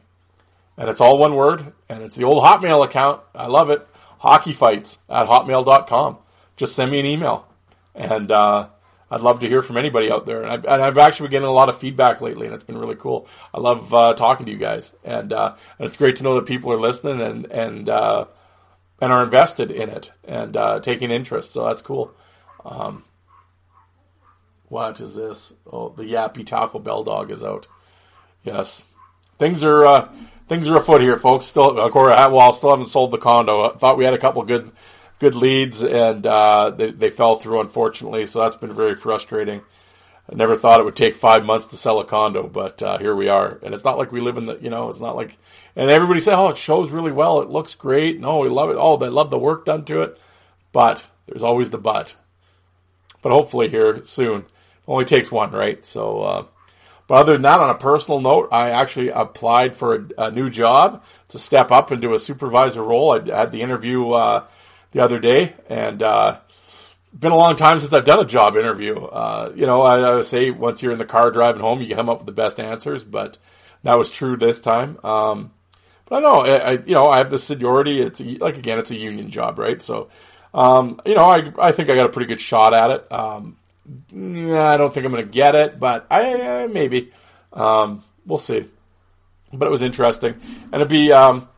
And 0.77 0.89
it's 0.89 1.01
all 1.01 1.19
one 1.19 1.35
word 1.35 1.73
and 1.89 2.03
it's 2.03 2.17
the 2.17 2.25
old 2.25 2.43
hotmail 2.43 2.85
account. 2.85 3.21
I 3.35 3.47
love 3.47 3.71
it. 3.71 3.87
Hockeyfights 4.23 4.99
at 5.09 5.27
hotmail.com 5.27 6.19
just 6.57 6.75
send 6.75 6.91
me 6.91 7.01
an 7.01 7.07
email 7.07 7.47
and 7.95 8.31
uh, 8.31 8.69
I'd 9.11 9.21
love 9.21 9.41
to 9.41 9.49
hear 9.49 9.63
from 9.63 9.77
anybody 9.77 10.11
out 10.11 10.27
there. 10.27 10.43
And 10.43 10.51
I've, 10.51 10.65
and 10.65 10.83
I've 10.83 10.99
actually 10.99 11.27
been 11.27 11.33
getting 11.33 11.49
a 11.49 11.53
lot 11.53 11.69
of 11.69 11.79
feedback 11.79 12.21
lately, 12.21 12.47
and 12.47 12.55
it's 12.55 12.65
been 12.65 12.79
really 12.79 12.97
cool. 12.97 13.29
I 13.53 13.61
love 13.61 13.93
uh, 13.95 14.15
talking 14.15 14.47
to 14.47 14.53
you 14.53 14.59
guys, 14.59 14.93
and, 15.05 15.33
uh, 15.33 15.55
and 15.79 15.87
it's 15.89 15.97
great 15.97 16.17
to 16.17 16.23
know 16.23 16.35
that 16.37 16.47
people 16.47 16.73
are 16.73 16.81
listening 16.81 17.21
and 17.21 17.47
and 17.47 17.89
uh, 17.89 18.27
and 19.01 19.13
are 19.13 19.23
invested 19.23 19.71
in 19.71 19.91
it 19.91 20.13
and 20.25 20.57
uh, 20.57 20.81
taking 20.81 21.11
interest. 21.11 21.53
So 21.53 21.65
that's 21.67 21.83
cool. 21.83 22.13
Um, 22.65 23.05
what 24.69 24.99
is 25.01 25.15
this? 25.15 25.53
Oh, 25.71 25.91
the 25.91 26.05
yappy 26.05 26.45
Taco 26.47 26.79
Bell 26.79 27.05
dog 27.05 27.31
is 27.31 27.45
out. 27.45 27.69
Yes, 28.43 28.83
things 29.39 29.63
are 29.63 29.85
uh, 29.87 30.09
things 30.49 30.69
are 30.69 30.77
afoot 30.77 31.01
here, 31.03 31.17
folks. 31.17 31.45
Still, 31.47 31.79
of 31.79 31.93
course, 31.93 32.15
I- 32.17 32.29
well, 32.29 32.53
still 32.53 32.71
haven't 32.71 32.89
sold 32.89 33.11
the 33.11 33.19
condo. 33.19 33.71
I 33.71 33.77
thought 33.77 33.97
we 33.99 34.05
had 34.05 34.15
a 34.15 34.19
couple 34.19 34.43
good 34.45 34.73
good 35.25 35.35
leads, 35.35 35.83
and 35.83 36.27
uh, 36.27 36.69
they, 36.69 36.91
they 36.91 37.09
fell 37.09 37.37
through, 37.37 37.61
unfortunately. 37.61 38.27
So 38.27 38.41
that's 38.41 38.59
been 38.59 38.75
very 38.75 38.95
frustrating. 38.95 39.63
I 40.31 40.35
never 40.35 40.55
thought 40.55 40.81
it 40.81 40.85
would 40.85 40.97
take 40.97 41.15
five 41.15 41.47
months 41.47 41.69
to 41.69 41.79
sell 41.79 41.99
a 41.99 42.05
condo, 42.05 42.47
but 42.47 42.83
uh, 42.83 42.99
here 42.99 43.17
we 43.17 43.31
are. 43.31 43.59
And 43.63 43.75
it's 43.75 43.85
not 43.85 43.97
like 43.97 44.13
we 44.13 44.21
live 44.21 44.37
in 44.37 44.45
the, 44.45 44.59
you 44.61 44.69
know, 44.69 44.91
it's 44.91 45.01
not 45.01 45.17
like, 45.17 45.39
and 45.77 45.91
everybody 45.91 46.21
said, 46.21 46.35
oh, 46.35 46.51
it 46.51 46.59
shows 46.59 46.91
really 46.91 47.13
well. 47.13 47.41
It 47.41 47.49
looks 47.49 47.75
great. 47.75 48.21
No, 48.21 48.41
we 48.41 48.51
love 48.51 48.69
it. 48.69 48.77
Oh, 48.79 48.99
they 48.99 49.09
love 49.09 49.31
the 49.31 49.39
work 49.39 49.65
done 49.65 49.87
to 49.87 50.03
it. 50.03 50.21
But 50.73 51.07
there's 51.27 51.43
always 51.43 51.71
the 51.71 51.79
but. 51.79 52.17
But 53.23 53.33
hopefully 53.33 53.71
here 53.71 54.05
soon. 54.05 54.45
Only 54.87 55.07
takes 55.07 55.33
one, 55.33 55.53
right? 55.53 55.85
So, 55.87 56.21
uh, 56.21 56.47
but 57.07 57.15
other 57.15 57.33
than 57.33 57.43
that, 57.43 57.61
on 57.61 57.71
a 57.71 57.79
personal 57.79 58.21
note, 58.21 58.49
I 58.53 58.71
actually 58.71 59.09
applied 59.09 59.75
for 59.75 59.95
a, 59.95 60.27
a 60.27 60.31
new 60.31 60.51
job 60.51 61.03
to 61.31 61.39
step 61.39 61.73
up 61.73 61.93
into 61.93 62.13
a 62.13 62.19
supervisor 62.19 62.83
role. 62.83 63.13
I 63.13 63.35
had 63.35 63.53
the 63.53 63.63
interview 63.63 64.11
uh, 64.11 64.45
the 64.95 65.01
other 65.01 65.19
day, 65.19 65.55
and 65.69 66.03
uh, 66.03 66.39
been 67.13 67.33
a 67.33 67.37
long 67.37 67.57
time 67.57 67.81
since 67.81 67.93
I've 67.93 68.05
done 68.05 68.21
a 68.21 68.25
job 68.25 68.57
interview. 68.57 68.97
Uh, 68.97 69.53
you 69.55 69.67
know, 69.67 69.83
I, 69.83 70.19
I 70.19 70.21
say 70.23 70.51
once 70.51 70.83
you're 70.83 70.93
in 70.93 70.99
the 70.99 71.05
car 71.05 71.31
driving 71.31 71.61
home, 71.61 71.83
you 71.83 71.95
come 71.95 72.09
up 72.09 72.19
with 72.19 72.27
the 72.27 72.33
best 72.33 72.59
answers, 72.59 73.05
but 73.05 73.37
that 73.83 73.99
was 73.99 74.09
true 74.09 74.37
this 74.37 74.61
time. 74.61 74.99
Um, 75.05 75.51
but 76.07 76.17
I 76.17 76.21
know, 76.21 76.41
I, 76.41 76.57
I, 76.57 76.71
you 76.73 76.95
know, 76.95 77.09
I 77.09 77.19
have 77.19 77.31
the 77.31 77.39
seniority. 77.39 78.01
It's 78.01 78.21
like 78.21 78.57
again, 78.57 78.79
it's 78.79 78.93
a 78.93 78.97
union 78.97 79.31
job, 79.31 79.59
right? 79.59 79.83
So, 79.83 80.11
um, 80.55 81.01
you 81.05 81.15
know, 81.15 81.25
I 81.25 81.53
I 81.59 81.73
think 81.73 81.91
I 81.91 81.97
got 81.97 82.07
a 82.07 82.11
pretty 82.11 82.29
good 82.29 82.41
shot 82.41 82.73
at 82.73 82.91
it. 82.91 83.13
Um, 83.13 83.57
I 84.13 84.77
don't 84.77 84.95
think 84.95 85.05
I'm 85.05 85.13
going 85.13 85.27
to 85.27 85.31
get 85.31 85.55
it, 85.55 85.79
but 85.79 86.07
I, 86.11 86.63
I 86.63 86.67
maybe. 86.69 87.13
Um, 87.53 88.03
we'll 88.25 88.39
see. 88.39 88.65
But 89.53 89.67
it 89.67 89.71
was 89.71 89.83
interesting, 89.83 90.35
and 90.73 90.75
it'd 90.75 90.89
be, 90.89 91.13
um, 91.13 91.49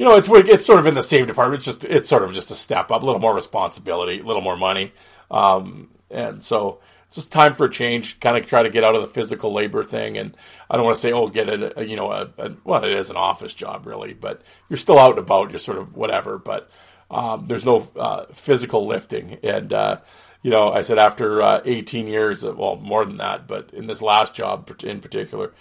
you 0.00 0.06
know, 0.06 0.16
it's 0.16 0.30
it's 0.30 0.64
sort 0.64 0.78
of 0.78 0.86
in 0.86 0.94
the 0.94 1.02
same 1.02 1.26
department. 1.26 1.58
It's 1.58 1.66
just 1.66 1.84
it's 1.84 2.08
sort 2.08 2.22
of 2.22 2.32
just 2.32 2.50
a 2.50 2.54
step 2.54 2.90
up, 2.90 3.02
a 3.02 3.04
little 3.04 3.20
more 3.20 3.34
responsibility, 3.34 4.20
a 4.20 4.22
little 4.22 4.40
more 4.40 4.56
money, 4.56 4.94
um, 5.30 5.90
and 6.10 6.42
so 6.42 6.80
just 7.10 7.30
time 7.30 7.52
for 7.52 7.66
a 7.66 7.70
change. 7.70 8.18
Kind 8.18 8.38
of 8.38 8.48
try 8.48 8.62
to 8.62 8.70
get 8.70 8.82
out 8.82 8.94
of 8.94 9.02
the 9.02 9.08
physical 9.08 9.52
labor 9.52 9.84
thing, 9.84 10.16
and 10.16 10.34
I 10.70 10.76
don't 10.78 10.86
want 10.86 10.96
to 10.96 11.02
say, 11.02 11.12
oh, 11.12 11.28
get 11.28 11.50
a, 11.50 11.86
you 11.86 11.96
know, 11.96 12.10
a, 12.12 12.30
a, 12.38 12.56
well, 12.64 12.82
it 12.82 12.94
is 12.94 13.10
an 13.10 13.18
office 13.18 13.52
job 13.52 13.86
really, 13.86 14.14
but 14.14 14.40
you're 14.70 14.78
still 14.78 14.98
out 14.98 15.10
and 15.10 15.18
about. 15.18 15.50
You're 15.50 15.58
sort 15.58 15.76
of 15.76 15.94
whatever, 15.94 16.38
but 16.38 16.70
um, 17.10 17.44
there's 17.44 17.66
no 17.66 17.86
uh, 17.94 18.24
physical 18.32 18.86
lifting, 18.86 19.38
and 19.42 19.70
uh, 19.70 19.98
you 20.40 20.50
know, 20.50 20.70
I 20.70 20.80
said 20.80 20.98
after 20.98 21.42
uh, 21.42 21.60
18 21.62 22.06
years, 22.06 22.42
well, 22.42 22.76
more 22.76 23.04
than 23.04 23.18
that, 23.18 23.46
but 23.46 23.74
in 23.74 23.86
this 23.86 24.00
last 24.00 24.34
job 24.34 24.74
in 24.82 25.02
particular, 25.02 25.52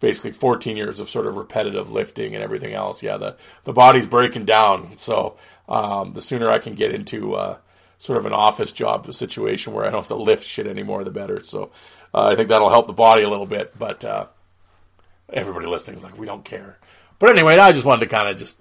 basically 0.00 0.32
14 0.32 0.76
years 0.76 1.00
of 1.00 1.08
sort 1.08 1.26
of 1.26 1.36
repetitive 1.36 1.90
lifting 1.90 2.34
and 2.34 2.42
everything 2.44 2.74
else. 2.74 3.02
Yeah, 3.02 3.16
the 3.16 3.36
the 3.64 3.72
body's 3.72 4.06
breaking 4.06 4.44
down. 4.44 4.96
So 4.96 5.36
um, 5.68 6.12
the 6.12 6.20
sooner 6.20 6.50
I 6.50 6.58
can 6.58 6.74
get 6.74 6.94
into 6.94 7.34
uh, 7.34 7.58
sort 7.98 8.18
of 8.18 8.26
an 8.26 8.32
office 8.32 8.72
job 8.72 9.12
situation 9.12 9.72
where 9.72 9.84
I 9.84 9.90
don't 9.90 10.00
have 10.00 10.08
to 10.08 10.16
lift 10.16 10.44
shit 10.44 10.66
anymore, 10.66 11.04
the 11.04 11.10
better. 11.10 11.42
So 11.42 11.70
uh, 12.14 12.26
I 12.26 12.36
think 12.36 12.48
that'll 12.48 12.70
help 12.70 12.86
the 12.86 12.92
body 12.92 13.22
a 13.22 13.28
little 13.28 13.46
bit. 13.46 13.78
But 13.78 14.04
uh, 14.04 14.26
everybody 15.32 15.66
listening 15.66 15.98
is 15.98 16.04
like, 16.04 16.18
we 16.18 16.26
don't 16.26 16.44
care. 16.44 16.78
But 17.18 17.30
anyway, 17.30 17.56
I 17.56 17.72
just 17.72 17.84
wanted 17.84 18.00
to 18.00 18.10
kind 18.10 18.28
of 18.28 18.36
just 18.36 18.58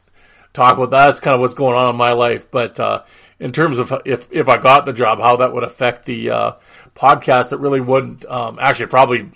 talk 0.54 0.78
about 0.78 0.92
that. 0.92 1.08
That's 1.08 1.20
kind 1.20 1.36
of 1.36 1.42
what's 1.42 1.56
going 1.56 1.78
on 1.78 1.90
in 1.90 1.96
my 1.98 2.14
life. 2.14 2.50
But 2.50 2.80
uh, 2.80 3.04
in 3.40 3.52
terms 3.52 3.80
of 3.80 3.94
if 4.06 4.32
if 4.32 4.48
I 4.48 4.58
got 4.58 4.86
the 4.86 4.94
job, 4.94 5.20
how 5.20 5.38
that 5.38 5.54
would 5.54 5.64
affect 5.64 6.06
the 6.06 6.32
uh, 6.32 6.52
podcast, 6.96 7.52
it 7.52 7.60
really 7.60 7.82
wouldn't. 7.82 8.26
Um, 8.26 8.58
actually, 8.60 8.88
probably. 8.88 9.30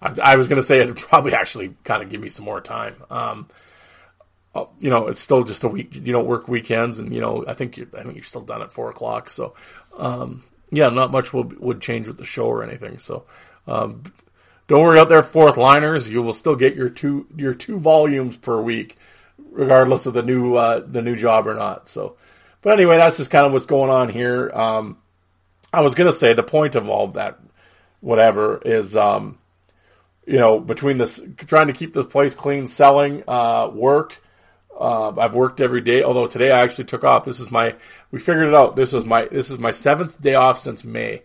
I, 0.00 0.14
I 0.22 0.36
was 0.36 0.48
going 0.48 0.60
to 0.60 0.66
say 0.66 0.80
it'd 0.80 0.96
probably 0.96 1.34
actually 1.34 1.74
kind 1.84 2.02
of 2.02 2.10
give 2.10 2.20
me 2.20 2.28
some 2.28 2.44
more 2.44 2.60
time. 2.60 2.94
Um, 3.10 3.48
uh, 4.54 4.64
you 4.80 4.90
know, 4.90 5.08
it's 5.08 5.20
still 5.20 5.44
just 5.44 5.62
a 5.62 5.68
week. 5.68 5.94
You 5.94 6.12
don't 6.12 6.26
work 6.26 6.48
weekends, 6.48 6.98
and 6.98 7.14
you 7.14 7.20
know, 7.20 7.44
I 7.46 7.54
think 7.54 7.76
you, 7.76 7.88
I 7.96 8.02
think 8.02 8.16
you're 8.16 8.24
still 8.24 8.40
done 8.40 8.62
at 8.62 8.72
four 8.72 8.90
o'clock. 8.90 9.30
So, 9.30 9.54
um, 9.96 10.42
yeah, 10.70 10.88
not 10.88 11.12
much 11.12 11.32
will, 11.32 11.44
would 11.58 11.80
change 11.80 12.08
with 12.08 12.16
the 12.16 12.24
show 12.24 12.46
or 12.46 12.64
anything. 12.64 12.98
So, 12.98 13.26
um, 13.68 14.02
don't 14.66 14.82
worry 14.82 14.98
out 14.98 15.08
there, 15.08 15.22
fourth 15.22 15.56
liners. 15.56 16.08
You 16.08 16.22
will 16.22 16.34
still 16.34 16.56
get 16.56 16.74
your 16.74 16.90
two 16.90 17.26
your 17.36 17.54
two 17.54 17.78
volumes 17.78 18.36
per 18.36 18.60
week, 18.60 18.96
regardless 19.52 20.06
of 20.06 20.14
the 20.14 20.22
new 20.22 20.56
uh, 20.56 20.82
the 20.84 21.02
new 21.02 21.16
job 21.16 21.46
or 21.46 21.54
not. 21.54 21.88
So, 21.88 22.16
but 22.62 22.72
anyway, 22.72 22.96
that's 22.96 23.18
just 23.18 23.30
kind 23.30 23.46
of 23.46 23.52
what's 23.52 23.66
going 23.66 23.90
on 23.90 24.08
here. 24.08 24.50
Um, 24.52 24.98
I 25.72 25.82
was 25.82 25.94
gonna 25.94 26.12
say 26.12 26.34
the 26.34 26.42
point 26.42 26.74
of 26.74 26.88
all 26.88 27.08
that, 27.08 27.38
whatever, 28.00 28.60
is 28.64 28.96
um, 28.96 29.39
you 30.30 30.38
know 30.38 30.60
between 30.60 30.96
this 30.96 31.20
trying 31.36 31.66
to 31.66 31.72
keep 31.72 31.92
this 31.92 32.06
place 32.06 32.36
clean, 32.36 32.68
selling, 32.68 33.24
uh, 33.26 33.68
work. 33.72 34.22
Uh, 34.78 35.12
I've 35.18 35.34
worked 35.34 35.60
every 35.60 35.80
day. 35.80 36.04
Although 36.04 36.28
today 36.28 36.52
I 36.52 36.60
actually 36.60 36.84
took 36.84 37.02
off. 37.02 37.24
This 37.24 37.40
is 37.40 37.50
my 37.50 37.74
we 38.12 38.20
figured 38.20 38.46
it 38.46 38.54
out. 38.54 38.76
This 38.76 38.92
was 38.92 39.04
my 39.04 39.26
this 39.26 39.50
is 39.50 39.58
my 39.58 39.72
seventh 39.72 40.22
day 40.22 40.34
off 40.34 40.60
since 40.60 40.84
May. 40.84 41.24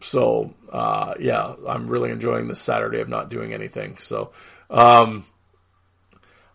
So 0.00 0.54
uh, 0.70 1.14
yeah, 1.18 1.54
I'm 1.66 1.88
really 1.88 2.10
enjoying 2.10 2.46
this 2.46 2.60
Saturday 2.60 3.00
of 3.00 3.08
not 3.08 3.28
doing 3.30 3.52
anything. 3.52 3.98
So. 3.98 4.30
Um, 4.70 5.24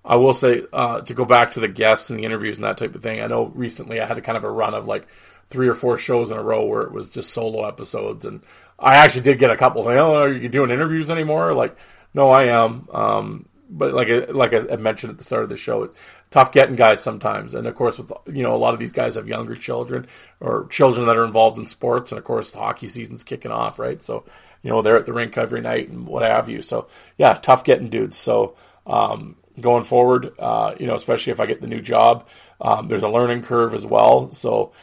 I 0.06 0.18
will 0.18 0.36
say 0.36 0.62
uh, 0.72 1.02
to 1.02 1.14
go 1.16 1.26
back 1.26 1.54
to 1.54 1.60
the 1.60 1.68
guests 1.68 2.12
and 2.12 2.20
the 2.20 2.26
interviews 2.26 2.58
and 2.58 2.66
that 2.66 2.78
type 2.78 2.94
of 2.94 3.02
thing. 3.02 3.22
I 3.22 3.28
know 3.28 3.48
recently 3.48 4.00
I 4.00 4.06
had 4.06 4.20
a 4.20 4.22
kind 4.22 4.38
of 4.38 4.44
a 4.44 4.50
run 4.52 4.76
of 4.76 4.86
like 4.86 5.08
three 5.50 5.68
or 5.68 5.74
four 5.74 5.98
shows 5.98 6.32
in 6.32 6.38
a 6.38 6.44
row 6.44 6.66
where 6.66 6.84
it 6.84 6.92
was 6.92 7.10
just 7.10 7.32
solo 7.32 7.68
episodes, 7.68 8.24
and 8.24 8.42
I 8.80 8.98
actually 8.98 9.22
did 9.22 9.40
get 9.40 9.52
a 9.52 9.58
couple. 9.58 9.88
Oh, 9.88 10.16
are 10.16 10.32
you 10.32 10.50
doing 10.50 10.70
interviews 10.70 11.10
anymore? 11.10 11.54
Like, 11.54 11.78
no, 12.14 12.30
I 12.30 12.46
am. 12.46 12.88
Um, 12.92 13.46
but 13.70 13.94
like 13.94 14.10
like 14.34 14.54
I 14.54 14.76
mentioned 14.76 15.12
at 15.12 15.18
the 15.18 15.24
start 15.24 15.44
of 15.44 15.50
the 15.50 15.58
show, 15.58 15.84
it's 15.84 16.00
tough 16.32 16.52
getting 16.52 16.76
guys 16.76 17.02
sometimes. 17.02 17.54
And 17.54 17.68
of 17.68 17.76
course, 17.76 17.98
with 17.98 18.12
you 18.28 18.44
know 18.44 18.56
a 18.56 18.58
lot 18.58 18.74
of 18.74 18.80
these 18.80 18.92
guys 18.92 19.16
have 19.16 19.28
younger 19.28 19.56
children 19.56 20.08
or 20.40 20.68
children 20.68 21.08
that 21.08 21.18
are 21.18 21.26
involved 21.26 21.58
in 21.58 21.66
sports, 21.66 22.12
and 22.12 22.20
of 22.20 22.26
course 22.26 22.52
the 22.52 22.60
hockey 22.60 22.88
season's 22.88 23.24
kicking 23.24 23.52
off, 23.52 23.80
right? 23.80 24.02
So 24.02 24.26
you 24.62 24.70
know 24.70 24.82
they're 24.82 24.98
at 24.98 25.06
the 25.06 25.14
rink 25.14 25.38
every 25.38 25.62
night 25.62 25.90
and 25.90 26.06
what 26.06 26.24
have 26.24 26.50
you. 26.50 26.62
So 26.62 26.88
yeah, 27.18 27.34
tough 27.34 27.64
getting 27.64 27.90
dudes. 27.90 28.18
So 28.18 28.56
um, 28.86 29.36
going 29.60 29.84
forward. 29.84 30.34
Uh, 30.38 30.76
you 30.80 30.88
know, 30.88 30.96
especially 30.96 31.32
if 31.32 31.40
I 31.40 31.46
get 31.46 31.62
the 31.62 31.68
new 31.68 31.82
job, 31.82 32.28
um, 32.62 32.88
there's 32.88 33.04
a 33.04 33.10
learning 33.10 33.44
curve 33.44 33.74
as 33.74 33.86
well. 33.86 34.32
So 34.32 34.74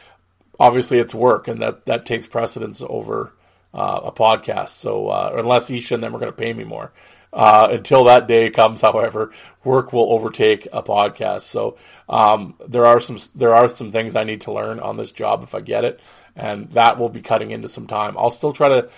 obviously 0.59 0.99
it's 0.99 1.13
work, 1.13 1.47
and 1.47 1.61
that 1.61 1.85
that 1.85 2.05
takes 2.05 2.27
precedence 2.27 2.83
over 2.87 3.33
uh, 3.73 4.01
a 4.05 4.11
podcast. 4.11 4.69
So 4.69 5.09
uh, 5.09 5.33
unless 5.35 5.69
Isha 5.69 5.95
and 5.95 6.03
them 6.03 6.15
are 6.15 6.19
going 6.19 6.31
to 6.31 6.37
pay 6.37 6.53
me 6.53 6.63
more. 6.63 6.91
Uh, 7.31 7.69
until 7.71 8.03
that 8.03 8.27
day 8.27 8.51
comes, 8.51 8.81
however, 8.81 9.31
work 9.63 9.91
will 9.91 10.13
overtake 10.13 10.67
a 10.71 10.83
podcast. 10.83 11.41
So 11.41 11.77
um, 12.07 12.55
there 12.67 12.85
are 12.85 12.99
some 12.99 13.17
there 13.35 13.55
are 13.55 13.67
some 13.67 13.91
things 13.91 14.15
I 14.15 14.23
need 14.23 14.41
to 14.41 14.53
learn 14.53 14.79
on 14.79 14.97
this 14.97 15.11
job 15.11 15.43
if 15.43 15.55
I 15.55 15.61
get 15.61 15.83
it, 15.83 15.99
and 16.35 16.69
that 16.73 16.99
will 16.99 17.09
be 17.09 17.21
cutting 17.21 17.51
into 17.51 17.67
some 17.67 17.87
time. 17.87 18.15
I'll 18.17 18.29
still 18.29 18.53
try 18.53 18.69
to 18.69 18.89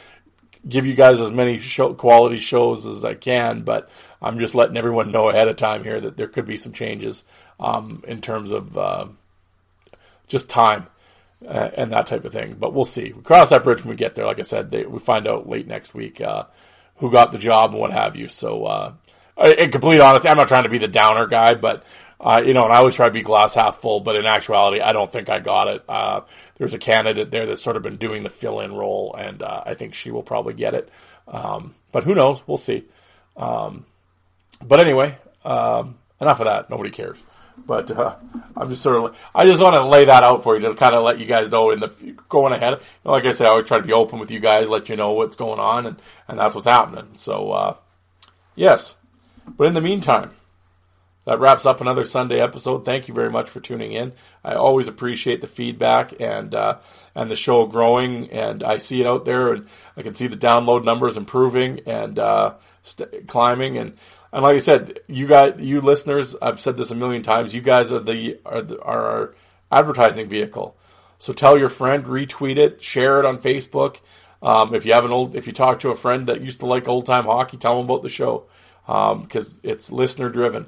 give 0.68 0.86
you 0.86 0.96
guys 0.96 1.22
as 1.22 1.32
many 1.32 1.60
show, 1.60 1.94
quality 1.94 2.40
shows 2.40 2.86
as 2.86 3.06
I 3.06 3.14
can, 3.14 3.62
but 3.62 3.90
I'm 4.22 4.40
just 4.40 4.56
letting 4.56 4.78
everyone 4.78 5.12
know 5.12 5.30
ahead 5.30 5.48
of 5.48 5.56
time 5.56 5.84
here 5.84 6.02
that 6.02 6.18
there 6.18 6.28
could 6.28 6.48
be 6.48 6.58
some 6.58 6.74
changes 6.74 7.24
um, 7.60 8.04
in 8.08 8.20
terms 8.20 8.52
of 8.52 8.78
uh, 8.78 9.06
just 10.28 10.50
time 10.50 10.88
uh, 11.48 11.72
and 11.76 11.92
that 11.92 12.08
type 12.08 12.26
of 12.26 12.34
thing. 12.34 12.56
But 12.60 12.74
we'll 12.74 12.86
see. 12.86 13.14
We 13.14 13.22
cross 13.22 13.50
that 13.50 13.64
bridge 13.64 13.84
when 13.84 13.92
we 13.92 13.96
get 13.96 14.16
there. 14.16 14.26
Like 14.26 14.40
I 14.40 14.44
said, 14.44 14.72
they, 14.72 14.86
we 14.86 15.00
find 15.00 15.28
out 15.28 15.48
late 15.48 15.68
next 15.68 15.94
week 15.94 16.22
uh, 16.22 16.46
who 16.98 17.12
got 17.12 17.32
the 17.32 17.38
job 17.38 17.72
and 17.72 17.80
what 17.80 17.92
have 17.92 18.16
you. 18.16 18.28
So, 18.28 18.66
uh, 18.66 18.94
in 19.58 19.72
complete 19.72 20.00
honesty, 20.00 20.30
I'm 20.30 20.38
not 20.38 20.48
trying 20.48 20.64
to 20.64 20.70
be 20.70 20.78
the 20.78 20.88
downer 20.88 21.28
guy, 21.28 21.56
but 21.56 21.84
uh, 22.20 22.42
you 22.46 22.54
know, 22.54 22.64
and 22.64 22.74
I 22.74 22.78
always 22.78 22.96
try 22.96 23.08
to 23.08 23.14
be 23.14 23.22
glass 23.22 23.54
half 23.54 23.82
full, 23.82 24.00
but 24.00 24.16
in 24.16 24.26
actuality, 24.26 24.82
I 24.82 24.94
don't 24.94 25.12
think 25.12 25.30
I 25.30 25.40
got 25.40 25.68
it. 25.68 25.84
Uh, 25.88 26.22
there's 26.58 26.74
a 26.74 26.80
candidate 26.80 27.32
there 27.32 27.46
that's 27.46 27.62
sort 27.62 27.76
of 27.76 27.84
been 27.84 27.98
doing 27.98 28.24
the 28.24 28.30
fill-in 28.30 28.74
role, 28.74 29.14
and 29.18 29.44
uh, 29.44 29.64
I 29.66 29.74
think 29.74 29.94
she 29.94 30.12
will 30.12 30.24
probably 30.24 30.54
get 30.54 30.74
it. 30.74 30.90
Um, 31.28 31.76
but 31.92 32.04
who 32.04 32.16
knows? 32.16 32.42
We'll 32.48 32.58
see. 32.58 32.86
Um, 33.36 33.86
but 34.64 34.80
anyway, 34.80 35.18
um, 35.44 35.98
enough 36.22 36.40
of 36.40 36.46
that. 36.46 36.70
Nobody 36.70 36.92
cares. 36.92 37.18
But 37.58 37.92
uh, 37.92 38.16
I'm 38.56 38.70
just 38.70 38.82
sort 38.82 38.98
of, 38.98 39.18
I 39.34 39.46
just 39.46 39.60
want 39.60 39.76
to 39.76 39.86
lay 39.86 40.06
that 40.06 40.24
out 40.24 40.44
for 40.44 40.56
you 40.56 40.62
to 40.68 40.76
kind 40.76 40.94
of 40.94 41.04
let 41.04 41.20
you 41.20 41.26
guys 41.26 41.50
know 41.50 41.72
in 41.72 41.80
the 41.80 41.88
going 42.30 42.54
ahead. 42.54 42.82
Like 43.04 43.26
I 43.26 43.32
said, 43.32 43.48
I 43.48 43.52
always 43.52 43.66
try 43.66 43.78
to 43.78 43.84
be 43.84 43.94
open 43.94 44.20
with 44.20 44.32
you 44.32 44.40
guys, 44.40 44.70
let 44.70 44.90
you 44.90 44.96
know 44.96 45.14
what's 45.14 45.36
going 45.36 45.60
on, 45.60 45.86
and 45.86 46.02
and 46.28 46.40
that's 46.40 46.54
what's 46.54 46.68
happening. 46.68 47.10
So 47.16 47.52
uh, 47.52 47.76
yes, 48.56 48.96
but 49.58 49.68
in 49.68 49.74
the 49.74 49.82
meantime 49.82 50.32
that 51.26 51.40
wraps 51.40 51.66
up 51.66 51.82
another 51.82 52.06
Sunday 52.06 52.40
episode. 52.40 52.86
Thank 52.86 53.08
you 53.08 53.14
very 53.14 53.32
much 53.32 53.50
for 53.50 53.60
tuning 53.60 53.92
in. 53.92 54.14
I 54.44 54.54
always 54.54 54.88
appreciate 54.88 55.42
the 55.42 55.48
feedback 55.48 56.14
and 56.20 56.54
uh, 56.54 56.78
and 57.16 57.30
the 57.30 57.36
show 57.36 57.66
growing, 57.66 58.30
and 58.32 58.64
I 58.64 58.78
see 58.78 59.02
it 59.02 59.08
out 59.08 59.26
there, 59.26 59.54
and 59.54 59.68
I 59.98 60.04
can 60.04 60.14
see 60.14 60.28
the 60.28 60.38
download 60.38 60.86
numbers 60.86 61.18
improving 61.18 61.82
and 61.88 62.18
uh, 62.20 62.54
st- 62.84 63.28
climbing, 63.28 63.78
and 63.78 63.98
and 64.32 64.44
like 64.44 64.56
I 64.56 64.60
said, 64.60 65.00
you 65.08 65.28
guys, 65.28 65.56
you 65.60 65.82
listeners, 65.82 66.36
I've 66.42 66.60
said 66.60 66.78
this 66.78 66.92
a 66.92 66.96
million 66.96 67.24
times. 67.24 67.54
You 67.54 67.62
guys 67.62 67.92
are 67.92 68.00
the 68.00 68.40
are, 68.46 68.62
the, 68.62 68.82
are 68.82 69.06
our 69.06 69.36
advertising 69.72 70.28
vehicle. 70.28 70.76
So 71.18 71.34
tell 71.34 71.58
your 71.58 71.70
friend, 71.70 72.06
retweet 72.06 72.58
it, 72.58 72.82
share 72.82 73.20
it 73.20 73.26
on 73.26 73.38
Facebook. 73.38 73.98
Um, 74.42 74.76
if 74.76 74.86
you 74.86 74.94
have 74.94 75.06
an 75.06 75.12
old, 75.12 75.36
if 75.36 75.48
you 75.48 75.54
talk 75.54 75.80
to 75.80 75.90
a 75.90 75.96
friend 75.96 76.28
that 76.28 76.42
used 76.42 76.60
to 76.60 76.66
like 76.66 76.88
old 76.88 77.06
time 77.06 77.26
hockey, 77.26 77.58
tell 77.58 77.78
them 77.78 77.86
about 77.86 78.04
the 78.04 78.10
show 78.10 78.46
because 78.86 79.54
um, 79.54 79.60
it's 79.64 79.92
listener 79.92 80.30
driven 80.30 80.68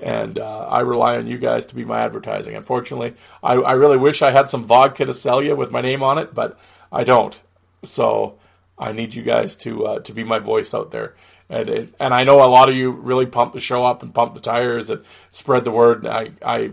and 0.00 0.38
uh, 0.38 0.66
I 0.66 0.80
rely 0.80 1.16
on 1.16 1.26
you 1.26 1.38
guys 1.38 1.64
to 1.66 1.74
be 1.74 1.84
my 1.84 2.00
advertising. 2.00 2.56
Unfortunately, 2.56 3.14
I, 3.42 3.54
I, 3.54 3.72
really 3.74 3.96
wish 3.96 4.22
I 4.22 4.32
had 4.32 4.50
some 4.50 4.64
vodka 4.64 5.04
to 5.04 5.14
sell 5.14 5.42
you 5.42 5.54
with 5.54 5.70
my 5.70 5.80
name 5.80 6.02
on 6.02 6.18
it, 6.18 6.34
but 6.34 6.58
I 6.90 7.04
don't. 7.04 7.40
So 7.84 8.38
I 8.78 8.92
need 8.92 9.14
you 9.14 9.22
guys 9.22 9.54
to 9.56 9.86
uh, 9.86 9.98
to 10.00 10.12
be 10.12 10.24
my 10.24 10.40
voice 10.40 10.74
out 10.74 10.90
there. 10.90 11.14
And 11.48 11.68
it, 11.68 11.94
and 12.00 12.14
I 12.14 12.24
know 12.24 12.36
a 12.42 12.48
lot 12.48 12.68
of 12.68 12.74
you 12.74 12.90
really 12.90 13.26
pump 13.26 13.52
the 13.52 13.60
show 13.60 13.84
up 13.84 14.02
and 14.02 14.14
pump 14.14 14.34
the 14.34 14.40
tires 14.40 14.90
and 14.90 15.04
spread 15.30 15.64
the 15.64 15.70
word. 15.70 16.06
I 16.06 16.32
I 16.44 16.72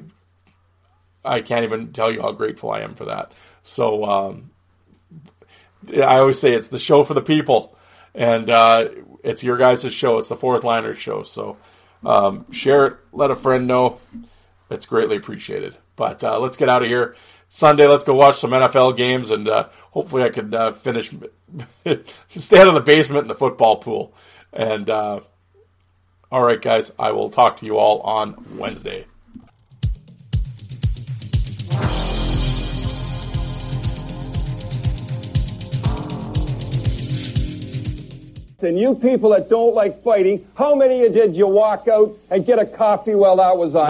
I 1.24 1.42
can't 1.42 1.66
even 1.66 1.92
tell 1.94 2.12
you 2.12 2.22
how 2.22 2.32
grateful 2.32 2.72
I 2.72 2.82
am 2.82 2.96
for 2.96 3.06
that. 3.06 3.32
So 3.64 4.06
um, 4.06 4.52
I 5.94 6.20
always 6.20 6.40
say 6.40 6.54
it's 6.54 6.70
the 6.70 6.80
show 6.80 7.04
for 7.04 7.14
the 7.14 7.22
people, 7.22 7.78
and 8.16 8.50
uh, 8.50 8.90
it's 9.24 9.44
your 9.44 9.58
guys' 9.58 9.92
show. 9.94 10.20
It's 10.20 10.30
the 10.30 10.36
fourth 10.36 10.64
liner 10.64 10.96
show. 10.96 11.24
So 11.24 11.58
um, 12.04 12.52
share 12.52 12.88
it, 12.88 12.98
let 13.12 13.32
a 13.32 13.36
friend 13.36 13.68
know, 13.68 14.00
It's 14.70 14.86
greatly 14.86 15.18
appreciated. 15.18 15.78
But 15.96 16.24
uh, 16.24 16.40
let's 16.40 16.58
get 16.58 16.70
out 16.70 16.82
of 16.82 16.88
here. 16.88 17.16
Sunday, 17.48 17.86
let's 17.86 18.06
go 18.06 18.14
watch 18.14 18.40
some 18.40 18.52
NFL 18.52 18.96
games, 18.96 19.30
and 19.30 19.48
uh, 19.48 19.68
hopefully 19.92 20.24
I 20.24 20.30
can 20.30 20.54
uh, 20.54 20.72
finish, 20.72 21.12
stay 22.28 22.60
out 22.60 22.70
of 22.70 22.74
the 22.76 22.82
basement 22.82 23.24
in 23.24 23.28
the 23.28 23.36
football 23.36 23.78
pool. 23.78 24.14
And 24.54 24.90
uh, 24.90 25.22
all 26.32 26.44
right, 26.44 26.62
guys, 26.62 26.92
I 27.00 27.12
will 27.12 27.30
talk 27.30 27.58
to 27.58 27.66
you 27.66 27.78
all 27.78 28.02
on 28.02 28.36
Wednesday. 28.58 29.06
And 38.64 38.78
you 38.78 38.94
people 38.94 39.32
that 39.32 39.50
don't 39.50 39.74
like 39.74 40.04
fighting, 40.04 40.48
how 40.56 40.76
many 40.76 41.04
of 41.04 41.16
you 41.16 41.22
did 41.22 41.36
you 41.36 41.48
walk 41.48 41.88
out 41.88 42.16
and 42.30 42.46
get 42.46 42.60
a 42.60 42.66
coffee 42.66 43.16
while 43.16 43.38
that 43.38 43.58
was 43.58 43.76
on? 43.76 43.80